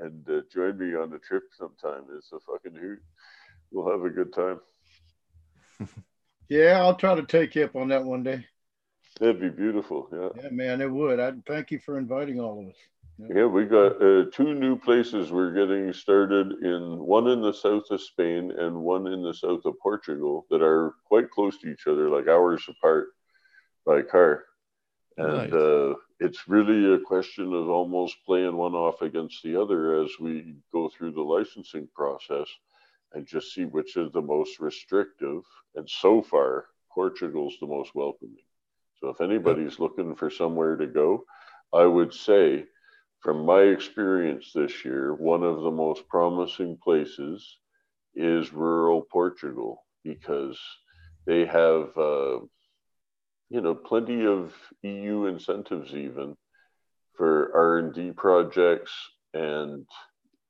[0.00, 2.02] and uh, join me on a trip sometime.
[2.16, 3.00] It's a fucking hoot.
[3.72, 4.60] We'll have a good time.
[6.50, 8.46] Yeah, I'll try to take you up on that one day.
[9.20, 10.08] That'd be beautiful.
[10.10, 11.20] Yeah, Yeah, man, it would.
[11.20, 12.76] I thank you for inviting all of us.
[13.18, 13.44] Yeah.
[13.44, 16.98] We got uh, two new places we're getting started in.
[16.98, 20.94] One in the south of Spain and one in the south of Portugal that are
[21.04, 23.08] quite close to each other, like hours apart
[23.84, 24.44] by car.
[25.16, 25.52] And Nice.
[25.52, 30.54] uh, it's really a question of almost playing one off against the other as we
[30.72, 32.46] go through the licensing process
[33.12, 35.42] and just see which is the most restrictive.
[35.74, 38.36] And so far, Portugal's the most welcoming.
[39.00, 41.24] So if anybody's looking for somewhere to go,
[41.72, 42.64] I would say,
[43.20, 47.58] from my experience this year, one of the most promising places
[48.14, 50.58] is rural Portugal because
[51.26, 51.96] they have.
[51.96, 52.40] Uh,
[53.50, 56.36] you know plenty of EU incentives even
[57.16, 58.92] for R&D projects
[59.34, 59.86] and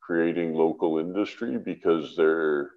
[0.00, 2.70] creating local industry because they're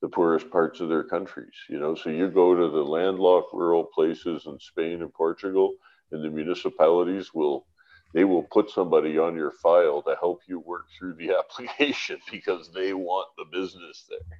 [0.00, 3.84] the poorest parts of their countries you know so you go to the landlocked rural
[3.84, 5.74] places in Spain and Portugal
[6.12, 7.66] and the municipalities will
[8.14, 12.70] they will put somebody on your file to help you work through the application because
[12.72, 14.38] they want the business there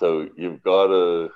[0.00, 1.30] so you've got to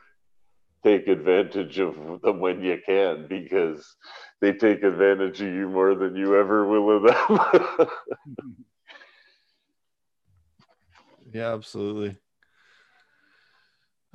[0.82, 3.96] take advantage of them when you can because
[4.40, 7.88] they take advantage of you more than you ever will of them.
[11.32, 12.16] Yeah, absolutely.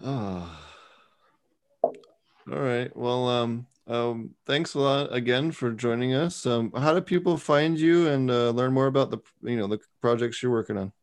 [0.02, 0.58] Oh.
[1.84, 1.94] All
[2.48, 2.96] right.
[2.96, 6.46] Well, um, um, thanks a lot again for joining us.
[6.46, 9.80] Um, how do people find you and uh, learn more about the you know the
[10.02, 10.94] projects you're working on?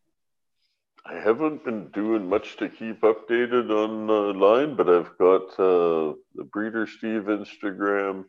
[1.05, 6.87] I haven't been doing much to keep updated online, but I've got uh, the Breeder
[6.87, 8.25] Steve Instagram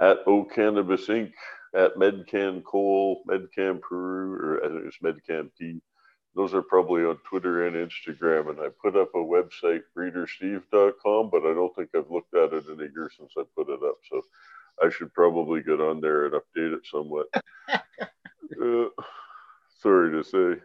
[0.00, 1.32] at O Cannabis Inc.
[1.74, 5.80] at Medcan Cole, Medcan Peru, or I think it's Medcan P.
[6.38, 8.50] Those are probably on Twitter and Instagram.
[8.50, 12.68] And I put up a website, breedersteve.com, but I don't think I've looked at it
[12.68, 13.96] in a year since I put it up.
[14.08, 14.22] So
[14.80, 17.26] I should probably get on there and update it somewhat.
[17.68, 19.02] uh,
[19.82, 20.62] sorry to say.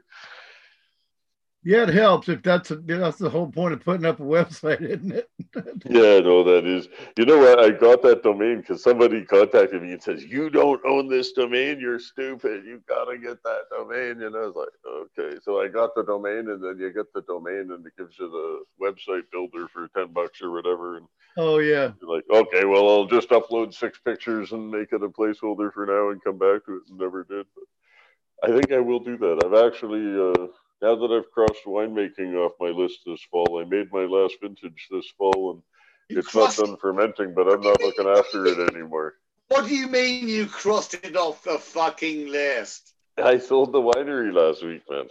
[1.65, 4.81] Yeah, it helps if that's a, that's the whole point of putting up a website,
[4.81, 5.29] isn't it?
[5.85, 6.89] yeah, no, that is.
[7.17, 7.59] You know what?
[7.59, 11.79] I got that domain because somebody contacted me and says, "You don't own this domain.
[11.79, 12.65] You're stupid.
[12.65, 16.49] You've gotta get that domain." And I was like, "Okay." So I got the domain,
[16.49, 20.11] and then you get the domain, and it gives you the website builder for ten
[20.11, 20.97] bucks or whatever.
[20.97, 25.03] And oh yeah, you're like, okay, well, I'll just upload six pictures and make it
[25.03, 26.89] a placeholder for now, and come back to it.
[26.89, 27.45] And never did.
[27.55, 29.45] But I think I will do that.
[29.45, 30.19] I've actually.
[30.19, 30.47] Uh,
[30.83, 34.87] now that I've crossed winemaking off my list this fall, I made my last vintage
[34.91, 35.61] this fall, and
[36.09, 39.15] you it's not done fermenting, but I'm not looking after it anymore.
[39.47, 42.93] What do you mean you crossed it off the fucking list?
[43.17, 45.05] I sold the winery last week, man.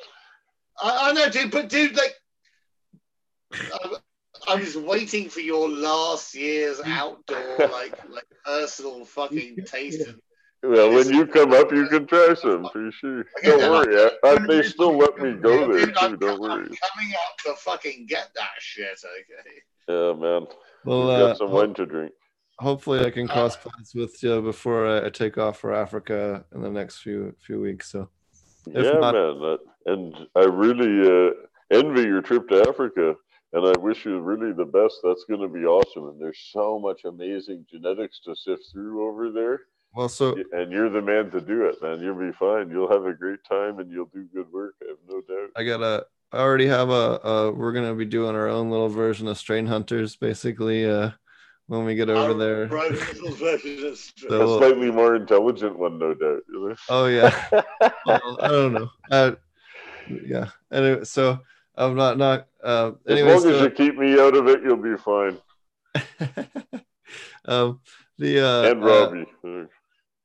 [0.80, 2.14] I, I know, dude, but dude, like,
[3.54, 3.96] I,
[4.48, 10.06] I was waiting for your last year's outdoor, like, like personal fucking taste
[10.62, 13.24] well, when you come up, you can try some for sure.
[13.42, 16.16] Don't worry, I, I, they still let me go there too.
[16.16, 16.64] Don't worry.
[16.64, 18.98] I'm coming up to fucking get that shit.
[19.04, 19.60] Okay.
[19.88, 20.46] Yeah, man.
[20.84, 22.12] Well, uh, got some wine to drink.
[22.58, 26.44] Hopefully, I can cross uh, paths with you before I, I, take off for Africa
[26.54, 27.90] in the next few few weeks.
[27.90, 28.08] So,
[28.66, 31.32] yeah, not, man, that, and I really uh,
[31.72, 33.16] envy your trip to Africa
[33.52, 35.00] and I wish you really the best.
[35.02, 36.08] That's going to be awesome.
[36.08, 39.60] And there's so much amazing genetics to sift through over there.
[39.94, 42.00] Well, so and you're the man to do it, man.
[42.00, 42.70] You'll be fine.
[42.70, 44.74] You'll have a great time, and you'll do good work.
[44.82, 45.50] I have no doubt.
[45.54, 46.06] I got a.
[46.32, 47.52] I already have a.
[47.54, 50.88] we're gonna be doing our own little version of Strain Hunters, basically.
[50.88, 51.10] Uh,
[51.66, 53.96] when we get over there, a
[54.26, 56.42] slightly more intelligent one, no doubt.
[56.88, 57.48] Oh yeah.
[58.06, 58.90] well, I don't know.
[59.10, 59.32] Uh,
[60.08, 60.48] yeah.
[60.70, 61.38] Anyway, so
[61.76, 62.48] I'm not not.
[62.62, 65.38] Uh, anyway, as long so, as you keep me out of it, you'll be fine.
[67.46, 67.80] um,
[68.18, 69.26] the uh, and Robbie.
[69.44, 69.64] Uh,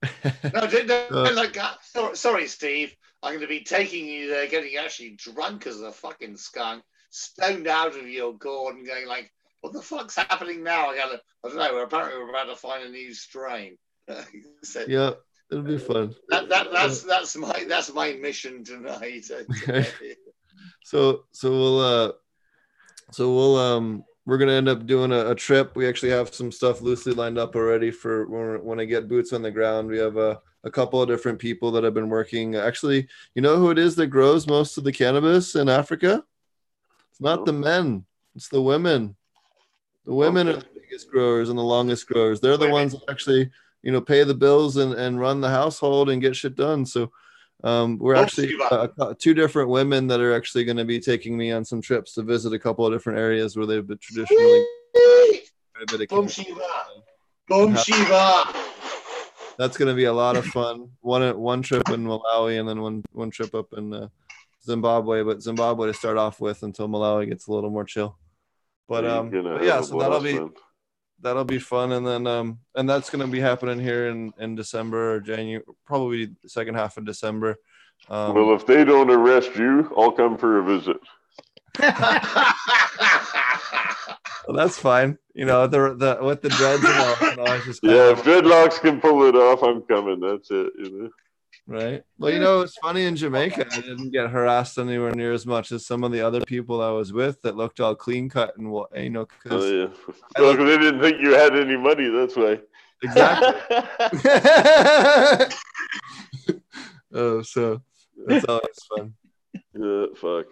[0.03, 2.95] no, no, no, like, sorry, sorry, Steve.
[3.23, 7.67] I'm going to be taking you there, getting actually drunk as a fucking skunk, stoned
[7.67, 11.47] out of your gourd, and going like, "What the fuck's happening now?" I got I
[11.47, 11.79] don't know.
[11.79, 13.77] Apparently, we're about to find a new strain.
[14.63, 15.11] so, yeah,
[15.51, 16.13] it'll be fun.
[16.29, 19.25] That, that, that's that's my that's my mission tonight.
[20.83, 22.11] so so we'll uh
[23.11, 25.73] so we'll um we're gonna end up doing a, a, trip.
[25.77, 29.31] We actually have some stuff loosely lined up already for when, when I get boots
[29.31, 29.87] on the ground.
[29.87, 32.55] We have a, a couple of different people that have been working.
[32.55, 36.25] Actually, you know who it is that grows most of the cannabis in Africa?
[37.09, 39.15] It's not the men, it's the women.
[40.05, 40.57] The women okay.
[40.57, 42.41] are the biggest growers and the longest growers.
[42.41, 42.73] They're the women.
[42.73, 43.49] ones that actually,
[43.81, 46.85] you know, pay the bills and, and run the household and get shit done.
[46.85, 47.13] So
[47.63, 48.87] um, we're actually uh,
[49.17, 52.21] two different women that are actually going to be taking me on some trips to
[52.21, 54.65] visit a couple of different areas where they've been traditionally.
[56.09, 56.61] Boom Shiva.
[57.47, 58.43] Boom Shiva.
[59.57, 60.91] That's going to be a lot of fun.
[61.01, 64.07] One one trip in Malawi and then one one trip up in uh,
[64.63, 65.23] Zimbabwe.
[65.23, 68.17] But Zimbabwe to start off with until Malawi gets a little more chill.
[68.87, 70.39] But um, but yeah, so that'll be
[71.21, 71.91] that'll be fun.
[71.91, 75.63] And then um and that's going to be happening here in in december or january
[75.85, 77.57] probably second half of december.
[78.09, 80.97] Um, well if they don't arrest you i'll come for a visit.
[84.47, 85.17] Well, that's fine.
[85.33, 89.01] You know the the with the dreads and all, know, just yeah if dreadlocks can
[89.01, 90.21] pull it off i'm coming.
[90.21, 91.09] That's it you know
[91.67, 92.03] right?
[92.17, 95.71] Well, you know, it's funny in Jamaica, I didn't get harassed anywhere near as much
[95.71, 98.71] as some of the other people I was with that looked all clean cut and
[98.71, 99.25] what you know.
[99.25, 99.87] Cause oh, yeah.
[100.39, 102.09] Well, they didn't think you had any money.
[102.09, 102.59] That's why.
[103.03, 103.53] Exactly.
[107.13, 107.81] oh, so
[108.25, 109.13] that's always fun.
[109.73, 110.45] Yeah, fuck.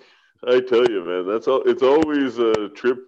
[0.48, 1.64] I tell you, man, that's all.
[1.66, 3.00] It's always a trip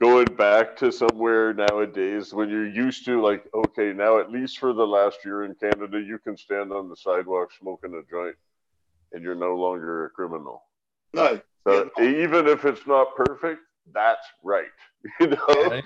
[0.00, 4.72] going back to somewhere nowadays when you're used to like okay now at least for
[4.72, 8.36] the last year in canada you can stand on the sidewalk smoking a joint
[9.12, 10.62] and you're no longer a criminal.
[11.14, 13.60] No so even if it's not perfect
[13.92, 14.66] that's right
[15.20, 15.38] you know?
[15.48, 15.80] Yeah,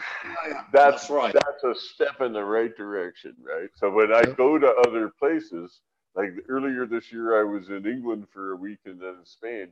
[0.73, 1.35] that's, that's right.
[1.35, 3.71] that's a step in the right direction right?
[3.77, 5.81] So when i go to other places
[6.15, 9.69] like earlier this year i was in england for a week and then in spain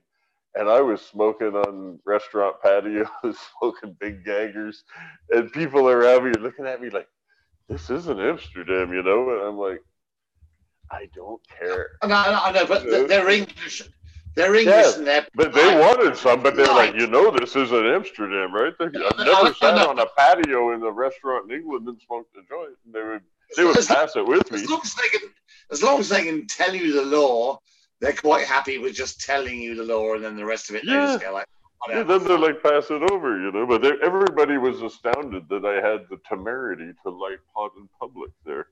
[0.55, 3.07] and I was smoking on restaurant patios,
[3.59, 4.85] smoking big gangers,
[5.31, 7.09] and people around me are looking at me like,
[7.69, 9.31] this isn't Amsterdam, you know?
[9.31, 9.83] And I'm like,
[10.91, 11.91] I don't care.
[12.03, 13.83] I know, I know, but they're English.
[14.35, 17.55] They're English Yeah, and they're But they wanted some, but they're like, you know, this
[17.55, 18.73] isn't Amsterdam, right?
[18.79, 19.89] They- I've never no, sat no.
[19.89, 22.77] on a patio in a restaurant in England and smoked a joint.
[22.85, 23.23] And they would
[23.57, 24.63] they would as, pass it with me.
[24.63, 25.29] as long as they can,
[25.73, 27.61] as long as they can tell you the law,
[28.01, 30.83] they're quite happy with just telling you the law, and then the rest of it
[30.87, 31.29] they just Yeah.
[31.29, 31.47] go like,
[31.89, 33.67] Yeah, then they're like, pass it over, you know.
[33.67, 38.67] But everybody was astounded that I had the temerity to light pot in public there.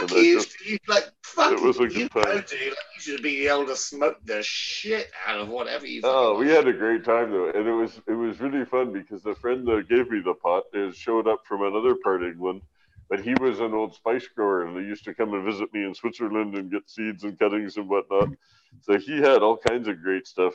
[0.00, 2.22] Fuck you, just- you like fuck it was a you, good time.
[2.48, 2.68] dude.
[2.70, 6.00] Like, you should be able to smoke the shit out of whatever you.
[6.04, 9.22] Oh, we had a great time though, and it was it was really fun because
[9.22, 12.62] the friend that gave me the pot is showed up from another part of England,
[13.10, 15.84] but he was an old spice grower and he used to come and visit me
[15.84, 18.30] in Switzerland and get seeds and cuttings and whatnot.
[18.82, 20.54] So he had all kinds of great stuff.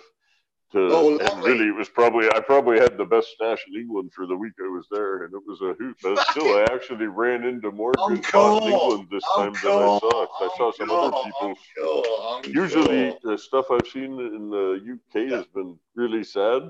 [0.72, 4.12] To Oh, and really, it was probably I probably had the best stash in England
[4.14, 5.98] for the week I was there, and it was a hoot.
[6.04, 8.74] But still, I actually ran into more good pot in.
[8.74, 10.28] England this time than I saw.
[10.40, 11.58] I saw some other people's.
[11.80, 15.38] Oh, usually the stuff I've seen in the UK Yeah.
[15.38, 16.70] has been really sad.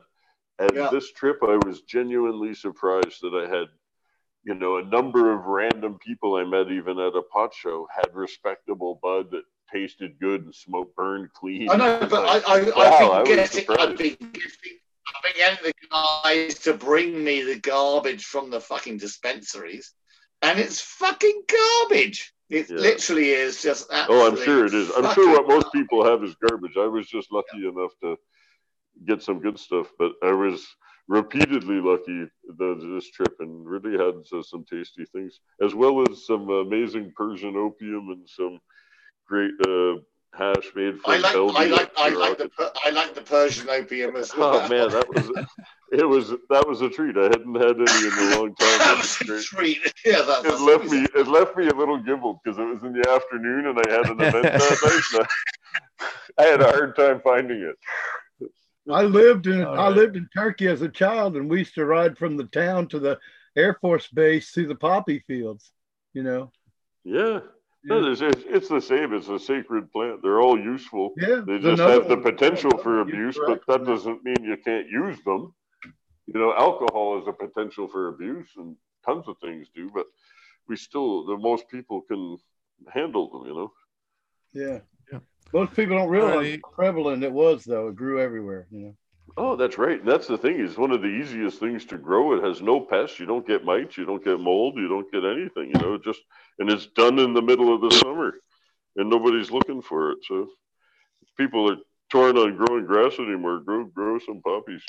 [0.60, 0.90] And Yeah.
[0.90, 3.68] this trip, I was genuinely surprised that I had,
[4.44, 8.16] you know, a number of random people I met, even at a pot show, had
[8.16, 11.70] respectable bud that tasted good and smoke burned clean.
[11.70, 14.36] I know, but like, I, I, wow, I've I been was getting, I've been getting,
[15.08, 19.94] I've been getting the guys to bring me the garbage from the fucking dispensaries,
[20.42, 22.34] and it's fucking garbage.
[22.50, 22.78] It Yeah.
[22.78, 23.88] literally is just.
[23.92, 24.90] Oh, I'm sure it is.
[24.98, 26.78] I'm sure what most people have is garbage.
[26.78, 28.18] I was just lucky enough to
[29.06, 30.66] get some good stuff, but I was
[31.08, 36.26] repeatedly lucky the, this trip and really had uh, some tasty things, as well as
[36.26, 38.60] some amazing Persian opium and some
[39.30, 39.96] great uh,
[40.34, 41.56] hash made from I like, Belgium.
[41.58, 44.56] I like, I like the, Per- I like the Persian opium as well.
[44.66, 45.48] Oh man, that was
[45.92, 47.16] it was that was a treat.
[47.18, 48.80] I hadn't had any in a long time.
[48.80, 49.78] that It was was a treat.
[50.06, 51.08] Yeah, that, It that's left always- me.
[51.16, 54.06] It left me a little gibbled because it was in the afternoon and I had
[54.10, 55.04] an event that night.
[55.14, 55.28] and
[56.38, 57.76] I, I had a hard time finding it.
[58.92, 59.96] I lived in All I right.
[59.96, 62.98] lived in Turkey as a child, and we used to ride from the town to
[63.00, 63.20] the
[63.56, 65.72] Air Force Base through the poppy fields.
[66.14, 66.52] You know,
[67.04, 67.42] Yeah,
[67.84, 69.14] no, there's, it's, it's the same.
[69.14, 70.22] It's a sacred plant.
[70.22, 71.14] They're all useful.
[71.18, 71.42] yeah.
[71.46, 73.64] They just have the potential for abuse, correct.
[73.68, 75.54] but that doesn't mean you can't use them.
[76.26, 78.76] You know, alcohol is a potential for abuse, and
[79.06, 79.90] tons of things do.
[79.94, 80.06] But
[80.68, 82.38] we still, the most people can
[82.94, 83.48] handle them.
[83.48, 83.72] You know.
[84.54, 84.80] Yeah.
[85.12, 85.20] Yeah.
[85.54, 86.60] Most people don't realize Alrighty.
[86.64, 87.88] how prevalent it was, though.
[87.88, 88.68] It grew everywhere.
[88.72, 88.96] You know.
[89.38, 90.00] Oh, that's right.
[90.00, 90.60] And That's the thing.
[90.60, 92.34] is one of the easiest things to grow.
[92.34, 93.20] It has no pests.
[93.20, 93.98] You don't get mites.
[93.98, 94.76] You don't get mold.
[94.78, 95.72] You don't get anything.
[95.74, 96.22] You know, it just
[96.60, 98.34] and it's done in the middle of the summer,
[98.98, 100.18] and nobody's looking for it.
[100.28, 100.48] So,
[101.22, 101.78] if people are
[102.10, 104.84] torn on growing grass anymore, grow grow some poppies.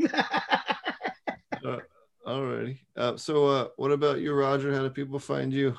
[2.26, 2.78] Alrighty.
[2.96, 4.74] Uh, so, uh, what about you, Roger?
[4.74, 5.74] How do people find you?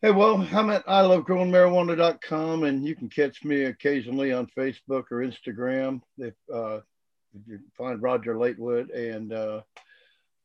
[0.00, 4.46] Hey, well, I'm at I love growing marijuana.com, and you can catch me occasionally on
[4.56, 6.76] Facebook or Instagram if, uh,
[7.34, 8.90] if you find Roger Latewood.
[8.90, 9.62] And uh,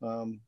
[0.02, 0.40] um,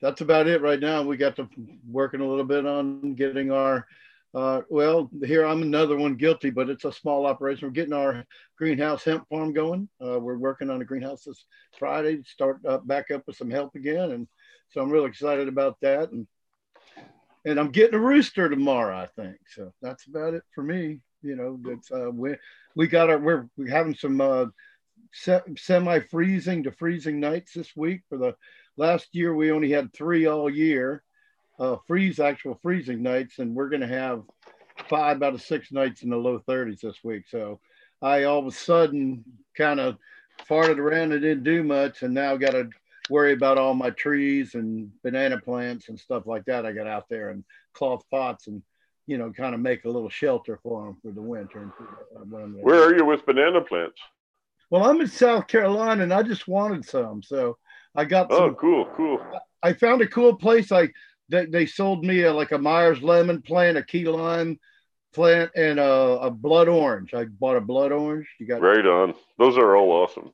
[0.00, 1.02] that's about it right now.
[1.02, 1.48] We got to
[1.86, 3.86] working a little bit on getting our,
[4.32, 7.68] uh, well, here I'm another one guilty, but it's a small operation.
[7.68, 8.24] We're getting our
[8.56, 9.90] greenhouse hemp farm going.
[10.02, 11.44] Uh, we're working on a greenhouse this
[11.78, 14.12] Friday, start up, back up with some help again.
[14.12, 14.26] And
[14.70, 16.12] so I'm really excited about that.
[16.12, 16.26] And
[17.44, 19.36] and I'm getting a rooster tomorrow, I think.
[19.48, 21.00] So that's about it for me.
[21.22, 22.36] You know, that's uh, we
[22.74, 24.46] we got our we're, we're having some uh,
[25.12, 28.02] se- semi-freezing to freezing nights this week.
[28.08, 28.34] For the
[28.76, 31.02] last year, we only had three all year,
[31.58, 34.22] uh, freeze actual freezing nights, and we're going to have
[34.88, 37.24] five out of six nights in the low 30s this week.
[37.28, 37.60] So
[38.02, 39.24] I all of a sudden
[39.56, 39.96] kind of
[40.48, 42.68] farted around and didn't do much, and now got to
[43.10, 46.66] worry about all my trees and banana plants and stuff like that.
[46.66, 48.62] I got out there and cloth pots and
[49.06, 51.60] you know kind of make a little shelter for them for the winter.
[51.60, 54.00] And what I'm Where are you with banana plants?
[54.70, 57.58] Well, I'm in South Carolina and I just wanted some, so
[57.94, 58.54] I got some, Oh, some.
[58.56, 59.20] cool, cool.
[59.62, 60.72] I found a cool place.
[60.72, 60.88] I
[61.28, 64.58] they, they sold me a, like a Myers lemon plant, a key lime
[65.14, 67.14] plant, and a, a blood orange.
[67.14, 68.26] I bought a blood orange.
[68.38, 69.14] You got Right on.
[69.38, 70.32] Those are all awesome.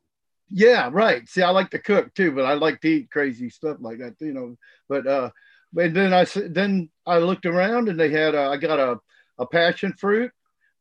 [0.51, 1.29] Yeah, right.
[1.29, 4.15] See, I like to cook too, but I like to eat crazy stuff like that,
[4.21, 4.57] you know.
[4.89, 5.31] But uh,
[5.77, 8.99] and then I then I looked around and they had uh, I got a
[9.39, 10.33] a passion fruit,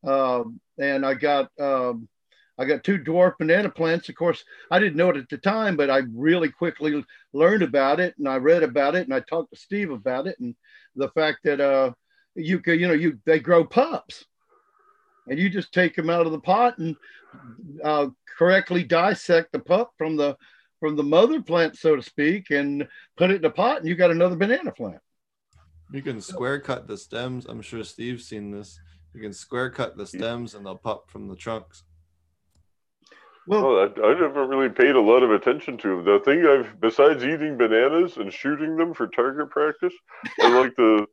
[0.06, 2.08] um, and I got um,
[2.58, 4.08] I got two dwarf banana plants.
[4.08, 4.42] Of course,
[4.72, 8.28] I didn't know it at the time, but I really quickly learned about it and
[8.28, 10.54] I read about it and I talked to Steve about it and
[10.96, 11.92] the fact that uh,
[12.34, 14.24] you could you know you they grow pups,
[15.30, 16.96] and you just take them out of the pot and
[17.82, 20.36] uh, correctly dissect the pup from the
[20.80, 23.94] from the mother plant, so to speak, and put it in a pot, and you
[23.94, 25.00] got another banana plant.
[25.92, 27.46] You can square cut the stems.
[27.46, 28.80] I'm sure Steve's seen this.
[29.14, 31.82] You can square cut the stems and they'll pop from the trunks.
[33.46, 36.04] Well, Well, I, I never really paid a lot of attention to them.
[36.04, 39.94] The thing I've, besides eating bananas and shooting them for target practice,
[40.40, 41.06] I like the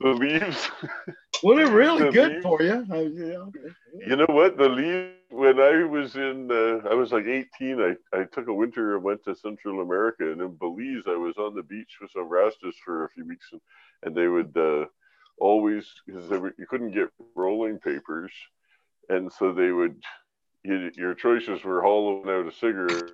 [0.00, 0.70] the leaves.
[1.42, 2.86] well, they're really good for you.
[2.90, 3.74] I, yeah, okay.
[4.06, 4.56] You know what?
[4.56, 5.12] The leaves.
[5.28, 7.80] When I was in, uh, I was like 18.
[7.80, 11.36] I, I took a winter and went to Central America, and in Belize, I was
[11.36, 13.60] on the beach with some rastas for a few weeks, and,
[14.04, 14.86] and they would uh,
[15.38, 18.32] always because you couldn't get rolling papers,
[19.08, 20.00] and so they would.
[20.62, 23.10] You, your choices were hollowing out a cigarette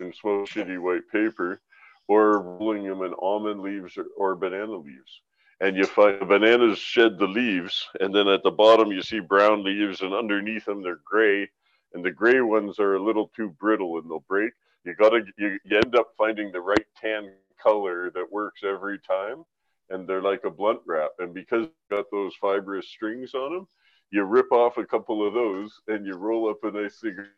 [0.00, 1.60] and smoke shitty white paper,
[2.08, 5.22] or rolling them in almond leaves or, or banana leaves
[5.62, 9.62] and you find bananas shed the leaves, and then at the bottom you see brown
[9.62, 11.48] leaves, and underneath them they're gray,
[11.94, 14.52] and the gray ones are a little too brittle and they'll break.
[14.84, 17.32] You gotta you, you end up finding the right tan
[17.62, 19.44] color that works every time,
[19.88, 21.12] and they're like a blunt wrap.
[21.20, 23.68] And because got those fibrous strings on them,
[24.10, 27.28] you rip off a couple of those and you roll up a nice cigarette.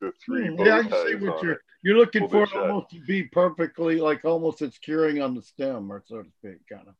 [0.00, 1.58] The three Hmm, yeah, I see what you're it.
[1.82, 5.90] you're looking for it almost to be perfectly like almost it's curing on the stem
[5.90, 6.94] or so to speak, kind of.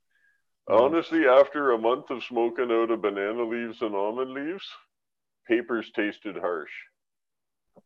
[0.68, 4.64] Honestly, after a month of smoking out of banana leaves and almond leaves,
[5.48, 6.70] papers tasted harsh.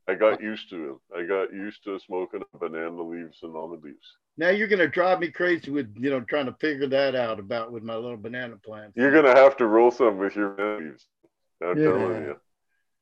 [0.06, 1.00] I got used to them.
[1.16, 4.16] I got used to smoking banana leaves and almond leaves.
[4.36, 7.72] Now you're gonna drive me crazy with you know trying to figure that out about
[7.72, 8.96] with my little banana plants.
[8.96, 11.06] You're gonna have to roll some with your leaves.
[11.62, 11.84] I'm Yeah.
[11.84, 12.36] telling you.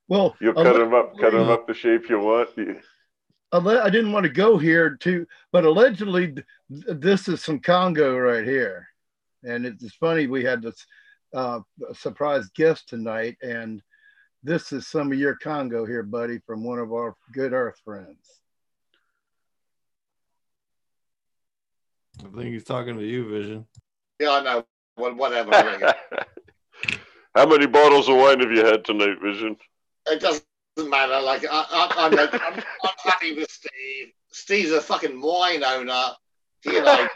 [0.09, 2.51] Well, You a cut them up, cut them up the shape you want.
[2.57, 2.81] You-
[3.55, 6.45] I didn't want to go here too, but allegedly th-
[6.89, 8.89] this is some Congo right here,
[9.45, 10.87] and it's it's funny we had this
[11.35, 11.61] uh,
[11.93, 13.83] surprise guest tonight, and
[14.43, 18.41] this is some of your Congo here, buddy, from one of our good Earth friends.
[22.21, 23.67] I think he's talking to you, Vision.
[24.19, 24.65] Yeah, I know.
[24.97, 25.55] Well, whatever.
[25.55, 25.95] I don't care.
[27.35, 29.57] How many bottles of wine have you had tonight, Vision?
[30.07, 30.45] It doesn't
[30.91, 31.21] matter.
[31.21, 34.13] Like I, I, I'm, like, I'm, I'm happy with Steve.
[34.31, 36.11] Steve's a fucking wine owner.
[36.63, 37.09] He and I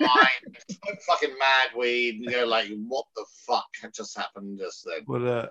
[0.00, 5.02] wine, fucking mad weed, and you're like, what the fuck just happened just then?
[5.06, 5.48] What uh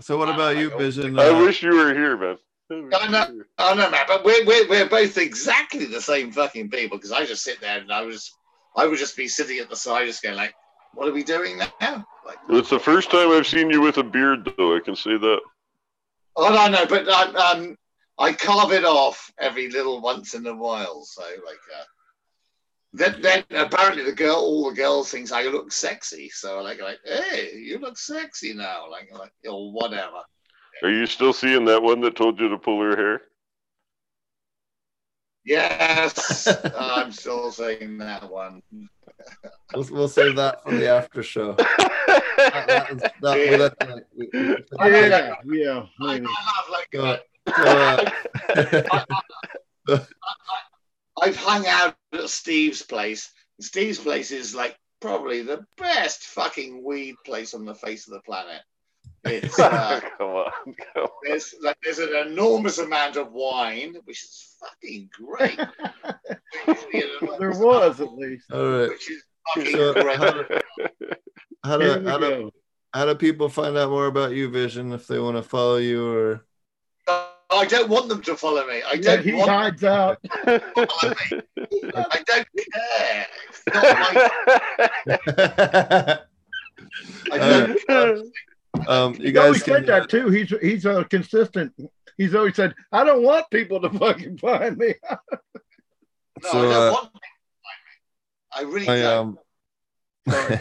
[0.00, 1.18] so what about you, Vision?
[1.18, 2.38] I Uh, wish you were here, man.
[2.70, 3.26] I wish I know.
[3.28, 3.74] you were here.
[3.74, 7.42] No, man, but we're, we're, we're both exactly the same fucking people because I just
[7.42, 8.32] sit there and I was
[8.76, 10.54] I would just be sitting at the side just going like,
[10.94, 12.06] what are we doing now?
[12.24, 14.76] Like, It's the first time I've seen you with a beard, though.
[14.76, 15.40] I can say that.
[16.36, 17.76] Oh no, no, but um, um,
[18.18, 21.02] I carve it off every little once in a while.
[21.04, 21.84] So like, uh,
[22.92, 26.28] then then apparently the girl, all the girls thinks I look sexy.
[26.30, 28.90] So like, like, hey, you look sexy now.
[28.90, 30.22] Like, like, or whatever.
[30.82, 33.22] Are you still seeing that one that told you to pull her hair?
[35.44, 36.46] Yes,
[36.78, 38.62] I'm still saying that one.
[39.74, 41.56] we'll, we'll save that for the after show.
[42.40, 44.56] That- that that- well, that's- we- we-
[44.90, 45.82] Yeah, yeah.
[46.00, 46.94] I, I like.
[46.96, 47.18] Uh,
[49.86, 49.98] uh,
[51.20, 53.30] I've hung out at Steve's place.
[53.60, 58.20] Steve's place is like probably the best fucking weed place on the face of the
[58.20, 58.62] planet.
[59.24, 60.50] It's uh, come on.
[60.64, 61.08] Come on.
[61.24, 65.56] there's like there's an enormous amount of wine, which is fucking great.
[67.38, 68.50] there was at least.
[68.52, 68.88] all right.
[68.88, 69.22] which is
[69.54, 70.18] fucking So, great.
[71.64, 72.50] how do, how do, how do,
[72.94, 76.06] how do people find out more about you, Vision, if they want to follow you
[76.12, 76.46] or?
[77.52, 78.80] I don't want them to follow me.
[78.88, 80.18] I don't he want hides out.
[80.22, 80.60] to me.
[81.94, 83.26] I don't care.
[83.48, 84.30] It's not my,
[87.32, 88.16] I don't care.
[88.88, 90.28] Um, you He guys always said can, uh, that too.
[90.28, 91.72] He's he's uh, consistent.
[92.16, 94.94] He's always said, "I don't want people to fucking find me."
[96.42, 98.70] No, So, I don't uh, want them to find me.
[98.70, 99.18] I really I don't.
[99.18, 99.38] um.
[100.28, 100.60] Sorry.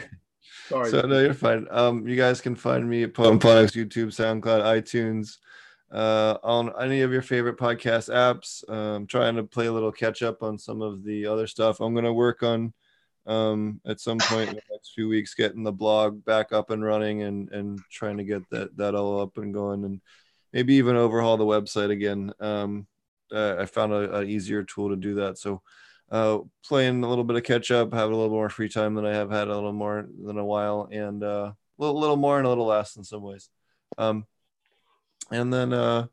[0.67, 0.89] Sorry.
[0.91, 1.67] So no, you're fine.
[1.72, 5.38] Um, you guys can find me at Podphonics, YouTube, SoundCloud, iTunes,
[5.91, 8.69] uh, on any of your favorite podcast apps.
[8.69, 11.80] Um, trying to play a little catch up on some of the other stuff.
[11.80, 12.73] I'm gonna work on
[13.30, 16.83] um at some point in the next few weeks getting the blog back up and
[16.83, 20.01] running and and trying to get that that all up and going and
[20.53, 22.33] maybe even overhaul the website again.
[22.40, 22.88] Um,
[23.32, 25.38] uh, I found a, a easier tool to do that.
[25.38, 25.61] So
[26.11, 29.06] uh, playing a little bit of catch up, having a little more free time than
[29.06, 32.38] I have had a little more than a while, and uh, a little, little more
[32.38, 33.49] and a little less in some ways.
[33.98, 34.25] Um,
[35.32, 36.08] and then, uh,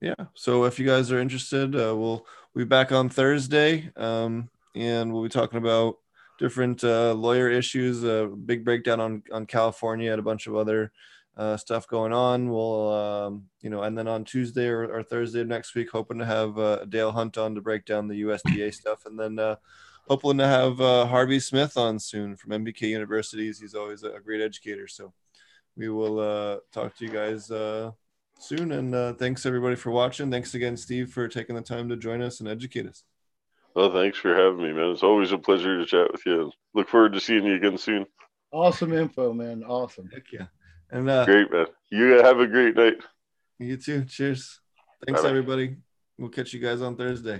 [0.00, 0.14] yeah.
[0.34, 5.12] So if you guys are interested, uh, we'll we'll be back on Thursday, um, and
[5.12, 5.96] we'll be talking about
[6.38, 8.04] different uh, lawyer issues.
[8.04, 10.92] A big breakdown on on California and a bunch of other
[11.36, 12.50] uh, stuff going on.
[12.50, 16.18] We'll, um, you know, and then on Tuesday or, or Thursday of next week, hoping
[16.18, 19.56] to have uh, Dale Hunt on to break down the USDA stuff, and then uh,
[20.08, 23.60] hoping to have uh, Harvey Smith on soon from MBK Universities.
[23.60, 24.88] He's always a great educator.
[24.88, 25.12] So
[25.76, 27.90] we will uh, talk to you guys uh,
[28.38, 28.72] soon.
[28.72, 30.30] And uh, thanks everybody for watching.
[30.30, 33.04] Thanks again, Steve, for taking the time to join us and educate us.
[33.76, 34.90] Well, thanks for having me, man.
[34.90, 36.50] It's always a pleasure to chat with you.
[36.72, 38.06] Look forward to seeing you again soon.
[38.50, 39.62] Awesome info, man.
[39.64, 40.08] Awesome.
[40.10, 40.46] Heck yeah.
[40.90, 41.66] And uh, great, man.
[41.90, 42.94] You have a great night.
[43.58, 44.06] You too.
[44.06, 44.60] Cheers.
[45.04, 45.28] Thanks, Bye-bye.
[45.28, 45.76] everybody.
[46.16, 47.34] We'll catch you guys on Thursday.